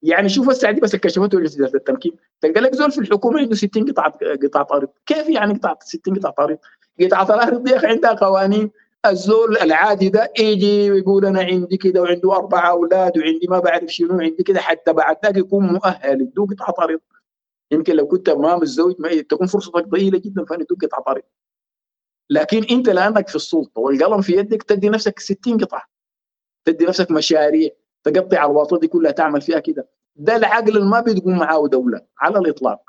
يعني 0.02 0.28
شوف 0.28 0.66
دي 0.66 0.80
بس 0.80 0.94
الكشفات 0.94 1.34
وجهه 1.34 1.70
التمكين. 1.74 2.12
تلقى 2.40 2.60
لك 2.60 2.74
زول 2.74 2.90
في 2.92 2.98
الحكومة 2.98 3.40
عنده 3.40 3.54
60 3.54 3.90
قطعه 3.90 4.12
قطعة 4.42 4.66
أرض. 4.72 4.88
كيف 5.06 5.28
يعني 5.28 5.54
قطعه 5.54 5.78
60 5.82 6.14
قطعة 6.14 6.44
أرض؟ 6.44 6.58
قطعة 7.00 7.34
الأرض 7.34 7.62
دي 7.64 7.74
عندها 7.86 8.12
قوانين. 8.12 8.70
الزول 9.10 9.56
العادي 9.56 10.08
ده 10.08 10.32
يجي 10.38 10.90
ويقول 10.90 11.26
أنا 11.26 11.40
عندي 11.40 11.76
كده 11.76 12.02
وعنده 12.02 12.32
أربع 12.36 12.70
أولاد 12.70 13.18
وعندي 13.18 13.46
ما 13.48 13.58
بعرف 13.58 13.90
شنو 13.90 14.20
عندي 14.20 14.42
كده 14.42 14.60
حتى 14.60 14.92
بعد 14.92 15.16
ذاك 15.24 15.36
يكون 15.36 15.64
مؤهل 15.66 16.20
يدوك 16.20 16.52
قطعه 16.54 16.72
طريق. 16.72 17.00
يمكن 17.72 17.96
لو 17.96 18.06
كنت 18.08 18.30
ما 18.30 18.56
متزوج 18.56 18.94
ما 18.98 19.22
تكون 19.22 19.46
فرصتك 19.46 19.86
ضئيلة 19.88 20.18
جدا 20.18 20.44
فان 20.44 20.60
يدوك 20.60 20.84
قطعه 20.84 21.02
طريق. 21.02 21.24
لكن 22.30 22.64
أنت 22.70 22.88
لانك 22.88 23.28
في 23.28 23.36
السلطة 23.36 23.80
والقلم 23.80 24.20
في 24.20 24.32
يدك 24.32 24.62
تدي 24.62 24.88
نفسك 24.88 25.18
60 25.18 25.58
قطعة. 25.58 25.82
تدي 26.64 26.84
نفسك 26.84 27.10
مشاريع 27.10 27.70
تقطع 28.04 28.44
الوسط 28.44 28.80
دي 28.80 28.88
كلها 28.88 29.12
تعمل 29.12 29.40
فيها 29.40 29.58
كده. 29.58 29.88
ده 30.16 30.36
العقل 30.36 30.76
اللي 30.76 30.90
ما 30.90 31.00
بتقوم 31.00 31.38
معاه 31.38 31.66
دولة 31.68 32.00
على 32.18 32.38
الإطلاق. 32.38 32.80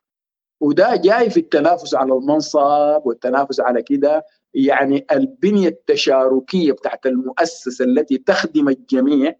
وده 0.62 0.96
جاي 0.96 1.30
في 1.30 1.40
التنافس 1.40 1.96
على 1.96 2.14
المنصب 2.14 3.02
والتنافس 3.06 3.60
على 3.60 3.82
كده. 3.82 4.26
يعني 4.58 5.06
البنية 5.12 5.68
التشاركية 5.68 6.72
بتاعت 6.72 7.06
المؤسسة 7.06 7.86
التي 7.86 8.18
تخدم 8.18 8.70
الجميع 8.70 9.36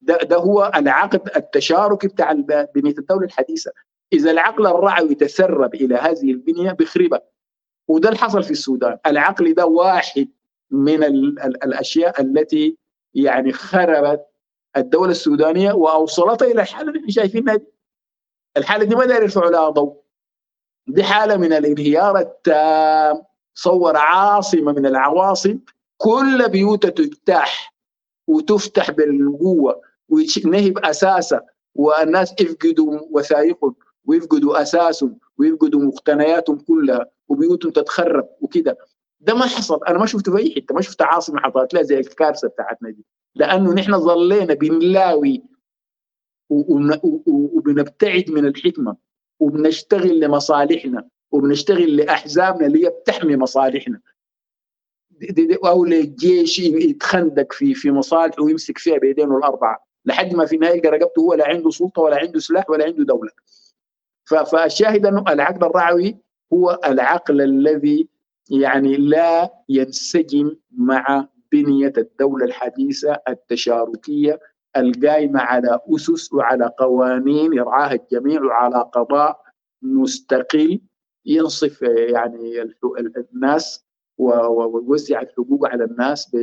ده, 0.00 0.16
ده 0.16 0.36
هو 0.36 0.72
العقد 0.74 1.30
التشاركي 1.36 2.08
بتاع 2.08 2.32
بنية 2.74 2.94
الدولة 2.98 3.24
الحديثة. 3.24 3.70
إذا 4.12 4.30
العقل 4.30 4.66
الرعوي 4.66 5.14
تسرب 5.14 5.74
إلى 5.74 5.94
هذه 5.94 6.30
البنية 6.30 6.72
بخربها 6.72 7.22
وده 7.88 8.08
اللي 8.08 8.18
حصل 8.20 8.42
في 8.42 8.50
السودان. 8.50 8.98
العقل 9.06 9.54
ده 9.54 9.66
واحد 9.66 10.28
من 10.70 11.04
ال 11.04 11.40
ال 11.40 11.64
الأشياء 11.64 12.20
التي 12.20 12.76
يعني 13.14 13.52
خربت 13.52 14.26
الدولة 14.76 15.10
السودانية 15.10 15.72
واوصلتها 15.72 16.46
إلى 16.46 16.62
الحالة 16.62 16.88
اللي 16.88 16.98
إحنا 17.00 17.10
شايفينها 17.10 17.56
دي. 17.56 17.66
الحالة 18.56 18.84
دي 18.84 18.94
ما 18.94 19.04
داير 19.06 19.22
يرفعوا 19.22 19.50
لها 19.50 19.68
ضوء. 19.68 20.02
دي 20.86 21.04
حالة 21.04 21.36
من 21.36 21.52
الانهيار 21.52 22.18
التام. 22.18 23.27
صور 23.60 23.96
عاصمة 23.96 24.72
من 24.72 24.86
العواصم 24.86 25.58
كل 25.96 26.48
بيوتها 26.48 26.90
تجتاح 26.90 27.74
وتفتح 28.26 28.90
بالقوة 28.90 29.80
ونهب 30.08 30.78
اساسها 30.78 31.46
والناس 31.74 32.34
يفقدوا 32.40 33.00
وثائقهم 33.10 33.74
ويفقدوا 34.04 34.62
أساسهم 34.62 35.18
ويفقدوا 35.38 35.80
مقتنياتهم 35.80 36.58
كلها 36.58 37.06
وبيوتهم 37.28 37.72
تتخرب 37.72 38.28
وكده. 38.40 38.78
ده 39.20 39.34
ما 39.34 39.46
حصل. 39.46 39.80
أنا 39.88 39.98
ما 39.98 40.06
شفته 40.06 40.32
في 40.32 40.38
اي 40.38 40.54
حتة 40.54 40.74
ما 40.74 40.80
شفت 40.80 41.02
عاصمة 41.02 41.40
حصلت 41.40 41.74
لها 41.74 41.82
زي 41.82 41.98
الكارثة 41.98 42.48
بتاعتنا 42.48 42.90
دي. 42.90 43.04
لأنه 43.34 43.74
نحن 43.74 43.98
ظلينا 43.98 44.54
بنلاوي 44.54 45.42
وبنبتعد 46.48 48.30
من 48.30 48.46
الحكمة 48.46 48.96
وبنشتغل 49.40 50.20
لمصالحنا. 50.20 51.08
وبنشتغل 51.30 51.96
لأحزابنا 51.96 52.66
اللي 52.66 52.84
هي 52.84 52.90
بتحمي 52.90 53.36
مصالحنا. 53.36 54.00
أو 55.66 55.84
للجيش 55.84 56.58
يتخندق 56.58 57.52
في 57.52 57.74
في 57.74 57.90
مصالحه 57.90 58.42
ويمسك 58.42 58.78
فيها 58.78 58.98
بيدينه 58.98 59.38
الأربعة. 59.38 59.86
لحد 60.04 60.34
ما 60.34 60.46
في 60.46 60.54
النهاية 60.56 60.74
يلقى 60.76 60.88
رقبته 60.88 61.20
هو 61.20 61.34
لا 61.34 61.48
عنده 61.48 61.70
سلطة 61.70 62.02
ولا 62.02 62.16
عنده 62.16 62.40
سلاح 62.40 62.70
ولا 62.70 62.84
عنده 62.84 63.04
دولة. 63.04 63.30
فالشاهد 64.24 65.06
أنه 65.06 65.24
العقل 65.28 65.66
الرعوي 65.66 66.18
هو 66.52 66.80
العقل 66.84 67.40
الذي 67.40 68.08
يعني 68.50 68.96
لا 68.96 69.54
ينسجم 69.68 70.56
مع 70.70 71.28
بنية 71.52 71.92
الدولة 71.98 72.44
الحديثة 72.44 73.18
التشاركية 73.28 74.40
القائمه 74.76 75.40
على 75.40 75.80
أسس 75.94 76.32
وعلى 76.32 76.70
قوانين 76.78 77.52
يرعاها 77.52 77.92
الجميع 77.94 78.42
وعلى 78.42 78.90
قضاء 78.94 79.40
مستقل 79.82 80.80
ينصف 81.28 81.82
يعني 81.82 82.74
الناس 83.32 83.84
ويوزع 84.18 85.20
الحقوق 85.20 85.68
على 85.68 85.84
الناس 85.84 86.36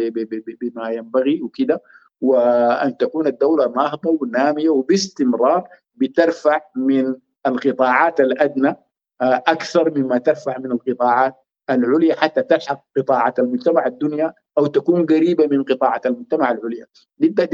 بما 0.62 0.90
ينبغي 0.90 1.42
وكده. 1.42 1.82
وأن 2.22 2.98
تكون 2.98 3.28
الدولة 3.28 3.68
ناهضه 3.68 4.18
ونامية 4.22 4.70
وباستمرار 4.70 5.68
بترفع 5.96 6.62
من 6.76 7.16
القطاعات 7.48 8.20
الأدنى 8.20 8.76
آه، 9.22 9.44
أكثر 9.48 10.00
مما 10.00 10.18
ترفع 10.18 10.58
من 10.58 10.72
القطاعات 10.72 11.36
العليا 11.70 12.16
حتى 12.16 12.42
تلحق 12.44 12.86
قطاعات 12.98 13.40
المجتمع 13.40 13.86
الدنيا 13.86 14.34
أو 14.58 14.66
تكون 14.66 15.06
قريبة 15.06 15.48
من 15.48 15.64
قطاعات 15.64 16.06
المجتمع 16.06 16.52
العليا. 16.52 16.86
ده, 17.18 17.50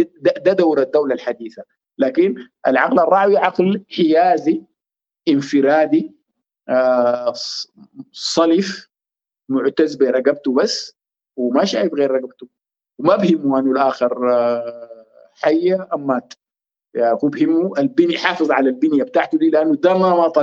ده 0.45 0.53
دور 0.53 0.81
الدولة 0.81 1.15
الحديثة. 1.15 1.63
لكن 1.97 2.35
العقل 2.67 2.99
الراعي 2.99 3.37
عقل 3.37 3.83
حيازي 3.97 4.63
انفرادي 5.27 6.15
صلف 8.11 8.89
معتز 9.49 9.95
برقبته 9.95 10.53
بس 10.53 10.97
وما 11.37 11.65
شايف 11.65 11.93
غير 11.93 12.11
رقبته. 12.11 12.47
وما 12.99 13.15
بهمه 13.15 13.59
أنه 13.59 13.71
الآخر 13.71 14.33
آه، 14.33 15.05
حي 15.33 15.73
أم 15.73 16.07
مات. 16.07 16.33
يعني 16.95 17.17
هو 17.23 17.27
بهمه 17.27 17.73
البني 17.77 18.17
حافظ 18.17 18.51
على 18.51 18.69
البنية 18.69 19.03
بتاعته 19.03 19.37
دي 19.37 19.49
لأنه 19.49 19.75
ده 19.75 19.93
نمط 19.93 20.37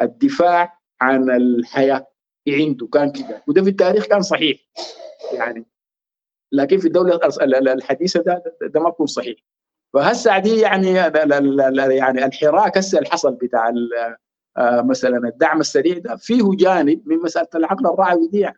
الدفاع 0.00 0.78
عن 1.00 1.30
الحياة 1.30 2.06
عنده. 2.48 2.86
كان 2.86 3.12
كده. 3.12 3.42
وده 3.48 3.62
في 3.62 3.68
التاريخ 3.68 4.06
كان 4.06 4.22
صحيح. 4.22 4.58
يعني 5.32 5.66
لكن 6.52 6.78
في 6.78 6.86
الدولة 6.88 7.20
الحديثة 7.72 8.22
ده 8.22 8.42
ده 8.62 8.80
ما 8.80 8.88
بيكون 8.88 9.06
صحيح. 9.06 9.38
فهسه 9.94 10.38
دي 10.38 10.60
يعني 10.60 10.92
يعني 11.96 12.24
الحراك 12.24 12.78
هسه 12.78 12.98
اللي 12.98 13.10
حصل 13.10 13.34
بتاع 13.34 13.72
مثلا 14.58 15.28
الدعم 15.28 15.60
السريع 15.60 15.98
ده 15.98 16.16
فيه 16.16 16.50
جانب 16.56 17.02
من 17.08 17.16
مسألة 17.16 17.48
العقل 17.54 17.86
الرعوي 17.86 18.28
دي 18.28 18.48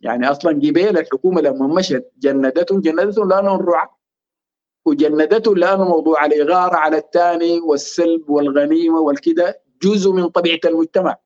يعني 0.00 0.30
أصلا 0.30 0.52
جبيل 0.52 0.98
الحكومة 0.98 1.40
لما 1.40 1.66
مشت 1.66 2.10
جندتهم 2.18 2.80
جندتهم 2.80 3.28
لانهم 3.28 3.60
رعاة 3.60 3.98
وجندتهم 4.86 5.56
لأنه 5.56 5.84
موضوع 5.84 6.26
الإغارة 6.26 6.76
على 6.76 6.96
الثاني 6.96 7.60
والسلب 7.60 8.30
والغنيمة 8.30 9.00
والكده 9.00 9.62
جزء 9.82 10.12
من 10.12 10.28
طبيعة 10.28 10.60
المجتمع. 10.64 11.16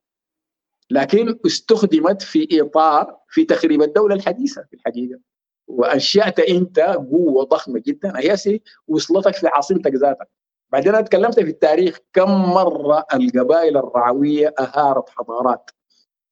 لكن 0.90 1.38
استخدمت 1.46 2.22
في 2.22 2.48
إطار 2.62 3.18
في 3.28 3.44
تخريب 3.44 3.82
الدولة 3.82 4.14
الحديثة 4.14 4.62
في 4.62 4.76
الحقيقة. 4.76 5.20
وانشات 5.66 6.38
أنت 6.40 6.78
قوة 6.80 7.44
ضخمة 7.44 7.82
جدا. 7.86 8.12
هي 8.16 8.60
وصلتك 8.88 9.34
في 9.34 9.46
عاصمتك 9.48 9.94
ذاتك. 9.94 10.28
بعدين 10.72 10.94
أنا 10.94 11.00
تكلمت 11.04 11.40
في 11.40 11.50
التاريخ 11.50 11.98
كم 12.12 12.30
مرة 12.30 13.06
القبائل 13.14 13.76
الرعوية 13.76 14.54
أهارت 14.60 15.08
حضارات. 15.08 15.70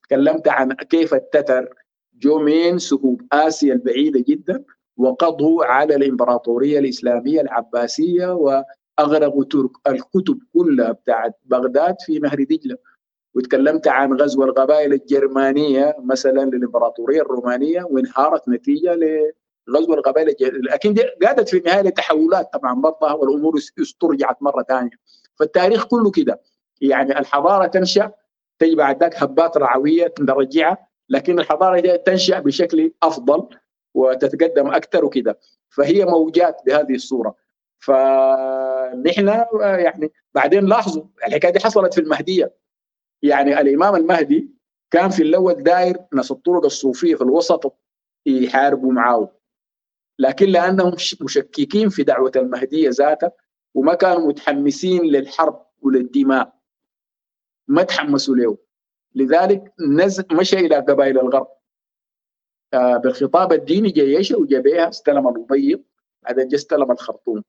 تكلمت 0.02 0.48
عن 0.48 0.72
كيف 0.72 1.14
التتر 1.14 1.74
جو 2.14 2.38
من 2.38 2.78
سهوب 2.78 3.22
آسيا 3.32 3.72
البعيدة 3.74 4.24
جدا 4.28 4.64
وقضوا 4.96 5.64
على 5.64 5.94
الإمبراطورية 5.96 6.78
الإسلامية 6.78 7.40
العباسية 7.40 8.26
وأغرقوا 8.26 9.44
ترك 9.44 9.70
الكتب 9.86 10.38
كلها 10.54 10.92
بتاعت 10.92 11.38
بغداد 11.44 11.96
في 12.06 12.18
نهر 12.18 12.42
دجلة. 12.44 12.76
وتكلمت 13.34 13.88
عن 13.88 14.12
غزو 14.12 14.44
القبائل 14.44 14.92
الجرمانية 14.92 15.96
مثلا 16.04 16.40
للإمبراطورية 16.44 17.22
الرومانية 17.22 17.82
وانهارت 17.90 18.48
نتيجة 18.48 18.94
لغزو 19.68 19.94
القبائل 19.94 20.34
لكن 20.70 20.94
دي 20.94 21.02
قادت 21.26 21.48
في 21.48 21.56
النهايه 21.58 21.82
لتحولات 21.82 22.52
طبعا 22.52 22.74
برضه 22.80 23.14
والأمور 23.14 23.54
استرجعت 23.80 24.42
مرة 24.42 24.62
ثانية. 24.62 24.90
فالتاريخ 25.38 25.84
كله 25.86 26.10
كده. 26.10 26.40
يعني 26.80 27.18
الحضارة 27.18 27.66
تنشأ 27.66 28.12
تجي 28.58 28.74
بعد 28.74 29.02
ذاك 29.02 29.22
هبات 29.22 29.56
رعوية 29.56 30.14
نرجعها 30.20 30.88
لكن 31.08 31.38
الحضارة 31.40 31.96
تنشأ 31.96 32.40
بشكل 32.40 32.92
أفضل 33.02 33.48
وتتقدم 33.94 34.66
أكثر 34.66 35.04
وكده. 35.04 35.38
فهي 35.68 36.04
موجات 36.04 36.60
بهذه 36.66 36.94
الصورة. 36.94 37.34
فنحن 37.78 39.28
يعني 39.60 40.12
بعدين 40.34 40.64
لاحظوا 40.66 41.02
الحكاية 41.26 41.52
دي 41.52 41.60
حصلت 41.60 41.94
في 41.94 42.00
المهدية. 42.00 42.54
يعني 43.22 43.60
الإمام 43.60 43.96
المهدي 43.96 44.50
كان 44.90 45.10
في 45.10 45.22
الأول 45.22 45.54
داير 45.62 45.96
ناس 46.12 46.30
الطرق 46.30 46.64
الصوفية 46.64 47.14
في 47.14 47.22
الوسط 47.22 47.76
يحاربوا 48.26 48.92
معاه. 48.92 49.32
لكن 50.18 50.46
لأنهم 50.46 50.92
مشككين 51.20 51.88
في 51.88 52.02
دعوة 52.02 52.32
المهدية 52.36 52.88
ذاتها 52.88 53.32
وما 53.74 53.94
كانوا 53.94 54.28
متحمسين 54.28 55.02
للحرب 55.02 55.66
وللدماء. 55.82 56.54
ما 57.68 57.82
تحمسوا 57.82 58.36
له 58.36 58.58
لذلك 59.14 59.72
نزل 59.80 60.24
مشى 60.32 60.56
إلى 60.56 60.76
قبائل 60.76 61.18
الغرب. 61.18 61.48
آه 62.74 62.96
بالخطاب 62.96 63.52
الديني 63.52 63.90
جيش 63.90 64.32
وجابيها 64.32 64.88
استلم 64.88 65.28
الابيض 65.28 65.82
بعدين 66.22 66.48
جاء 66.48 66.60
استلم 66.60 66.90
الخرطوم. 66.90 67.42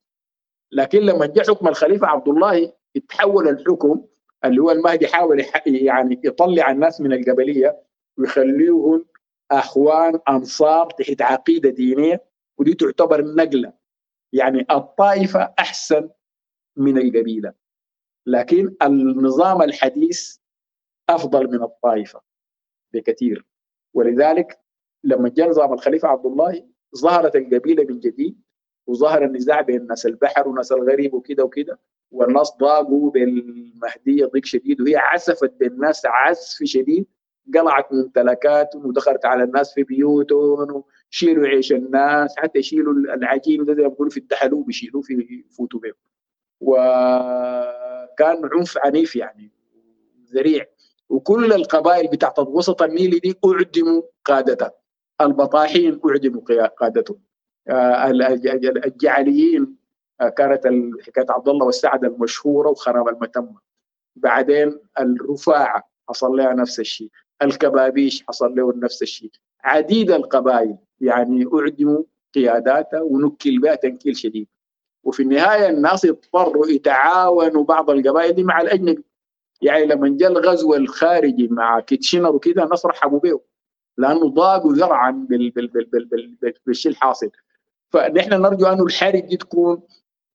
لكن 0.72 1.00
لما 1.00 1.26
جاء 1.26 1.46
حكم 1.48 1.68
الخليفة 1.68 2.08
عبد 2.08 2.28
الله 2.28 2.74
يتحول 2.96 3.48
الحكم 3.48 4.06
اللي 4.46 4.62
هو 4.62 4.72
المهدي 4.72 5.08
حاول 5.08 5.46
يعني 5.66 6.22
يطلع 6.24 6.72
الناس 6.72 7.02
من 7.02 7.14
القبلية 7.14 7.82
ويخليهم 8.18 9.06
أخوان 9.52 10.20
أنصار 10.30 10.90
تحت 10.90 11.22
عقيدة 11.22 11.70
دينية. 11.70 12.24
ودي 12.58 12.74
تعتبر 12.74 13.26
نقله 13.26 13.74
يعني 14.34 14.66
الطائفة 14.72 15.54
أحسن 15.60 16.10
من 16.78 16.98
القبيلة. 16.98 17.54
لكن 18.26 18.76
النظام 18.82 19.62
الحديث 19.62 20.38
أفضل 21.10 21.48
من 21.52 21.64
الطائفة 21.64 22.22
بكثير. 22.94 23.46
ولذلك 23.94 24.60
لما 25.04 25.30
جاء 25.30 25.50
نظام 25.50 25.74
الخليفة 25.74 26.08
عبد 26.08 26.26
الله 26.26 26.68
ظهرت 26.98 27.36
القبيلة 27.36 27.84
من 27.84 28.00
جديد 28.00 28.42
وظهر 28.88 29.26
النزاع 29.26 29.62
بين 29.62 29.88
ناس 29.88 30.06
البحر 30.06 30.48
وناس 30.48 30.72
الغريب 30.72 31.14
وكده 31.14 31.44
وكده 31.44 31.80
والناس 32.12 32.54
ضاقوا 32.60 33.12
بالمهدية 33.12 34.26
ضيق 34.26 34.46
شديد 34.46 34.82
وهي 34.82 34.96
عسفت 34.96 35.54
بالناس 35.60 36.06
عسف 36.06 36.64
شديد 36.64 37.08
قلعت 37.56 37.94
ممتلكاتهم 37.94 38.86
ودخلت 38.86 39.26
على 39.26 39.44
الناس 39.44 39.74
في 39.74 39.84
بيوتهم 39.84 40.84
يشيلوا 41.16 41.48
عيش 41.48 41.72
الناس 41.72 42.36
حتى 42.38 42.60
يشيلوا 42.60 42.94
العجين 42.94 43.66
ده 43.66 43.74
زي 43.74 43.82
ما 43.82 43.88
بيقولوا 43.88 44.12
في 44.12 44.18
الدحلو 44.18 44.64
بيشيلوه 44.64 45.02
في 45.02 45.44
فوتوا 45.58 45.80
به 45.80 45.94
وكان 46.62 48.50
عنف 48.54 48.78
عنيف 48.78 49.16
يعني 49.16 49.52
ذريع. 50.34 50.66
وكل 51.10 51.54
القبائل 51.54 52.08
بتاعت 52.08 52.40
وسط 52.40 52.82
النيل 52.82 53.20
دي 53.20 53.36
أعدموا 53.46 54.02
قادتها 54.26 54.72
البطاحين 55.22 56.00
أعدموا 56.10 56.68
قادتهم. 56.68 57.20
آه، 57.68 58.10
الجعليين 58.86 59.76
آه، 60.22 60.30
كانت 60.30 60.68
حكاية 61.02 61.26
عبد 61.30 61.50
الله 61.50 61.66
والسعد 61.66 62.06
المشهورة 62.06 62.70
وخراب 62.70 63.08
المتمه 63.08 63.60
بعدين 64.16 64.80
الرفاعة 65.00 65.90
حصل 66.10 66.32
لها 66.32 66.54
نفس 66.54 66.80
الشيء. 66.80 67.10
الكبابيش 67.42 68.24
حصل 68.28 68.56
له 68.56 68.74
نفس 68.76 69.02
الشيء. 69.02 69.32
عديد 69.66 70.12
القبائل. 70.12 70.78
يعني 71.02 71.46
أعدموا 71.54 72.04
قياداتها 72.36 73.02
ونكل 73.02 73.60
بها 73.60 73.76
تنكيل 73.76 74.18
شديد. 74.18 74.48
وفي 75.04 75.24
النهاية 75.24 75.70
الناس 75.70 76.06
اضطروا 76.06 76.68
يتعاونوا 76.68 77.64
بعض 77.64 77.90
القبائل 77.90 78.34
دي 78.34 78.44
مع 78.44 78.62
الأجنبي. 78.62 79.04
يعني 79.62 79.86
لما 79.86 80.18
جاء 80.18 80.32
الغزو 80.32 80.76
الخارجي 80.76 81.48
مع 81.48 81.80
كيتشنر 81.80 82.36
وكذا 82.36 82.64
الناس 82.64 82.86
رحبوا 82.86 83.20
به 83.20 83.42
لأنه 83.98 84.30
ضاقوا 84.30 84.74
ذرعا 84.74 85.28
بالشيء 86.66 86.92
الحاصل. 86.92 87.30
فنحن 87.90 88.42
نرجو 88.42 88.66
انه 88.66 88.84
الحرب 88.84 89.26
دي 89.26 89.38
تكون 89.38 89.82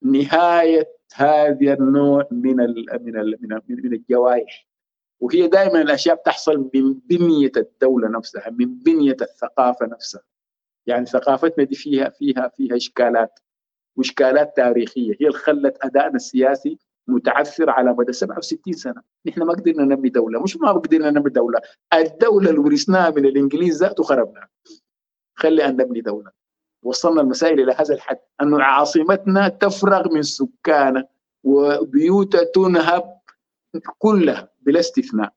نهاية 0.02 0.89
هذا 1.15 1.74
النوع 1.74 2.28
من 2.31 2.61
ال 2.61 2.86
من 3.01 3.16
ال 3.16 3.36
من, 3.40 3.61
من 3.69 3.93
الجوائح. 3.93 4.69
وهي 5.20 5.48
دائما 5.48 5.82
الأشياء 5.82 6.16
بتحصل 6.16 6.70
من 6.74 6.94
بنية 6.94 7.52
الدولة 7.56 8.09
نفسها 8.09 8.51
من 8.51 8.78
بنية 8.78 9.16
الثقافة 9.20 9.86
نفسها. 9.86 10.22
يعني 10.86 11.06
ثقافتنا 11.06 11.64
دي 11.64 11.74
فيها 11.74 12.09
فيها 12.09 12.48
فيها 12.48 12.76
إشكالات 12.76 13.38
وإشكالات 13.97 14.56
تاريخية. 14.56 15.12
هي 15.20 15.26
اللي 15.26 15.38
خلت 15.38 15.76
أدائنا 15.82 16.16
السياسي 16.16 16.78
متعثر 17.09 17.70
على 17.70 17.92
مدى 17.92 18.12
67 18.12 18.74
سنة. 18.74 19.02
نحن 19.26 19.42
ما 19.42 19.52
قدرنا 19.52 19.84
نبني 19.84 20.09
دولة. 20.09 20.42
مش 20.42 20.56
ما 20.56 20.72
قدرنا 20.72 21.10
نبني 21.10 21.32
دولة 21.32 21.60
الدولة 21.94 22.51
اللي 22.51 22.60
ورثناها 22.60 23.10
من 23.10 23.26
الإنجليز 23.26 23.82
ذاته 23.82 24.02
خربنا 24.02 24.48
خلي 25.34 25.64
أن 25.64 25.76
نبني 25.76 26.01
دولة. 26.01 26.30
وصلنا 26.82 27.20
المسائل 27.20 27.60
إلى 27.60 27.72
هذا 27.72 27.94
الحد. 27.94 28.18
انه 28.42 28.62
عاصمتنا 28.62 29.48
تفرغ 29.48 30.14
من 30.14 30.22
سكانها 30.22 31.09
وبيوتها 31.44 32.44
تنهب 32.44 33.20
كلها. 33.98 34.49
بلا 34.61 34.81
استثناء. 34.81 35.32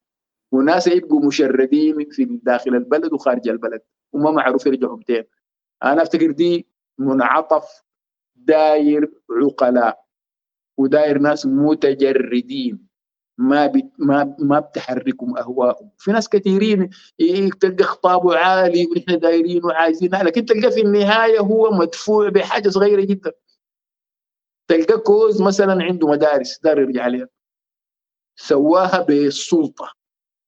وناس 0.52 0.88
يبقوا 0.88 1.26
مشردين 1.26 2.10
في 2.12 2.26
داخل 2.26 2.76
البلد 2.76 3.14
وخارج 3.14 3.50
البلد. 3.50 3.82
وما 4.14 4.32
معروف 4.32 4.66
يرجعوا 4.66 4.98
متين 4.98 5.24
أنا 5.84 6.02
أفتكر 6.02 6.32
دي 6.32 6.68
منعطف 6.98 7.84
داير 8.36 9.12
عقلاء 9.32 10.06
وداير 10.78 11.18
ناس 11.18 11.46
متجردين. 11.46 12.88
ما 13.38 13.68
بت 13.68 13.92
ما 14.00 14.36
ما 14.40 14.60
بتحركهم 14.60 15.38
أهواءهم. 15.38 15.90
في 15.98 16.12
ناس 16.12 16.30
كثيرين 16.30 16.90
تلقى 17.62 17.84
خطابه 17.84 18.38
عالي 18.38 18.86
ونحن 18.86 19.20
دايرين 19.20 19.66
وعايزين. 19.66 20.10
لكن 20.16 20.46
تلقى 20.46 20.72
في 20.72 20.82
النهاية 20.82 21.40
هو 21.40 21.72
مدفوع 21.72 22.30
بحاجة 22.30 22.70
صغيرة 22.70 23.02
جدا. 23.02 23.32
تلقى 24.68 24.98
كوز 24.98 25.42
مثلا 25.42 25.84
عنده 25.84 26.08
مدارس 26.08 26.60
دار 26.60 26.80
يرجع 26.80 27.04
عليها. 27.04 27.28
سواها 28.36 29.02
بالسلطة 29.02 29.92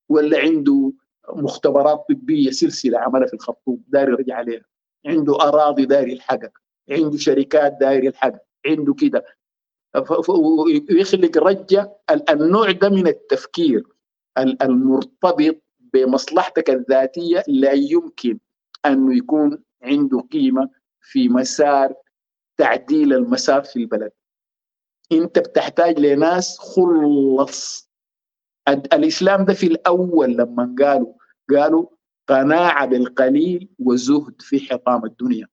ولا 0.09 0.39
عنده 0.39 0.93
مختبرات 1.29 2.05
طبية 2.09 2.51
سلسلة 2.51 2.99
عملها 2.99 3.27
في 3.27 3.33
الخرطوم 3.33 3.83
داير 3.87 4.09
يرجع 4.09 4.35
عليها. 4.35 4.65
عنده 5.05 5.35
أراضي 5.41 5.85
داير 5.85 6.07
يلحقها 6.07 6.51
عنده 6.89 7.17
شركات 7.17 7.77
داير 7.79 8.03
يلحقها 8.03 8.39
عنده 8.67 8.93
كده. 8.93 9.25
ويخلق 10.89 11.37
رجة 11.37 11.97
النوع 12.29 12.71
ده 12.71 12.89
من 12.89 13.07
التفكير 13.07 13.83
المرتبط 14.61 15.61
بمصلحتك 15.79 16.69
الذاتية 16.69 17.43
لا 17.47 17.71
يمكن 17.71 18.39
أنه 18.85 19.17
يكون 19.17 19.63
عنده 19.81 20.19
قيمة 20.19 20.69
في 21.01 21.29
مسار 21.29 21.93
تعديل 22.57 23.13
المسار 23.13 23.63
في 23.63 23.75
البلد. 23.75 24.11
انت 25.11 25.39
بتحتاج 25.39 25.99
لناس 25.99 26.57
خلص. 26.59 27.89
الإسلام 28.93 29.45
ده 29.45 29.53
في 29.53 29.67
الأول 29.67 30.31
لما 30.37 30.75
قالوا 30.79 31.13
قالوا 31.49 31.85
قناعة 32.27 32.85
بالقليل 32.85 33.69
وزهد 33.79 34.41
في 34.41 34.59
حطام 34.59 35.05
الدنيا. 35.05 35.47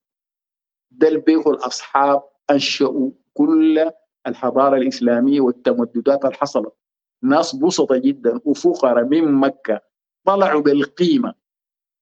ده 0.90 1.08
البيخ 1.08 1.46
الاصحاب 1.48 2.22
أنشأوا 2.50 3.10
كل 3.34 3.90
الحضارة 4.26 4.76
الإسلامية 4.76 5.40
والتمددات 5.40 6.24
اللي 6.24 6.36
حصلت. 6.36 6.74
ناس 7.22 7.56
بسطة 7.56 7.96
جدا 7.96 8.40
وفقراء 8.44 9.04
من 9.04 9.32
مكة 9.32 9.80
طلعوا 10.24 10.60
بالقيمة. 10.60 11.34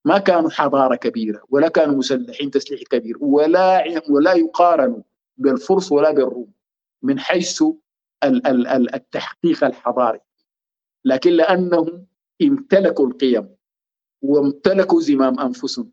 ما 0.04 0.18
كانوا 0.18 0.50
حضارة 0.50 0.94
كبيرة 0.94 1.42
ولا 1.48 1.68
كانوا 1.68 1.94
مسلحين 1.94 2.50
تسليح 2.50 2.82
كبير 2.82 3.16
ولا 3.20 3.84
ولا 4.10 4.32
يقارنوا 4.34 5.02
بالفرس 5.36 5.92
ولا 5.92 6.10
بالروم. 6.10 6.52
من 7.02 7.18
حيث 7.18 7.62
التحقيق 8.94 9.64
الحضاري 9.64 10.20
لكن 11.04 11.30
لأنهم 11.30 12.06
امتلكوا 12.42 13.06
القيم 13.06 13.56
وامتلكوا 14.22 15.00
زمام 15.00 15.40
أنفسهم. 15.40 15.92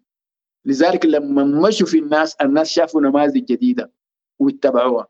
لذلك 0.65 1.05
لما 1.05 1.43
مشوا 1.67 1.87
في 1.87 1.99
الناس 1.99 2.35
الناس 2.35 2.69
شافوا 2.69 3.01
نماذج 3.01 3.45
جديدة 3.45 3.91
واتبعوها. 4.39 5.07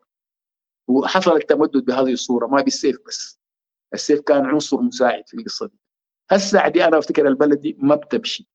وحصل 0.87 1.35
التمدد 1.35 1.85
بهذه 1.85 2.13
الصورة 2.13 2.47
ما 2.47 2.61
بالسيف 2.61 2.97
بس. 3.07 3.39
السيف 3.93 4.21
كان 4.21 4.45
عنصر 4.45 4.81
مساعد 4.81 5.23
في 5.27 5.37
القصة 5.37 5.67
دي. 5.67 5.79
هسه 6.31 6.67
دي 6.67 6.85
أنا 6.85 6.97
أفتكر 6.97 7.27
البلد 7.27 7.61
دي 7.61 7.77
ما 7.79 7.95
بتمشي 7.95 8.47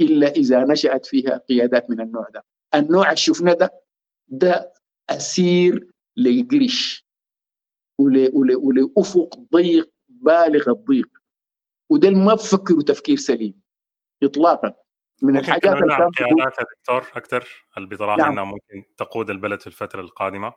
إلا 0.00 0.28
إذا 0.28 0.64
نشأت 0.64 1.06
فيها 1.06 1.36
قيادات 1.38 1.90
من 1.90 2.00
النوع 2.00 2.28
ده. 2.34 2.44
النوع 2.74 3.04
اللي 3.04 3.16
شفناه 3.16 3.52
ده 3.52 3.82
ده 4.28 4.72
أسير 5.10 5.90
للقرش 6.18 7.06
ولافق 7.98 9.38
ضيق 9.54 9.90
بالغ 10.08 10.70
الضيق. 10.70 11.08
وده 11.90 12.10
ما 12.10 12.34
بفكروا 12.34 12.82
تفكير 12.82 13.16
سليم. 13.16 13.60
اطلاقا. 14.22 14.74
من 15.22 15.36
الحاجات 15.36 15.76
اللي 15.76 15.94
يا 16.20 16.50
دكتور 16.78 17.12
أكثر 17.16 17.48
اللي 17.76 17.88
بتراها 17.88 18.16
نعم. 18.16 18.32
إنها 18.32 18.44
ممكن 18.44 18.84
تقود 18.96 19.30
البلد 19.30 19.60
في 19.60 19.66
الفترة 19.66 20.00
القادمة؟ 20.00 20.54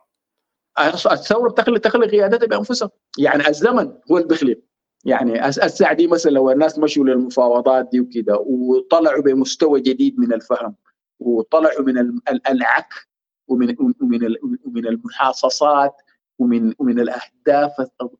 الثورة 1.12 1.50
بتخلق 1.50 1.78
تخلق 1.78 2.06
قيادتها 2.08 2.46
بأنفسها. 2.46 2.90
يعني 3.18 3.48
الزمن 3.48 3.92
هو 4.10 4.16
اللي 4.16 4.28
بيخلق 4.28 4.58
يعني 5.04 5.48
الساعة 5.48 5.92
دي 5.92 6.06
مثلا 6.06 6.30
لو 6.30 6.50
الناس 6.50 6.78
مشوا 6.78 7.04
للمفاوضات 7.04 7.88
دي 7.92 8.00
وكده 8.00 8.36
وطلعوا 8.38 9.22
بمستوى 9.22 9.80
جديد 9.80 10.18
من 10.20 10.32
الفهم 10.32 10.76
وطلعوا 11.20 11.82
من 11.82 12.20
العك 12.48 13.08
ومن 13.52 13.76
ومن 13.80 14.36
ومن 14.64 14.86
المحاصصات 14.86 15.92
ومن 16.38 16.74
ومن 16.78 17.00
الأهداف 17.00 17.70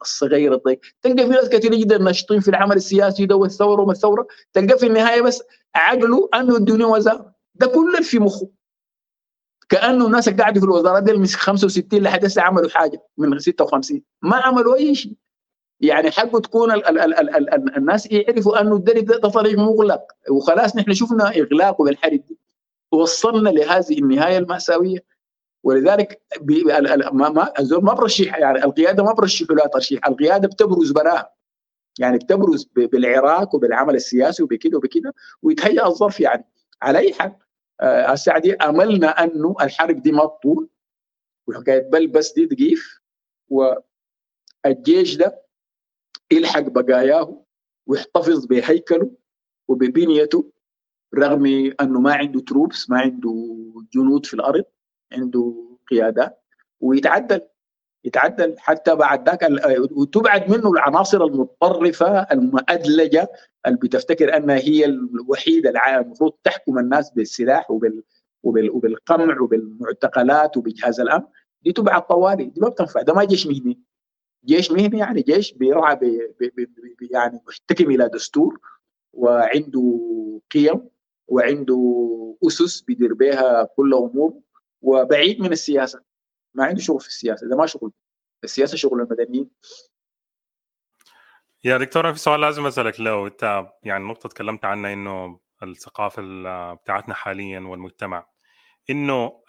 الصغيرة. 0.03 0.55
الضيق 0.55 0.81
تلقى 1.03 1.23
في 1.27 1.29
ناس 1.29 1.49
كثير 1.49 1.75
جدا 1.75 1.99
ناشطين 1.99 2.41
في 2.41 2.49
العمل 2.49 2.77
السياسي 2.77 3.27
ده 3.27 3.37
والثورة 3.37 3.83
وما 3.83 3.93
الثورة. 3.93 4.27
تلقى 4.53 4.79
في 4.79 4.87
النهاية 4.87 5.21
بس 5.23 5.43
عقله 5.75 6.29
أنه 6.35 6.57
الدنيا 6.57 6.87
وزارة. 6.87 7.35
ده 7.55 7.67
كله 7.67 8.01
في 8.01 8.19
مخه. 8.19 8.49
كأنه 9.69 10.07
الناس 10.07 10.29
اللي 10.29 10.43
قاعدوا 10.43 10.61
في 10.61 10.67
الوزارات 10.67 11.03
دي 11.03 11.13
من 11.13 11.27
65 11.27 12.03
لحد 12.03 12.25
هسه 12.25 12.43
عملوا 12.43 12.71
حاجة 12.71 13.03
من 13.19 13.39
56 13.39 14.03
ما 14.23 14.37
عملوا 14.37 14.77
أي 14.77 14.95
شيء. 14.95 15.17
يعني 15.81 16.11
حقه 16.11 16.41
تكون 16.41 16.71
ال 16.73 16.87
ال 16.87 16.99
ال 16.99 17.15
ال 17.15 17.55
ال 17.55 17.77
الناس 17.77 18.13
يعرفوا 18.13 18.61
أنه 18.61 18.77
الدرب 18.77 19.05
ده 19.05 19.19
طريق 19.29 19.59
مغلق. 19.59 20.03
وخلاص 20.31 20.77
نحن 20.77 20.95
شفنا 20.95 21.29
إغلاقه 21.29 21.85
بالحرب 21.85 22.13
دي. 22.29 22.39
وصلنا 22.93 23.49
لهذه 23.51 23.99
النهاية 23.99 24.39
المأساوية. 24.39 25.05
ولذلك 25.65 26.23
ما 27.13 27.29
ما 27.71 27.95
برشح 27.95 28.39
يعني 28.39 28.65
القيادة 28.65 29.05
ما 29.05 29.13
برشح 29.13 29.47
لا 29.51 29.67
ترشيح 29.67 30.07
القيادة 30.07 30.49
بتبرز 30.49 30.91
براها. 30.93 31.33
يعني 31.99 32.19
بتبرز 32.19 32.65
بالعراق 32.75 33.55
وبالعمل 33.55 33.95
السياسي 33.95 34.43
وبكده 34.43 34.79
وبكده 34.79 35.15
ويتهيأ 35.43 35.87
الظرف 35.87 36.21
يعني 36.21 36.45
على 36.83 36.99
اي 36.99 37.13
حال 37.15 37.37
هسه 37.83 38.39
دي 38.39 38.55
أملنا 38.55 39.09
أنه 39.09 39.55
الحرب 39.61 40.03
دي 40.03 40.13
ما 40.13 40.25
تطول 40.27 40.69
وحكاية 41.49 41.79
بل 41.91 42.07
بس 42.07 42.33
دي 42.33 42.47
تقيف 42.47 43.01
والجيش 43.49 45.17
ده 45.17 45.43
يلحق 46.33 46.61
بقاياه 46.61 47.45
ويحتفظ 47.87 48.47
بهيكله 48.47 49.11
وببنيته 49.69 50.53
رغم 51.15 51.47
أنه 51.81 52.01
ما 52.01 52.15
عنده 52.15 52.41
troops 52.41 52.91
ما 52.91 52.99
عنده 53.01 53.57
جنود 53.95 54.27
في 54.27 54.35
الأرض. 54.35 54.65
عنده 55.13 55.55
قيادات 55.91 56.43
ويتعدل 56.81 57.41
يتعدل 58.05 58.55
حتى 58.59 58.95
بعد 58.95 59.29
ذاك 59.29 59.49
وتبعد 59.93 60.51
منه 60.51 60.71
العناصر 60.71 61.25
المتطرفة 61.25 62.21
المؤدلجة 62.23 63.29
اللي 63.67 63.79
بتفتكر 63.79 64.37
انها 64.37 64.57
هي 64.57 64.85
الوحيدة 64.85 65.73
المفروض 66.01 66.33
تحكم 66.45 66.79
الناس 66.79 67.11
بالسلاح 67.11 67.71
وبال 67.71 68.03
وبالقمع 68.45 69.41
وبالمعتقلات 69.41 70.57
وبجهاز 70.57 71.01
الأمن. 71.01 71.25
دي 71.63 71.73
تبعت 71.73 72.09
طوالي 72.09 72.45
دي 72.45 72.61
ما 72.61 72.69
بتنفع 72.69 73.03
ده 73.03 73.15
ما 73.15 73.25
جيش 73.25 73.47
مهني. 73.47 73.81
جيش 74.45 74.73
مهني 74.73 74.99
يعني 74.99 75.23
جيش 75.23 75.53
بيرعى 75.53 75.97
بي 75.97 76.35
بي 76.41 76.51
بي 76.99 77.09
يعني 77.11 77.41
محتكم 77.49 77.91
إلى 77.91 78.09
دستور 78.09 78.61
وعنده 79.13 80.01
قيم 80.53 80.89
وعنده 81.29 82.37
أسس 82.47 82.81
بيدير 82.81 83.15
بها 83.15 83.65
كل 83.77 83.95
أمور. 83.95 84.35
وبعيد 84.83 85.41
من 85.41 85.53
السياسة. 85.53 86.05
ما 86.55 86.65
عنده 86.65 86.81
شغل 86.81 87.01
في 87.01 87.07
السياسة 87.09 87.49
ده 87.49 87.57
ما 87.57 87.67
شغل. 87.67 87.93
السياسة 88.45 88.77
شغل 88.77 89.01
المدنيين. 89.01 89.51
يا 91.65 91.79
دكتور 91.79 92.13
في 92.13 92.19
سؤال 92.19 92.41
لازم 92.41 92.67
أسألك 92.67 93.01
لو 93.01 93.27
أنت 93.27 93.67
يعني 93.83 94.05
نقطة 94.05 94.29
تكلمت 94.29 94.65
عنها 94.65 94.93
إنه 94.93 95.41
الثقافة 95.63 96.23
بتاعتنا 96.75 97.15
حاليا 97.15 97.61
والمجتمع 97.61 98.27
إنه 98.91 99.43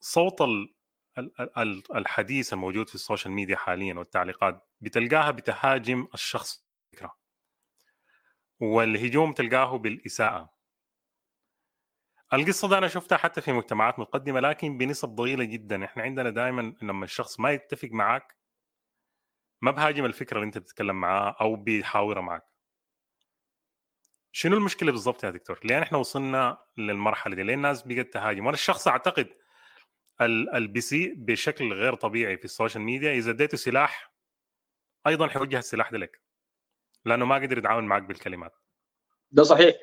صوت 0.00 0.42
الحديث 1.96 2.52
الموجود 2.52 2.88
في 2.88 2.94
ال 2.94 3.00
social 3.00 3.34
media 3.34 3.56
حاليا 3.56 3.94
والتعليقات 3.94 4.68
بتلقاها 4.80 5.30
بتهاجم 5.30 6.08
الشخص. 6.14 6.66
فكرة. 6.92 7.16
والهجوم 8.60 9.32
تلقاه 9.32 9.76
بالإساءة. 9.78 10.52
القصة 12.32 12.68
ده 12.68 12.78
أنا 12.78 12.88
شفتها 12.88 13.18
حتى 13.18 13.40
في 13.40 13.52
مجتمعات 13.52 13.98
متقدمة 13.98 14.40
لكن 14.40 14.78
بنسب 14.78 15.08
ضئيلة 15.08 15.44
جدا 15.44 15.84
إحنا 15.84 16.02
عندنا 16.02 16.30
دائما 16.30 16.74
لما 16.82 17.04
الشخص 17.04 17.40
ما 17.40 17.50
يتفق 17.50 17.88
معك 17.92 18.36
ما 19.62 19.70
بهاجم 19.70 20.04
الفكرة 20.04 20.36
اللي 20.36 20.46
أنت 20.46 20.58
بتتكلم 20.58 21.00
معاه 21.00 21.36
أو 21.40 21.56
بيحاورها 21.56 22.20
معك 22.20 22.44
شنو 24.32 24.56
المشكلة 24.56 24.92
بالضبط 24.92 25.24
يا 25.24 25.30
دكتور؟ 25.30 25.60
ليه 25.64 25.82
إحنا 25.82 25.98
وصلنا 25.98 26.58
للمرحلة 26.76 27.34
دي؟ 27.34 27.42
ليه 27.42 27.54
الناس 27.54 27.82
بقت 27.82 28.12
تهاجم؟ 28.12 28.46
وأنا 28.46 28.54
الشخص 28.54 28.88
أعتقد 28.88 29.28
البي 30.20 31.14
بشكل 31.16 31.72
غير 31.72 31.94
طبيعي 31.94 32.36
في 32.36 32.44
ال 32.44 32.49
social 32.49 32.82
media 32.82 33.12
إذا 33.12 33.30
اديته 33.30 33.56
سلاح 33.56 34.12
أيضا 35.06 35.28
حيوجه 35.28 35.58
السلاح 35.58 35.90
ده 35.90 35.98
لك 35.98 36.22
لأنه 37.04 37.24
ما 37.24 37.34
قدر 37.34 37.58
يتعاون 37.58 37.84
معك 37.84 38.02
بالكلمات 38.02 38.56
ده 39.30 39.42
صحيح 39.42 39.74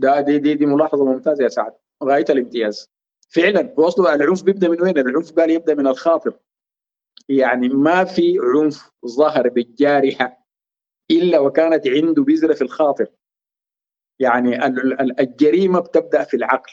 ده 0.00 0.20
دي 0.20 0.38
دي, 0.38 0.54
دي 0.54 0.66
ملاحظة 0.66 1.04
ممتازة 1.04 1.44
يا 1.44 1.48
سعد. 1.48 1.72
غاية 2.04 2.24
الامتياز. 2.30 2.90
فعلا 3.28 3.74
هو 3.78 3.88
اصله 3.88 4.14
العنف 4.14 4.42
بيبدأ 4.42 4.68
من 4.68 4.82
وين؟ 4.82 4.98
العنف 4.98 5.32
قال 5.32 5.50
يبدأ 5.50 5.74
من 5.74 5.86
الخاطر. 5.86 6.38
يعني 7.28 7.68
ما 7.68 8.04
في 8.04 8.38
عنف 8.42 8.90
ظهر 9.06 9.48
بالجارحة 9.48 10.46
إلا 11.10 11.38
وكانت 11.38 11.88
عنده 11.88 12.22
بذرة 12.22 12.54
في 12.54 12.62
الخاطر. 12.62 13.06
يعني 14.18 14.66
الجريمة 15.20 15.80
بتبدأ 15.80 16.24
في 16.24 16.36
العقل. 16.36 16.72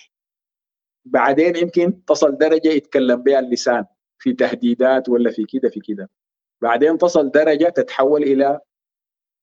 بعدين 1.06 1.56
يمكن 1.56 2.06
تصل 2.06 2.38
درجة 2.38 2.68
يتكلم 2.68 3.24
بها 3.24 3.40
اللسان. 3.40 3.86
في 4.20 4.34
تهديدات 4.34 5.10
ولا 5.10 5.32
في 5.32 5.46
كده 5.46 5.70
في 5.70 5.80
كده. 5.80 6.10
بعدين 6.62 6.98
تصل 6.98 7.32
درجة 7.32 7.70
تتحول 7.70 8.24
إلى 8.24 8.60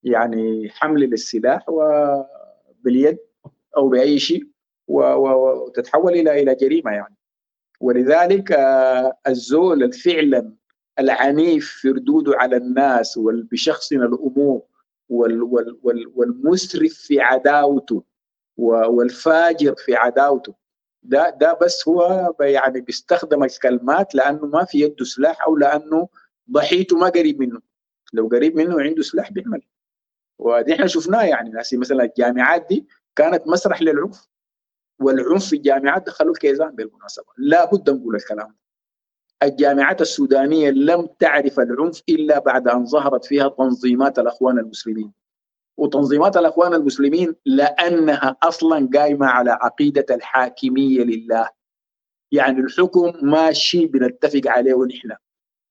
يعني 0.03 0.71
حمل 0.71 1.01
للسلاح 1.01 1.69
وباليد 1.69 3.19
أو 3.77 3.89
بأي 3.89 4.19
شيء 4.19 4.49
وتتحول 4.89 6.13
إلى 6.13 6.43
إلى 6.43 6.55
جريمة 6.55 6.91
يعني. 6.91 7.17
ولذلك 7.81 8.53
آه، 8.53 9.19
الزول 9.29 9.93
فعلا 9.93 10.55
العنيف 10.99 11.71
في 11.71 11.89
ردوده 11.89 12.33
على 12.37 12.57
الناس 12.57 13.17
وبشخصن 13.17 14.03
الأمور 14.03 14.63
والمسرف 16.15 16.93
في 16.93 17.21
عداوته 17.21 18.05
والفاجر 18.57 19.75
في 19.75 19.95
عداوته. 19.95 20.55
ده 21.03 21.31
ده 21.31 21.59
بس 21.63 21.89
هو 21.89 22.33
يعني 22.41 22.81
بيستخدم 22.81 23.45
الكلمات 23.45 24.15
لأنه 24.15 24.47
ما 24.47 24.65
في 24.65 24.81
يده 24.81 25.05
سلاح 25.05 25.43
أو 25.47 25.57
لأنه 25.57 26.09
ضحيته 26.51 26.97
ما 26.97 27.09
قريب 27.09 27.41
منه. 27.41 27.61
لو 28.13 28.29
قريب 28.29 28.57
منه 28.57 28.81
عنده 28.81 29.03
سلاح 29.03 29.33
بيعمل. 29.33 29.63
ودي 30.39 30.75
إحنا 30.75 30.87
شفناه 30.87 31.23
يعني 31.23 31.51
ناس 31.51 31.75
مثلا 31.75 32.05
الجامعات 32.05 32.67
دي 32.69 32.87
كانت 33.17 33.47
مسرح 33.47 33.83
للعنف 33.83 34.29
والعنف 35.01 35.47
في 35.47 35.57
الجامعات 35.57 36.07
دخلوا 36.07 36.33
الكيزان 36.33 36.71
بالمناسبة. 36.71 37.27
لا 37.39 37.65
بد 37.65 37.91
نقول 37.91 38.17
الكلام 38.17 38.57
الجامعات 39.43 40.01
السودانية 40.01 40.71
لم 40.71 41.09
تعرف 41.19 41.61
العنف 41.61 42.03
إلا 42.09 42.39
بعد 42.39 42.69
أن 42.69 42.87
ظهرت 42.87 43.25
فيها 43.25 43.49
تنظيمات 43.49 44.19
الأخوان 44.19 44.59
المسلمين. 44.59 45.13
وتنظيمات 45.77 46.37
الأخوان 46.37 46.75
المسلمين 46.75 47.35
لأنها 47.47 48.37
أصلا 48.43 48.91
قايمة 48.95 49.27
على 49.27 49.51
عقيدة 49.51 50.07
الحاكمية 50.11 51.03
لله. 51.03 51.49
يعني 52.33 52.61
الحكم 52.61 53.13
ماشي 53.23 53.87
بنتفق 53.87 54.41
عليه 54.47 54.75
ونحن. 54.75 55.13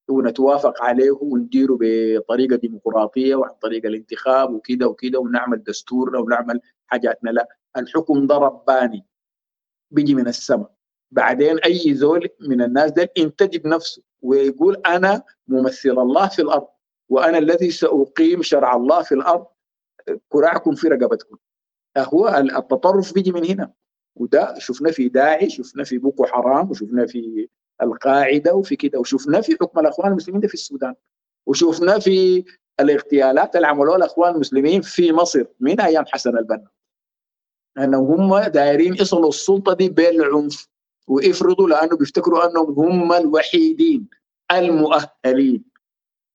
ونتوافق 0.09 0.83
عليه 0.83 1.11
ونديره 1.11 1.77
بطريقة 1.81 2.55
ديمقراطية 2.55 3.35
وعن 3.35 3.51
طريق 3.61 3.85
الانتخاب 3.85 4.53
وكده 4.53 4.87
وكده 4.87 5.19
ونعمل 5.19 5.63
دستورنا 5.63 6.19
ونعمل 6.19 6.61
حاجاتنا. 6.87 7.29
لا 7.29 7.47
الحكم 7.77 8.27
ده 8.27 8.35
رباني 8.37 9.05
بيجي 9.91 10.15
من 10.15 10.27
السماء. 10.27 10.73
بعدين 11.11 11.59
أي 11.59 11.93
زول 11.93 12.29
من 12.39 12.61
الناس 12.61 12.91
ده 12.91 13.11
ينتجب 13.17 13.67
نفسه 13.67 14.03
ويقول 14.21 14.75
أنا 14.85 15.23
ممثل 15.47 15.89
الله 15.89 16.27
في 16.27 16.41
الأرض 16.41 16.67
وأنا 17.09 17.37
الذي 17.37 17.71
سأقيم 17.71 18.41
شرع 18.41 18.75
الله 18.75 19.01
في 19.03 19.15
الأرض 19.15 19.45
كراعكم 20.29 20.75
في 20.75 20.87
رقبتكم. 20.87 21.37
هو 21.97 22.27
التطرف 22.57 23.13
بيجي 23.13 23.31
من 23.31 23.45
هنا. 23.45 23.73
وده 24.15 24.55
شفنا 24.59 24.91
في 24.91 25.09
داعش 25.09 25.57
شفنا 25.57 25.83
في 25.83 25.97
بوكو 25.97 26.25
حرام 26.25 26.69
وشفنا 26.69 27.05
في 27.05 27.49
القاعدة 27.83 28.55
وفي 28.55 28.75
كده. 28.75 28.99
وشفنا 28.99 29.41
في 29.41 29.57
حكم 29.61 29.79
الأخوان 29.79 30.11
المسلمين 30.11 30.41
ده 30.41 30.47
في 30.47 30.53
السودان. 30.53 30.95
وشفنا 31.45 31.99
في 31.99 32.43
الاغتيالات 32.79 33.55
اللي 33.55 33.67
عملوها 33.67 33.97
الأخوان 33.97 34.33
المسلمين 34.35 34.81
في 34.81 35.11
مصر 35.11 35.45
من 35.59 35.81
أيام 35.81 36.05
حسن 36.07 36.37
البنا. 36.37 36.67
أنهم 37.77 38.21
هم 38.21 38.43
دايرين 38.43 38.93
يصلوا 38.93 39.29
السلطة 39.29 39.73
دي 39.73 39.89
بالعنف 39.89 40.67
ويفرضوا 41.07 41.69
لأنه 41.69 41.97
بيفتكروا 41.97 42.49
أنهم 42.49 42.79
هم 42.79 43.13
الوحيدين 43.13 44.07
المؤهلين 44.51 45.63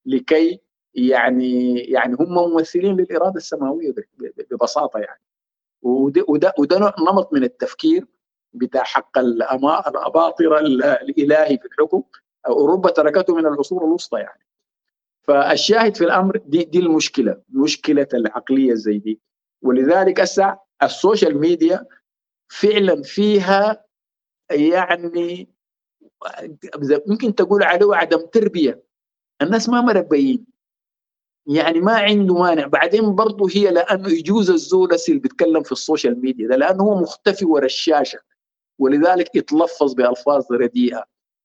لكي 0.06 0.60
يعني 0.94 1.78
يعني 1.78 2.16
هم 2.20 2.34
ممثلين 2.34 2.96
للإرادة 2.96 3.36
السماوية 3.36 3.94
ببساطة 4.50 4.98
يعني. 4.98 5.22
وده 5.82 6.24
وده 6.28 6.54
وده 6.58 6.78
نمط 6.78 7.32
من 7.32 7.44
التفكير 7.44 8.06
بتاع 8.52 8.82
حق 8.82 9.18
الأباطرة 9.18 10.58
الإلهي 10.60 11.58
في 11.58 11.66
الحكم 11.66 12.02
أوروبا 12.46 12.90
تركته 12.90 13.34
من 13.34 13.46
العصور 13.46 13.84
الوسطى 13.84 14.18
يعني. 14.18 14.44
فالشاهد 15.22 15.96
في 15.96 16.04
الأمر 16.04 16.36
دي 16.36 16.64
دي 16.64 16.78
المشكلة 16.78 17.42
مشكلة 17.48 18.06
العقلية 18.14 18.74
زي 18.74 18.98
دي. 18.98 19.20
ولذلك 19.62 20.20
هسه 20.20 20.58
ال 20.82 20.90
social 20.90 21.38
media 21.40 21.86
فعلا 22.48 23.02
فيها 23.02 23.84
يعني 24.50 25.48
ممكن 27.06 27.34
تقول 27.34 27.62
عليه 27.62 27.94
عدم 27.94 28.26
تربية. 28.26 28.82
الناس 29.42 29.68
ما 29.68 29.80
مربيين. 29.80 30.46
يعني 31.46 31.80
ما 31.80 31.92
عنده 31.92 32.34
مانع. 32.34 32.66
بعدين 32.66 33.14
برضه 33.14 33.48
هي 33.54 33.70
لأنه 33.70 34.08
يجوز 34.08 34.50
الزول 34.50 34.88
اللي 35.08 35.20
بيتكلم 35.20 35.62
في 35.62 35.72
السوشيال 35.72 36.20
ميديا 36.20 36.48
ده 36.48 36.56
لأنه 36.56 36.84
هو 36.84 37.00
مختفي 37.00 37.44
ورا 37.44 37.64
الشاشه 37.64 38.18
ولذلك 38.78 39.34
يتلفظ 39.34 39.94
بألفاظ 39.94 40.44
رديئة 40.52 41.04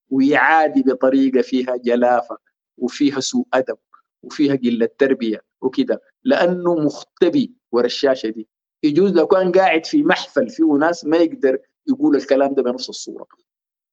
ويعادي 0.09 0.81
بطريقة 0.83 1.41
فيها 1.41 1.75
جلافة 1.77 2.37
وفيها 2.77 3.19
سوء 3.19 3.45
أدب 3.53 3.77
وفيها 4.23 4.55
قلة 4.55 4.89
تربية 4.97 5.41
وكده. 5.61 6.01
لأنه 6.23 6.75
مختبي 6.75 7.53
ورا 7.71 7.85
الشاشه 7.85 8.29
دي. 8.29 8.47
يجوز 8.83 9.11
لو 9.11 9.27
كان 9.27 9.51
قاعد 9.51 9.85
في 9.85 10.03
محفل 10.03 10.49
فيه 10.49 10.73
ناس 10.73 11.05
ما 11.05 11.17
يقدر 11.17 11.57
يقول 11.87 12.15
الكلام 12.15 12.53
ده 12.53 12.63
بنفس 12.63 12.89
الصورة. 12.89 13.27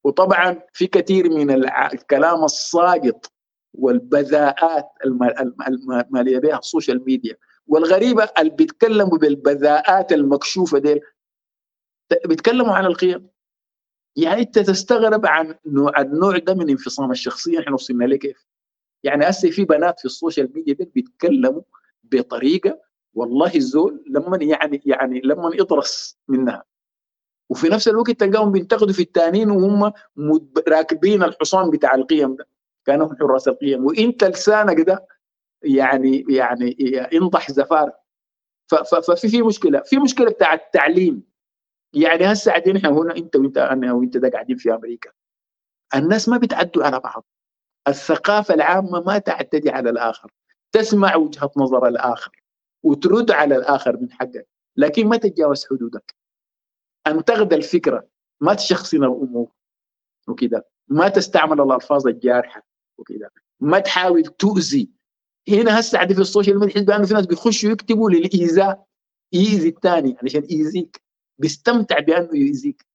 وطبعا 0.05 0.63
في 0.73 0.87
كثير 0.87 1.31
من 1.31 1.51
الكلام 1.93 2.45
الساقط 2.45 3.33
والبذاءات 3.75 4.87
الماليه 5.07 6.39
بها 6.39 6.59
ال 6.59 6.66
social 6.66 7.05
media 7.07 7.37
والغريبة 7.67 8.29
اللي 8.39 8.51
بيتكلموا 8.51 9.19
بالبذاءات 9.19 10.13
المكشوفة 10.13 10.79
دي 10.79 11.01
بيتكلموا 12.27 12.75
عن 12.75 12.87
القيم. 12.87 13.29
يعني 14.17 14.41
انت 14.41 14.59
تستغرب 14.59 15.27
عن 15.27 15.55
نوع 15.67 16.01
النوع 16.01 16.39
ده 16.39 16.55
من 16.55 16.71
انفصام 16.71 17.11
الشخصية 17.11 17.61
إحنا 17.61 17.73
وصلنا 17.75 18.05
له 18.05 18.17
كيف؟ 18.17 18.47
يعني 19.03 19.29
هسه 19.29 19.51
في 19.51 19.65
بنات 19.65 19.99
في 20.01 20.05
ال 20.05 20.12
social 20.12 20.53
media 20.55 20.75
دي 20.75 20.85
بيتكلموا 20.95 21.63
بطريقة 22.05 22.81
والله 23.15 23.55
الزول 23.55 24.05
لما 24.11 24.39
يعني 24.41 24.83
يعني 24.87 25.21
لما 25.21 25.51
يطرس 25.55 26.19
منها. 26.29 26.65
وفي 27.51 27.69
نفس 27.69 27.89
الوقت 27.89 28.11
تلقاهم 28.11 28.53
بينتقدوا 28.53 28.93
في 28.93 29.03
التانيين 29.03 29.51
وهم 29.51 29.93
راكبين 30.69 31.23
الحصان 31.23 31.71
بتاع 31.71 31.95
القيم 31.95 32.37
ده. 32.37 32.49
كانوا 32.87 33.15
حراس 33.21 33.49
القيم. 33.49 33.85
وانت 33.85 34.25
لسانك 34.25 34.81
ده 34.81 35.07
يعني 35.63 36.25
يعني 36.29 36.77
ينضح 37.13 37.51
زفار 37.51 37.93
ففي 39.07 39.29
في 39.29 39.43
مشكلة. 39.43 39.81
في 39.81 39.99
مشكلة 39.99 40.31
بتاع 40.31 40.55
التعليم. 40.55 41.30
يعني 41.93 42.33
هسه 42.33 42.51
قاعدين 42.51 42.77
إحنا 42.77 42.89
هنا 42.89 43.17
أنت 43.17 43.37
وأنت 43.37 43.59
أنا 43.59 43.93
وأنت 43.93 44.17
ده 44.17 44.29
قاعدين 44.29 44.57
في 44.57 44.75
أمريكا. 44.75 45.11
الناس 45.95 46.29
ما 46.29 46.37
بتعدوا 46.37 46.85
على 46.85 47.01
بعض. 47.01 47.27
الثقافة 47.89 48.55
العامة 48.55 49.01
ما 49.01 49.19
تعتدي 49.19 49.71
على 49.71 49.91
الآخر. 49.91 50.33
تسمع 50.73 51.17
وجهة 51.17 51.51
نظر 51.57 51.89
الآخر 51.89 52.43
وترد 52.83 53.31
على 53.31 53.57
الآخر 53.57 53.97
من 53.97 54.13
حقك 54.13 54.49
لكن 54.77 55.07
ما 55.07 55.17
تتجاوز 55.17 55.67
حدودك. 55.71 56.15
أن 57.07 57.25
تغدى 57.25 57.55
الفكرة 57.55 58.09
ما 58.41 58.55
تشخصن 58.55 59.05
الأمور 59.05 59.53
وكده. 60.29 60.69
ما 60.89 61.09
تستعمل 61.09 61.61
الألفاظ 61.61 62.07
الجارحة 62.07 62.67
وكده. 62.99 63.31
ما 63.61 63.79
تحاول 63.79 64.23
تؤذي. 64.25 64.91
هنا 65.49 65.81
هسه 65.81 66.07
في 66.07 66.21
السوشيال 66.21 66.59
ميديا 66.59 66.83
بانه 66.83 67.07
في 67.07 67.15
ناس 67.15 67.27
بيخشوا 67.27 67.71
يكتبوا 67.71 68.11
للإيذاء. 68.11 68.87
يأذي 69.33 69.69
الثاني 69.69 70.17
علشان 70.23 70.43
يأذيك 70.51 71.00
بيستمتع 71.41 71.99
بأنه 71.99 72.29
يأذيك. 72.39 72.87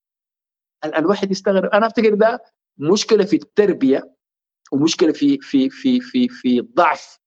الواحد 0.86 1.32
يستغرب 1.32 1.70
أنا 1.70 1.88
أفتكر 1.88 2.14
ده 2.14 2.44
مشكلة 2.78 3.26
في 3.26 3.36
التربية 3.36 4.16
ومشكلة 4.72 5.12
في 5.12 5.38
في 5.38 5.70
في 5.70 6.00
في 6.00 6.28
في 6.28 6.62
ضعف 6.62 7.20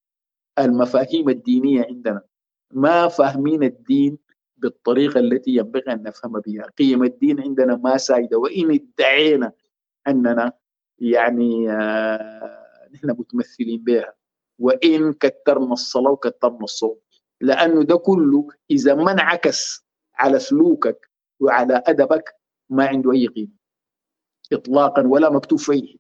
المفاهيم 0.58 1.28
الدينية 1.28 1.84
عندنا. 1.88 2.22
ما 2.72 3.08
فاهمين 3.08 3.62
الدين 3.62 4.18
بالطريقة 4.56 5.20
التي 5.20 5.50
ينبغي 5.50 5.92
أن 5.92 6.02
نفهم 6.02 6.32
بها. 6.40 6.62
قيم 6.78 7.04
الدين 7.04 7.40
عندنا 7.40 7.76
ما 7.76 7.96
سايده 7.96 8.38
وإن 8.38 8.70
ادعينا 8.70 9.52
أننا 10.08 10.52
يعني 10.98 11.72
آه 11.72 12.88
نحن 12.94 13.10
متمثلين 13.10 13.84
بها. 13.84 14.14
وإن 14.58 15.12
كثرنا 15.12 15.72
الصلاة 15.72 16.10
وكثرنا 16.10 16.64
الصوم. 16.64 16.98
لأنه 17.40 17.82
ده 17.84 17.96
كله 17.96 18.48
إذا 18.70 18.94
ما 18.94 19.12
انعكس 19.12 19.86
على 20.14 20.38
سلوكك 20.38 21.07
وعلى 21.40 21.82
أدبك 21.86 22.34
ما 22.70 22.86
عنده 22.86 23.12
أي 23.12 23.26
قيمة 23.26 23.48
اطلاقا 24.52 25.02
ولا 25.06 25.30
مكتوب 25.30 25.58
في 25.58 25.72
أي 25.72 25.98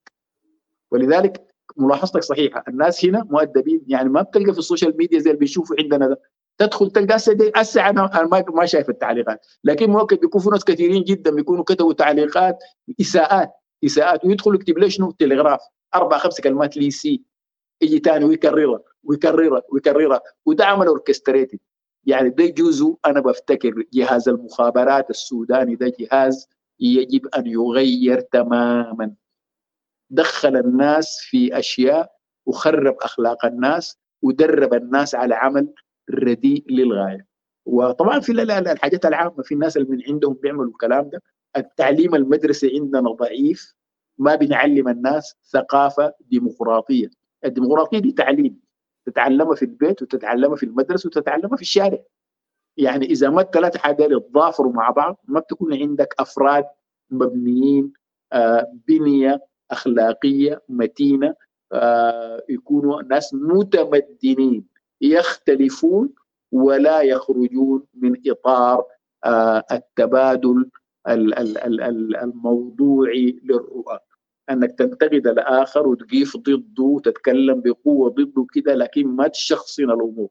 ولذلك 0.90 1.48
ملاحظتك 1.76 2.22
صحيحة 2.22 2.64
الناس 2.68 3.04
هنا 3.04 3.26
مؤدبين 3.30 3.84
يعني 3.86 4.08
ما 4.08 4.22
بتلقى 4.22 4.52
في 4.52 4.58
ال 4.58 4.64
social 4.64 4.96
media 4.96 5.18
زي 5.18 5.30
اللي 5.30 5.40
بيشوفوا 5.40 5.76
عندنا 5.78 6.08
ده. 6.08 6.20
تدخل 6.58 6.90
تلقى 6.90 7.16
هسه 7.56 7.88
أنا 7.90 8.26
ما 8.32 8.44
ما 8.48 8.66
شايف 8.66 8.90
التعليقات. 8.90 9.46
لكن 9.64 9.90
ممكن 9.90 10.16
بيكون 10.16 10.40
في 10.40 10.50
ناس 10.50 10.64
كثيرين 10.64 11.04
جدا 11.04 11.30
بيكونوا 11.30 11.64
كتبوا 11.64 11.92
تعليقات 11.92 12.58
إساءات 13.00 13.52
إساءات. 13.84 14.24
ويدخل 14.24 14.54
يكتب 14.54 14.78
لي 14.78 14.90
شنو 14.90 15.10
تلغراف. 15.10 15.60
أربع 15.94 16.18
خمس 16.18 16.40
كلمات 16.40 16.76
لي 16.76 16.90
سي. 16.90 17.22
يجي 17.82 17.98
ثاني 17.98 18.24
ويكررها 18.24 18.80
ويكررها 19.04 19.62
ويكررها. 19.72 20.20
وده 20.46 20.66
عمل 20.66 20.86
اوركستريتد 20.86 21.58
يعني 22.08 22.30
ده 22.30 22.46
جزء 22.46 22.96
أنا 23.06 23.20
بفتكر 23.20 23.84
جهاز 23.92 24.28
المخابرات 24.28 25.10
السوداني 25.10 25.74
ده 25.74 25.92
جهاز 26.00 26.48
يجب 26.80 27.26
أن 27.26 27.46
يغير 27.46 28.20
تماما. 28.20 29.14
دخل 30.10 30.56
الناس 30.56 31.18
في 31.20 31.58
أشياء 31.58 32.12
وخرب 32.46 32.96
أخلاق 33.00 33.46
الناس 33.46 33.98
ودرب 34.22 34.74
الناس 34.74 35.14
على 35.14 35.34
عمل 35.34 35.74
رديء 36.10 36.64
للغاية. 36.70 37.26
وطبعا 37.66 38.20
في 38.20 38.32
الحاجات 38.32 39.06
العامة 39.06 39.42
في 39.42 39.54
الناس 39.54 39.76
اللي 39.76 39.88
من 39.88 40.02
عندهم 40.08 40.34
بيعملوا 40.34 40.70
الكلام 40.72 41.08
ده. 41.08 41.22
التعليم 41.56 42.14
المدرسي 42.14 42.78
عندنا 42.80 43.10
ضعيف. 43.12 43.74
ما 44.18 44.34
بنعلم 44.34 44.88
الناس 44.88 45.34
ثقافة 45.52 46.14
ديمقراطية. 46.20 47.10
الديمقراطية 47.44 47.98
دي 47.98 48.12
تعليم. 48.12 48.67
تتعلمها 49.10 49.54
في 49.54 49.64
البيت 49.64 50.02
وتتعلمها 50.02 50.56
في 50.56 50.62
المدرسة 50.66 51.06
وتتعلمها 51.06 51.56
في 51.56 51.62
الشارع. 51.62 51.98
يعني 52.76 53.06
إذا 53.06 53.30
ما 53.30 53.40
الثلاثه 53.40 53.78
حاجات 53.78 54.10
يتضافروا 54.10 54.72
مع 54.72 54.90
بعض 54.90 55.20
ما 55.28 55.40
بتكون 55.40 55.74
عندك 55.74 56.14
أفراد 56.18 56.64
مبنيين 57.10 57.92
آه 58.32 58.72
بنية 58.88 59.46
أخلاقية 59.70 60.62
متينة 60.68 61.34
آه 61.72 62.42
يكونوا 62.48 63.02
ناس 63.02 63.34
متمدنين 63.34 64.66
يختلفون 65.00 66.10
ولا 66.52 67.00
يخرجون 67.02 67.82
من 67.94 68.14
إطار 68.26 68.84
آه 69.24 69.64
التبادل 69.72 70.70
الموضوعي 72.22 73.40
للرؤى. 73.44 73.98
أنك 74.50 74.78
تنتقد 74.78 75.26
الآخر 75.26 75.88
وتقيف 75.88 76.36
ضده 76.36 76.82
وتتكلم 76.82 77.60
بقوة 77.60 78.10
ضده 78.10 78.46
كده 78.54 78.74
لكن 78.74 79.06
ما 79.06 79.28
تشخصن 79.28 79.84
الأمور. 79.90 80.28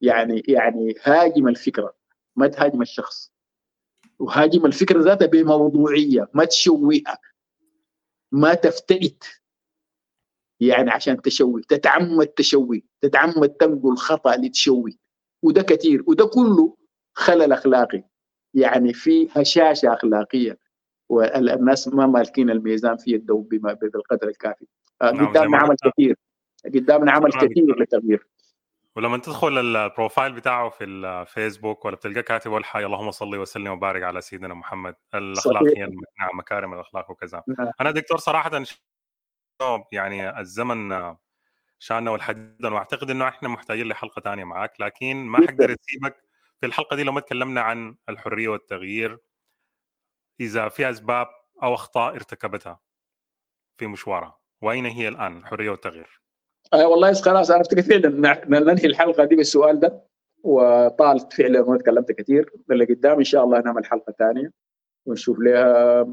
يعني 0.00 0.42
يعني 0.48 0.94
هاجم 1.02 1.48
الفكرة 1.48 1.94
ما 2.36 2.46
تهاجم 2.48 2.82
الشخص. 2.82 3.32
وهاجم 4.18 4.66
الفكرة 4.66 5.00
ذاتها 5.02 5.26
بموضوعية 5.26 6.28
ما 6.34 6.44
تشوهها 6.44 7.18
ما 8.32 8.54
تفتئت 8.54 9.24
يعني 10.60 10.90
عشان 10.90 11.22
تشوي 11.22 11.62
تتعمد 11.62 12.26
تشوي 12.26 12.84
تتعمد 13.00 13.48
تنقل 13.48 13.96
خطأ 13.96 14.36
لتشوي 14.36 14.98
وده 15.42 15.62
كثير 15.62 16.04
وده 16.06 16.26
كله 16.26 16.76
خلل 17.14 17.52
أخلاقي. 17.52 18.04
يعني 18.54 18.92
في 18.92 19.28
هشاشة 19.32 19.92
أخلاقية. 19.92 20.58
والناس 21.08 21.88
ما 21.88 22.06
مالكين 22.06 22.50
الميزان 22.50 22.96
في 22.96 23.10
يدهم 23.10 23.42
بالقدر 23.42 24.28
الكافي. 24.28 24.66
آه، 25.02 25.10
نعم 25.10 25.26
قدامنا 25.26 25.58
عمل 25.58 25.76
كثير. 25.84 26.16
قدامنا 26.64 27.12
عمل 27.12 27.32
كثير 27.32 27.76
للتغيير 27.78 28.26
ولما 28.96 29.18
تدخل 29.18 29.58
البروفايل 29.58 30.32
بتاعه 30.32 30.68
في 30.68 30.84
الفيسبوك 30.84 31.84
ولا 31.84 31.96
بتلقى 31.96 32.22
كاتب 32.22 32.62
حاجة 32.62 32.86
اللهم 32.86 33.10
صل 33.10 33.36
وسلم 33.36 33.72
وبارك 33.72 34.02
على 34.02 34.20
سيدنا 34.20 34.54
محمد. 34.54 34.94
الاخلاقيه 35.14 35.84
نعم 35.84 36.38
مكارم 36.38 36.74
الأخلاق 36.74 37.10
وكذا. 37.10 37.42
نعم. 37.58 37.70
أنا 37.80 37.90
دكتور 37.90 38.18
صراحة 38.18 38.62
يعني 39.92 40.40
الزمن 40.40 41.14
شاننا 41.78 42.10
والحديد 42.10 42.66
وأعتقد 42.66 43.10
إنه 43.10 43.28
إحنا 43.28 43.48
محتاجين 43.48 43.88
لحلقة 43.88 44.20
ثانية 44.20 44.44
معك 44.44 44.80
لكن 44.80 45.16
ما 45.16 45.38
حقدر 45.38 45.76
أسيبك 45.80 46.16
في 46.60 46.66
الحلقة 46.66 46.96
دي 46.96 47.02
لو 47.02 47.12
ما 47.12 47.20
تكلمنا 47.20 47.60
عن 47.60 47.96
الحرية 48.08 48.48
والتغيير. 48.48 49.18
إذا 50.40 50.68
في 50.68 50.90
أسباب 50.90 51.26
أو 51.62 51.74
أخطاء 51.74 52.14
ارتكبتها 52.14 52.80
في 53.78 53.86
مشوارها 53.86 54.38
وأين 54.62 54.86
هي 54.86 55.08
الآن؟ 55.08 55.36
الحريه 55.36 55.70
والتغيير؟ 55.70 56.20
آه 56.72 56.88
والله 56.88 57.12
خلاص 57.12 57.50
أنا 57.50 57.60
افتكر 57.60 57.82
فعلا 57.82 58.08
ننهي 58.60 58.86
الحلقة 58.86 59.24
دي 59.24 59.36
بالسؤال 59.36 59.80
ده 59.80 60.04
وطالت 60.42 61.32
فعلا 61.32 61.60
وأنا 61.60 61.78
تكلمت 61.78 62.12
كثير. 62.12 62.52
اللي 62.70 62.84
قدام 62.84 63.18
إن 63.18 63.24
شاء 63.24 63.44
الله 63.44 63.60
نعمل 63.60 63.84
حلقه 63.86 64.14
ثانية 64.18 64.52
ونشوف 65.06 65.38
لها 65.38 66.04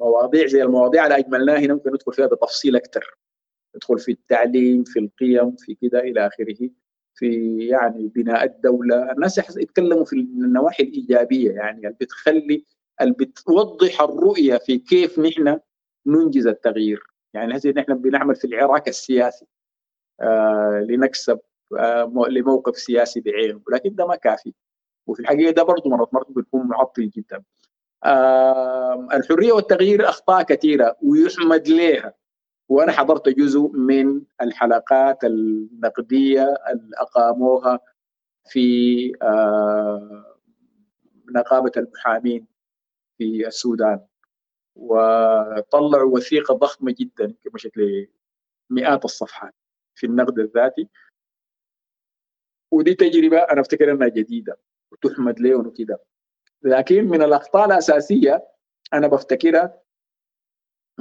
مواضيع 0.00 0.46
زي 0.46 0.62
المواضيع 0.62 1.04
اللي 1.04 1.18
أجملناها. 1.18 1.58
هنا 1.58 1.74
ممكن 1.74 1.90
ندخل 1.90 2.12
فيها 2.12 2.26
بتفصيل 2.26 2.76
أكثر. 2.76 3.18
ندخل 3.76 3.98
في 3.98 4.12
التعليم 4.12 4.84
في 4.84 4.98
القيم 4.98 5.56
في 5.56 5.74
كده 5.74 5.98
إلى 5.98 6.26
آخره 6.26 6.70
في 7.14 7.58
يعني 7.66 8.08
بناء 8.08 8.44
الدولة. 8.44 9.12
الناس 9.12 9.56
يتكلموا 9.56 10.04
في 10.04 10.12
النواحي 10.16 10.82
الإيجابية 10.82 11.50
يعني 11.52 11.78
اللي 11.78 11.96
بتخلي 12.00 12.64
اللي 13.00 13.12
بتوضح 13.12 14.00
الرؤية 14.02 14.56
في 14.56 14.78
كيف 14.78 15.18
نحن 15.18 15.58
ننجز 16.06 16.46
التغيير. 16.46 17.02
يعني 17.34 17.56
هسه 17.56 17.70
نحن 17.76 17.94
بنعمل 17.94 18.34
في 18.34 18.46
العراق 18.46 18.88
السياسي 18.88 19.46
آه 20.20 20.86
لنكسب 20.88 21.40
آه 21.78 22.12
لموقف 22.28 22.76
سياسي 22.76 23.20
بعينه 23.20 23.60
ولكن 23.66 23.94
ده 23.94 24.06
ما 24.06 24.16
كافي. 24.16 24.54
وفي 25.06 25.20
الحقيقة 25.20 25.50
ده 25.52 25.62
برضه 25.62 25.90
مرات 25.90 26.14
مرات 26.14 26.26
بيكون 26.30 26.66
معطل 26.68 27.10
جدا. 27.10 27.42
آه 28.04 29.08
الحرية 29.12 29.52
والتغيير 29.52 30.08
أخطاء 30.08 30.42
كثيرة 30.42 30.96
ويحمد 31.02 31.68
لها 31.68 32.14
وأنا 32.68 32.92
حضرت 32.92 33.28
جزء 33.28 33.68
من 33.74 34.22
الحلقات 34.42 35.24
النقدية 35.24 36.42
اللي 36.70 36.90
اقاموها 36.98 37.78
في 38.48 39.12
آه 39.22 40.24
نقابة 41.34 41.72
المحامين. 41.76 42.53
في 43.18 43.46
السودان. 43.46 44.06
وطلعوا 44.76 46.14
وثيقة 46.14 46.54
ضخمة 46.54 46.94
جدا 46.98 47.34
مشت 47.54 47.72
لمئات 48.70 49.04
الصفحات 49.04 49.54
في 49.94 50.06
النقد 50.06 50.38
الذاتي. 50.38 50.88
ودي 52.72 52.94
تجربة 52.94 53.38
أنا 53.38 53.60
أفتكر 53.60 53.90
إنها 53.90 54.08
جديدة 54.08 54.58
وتحمد 54.92 55.40
لهم 55.40 55.66
وكده. 55.66 55.98
لكن 56.62 57.04
من 57.04 57.22
الأخطاء 57.22 57.66
الأساسية 57.66 58.48
أنا 58.92 59.08
بفتكرها 59.08 59.82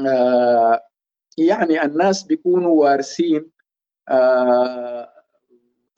آه 0.07 0.87
يعني 1.37 1.83
الناس 1.83 2.23
بيكونوا 2.23 2.81
وارثين 2.81 3.51
آه 4.09 5.13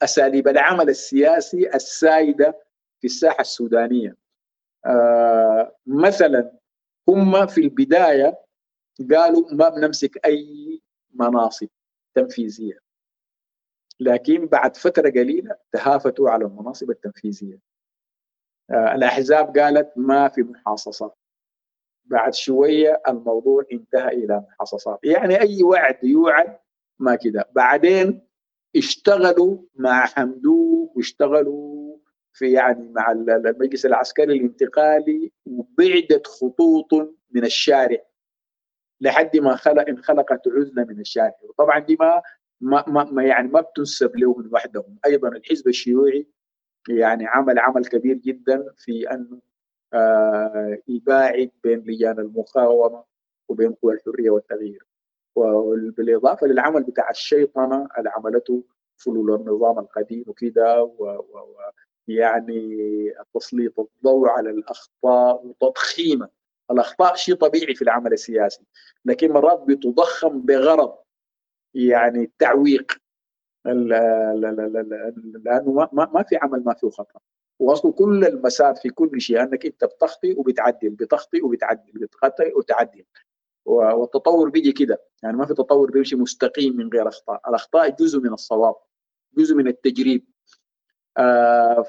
أساليب 0.02 0.48
العمل 0.48 0.88
السياسي 0.88 1.74
السائده 1.74 2.64
في 3.00 3.06
الساحة 3.06 3.40
السودانية. 3.40 4.16
مثلا 5.86 6.52
هم 7.08 7.46
في 7.46 7.60
البداية 7.60 8.38
قالوا 9.10 9.54
ما 9.54 9.68
بنمسك 9.68 10.26
أي 10.26 10.82
مناصب 11.14 11.68
تنفيذية 12.14 12.86
لكن 14.00 14.46
بعد 14.46 14.76
فترة 14.76 15.10
قليلة 15.10 15.56
تهافتوا 15.72 16.30
على 16.30 16.44
المناصب 16.44 16.90
التنفيذية. 16.90 17.58
آه، 18.70 18.94
الأحزاب 18.94 19.58
قالت 19.58 19.92
ما 19.96 20.28
في 20.28 20.42
محاصصات. 20.42 21.18
بعد 22.04 22.34
شوية 22.34 23.02
الموضوع 23.08 23.64
انتهى 23.72 24.08
إلى 24.08 24.44
محاصصات. 24.48 24.98
يعني 25.04 25.40
أي 25.40 25.62
وعد 25.62 26.04
يوعد 26.04 26.58
ما 26.98 27.16
كده. 27.16 27.48
بعدين 27.52 28.26
اشتغلوا 28.76 29.58
مع 29.74 30.06
حمدوك 30.06 30.96
واشتغلوا 30.96 31.85
في 32.36 32.52
يعني 32.52 32.92
مع 32.92 33.10
المجلس 33.12 33.86
العسكري 33.86 34.36
الانتقالي 34.36 35.32
وبعدة 35.46 36.22
خطوط 36.26 36.92
من 37.30 37.44
الشارع 37.44 37.98
لحد 39.00 39.36
ما 39.36 39.56
خلق 39.56 39.88
انخلقت 39.88 40.48
عزلة 40.48 40.84
من 40.84 41.00
الشارع. 41.00 41.34
وطبعا 41.48 41.78
دي 41.78 41.96
ما 42.00 42.22
ما, 42.60 43.04
ما 43.04 43.24
يعني 43.24 43.48
ما 43.48 43.60
بتنسب 43.60 44.16
لهم 44.16 44.50
وحدهم 44.52 44.98
أيضا 45.06 45.28
الحزب 45.28 45.68
الشيوعي 45.68 46.26
يعني 46.88 47.26
عمل 47.26 47.58
عمل 47.58 47.84
كبير 47.86 48.16
جدا 48.16 48.72
في 48.76 49.10
انه 49.10 49.40
آه 49.94 50.78
يباعد 50.88 51.50
بين 51.64 51.78
لجان 51.78 52.18
المقاومة 52.18 53.04
وبين 53.48 53.72
قوى 53.72 53.94
الحرية 53.94 54.30
والتغيير. 54.30 54.86
وبالإضافة 55.36 56.46
للعمل 56.46 56.82
بتاع 56.82 57.10
الشيطنة 57.10 57.88
اللي 57.98 58.10
عملته 58.16 58.64
فلول 58.96 59.34
النظام 59.34 59.78
القديم 59.78 60.24
وكده 60.26 60.82
ويعني 62.08 63.12
تسليط 63.34 63.80
الضوء 63.80 64.28
على 64.28 64.50
الأخطاء 64.50 65.46
وتضخيمها 65.46 66.30
الأخطاء 66.70 67.14
شيء 67.14 67.34
طبيعي 67.34 67.74
في 67.74 67.82
العمل 67.82 68.12
السياسي. 68.12 68.62
لكن 69.04 69.32
مرات 69.32 69.64
بتضخم 69.68 70.40
بغرض 70.40 70.94
يعني 71.74 72.18
التعويق 72.22 72.92
لأنه 75.44 75.72
ما, 75.92 76.10
ما 76.14 76.22
في 76.22 76.36
عمل 76.36 76.64
ما 76.64 76.74
فيه 76.74 76.88
خطأ. 76.88 77.20
واصله 77.58 77.92
كل 77.92 78.24
المسار 78.24 78.74
في 78.74 78.88
كل 78.88 79.20
شيء 79.20 79.42
أنك 79.42 79.66
أنت 79.66 79.84
بتخطي 79.84 80.34
وبتعدل 80.34 80.90
بتخطي 80.90 81.42
وبتعدل 81.42 81.92
بتخطي 81.94 82.52
وتعدل. 82.56 83.04
والتطور 83.64 84.48
بيجي 84.48 84.72
كده. 84.72 85.02
يعني 85.22 85.36
ما 85.36 85.46
في 85.46 85.54
تطور 85.54 85.90
بيمشي 85.90 86.16
مستقيم 86.16 86.76
من 86.76 86.88
غير 86.88 87.08
أخطاء. 87.08 87.48
الأخطاء 87.48 87.88
جزء 87.90 88.20
من 88.20 88.32
الصواب 88.32 88.74
جزء 89.38 89.54
من 89.54 89.68
التجريب. 89.68 90.24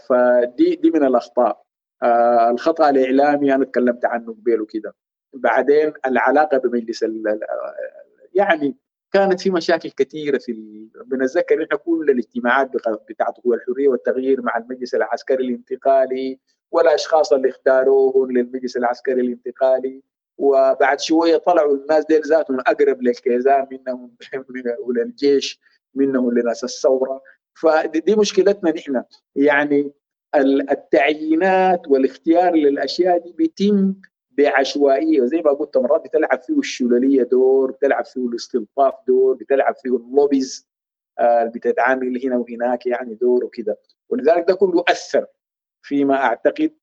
فدي 0.10 0.76
دي 0.76 0.92
من 0.92 1.04
الأخطاء. 1.04 1.64
آه 2.04 2.50
الخطأ 2.50 2.90
الإعلامي 2.90 3.56
أنا 3.56 3.66
تكلمت 3.66 4.06
عنه 4.06 4.34
قبل 4.34 4.62
وكده. 4.62 4.96
بعدين 5.34 5.94
العلاقة 6.06 6.58
بمجلس 6.58 7.06
يعني 8.34 8.76
كانت 9.12 9.42
في 9.42 9.50
مشاكل 9.50 9.90
كثيرة 9.90 10.38
في 10.38 10.54
بنتذكر 11.06 11.64
إحنا 11.64 11.78
كل 11.78 12.10
الاجتماعات 12.10 12.72
بتاعت 13.10 13.38
قوى 13.38 13.56
الحرية 13.56 13.88
والتغيير 13.88 14.42
مع 14.42 14.58
المجلس 14.58 14.96
العسكري 14.96 15.48
الانتقالي 15.48 16.40
والأشخاص 16.72 17.34
اللي 17.34 17.50
اختاروهم 17.50 18.32
للمجلس 18.32 18.78
العسكري 18.78 19.22
الانتقالي. 19.22 20.04
وبعد 20.38 21.00
شوية 21.00 21.38
طلعوا 21.38 21.76
الناس 21.76 22.06
ديل 22.06 22.22
ذاتهم 22.22 22.60
أقرب 22.60 23.02
للكيزان 23.02 23.68
منهم 23.72 24.16
وللجيش 24.88 25.60
منهم 25.96 26.40
لناس 26.40 26.64
الثورة. 26.64 27.22
فدي 27.62 28.16
مشكلتنا 28.16 28.72
نحن. 28.72 29.04
يعني 29.36 29.92
التعيينات 30.72 31.88
والاختيار 31.88 32.56
للأشياء 32.56 33.18
دي 33.18 33.32
بيتم 33.34 33.96
بعشوائية. 34.32 35.22
وزي 35.22 35.42
ما 35.42 35.52
قلت 35.52 35.78
مرات 35.78 36.04
بتلعب 36.06 36.42
فيه 36.42 36.60
الشلالية 36.60 37.24
دور 37.24 37.72
بتلعب 37.72 38.06
فيه 38.06 38.28
الاستلطاف 38.28 38.94
دور 39.08 39.34
بتلعب 39.36 39.76
فيه 39.76 39.96
اللوبيز 39.98 40.68
آه 41.20 41.44
بتتعامل 41.44 42.26
هنا 42.26 42.38
وهناك 42.38 42.86
يعني 42.86 43.16
دور 43.16 43.46
وكده. 43.46 43.78
ولذلك 44.10 44.46
ده 44.48 44.54
كله 44.56 44.84
اثر 44.88 45.26
فيما 45.82 46.16
أعتقد 46.16 46.74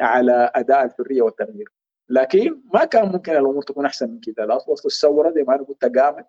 على 0.00 0.50
أداء 0.54 0.84
الحرية 0.84 1.22
والتغيير. 1.22 1.68
لكن 2.08 2.60
ما 2.74 2.84
كان 2.84 3.08
ممكن 3.08 3.32
الأمور 3.32 3.62
تكون 3.62 3.86
أحسن 3.86 4.10
من 4.10 4.20
كده. 4.20 4.58
وسط 4.68 4.86
الثورة 4.86 5.30
زي 5.30 5.42
ما 5.42 5.54
أنا 5.54 5.62
قلت 5.62 5.98
قامت 5.98 6.26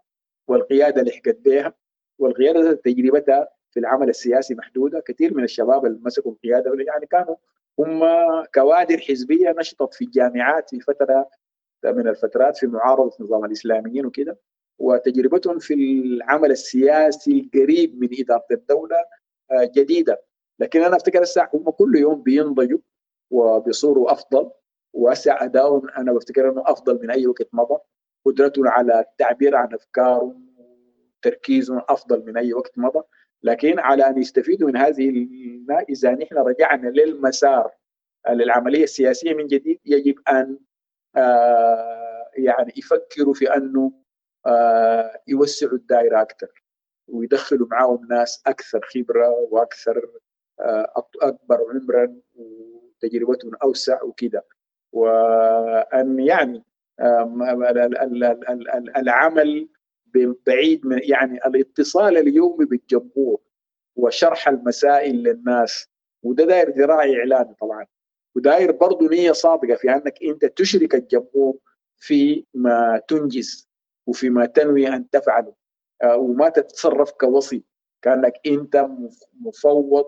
والقيادة 0.47 1.01
لحقت 1.01 1.37
بها 1.39 1.73
والقيادة 2.19 2.73
تجربتها 2.73 3.54
في 3.75 3.79
العمل 3.79 4.09
السياسي 4.09 4.55
محدودة. 4.55 4.99
كثير 4.99 5.33
من 5.33 5.43
الشباب 5.43 5.85
اللي 5.85 5.99
مسكوا 6.01 6.31
القياده 6.31 6.71
يعني 6.87 7.05
كانوا 7.05 7.35
هم 7.79 8.03
كوادر 8.53 8.97
حزبية 8.97 9.55
نشطت 9.59 9.93
في 9.93 10.05
الجامعات 10.05 10.69
في 10.69 10.79
فترة 10.79 11.29
من 11.85 12.07
الفترات 12.07 12.57
في 12.57 12.67
معارضة 12.67 13.11
نظام 13.19 13.45
الإسلاميين 13.45 14.05
وكده. 14.05 14.39
وتجربتهم 14.79 15.59
في 15.59 15.73
العمل 15.73 16.51
السياسي 16.51 17.39
القريب 17.39 18.01
من 18.01 18.09
إدارة 18.19 18.45
الدولة 18.51 18.95
آه، 19.51 19.71
جديدة. 19.75 20.23
لكن 20.59 20.81
أنا 20.81 20.95
أفتكر 20.95 21.21
الساعة 21.21 21.49
هم 21.53 21.69
كل 21.69 21.95
يوم 21.95 22.23
بينضجوا 22.23 22.79
وبيصوروا 23.31 24.11
أفضل. 24.11 24.51
واسع 24.93 25.43
ادائهم 25.43 25.89
أنا 25.89 26.13
بفتكر 26.13 26.49
إنه 26.49 26.63
أفضل 26.65 26.99
من 27.03 27.11
أي 27.11 27.27
وقت 27.27 27.47
مضى. 27.53 27.77
قدرتهم 28.25 28.67
على 28.67 28.99
التعبير 28.99 29.55
عن 29.55 29.73
أفكارهم 29.73 30.45
تركيزهم 31.21 31.81
أفضل 31.89 32.25
من 32.25 32.37
أي 32.37 32.53
وقت 32.53 32.77
مضى. 32.77 33.01
لكن 33.45 33.79
على 33.79 34.07
أن 34.07 34.17
يستفيدوا 34.17 34.67
من 34.67 34.77
هذه 34.77 35.09
الماء 35.09 35.91
إذا 35.91 36.11
نحن 36.11 36.37
رجعنا 36.37 36.89
للمسار 36.89 37.71
للعملية 38.29 38.83
السياسية 38.83 39.33
من 39.33 39.47
جديد 39.47 39.79
يجب 39.85 40.15
أن 40.29 40.59
آه 41.15 42.31
يعني 42.37 42.73
يفكروا 42.77 43.33
في 43.33 43.55
أنه 43.55 43.91
آه 44.45 45.21
يوسعوا 45.27 45.73
الدائرة 45.73 46.21
أكثر 46.21 46.63
ويدخلوا 47.07 47.67
معاهم 47.71 48.07
ناس 48.09 48.43
أكثر 48.47 48.81
خبرة 48.81 49.29
وأكثر 49.29 50.09
آه 50.59 50.93
أكبر 51.21 51.57
عمرا 51.69 52.15
وتجربتهم 52.35 53.55
أوسع 53.63 54.03
وكده 54.03 54.45
وأن 54.91 56.19
يعني 56.19 56.63
العمل 58.97 59.69
بعيد 60.47 60.85
من 60.85 60.99
يعني 61.03 61.37
الاتصال 61.45 62.17
اليومي 62.17 62.65
بالجمهور 62.65 63.39
وشرح 63.95 64.47
المسائل 64.47 65.15
للناس. 65.15 65.89
وده 66.23 66.45
داير 66.45 66.69
ذراع 66.69 66.99
إعلامي 66.99 67.53
طبعا. 67.61 67.85
وداير 68.35 68.71
برضه 68.71 69.09
نية 69.09 69.31
صادقة 69.31 69.75
في 69.75 69.89
أنك 69.89 70.23
أنت 70.23 70.45
تشرك 70.45 70.95
الجمهور 70.95 71.57
في 71.97 72.45
ما 72.53 73.01
تنجز 73.07 73.69
وفي 74.07 74.29
ما 74.29 74.45
تنوي 74.45 74.87
أن 74.87 75.09
تفعله. 75.09 75.53
آه، 76.03 76.17
وما 76.17 76.49
تتصرف 76.49 77.11
كوصي 77.11 77.63
كأنك 78.01 78.33
أنت 78.47 78.87
مفوض 79.41 80.05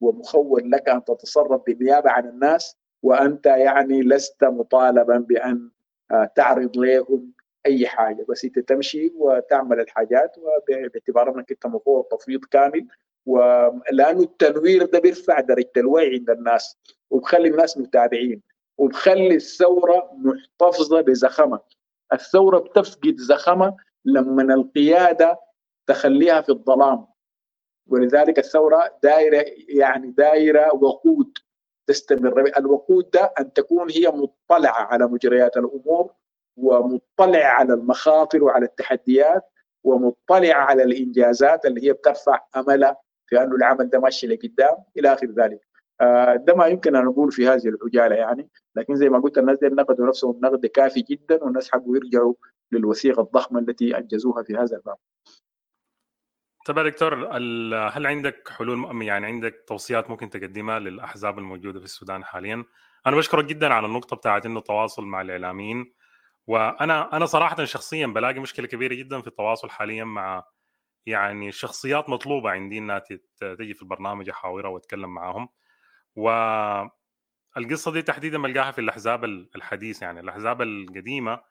ومخول 0.00 0.70
لك 0.70 0.88
أن 0.88 1.04
تتصرف 1.04 1.62
بالنيابة 1.66 2.10
عن 2.10 2.28
الناس 2.28 2.76
وأنت 3.02 3.46
يعني 3.46 4.02
لست 4.02 4.44
مطالبا 4.44 5.18
بأن 5.18 5.70
آه، 6.10 6.30
تعرض 6.36 6.76
لهم 6.76 7.32
أي 7.66 7.86
حاجة. 7.86 8.26
بس 8.28 8.44
أنت 8.44 8.58
تمشي 8.58 9.12
وتعمل 9.16 9.80
الحاجات 9.80 10.36
باعتبار 10.68 11.34
أنك 11.36 11.50
أنت 11.50 11.66
مفوض 11.66 12.04
تفويض 12.04 12.44
كامل. 12.44 12.86
ولأنه 13.26 14.20
التنوير 14.22 14.86
ده 14.86 14.98
بيرفع 14.98 15.40
درجة 15.40 15.70
الوعي 15.76 16.10
عند 16.14 16.30
الناس 16.30 16.78
وبخلي 17.10 17.48
الناس 17.48 17.78
متابعين 17.78 18.42
وبخلي 18.78 19.34
الثورة 19.34 20.10
محتفظة 20.12 21.00
بزخمة. 21.00 21.60
الثورة 22.12 22.58
بتفقد 22.58 23.16
زخمة 23.16 23.76
لما 24.04 24.54
القيادة 24.54 25.40
تخليها 25.86 26.40
في 26.40 26.48
الظلام. 26.48 27.06
ولذلك 27.86 28.38
الثورة 28.38 28.98
دايرة 29.02 29.44
يعني 29.68 30.10
دايرة 30.10 30.74
وقود 30.74 31.38
تستمر. 31.86 32.52
الوقود 32.58 33.10
ده 33.10 33.32
أن 33.40 33.52
تكون 33.52 33.90
هي 33.90 34.08
مطلعة 34.08 34.82
على 34.82 35.06
مجريات 35.06 35.56
الأمور 35.56 36.12
ومطلع 36.56 37.44
على 37.44 37.74
المخاطر 37.74 38.44
وعلى 38.44 38.64
التحديات 38.64 39.42
ومطلع 39.84 40.54
على 40.54 40.82
الإنجازات 40.82 41.66
اللي 41.66 41.84
هي 41.86 41.92
بترفع 41.92 42.40
املها 42.56 42.96
في 43.26 43.42
أنه 43.42 43.56
العمل 43.56 43.90
ده 43.90 44.00
ماشي 44.00 44.26
لقدام 44.26 44.76
إلى 44.96 45.12
آخر 45.12 45.26
ذلك. 45.26 45.60
آه، 46.00 46.36
ده 46.36 46.54
ما 46.54 46.66
يمكن 46.66 46.96
أن 46.96 47.04
نقول 47.04 47.32
في 47.32 47.48
هذه 47.48 47.68
العجاله 47.68 48.16
يعني 48.16 48.48
لكن 48.76 48.96
زي 48.96 49.08
ما 49.08 49.18
قلت 49.18 49.38
الناس 49.38 49.58
دي 49.58 49.66
نقدوا 49.66 50.06
نفسهم 50.06 50.40
نقد 50.42 50.66
كافي 50.66 51.00
جدا 51.00 51.44
والناس 51.44 51.70
حقوا 51.70 51.96
يرجعوا 51.96 52.34
للوثيقة 52.72 53.22
الضخمة 53.22 53.60
التي 53.60 53.98
أنجزوها 53.98 54.42
في 54.42 54.56
هذا 54.56 54.76
الباب. 54.76 54.96
طيب 56.66 56.78
يا 56.78 56.82
دكتور 56.82 57.28
هل 57.88 58.06
عندك 58.06 58.48
حلول 58.48 59.02
يعني 59.02 59.26
عندك 59.26 59.64
توصيات 59.66 60.10
ممكن 60.10 60.30
تقدمها 60.30 60.78
للأحزاب 60.78 61.38
الموجودة 61.38 61.78
في 61.78 61.84
السودان 61.84 62.24
حاليا؟ 62.24 62.64
أنا 63.06 63.16
بشكرك 63.16 63.44
جدا 63.44 63.74
على 63.74 63.86
النقطة 63.86 64.16
بتاعت 64.16 64.46
إنه 64.46 64.58
التواصل 64.58 65.04
مع 65.04 65.20
الإعلاميين 65.20 65.92
وأنا 66.50 67.16
أنا 67.16 67.26
صراحة 67.26 67.64
شخصيا 67.64 68.06
بلاقي 68.06 68.40
مشكلة 68.40 68.66
كبيرة 68.66 68.94
جدا 68.94 69.20
في 69.20 69.26
التواصل 69.26 69.70
حاليا 69.70 70.04
مع 70.04 70.44
يعني 71.06 71.52
شخصيات 71.52 72.08
مطلوبة 72.08 72.50
عندي 72.50 72.78
إنها 72.78 72.98
تجي 73.40 73.74
في 73.74 73.82
البرنامج 73.82 74.28
احاورها 74.30 74.68
وأتكلم 74.68 75.14
معاهم. 75.14 75.48
والقصة 76.16 77.92
دي 77.92 78.02
تحديدا 78.02 78.38
بلقاها 78.42 78.70
في 78.72 78.80
الأحزاب 78.80 79.24
الحديثه 79.24 80.04
يعني 80.06 80.20
الأحزاب 80.20 80.62
القديمة 80.62 81.42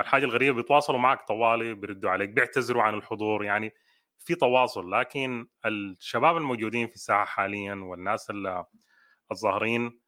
الحاجة 0.00 0.24
الغريبة 0.24 0.56
بيتواصلوا 0.56 0.98
معك 0.98 1.28
طوالي 1.28 1.74
بيردوا 1.74 2.10
عليك 2.10 2.30
بيعتذروا 2.30 2.82
عن 2.82 2.94
الحضور 2.94 3.44
يعني 3.44 3.74
في 4.18 4.34
تواصل. 4.34 4.90
لكن 4.92 5.48
الشباب 5.66 6.36
الموجودين 6.36 6.86
في 6.88 6.94
الساحة 6.94 7.24
حاليا 7.24 7.74
والناس 7.74 8.32
الظاهرين 9.32 10.00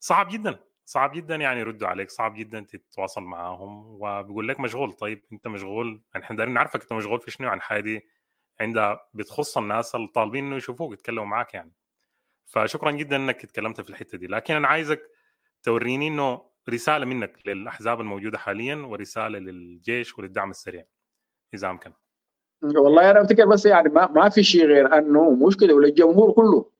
صعب 0.00 0.28
جدا. 0.28 0.73
صعب 0.84 1.12
جدا 1.12 1.34
يعني 1.36 1.60
يردوا 1.60 1.88
عليك 1.88 2.10
صعب 2.10 2.34
جدا 2.34 2.60
تتواصل 2.60 3.22
معاهم 3.22 3.86
وبيقول 4.00 4.48
لك 4.48 4.60
مشغول. 4.60 4.92
طيب 4.92 5.22
أنت 5.32 5.48
مشغول؟ 5.48 6.02
يعني 6.14 6.24
إحنا 6.24 6.36
دايرين 6.36 6.54
نعرفك 6.54 6.82
أنت 6.82 6.92
مشغول 6.92 7.20
في 7.20 7.30
شنو 7.30 7.48
عن 7.48 7.60
حاجة 7.60 8.02
عندها 8.60 9.08
بتخص 9.14 9.58
الناس 9.58 9.94
الطالبين 9.94 10.44
إنه 10.44 10.56
يشوفوك 10.56 10.92
يتكلموا 10.92 11.24
معك 11.24 11.54
يعني. 11.54 11.72
فشكرا 12.46 12.90
جدا 12.90 13.16
إنك 13.16 13.44
اتكلمت 13.44 13.80
في 13.80 13.90
الحتة 13.90 14.18
دي. 14.18 14.26
لكن 14.26 14.54
أنا 14.54 14.68
عايزك 14.68 15.10
توريني 15.62 16.08
إنه 16.08 16.42
رسالة 16.68 17.04
منك 17.06 17.38
للأحزاب 17.46 18.00
الموجودة 18.00 18.38
حاليا 18.38 18.76
ورسالة 18.76 19.38
للجيش 19.38 20.18
وللدعم 20.18 20.50
السريع. 20.50 20.84
إذا 21.54 21.70
أمكن. 21.70 21.92
والله 22.62 23.10
أنا 23.10 23.22
أفتكر 23.22 23.46
بس 23.46 23.66
يعني 23.66 23.88
ما, 23.88 24.06
ما 24.06 24.28
في 24.28 24.42
شيء 24.42 24.66
غير 24.66 24.98
أنه 24.98 25.30
مشكلة 25.30 25.74
وللجمهور 25.74 26.32
كله. 26.32 26.70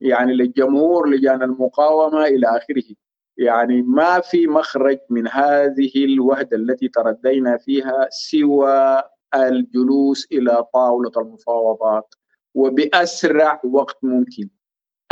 يعني 0.00 0.32
للجمهور 0.32 1.08
لجان 1.08 1.42
المقاومة 1.42 2.24
إلى 2.24 2.46
آخره. 2.46 2.96
يعني 3.38 3.82
ما 3.82 4.20
في 4.20 4.46
مخرج 4.46 4.98
من 5.10 5.28
هذه 5.28 5.92
الوهدة 6.04 6.56
التي 6.56 6.88
تردينا 6.88 7.56
فيها 7.58 8.08
سوى 8.10 9.02
الجلوس 9.34 10.26
إلى 10.32 10.64
طاولة 10.74 11.12
المفاوضات 11.16 12.14
وبأسرع 12.54 13.60
وقت 13.64 13.98
ممكن. 14.02 14.48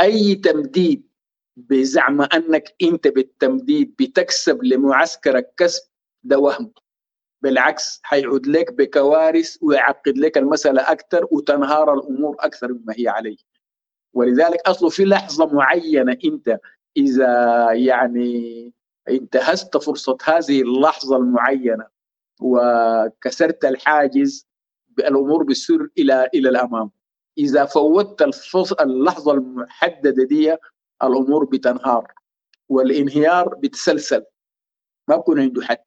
أي 0.01 0.35
تمديد 0.35 1.07
بزعم 1.57 2.21
أنك 2.21 2.75
أنت 2.83 3.07
بالتمديد 3.07 3.95
بتكسب 3.99 4.63
لمعسكرك 4.63 5.53
كسب 5.57 5.83
ده 6.23 6.39
وهم. 6.39 6.73
بالعكس 7.41 7.99
حيعود 8.03 8.47
لك 8.47 8.73
بكوارث 8.73 9.57
ويعقد 9.61 10.17
لك 10.17 10.37
المسألة 10.37 10.91
أكثر 10.91 11.27
وتنهار 11.31 11.93
الأمور 11.93 12.35
أكثر 12.39 12.73
مما 12.73 12.93
هي 12.97 13.07
عليه. 13.07 13.37
ولذلك 14.13 14.59
اصله 14.67 14.89
في 14.89 15.05
لحظة 15.05 15.53
معينة 15.53 16.17
أنت 16.25 16.59
إذا 16.97 17.71
يعني 17.71 18.73
انتهزت 19.09 19.77
فرصة 19.77 20.17
هذه 20.23 20.61
اللحظة 20.61 21.17
المعينة 21.17 21.85
وكسرت 22.41 23.65
الحاجز 23.65 24.47
الأمور 24.99 25.43
بتسير 25.43 25.89
إلى 25.97 26.29
إلى 26.33 26.49
الأمام. 26.49 26.91
إذا 27.37 27.65
فوتت 27.65 28.21
اللحظة 28.81 29.31
المحددة 29.33 30.23
دي 30.23 30.55
الأمور 31.03 31.45
بتنهار 31.45 32.13
والانهيار 32.69 33.55
بتسلسل. 33.55 34.25
ما 35.07 35.15
بكون 35.15 35.39
عنده 35.39 35.61
حد. 35.61 35.77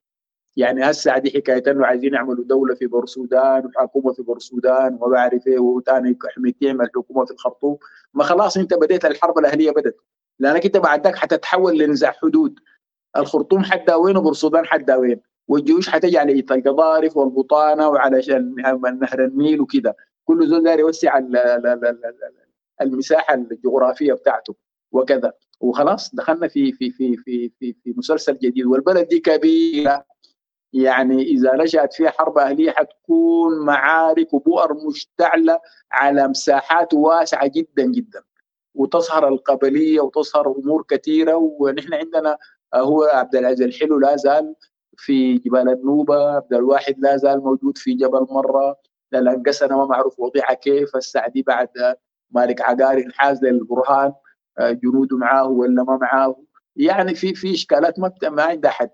يعني 0.56 0.90
هسه 0.90 1.18
دي 1.18 1.30
حكايه 1.30 1.62
انه 1.66 1.86
عايزين 1.86 2.14
يعملوا 2.14 2.44
دولة 2.44 2.74
في 2.74 2.86
بور 2.86 3.04
السودان 3.04 3.66
وحكومة 3.66 4.12
في 4.12 4.22
بور 4.22 4.36
السودان 4.36 4.94
وما 4.94 5.06
بعرف 5.08 5.46
إيه 5.46 5.58
وثاني 5.58 6.18
يعمل 6.60 6.90
حكومه 6.96 7.24
في 7.24 7.30
الخرطوم. 7.30 7.78
ما 8.14 8.24
خلاص 8.24 8.56
أنت 8.56 8.74
بديت 8.74 9.04
الحرب 9.04 9.38
الأهلية 9.38 9.70
بدت 9.70 9.96
لانك 10.38 10.64
انت 10.64 10.76
بعد 10.76 11.04
ذاك 11.04 11.16
حتتحول 11.16 11.78
لنزاع 11.78 12.10
حدود. 12.10 12.58
الخرطوم 13.16 13.64
حدا 13.64 13.94
وين 13.94 14.16
السودان 14.28 14.66
حدا 14.66 14.96
وين 14.96 15.20
والجيوش 15.48 15.88
حتجي 15.88 16.18
على 16.18 16.44
القضارف 16.50 17.16
والبطانة 17.16 17.88
وعلى 17.88 18.22
نهر 19.00 19.24
النيل 19.24 19.60
وكده 19.60 19.96
كل 20.24 20.48
زول 20.48 20.64
داير 20.64 20.78
يوسع 20.78 21.20
المساحة 22.80 23.34
الجغرافية 23.34 24.12
بتاعته 24.12 24.54
وكذا. 24.92 25.32
وخلاص 25.60 26.14
دخلنا 26.14 26.48
في 26.48 26.72
في 26.72 26.90
في 26.90 27.16
في 27.16 27.52
في, 27.58 27.72
في 27.84 27.94
مسلسل 27.96 28.38
جديد. 28.38 28.66
والبلد 28.66 29.08
دي 29.08 29.20
كبيرة. 29.20 30.04
يعني 30.72 31.22
إذا 31.22 31.56
نشأت 31.56 31.92
فيها 31.94 32.10
حرب 32.10 32.38
أهلية 32.38 32.70
حتكون 32.70 33.58
معارك 33.66 34.34
وبؤر 34.34 34.74
مشتعلة 34.86 35.60
على 35.92 36.28
مساحات 36.28 36.94
واسعة 36.94 37.46
جدا 37.46 37.84
جدا. 37.84 38.22
وتظهر 38.78 39.28
القبليه 39.28 40.00
وتظهر 40.00 40.46
أمور 40.58 40.84
كثيرة 40.88 41.34
ونحن 41.34 41.94
عندنا 41.94 42.38
هو 42.74 43.04
عبد 43.04 43.36
العزيز 43.36 43.62
الحلو 43.62 43.98
لا 43.98 44.16
زال 44.16 44.54
في 44.96 45.34
جبال 45.34 45.68
النوبة 45.68 46.30
عبد 46.30 46.54
الواحد 46.54 46.94
لا 46.98 47.16
زال 47.16 47.40
موجود 47.40 47.78
في 47.78 47.94
جبل 47.94 48.26
مرة 48.30 48.76
الانقسنا 49.14 49.76
ما 49.76 49.86
معروف 49.86 50.20
وضعها 50.20 50.54
كيف 50.54 50.96
السعدي 50.96 51.42
بعد 51.42 51.68
مالك 52.30 52.60
عقاري 52.60 53.04
انحاز 53.04 53.44
للبرهان 53.44 54.12
جنوده 54.60 55.16
معاه 55.16 55.48
ولا 55.48 55.82
ما 55.82 55.96
معاه. 55.96 56.44
يعني 56.76 57.14
في 57.14 57.34
في 57.34 57.54
إشكالات 57.54 57.98
ما 57.98 58.12
ما 58.22 58.42
عندها 58.42 58.70
حد 58.70 58.90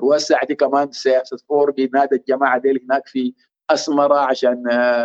والسعدي 0.00 0.54
كمان 0.54 0.92
سياسة 0.92 1.36
فورقي 1.48 1.86
نادى 1.86 2.16
الجماعة 2.16 2.58
ديل 2.58 2.80
هناك 2.84 3.06
في 3.06 3.34
اسمره 3.70 4.18
عشان 4.18 4.62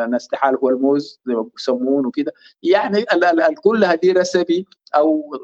نستحال 0.09 0.55
هو 0.55 0.69
الموز 0.69 1.21
زي 1.25 1.33
ما 1.33 1.41
بيسمون 1.41 2.05
وكده. 2.05 2.33
يعني 2.63 3.05
كل 3.63 3.83
هذه 3.83 4.13
رسبي 4.13 4.67
أو 4.95 5.35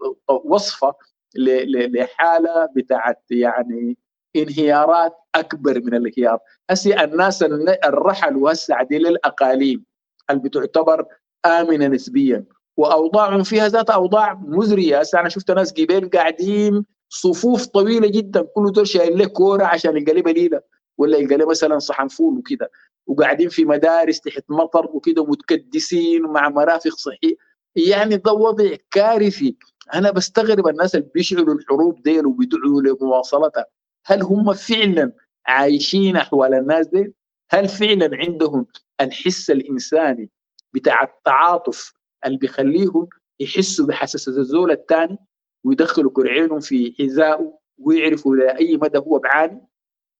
وصفة 0.46 0.94
لحالة 1.36 2.70
بتاعت 2.76 3.24
يعني 3.32 3.98
انهيارات 4.36 5.14
أكبر 5.36 5.82
من 5.82 5.94
الانهيار. 5.96 6.40
هسي 6.70 7.04
الناس 7.04 7.44
الرحل 7.86 8.36
وهسه 8.36 8.84
دي 8.84 8.98
للاقاليم 8.98 9.86
اللي 10.30 10.42
بتعتبر 10.42 11.06
آمنة 11.46 11.88
نسبيا. 11.88 12.46
وأوضاعهم 12.78 13.44
فيها 13.44 13.68
ذات 13.68 13.90
أوضاع 13.90 14.34
مزرية. 14.34 15.00
هسه 15.00 15.20
أنا 15.20 15.30
شفت 15.30 15.52
ناس 15.52 15.74
جبال 15.74 16.10
قاعدين 16.10 16.86
صفوف 17.10 17.66
طويلة 17.66 18.08
جدا. 18.08 18.42
كل 18.42 18.72
دول 18.72 18.88
شايل 18.88 19.18
له 19.18 19.26
كورة 19.26 19.64
عشان 19.64 19.98
يلقى 19.98 20.22
بليله 20.22 20.62
ولا 20.98 21.18
يلقى 21.18 21.46
مثلا 21.46 21.80
صحن 21.80 22.08
فول 22.08 22.38
وكده. 22.38 22.72
وقاعدين 23.10 23.50
في 23.50 23.66
مدارس 23.66 24.22
تحت 24.22 24.44
مطر 24.50 24.86
وكده 24.86 25.26
متكدسين 25.26 26.22
مع 26.22 26.50
مرافق 26.50 26.96
صحيه 26.96 27.36
يعني 27.76 28.18
ده 28.18 28.32
وضع 28.34 28.76
كارثي. 28.92 29.58
أنا 29.94 30.12
بستغرب 30.12 30.68
الناس 30.68 30.96
اللي 30.96 31.10
بيشعلوا 31.16 31.54
الحروب 31.54 32.02
ديل 32.04 32.26
وبيدعوا 32.26 32.82
لمواصلتها 32.82 33.66
هل 34.06 34.22
هم 34.22 34.54
فعلا 34.54 35.12
عايشين 35.46 36.16
أحوال 36.16 36.54
الناس 36.54 36.88
دي؟ 36.88 37.14
هل 37.52 37.68
فعلا 37.68 38.10
عندهم 38.14 38.66
الحس 39.02 39.52
الإنساني 39.52 40.30
بتاع 40.74 41.04
التعاطف 41.04 41.94
اللي 42.26 42.38
بيخليهم 42.38 43.08
يحسوا 43.40 43.86
بحساسيه 43.86 44.32
الزول 44.32 44.72
الثاني 44.72 45.18
ويدخلوا 45.64 46.12
كرعينهم 46.12 46.60
في 46.60 46.96
حذائه 47.00 47.60
ويعرفوا 47.78 48.36
لاي 48.36 48.78
مدى 48.78 48.98
هو 48.98 49.20
بعاني؟ 49.20 49.62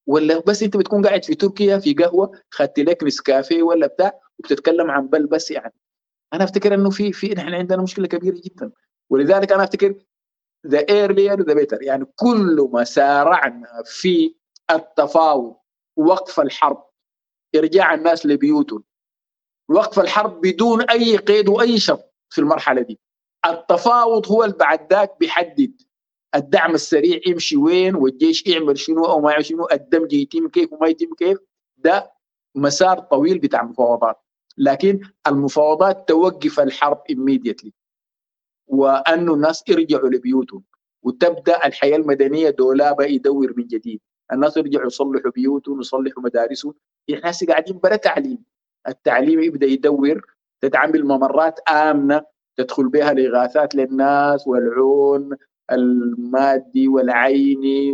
ولا 0.10 0.40
بس 0.48 0.64
انت 0.64 0.78
بتكون 0.78 1.06
قاعد 1.06 1.26
في 1.26 1.36
تركيا 1.36 1.78
في 1.80 1.94
قهوة 1.94 2.32
خدت 2.52 2.80
لك 2.80 3.04
نسكافيه 3.04 3.64
ولا 3.64 3.88
بتاع 3.88 4.20
وبتتكلم 4.40 4.92
عن 4.92 5.08
بل 5.08 5.28
بس 5.28 5.52
يعني. 5.52 5.74
أنا 6.34 6.44
أفتكر 6.44 6.74
إنه 6.74 6.90
في 6.90 7.14
في 7.14 7.34
نحن 7.34 7.54
عندنا 7.54 7.84
مشكلة 7.84 8.08
كبيرة 8.08 8.42
جدا. 8.46 8.72
ولذلك 9.10 9.52
أنا 9.52 9.64
أفتكر 9.64 9.96
the 10.68 10.86
earlier 10.90 11.42
the 11.42 11.54
better 11.54 11.82
يعني 11.82 12.06
كل 12.16 12.70
ما 12.74 12.84
سارعنا 12.84 13.84
في 13.86 14.36
التفاوض 14.72 15.56
وقف 15.96 16.40
الحرب 16.40 16.90
إرجاع 17.56 17.94
الناس 17.94 18.26
لبيوتهم 18.26 18.84
وقف 19.70 20.00
الحرب 20.00 20.42
بدون 20.42 20.82
أي 20.82 21.18
قيد 21.18 21.50
وأي 21.50 21.80
شرط 21.80 22.14
في 22.30 22.42
المرحلة 22.42 22.82
دي. 22.82 23.00
التفاوض 23.46 24.32
هو 24.32 24.44
اللي 24.44 24.56
بعد 24.56 24.94
ذاك 24.94 25.20
بيحدد 25.20 25.82
الدعم 26.36 26.74
السريع 26.74 27.20
يمشي 27.28 27.58
وين؟ 27.58 27.96
والجيش 27.96 28.48
يعمل 28.48 28.78
شنو 28.78 29.06
أو 29.06 29.22
ما 29.22 29.32
يعمل 29.32 29.46
شنو؟ 29.46 29.68
الدمج 29.72 30.14
يتم 30.14 30.48
كيف 30.48 30.74
وما 30.74 30.88
يتم 30.88 31.14
كيف؟ 31.16 31.38
ده 31.78 32.12
مسار 32.56 33.00
طويل 33.00 33.40
بتاع 33.40 33.64
مفاوضات 33.64 34.18
لكن 34.58 35.00
المفاوضات 35.28 36.08
توقف 36.08 36.60
الحرب 36.60 37.02
immediately. 37.12 37.70
وأنه 38.68 39.34
الناس 39.34 39.64
يرجعوا 39.70 40.10
لبيوتهم. 40.10 40.64
وتبدأ 41.04 41.66
الحياة 41.68 41.98
المدنية 41.98 42.50
دولابه 42.50 43.06
يدور 43.06 43.54
من 43.58 43.68
جديد. 43.68 44.02
الناس 44.34 44.58
يرجعوا 44.58 44.88
يصلحوا 44.88 45.32
بيوتهم 45.32 45.78
ويصلحوا 45.78 46.24
مدارسهم. 46.24 46.74
الناس 47.10 47.44
قاعدين 47.44 47.78
بلا 47.78 47.96
تعليم. 47.96 48.44
التعليم 48.88 49.40
يبدأ 49.40 49.68
يدور. 49.68 50.26
تتعمل 50.62 51.04
ممرات 51.06 51.60
آمنة. 51.70 52.22
تدخل 52.58 52.90
بها 52.90 53.12
الاغاثات 53.12 53.76
للناس 53.76 54.48
والعون. 54.48 55.38
المادي 55.72 56.88
والعيني 56.88 57.94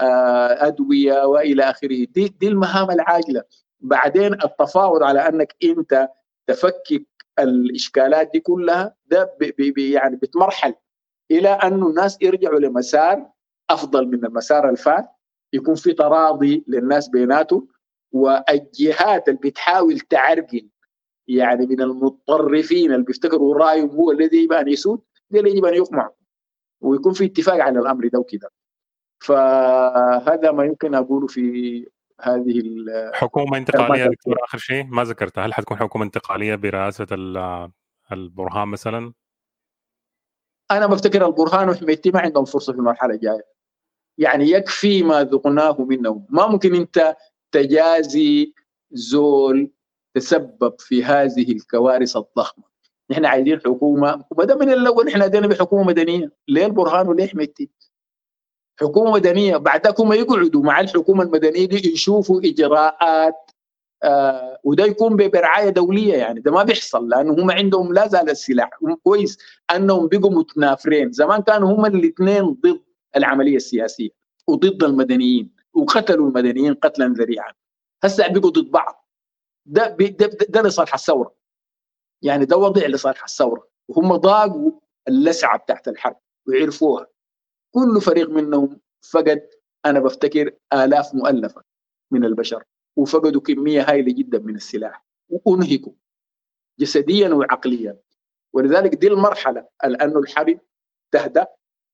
والأدوية 0.00 1.24
وإلى 1.24 1.62
آخره. 1.62 2.04
دي, 2.04 2.28
دي 2.40 2.48
المهام 2.48 2.90
العاجلة. 2.90 3.42
بعدين 3.80 4.34
التفاوض 4.34 5.02
على 5.02 5.28
أنك 5.28 5.56
أنت 5.64 6.08
تفكك 6.46 7.06
الإشكالات 7.38 8.30
دي 8.32 8.40
كلها 8.40 8.94
ده 9.06 9.36
بي 9.40 9.70
بي 9.70 9.90
يعني 9.90 10.16
بتمرحل 10.16 10.74
إلى 11.30 11.48
أنه 11.48 11.88
الناس 11.88 12.18
يرجعوا 12.22 12.58
لمسار 12.60 13.26
أفضل 13.70 14.06
من 14.06 14.24
المسار 14.24 14.70
الفات. 14.70 15.08
يكون 15.52 15.74
في 15.74 15.92
تراضي 15.92 16.64
للناس 16.68 17.08
بيناتهم. 17.08 17.68
والجهات 18.12 19.28
اللي 19.28 19.40
بتحاول 19.44 19.98
تعرقل 20.00 20.68
يعني 21.28 21.66
من 21.66 21.80
المتطرفين 21.82 22.92
اللي 22.92 23.04
بيفتكروا 23.04 23.54
رايهم 23.58 23.90
هو 23.90 24.10
الذي 24.10 24.36
يجب 24.42 24.52
أن 24.52 24.68
يسود 24.68 25.00
دي 25.30 25.38
اللي 25.38 25.50
يجب 25.50 25.64
أن 25.64 25.74
يقمعوا. 25.74 26.12
ويكون 26.80 27.12
في 27.12 27.24
اتفاق 27.24 27.60
على 27.60 27.78
الأمر 27.78 28.08
ده 28.08 28.18
وكده. 28.18 28.50
فهذا 29.22 30.52
ما 30.52 30.64
يمكن 30.64 30.94
أقوله 30.94 31.26
في 31.26 31.86
هذه 32.20 32.62
حكومة 33.14 33.58
انتقالية 33.58 34.06
دكتور 34.06 34.44
آخر 34.44 34.58
شيء 34.58 34.84
ما 34.84 35.04
ذكرتها 35.04 35.46
هل 35.46 35.54
حتكون 35.54 35.76
حكومة 35.76 36.04
انتقالية 36.04 36.54
برئاسة 36.54 37.06
البرهان 38.12 38.68
مثلا؟ 38.68 39.12
أنا 40.70 40.86
بفتكر 40.86 41.26
البرهان 41.26 41.68
وحميتي 41.68 42.10
ما 42.10 42.20
عندهم 42.20 42.44
فرصة 42.44 42.72
في 42.72 42.78
المرحلة 42.78 43.14
الجاية. 43.14 43.46
يعني 44.18 44.50
يكفي 44.50 45.02
ما 45.02 45.24
ذقناه 45.24 45.76
منهم. 45.80 46.26
ما 46.30 46.46
ممكن 46.46 46.74
أنت 46.74 47.16
تجازي 47.52 48.54
زول 48.90 49.70
تسبب 50.14 50.74
في 50.78 51.04
هذه 51.04 51.52
الكوارث 51.52 52.16
الضخمة. 52.16 52.69
نحن 53.10 53.24
عايزين 53.24 53.60
حكومة 53.60 54.24
وبدا 54.30 54.54
من 54.54 54.70
الأول 54.72 55.08
إحنا 55.08 55.24
ادينا 55.24 55.46
بحكومة 55.46 55.82
مدنية. 55.84 56.32
ليه 56.48 56.66
البرهان 56.66 57.08
وليه 57.08 57.26
حميتي؟ 57.26 57.70
حكومة 58.80 59.10
مدنية 59.12 59.56
بعدك 59.56 60.00
هم 60.00 60.12
يقعدوا 60.12 60.62
مع 60.62 60.80
الحكومة 60.80 61.22
المدنية 61.22 61.66
دي 61.68 61.92
يشوفوا 61.92 62.40
إجراءات 62.44 63.50
آه 64.02 64.60
وده 64.64 64.84
يكون 64.84 65.16
برعاية 65.16 65.68
دولية 65.68 66.14
يعني 66.14 66.40
ده 66.40 66.52
ما 66.52 66.62
بيحصل 66.62 67.08
لأنه 67.08 67.32
هم 67.32 67.50
عندهم 67.50 67.92
لا 67.92 68.08
زال 68.08 68.30
السلاح. 68.30 68.70
كويس 69.02 69.38
أنهم 69.74 70.08
بقوا 70.08 70.30
متنافرين. 70.30 71.12
زمان 71.12 71.42
كانوا 71.42 71.68
هم 71.72 71.86
الاثنين 71.86 72.42
ضد 72.44 72.80
العملية 73.16 73.56
السياسية 73.56 74.08
وضد 74.46 74.84
المدنيين 74.84 75.50
وقتلوا 75.74 76.28
المدنيين 76.28 76.74
قتلا 76.74 77.06
ذريعا. 77.06 77.52
هسه 78.04 78.28
بقوا 78.28 78.50
ضد 78.50 78.70
بعض. 78.70 79.06
ده 79.66 79.96
ده, 79.98 80.26
ده 80.48 80.62
لصالح 80.62 80.94
الثوره 80.94 81.39
يعني 82.22 82.44
ده 82.44 82.56
وضع 82.56 82.86
لصالح 82.86 83.24
الثورة. 83.24 83.68
وهم 83.88 84.16
ضاقوا 84.16 84.72
اللسعة 85.08 85.58
بتاعت 85.58 85.88
الحرب 85.88 86.16
وعرفوها. 86.48 87.06
كل 87.74 88.00
فريق 88.00 88.30
منهم 88.30 88.80
فقد 89.10 89.48
أنا 89.86 90.00
بفتكر 90.00 90.50
آلاف 90.72 91.14
مؤلفة 91.14 91.62
من 92.10 92.24
البشر 92.24 92.64
وفقدوا 92.96 93.40
كمية 93.40 93.82
هائله 93.82 94.12
جدا 94.12 94.38
من 94.38 94.54
السلاح 94.56 95.04
وأنهكوا 95.28 95.92
جسديا 96.78 97.28
وعقليا. 97.28 97.98
ولذلك 98.52 98.94
دي 98.94 99.08
المرحلة 99.08 99.66
لأنه 99.84 100.18
الحرب 100.18 100.60
تهدأ 101.12 101.46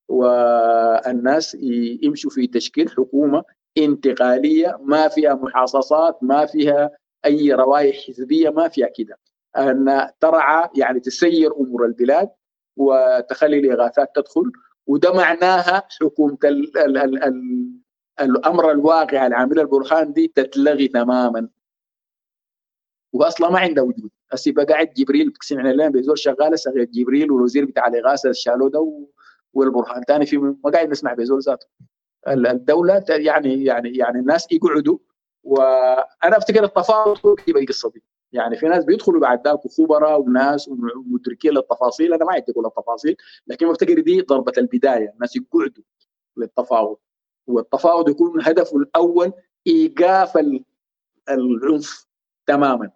والناس 0.08 1.54
يمشوا 2.02 2.30
في 2.30 2.46
تشكيل 2.46 2.90
حكومة 2.90 3.44
انتقالية 3.78 4.78
ما 4.80 5.08
فيها 5.08 5.34
محاصصات 5.34 6.18
ما 6.22 6.46
فيها 6.46 6.90
أي 7.24 7.52
روائح 7.52 8.06
حزبية 8.06 8.50
ما 8.50 8.68
فيها 8.68 8.88
كده. 8.88 9.18
أن 9.58 10.10
ترعى 10.20 10.68
يعني 10.76 11.00
تسير 11.00 11.56
أمور 11.56 11.84
البلاد 11.84 12.30
وتخلي 12.76 13.58
الإغاثات 13.58 14.08
تدخل 14.14 14.52
وده 14.86 15.12
معناها 15.12 15.82
حكومة 16.00 16.38
ال 16.44 16.78
ال 16.78 16.98
ال 16.98 17.24
ال 17.24 17.70
الأمر 18.20 18.70
الواقع 18.70 19.26
العامله 19.26 19.62
البرهان 19.62 20.12
دي 20.12 20.28
تتلغي 20.28 20.88
تماما. 20.88 21.48
واصلا 23.12 23.50
ما 23.50 23.58
عندها 23.58 23.84
وجود. 23.84 24.10
هسه 24.32 24.48
يبقى 24.48 24.64
قاعد 24.64 24.92
جبريل 24.94 25.30
بتقسم 25.30 25.58
علينا 25.58 25.88
بزول 25.88 26.18
شغالة 26.18 26.56
صغير 26.56 26.84
جبريل 26.84 27.30
والوزير 27.32 27.64
بتاع 27.64 27.86
الإغاثة 27.86 28.32
شالوه 28.32 28.70
ده 28.70 29.08
والبرهان. 29.52 30.02
ثاني 30.02 30.26
في 30.26 30.36
ما 30.38 30.56
قاعد 30.74 30.90
نسمع 30.90 31.12
بزول 31.14 31.40
ذاته. 31.40 31.66
الدولة 32.28 33.04
يعني 33.08 33.64
يعني 33.64 33.96
يعني 33.96 34.18
الناس 34.18 34.46
يقعدوا. 34.52 34.98
وأنا 35.44 36.36
أفتكر 36.36 36.64
التفاوض 36.64 37.16
في 37.40 37.50
القصة 37.50 37.90
دي. 37.90 38.02
يعني 38.32 38.56
في 38.56 38.66
ناس 38.66 38.84
بيدخلوا 38.84 39.20
بعد 39.20 39.48
ذاك 39.48 39.60
خبراء 39.78 40.20
وناس 40.20 40.68
ومدركين 40.68 41.52
للتفاصيل. 41.52 42.14
أنا 42.14 42.24
ما 42.24 42.32
عندي 42.32 42.52
أقول 42.52 42.66
التفاصيل 42.66 43.16
لكن 43.46 43.68
بفتكر 43.68 44.00
دي 44.00 44.20
ضربة 44.20 44.52
البداية. 44.58 45.12
الناس 45.14 45.36
يقعدوا 45.36 45.84
للتفاوض 46.36 46.96
والتفاوض 47.46 48.08
يكون 48.08 48.42
هدفه 48.42 48.76
الأول 48.76 49.32
إيقاف 49.66 50.38
العنف 51.28 52.06
تماما. 52.46 52.90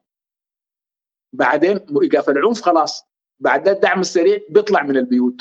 بعدين 1.33 1.81
إيقاف 2.03 2.31
العنف 2.31 2.63
خلاص. 2.63 3.05
بعد 3.41 3.69
الدعم 3.69 4.01
السريع 4.01 4.39
بيطلع 4.51 4.83
من 4.83 4.97
البيوت. 4.97 5.41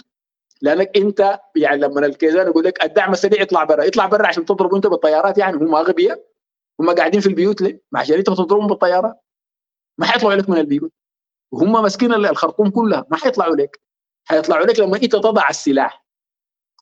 لأنك 0.61 0.98
أنت 0.98 1.40
يعني 1.56 1.82
لما 1.82 2.06
الكيزان 2.06 2.48
يقول 2.48 2.64
لك 2.64 2.84
الدعم 2.84 3.11
السريع 3.11 3.41
يطلع 3.41 3.64
برا 3.64 3.84
يطلع 3.84 4.06
برا 4.06 4.28
عشان 4.28 4.45
تضربوا 4.45 4.78
أنت 4.78 4.88
بالطيارات 4.88 5.38
يعني. 5.38 5.57
هم 5.57 5.76
أغبياء 5.76 6.26
هم 6.80 6.95
قاعدين 6.95 7.22
في 7.22 7.28
البيوت 7.28 7.61
ليه؟ 7.61 7.82
عشان 7.95 8.18
أنت 8.18 8.30
بتضربهم 8.30 8.68
بالطيارات 8.68 9.22
ما 10.00 10.06
حيطلعوا 10.06 10.36
لك 10.36 10.50
من 10.50 10.58
البيوت. 10.58 10.92
وهم 11.52 11.72
ماسكين 11.72 12.14
الخرطوم 12.14 12.70
كلها 12.70 13.06
ما 13.12 13.18
حيطلعوا 13.18 13.56
لك 13.56 13.82
حيطلعوا 14.26 14.66
لك 14.66 14.80
لما 14.80 14.98
انت 14.98 15.16
تضع 15.16 15.50
السلاح. 15.50 16.06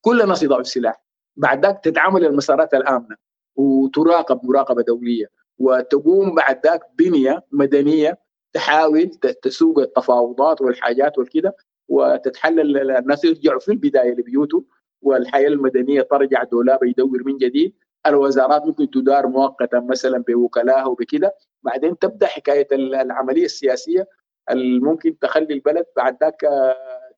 كل 0.02 0.22
الناس 0.22 0.44
يضعوا 0.44 0.62
السلاح. 0.62 1.04
بعد 1.36 1.66
ذاك 1.66 1.80
تتعامل 1.84 2.26
المسارات 2.26 2.74
الآمنة. 2.74 3.16
وتراقب 3.56 4.40
مراقبة 4.44 4.82
دولية. 4.82 5.26
وتقوم 5.58 6.36
بعد 6.36 6.66
ذاك 6.66 6.82
بنية 7.00 7.46
مدنية 7.52 8.20
تحاول 8.54 9.10
تسوق 9.42 9.80
التفاوضات 9.80 10.62
والحاجات 10.62 11.18
والكده. 11.18 11.56
وتتحلل 11.88 12.92
الناس 12.92 13.26
يرجعوا 13.26 13.60
في 13.60 13.72
البداية 13.72 14.12
لبيوتهم. 14.12 14.66
والحياة 15.02 15.48
المدنية 15.48 16.02
ترجع 16.02 16.44
دولاب 16.44 16.84
يدور 16.84 17.24
من 17.24 17.38
جديد. 17.38 17.74
الوزارات 18.06 18.66
ممكن 18.66 18.90
تدار 18.90 19.28
مؤقتا 19.28 19.80
مثلا 19.80 20.24
بوكلاها 20.28 20.86
وبكده 20.86 21.36
بعدين 21.64 21.98
تبدأ 22.00 22.28
حكاية 22.28 22.68
العملية 22.72 23.46
السياسية 23.46 24.08
ممكن 24.56 25.20
تخلي 25.20 25.54
البلد 25.54 25.86
بعد 25.96 26.18
ذاك 26.24 26.42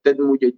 تدمج 0.03 0.51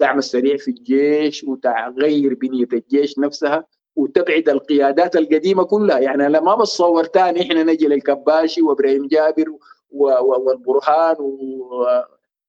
الدعم 0.00 0.18
السريع 0.18 0.56
في 0.56 0.68
الجيش 0.70 1.44
وتغير 1.44 2.34
بنية 2.34 2.68
الجيش 2.72 3.18
نفسها 3.18 3.64
وتبعد 3.96 4.48
القيادات 4.48 5.16
القديمة 5.16 5.64
كلها. 5.64 5.98
يعني 5.98 6.26
أنا 6.26 6.40
ما 6.40 6.54
بتصور 6.54 7.04
ثاني 7.04 7.42
إحنا 7.42 7.62
نجي 7.62 7.86
للكباشي 7.86 8.62
وإبراهيم 8.62 9.06
جابر 9.08 9.46
والبرهان 9.90 11.16
و, 11.18 11.84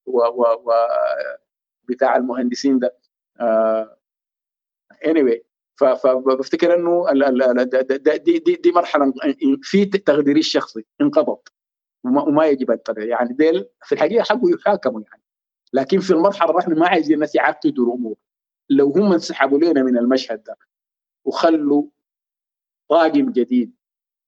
و, 0.06 0.24
بتاع 1.84 2.16
المهندسين 2.16 2.80
ده. 2.80 2.96
uh, 3.40 3.86
anyway. 5.06 5.49
فبفتكر 5.80 6.76
إنه 6.76 7.06
دي, 8.18 8.40
دي, 8.40 8.56
دي 8.56 8.72
مرحلة 8.72 9.14
في 9.62 9.86
تقديري 9.86 10.40
الشخصي 10.40 10.86
انقضت 11.02 11.48
وما 12.04 12.46
يجب 12.46 12.72
أن 12.72 12.80
يعني 12.98 13.34
ديل 13.34 13.66
في 13.84 13.96
الحقيقة 13.96 14.24
حقه 14.24 14.50
يحاكموا 14.52 15.02
يعني. 15.02 15.24
لكن 15.74 16.00
في 16.00 16.12
المرحلة 16.12 16.50
الرحمه 16.50 16.76
ما 16.76 16.88
عايزين 16.88 17.16
الناس 17.16 17.36
يعقدوا 17.36 17.86
الأمور. 17.86 18.16
لو 18.70 18.92
هم 18.92 19.14
انسحبوا 19.14 19.58
لنا 19.58 19.84
من 19.84 19.98
المشهد 19.98 20.44
ده 20.44 20.58
وخلوا 21.26 21.84
طاقم 22.90 23.32
جديد 23.32 23.76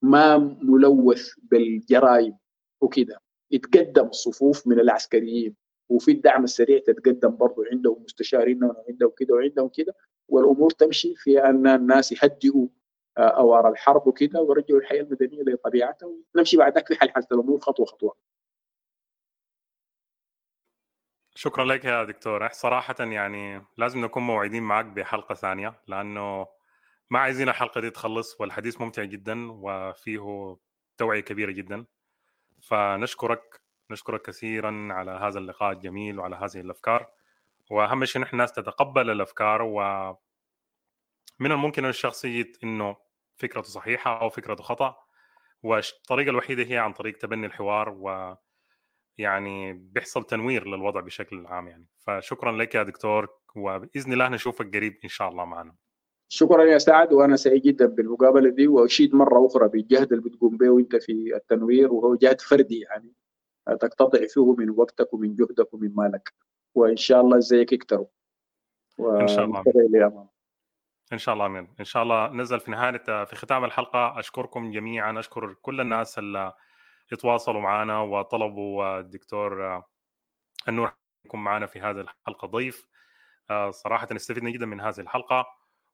ما 0.02 0.38
ملوث 0.62 1.30
بالجرائم 1.38 2.38
وكذا 2.82 3.20
يتقدم 3.52 4.08
الصفوف 4.08 4.68
من 4.68 4.80
العسكريين. 4.80 5.56
وفي 5.92 6.12
الدعم 6.12 6.44
السريع 6.44 6.80
تتقدم 6.80 7.36
برضه 7.36 7.64
عندهم 7.72 8.04
مستشارين 8.04 8.64
وعندهم 8.64 9.12
كده 9.18 9.34
وعندهم 9.36 9.70
كده 9.70 9.96
والأمور 10.28 10.70
تمشي 10.72 11.16
في 11.16 11.44
أن 11.44 11.68
الناس 11.68 12.12
يهدئوا 12.12 12.68
أوار 13.18 13.70
الحرب 13.70 14.08
وكده 14.08 14.42
ويرجعوا 14.42 14.80
الحياة 14.80 15.02
المدنية 15.02 15.44
لطبيعتها. 15.44 16.10
ونمشي 16.36 16.58
بعد 16.58 16.78
ذلك 16.78 16.88
في 16.88 16.96
حل 17.00 17.12
الأمور 17.32 17.60
خطوة 17.60 17.86
خطوة. 17.86 18.16
شكرا 21.36 21.66
لك 21.66 21.86
يا 21.86 22.04
دكتور. 22.04 22.50
صراحة 22.50 22.96
يعني 23.00 23.62
لازم 23.78 24.06
نكون 24.06 24.24
موعدين 24.24 24.64
معك 24.64 24.86
بحلقة 24.86 25.36
ثانية 25.36 25.82
لأنه 25.88 26.48
ما 27.10 27.20
عايزين 27.20 27.50
الحلقة 27.50 27.82
دي 27.82 27.90
تخلص 27.90 28.42
والحديث 28.42 28.82
ممتع 28.82 29.04
جدا 29.04 29.52
وفيه 29.52 30.58
توعية 30.98 31.20
كبيرة 31.20 31.52
جدا. 31.52 31.86
فنشكرك 32.62 33.61
نشكرك 33.92 34.22
كثيرا 34.22 34.88
على 34.92 35.12
هذا 35.12 35.40
اللقاء 35.40 35.72
الجميل 35.72 36.20
وعلى 36.20 36.36
هذه 36.36 36.60
الأفكار. 36.60 37.08
وأهم 37.72 38.06
شيء 38.06 38.22
نحن 38.22 38.36
الناس 38.36 38.54
تتقبل 38.54 39.10
الأفكار 39.10 39.62
و 39.62 39.82
من 41.40 41.52
الممكن 41.52 41.86
الشخص 41.86 42.26
يجد 42.26 42.58
إنه 42.64 42.96
فكرته 43.38 43.68
صحيحة 43.68 44.22
أو 44.22 44.30
فكرته 44.30 44.64
خطأ. 44.64 44.96
والطريقة 45.64 46.30
الوحيدة 46.30 46.64
هي 46.64 46.78
عن 46.78 46.94
طريق 46.94 47.18
تبني 47.18 47.46
الحوار 47.46 47.90
و 47.90 48.36
يعني 49.18 49.74
بيحصل 49.74 50.24
تنوير 50.24 50.68
للوضع 50.68 51.00
بشكل 51.00 51.46
عام 51.46 51.68
يعني. 51.68 51.88
فشكرا 52.00 52.52
لك 52.52 52.76
يا 52.76 52.84
دكتور 52.84 53.30
وبإذن 53.56 54.14
الله 54.14 54.30
نشوفك 54.30 54.76
قريب 54.76 55.00
إن 55.04 55.10
شاء 55.10 55.30
الله 55.30 55.46
معنا. 55.46 55.76
شكرا 56.30 56.64
يا 56.64 56.78
سعد 56.78 57.14
وأنا 57.14 57.36
سعيد 57.36 57.62
جدا 57.62 57.86
بالمقابلة 57.86 58.50
دي 58.50 58.68
وأشيد 58.68 59.16
مرة 59.16 59.48
أخرى 59.48 59.68
بالجهد 59.68 60.14
اللي 60.14 60.30
بتقوم 60.30 60.58
به 60.58 60.70
وأنت 60.70 60.96
في 60.96 61.36
التنوير 61.36 61.94
وهو 61.94 62.16
جهد 62.16 62.42
فردي 62.42 62.80
يعني. 62.80 63.14
تقتطع 63.68 64.20
فيه 64.30 64.56
من 64.56 64.70
وقتك 64.70 65.14
ومن 65.14 65.36
جهدك 65.36 65.74
ومن 65.74 65.96
مالك. 65.96 66.34
وإن 66.76 66.98
شاء 66.98 67.22
الله 67.22 67.40
زيك 67.40 67.72
يكتروا 67.74 68.08
إن 69.00 69.28
شاء 69.28 69.46
الله. 69.46 69.64
إن 71.14 71.18
شاء 71.18 71.34
الله 71.34 71.46
أمين. 71.46 71.76
إن 71.80 71.86
شاء 71.86 72.04
الله 72.04 72.28
نزل 72.28 72.60
في 72.60 72.72
نهاية 72.72 73.24
في 73.24 73.36
ختام 73.36 73.66
الحلقة 73.66 74.20
أشكركم 74.20 74.72
جميعا 74.72 75.20
أشكر 75.20 75.54
كل 75.54 75.82
الناس 75.82 76.20
اللي 76.20 76.54
يتواصلوا 77.12 77.62
معنا 77.62 78.02
وطلبوا 78.02 79.00
الدكتور 79.00 79.84
النور 80.68 80.94
يكون 81.26 81.44
معنا 81.44 81.66
في 81.66 81.82
هذه 81.82 82.02
الحلقة. 82.02 82.48
ضيف 82.48 82.88
صراحة 83.70 84.08
استفدنا 84.12 84.50
جدا 84.50 84.66
من 84.66 84.82
هذه 84.82 85.00
الحلقة. 85.00 85.46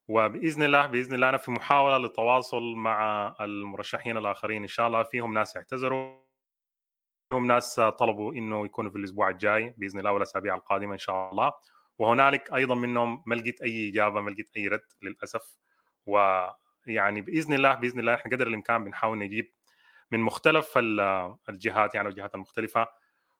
وبإذن 0.08 0.64
الله 0.64 0.86
بإذن 0.86 1.14
الله 1.14 1.30
أنا 1.30 1.38
في 1.38 1.52
محاولة 1.52 1.98
للتواصل 1.98 2.74
مع 2.76 3.36
المرشحين 3.42 4.18
الآخرين 4.18 4.62
إن 4.62 4.68
شاء 4.68 4.88
الله. 4.88 5.04
فيهم 5.04 5.34
ناس 5.34 5.58
اعتذروا. 5.58 6.27
منهم 7.32 7.48
ناس 7.48 7.76
طلبوا 7.76 8.34
إنه 8.34 8.66
يكونوا 8.66 8.92
في 8.92 8.98
الأسبوع 8.98 9.30
الجاي 9.30 9.74
بإذن 9.78 10.00
الله 10.00 10.12
والاسابيع 10.12 10.56
القادمة 10.56 10.94
إن 10.94 10.98
شاء 10.98 11.32
الله. 11.32 11.54
وهنالك 12.00 12.54
أيضا 12.54 12.76
منهم 12.76 13.24
ما 13.26 13.36
لقيت 13.36 13.62
أي 13.62 13.90
إجابة 13.90 14.22
ما 14.22 14.30
لقيت 14.30 14.50
أي 14.58 14.68
رد 14.68 14.86
للأسف. 15.02 15.58
ويعني 16.06 17.22
بإذن 17.22 17.54
الله 17.54 17.74
بإذن 17.76 18.00
الله 18.00 18.14
إحنا 18.14 18.32
قدر 18.32 18.48
الإمكان 18.48 18.84
بنحاول 18.84 19.18
نجيب 19.18 19.52
من 20.12 20.20
مختلف 20.20 20.78
الجهات 21.50 21.96
يعني 21.96 22.08
الجهات 22.10 22.36
المختلفة. 22.36 22.88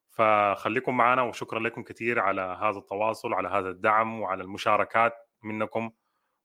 فخليكم 0.10 0.98
معنا 0.98 1.22
وشكرا 1.22 1.60
لكم 1.60 1.84
كثير 1.84 2.20
على 2.20 2.42
هذا 2.62 2.78
التواصل 2.78 3.32
وعلى 3.32 3.48
هذا 3.48 3.70
الدعم 3.70 4.20
وعلى 4.22 4.44
المشاركات 4.44 5.14
منكم. 5.44 5.92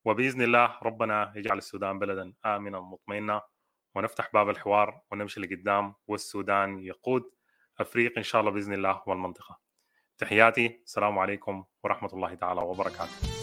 وبإذن 0.04 0.42
الله 0.42 0.78
ربنا 0.82 1.32
يجعل 1.36 1.58
السودان 1.58 1.98
بلدا 1.98 2.32
امنا 2.44 2.80
مطمئنا 2.80 3.42
ونفتح 3.94 4.30
باب 4.32 4.48
الحوار 4.48 5.00
ونمشي 5.10 5.40
لقدام 5.40 5.94
والسودان 6.06 6.78
يقود 6.78 7.22
أفريقيا 7.80 8.18
إن 8.18 8.22
شاء 8.22 8.40
الله 8.40 8.52
بإذن 8.52 8.72
الله 8.72 9.02
والمنطقة. 9.06 9.58
تحياتي 10.18 10.80
السلام 10.84 11.18
عليكم 11.18 11.64
ورحمة 11.84 12.10
الله 12.12 12.34
تعالى 12.34 12.60
وبركاته. 12.60 13.41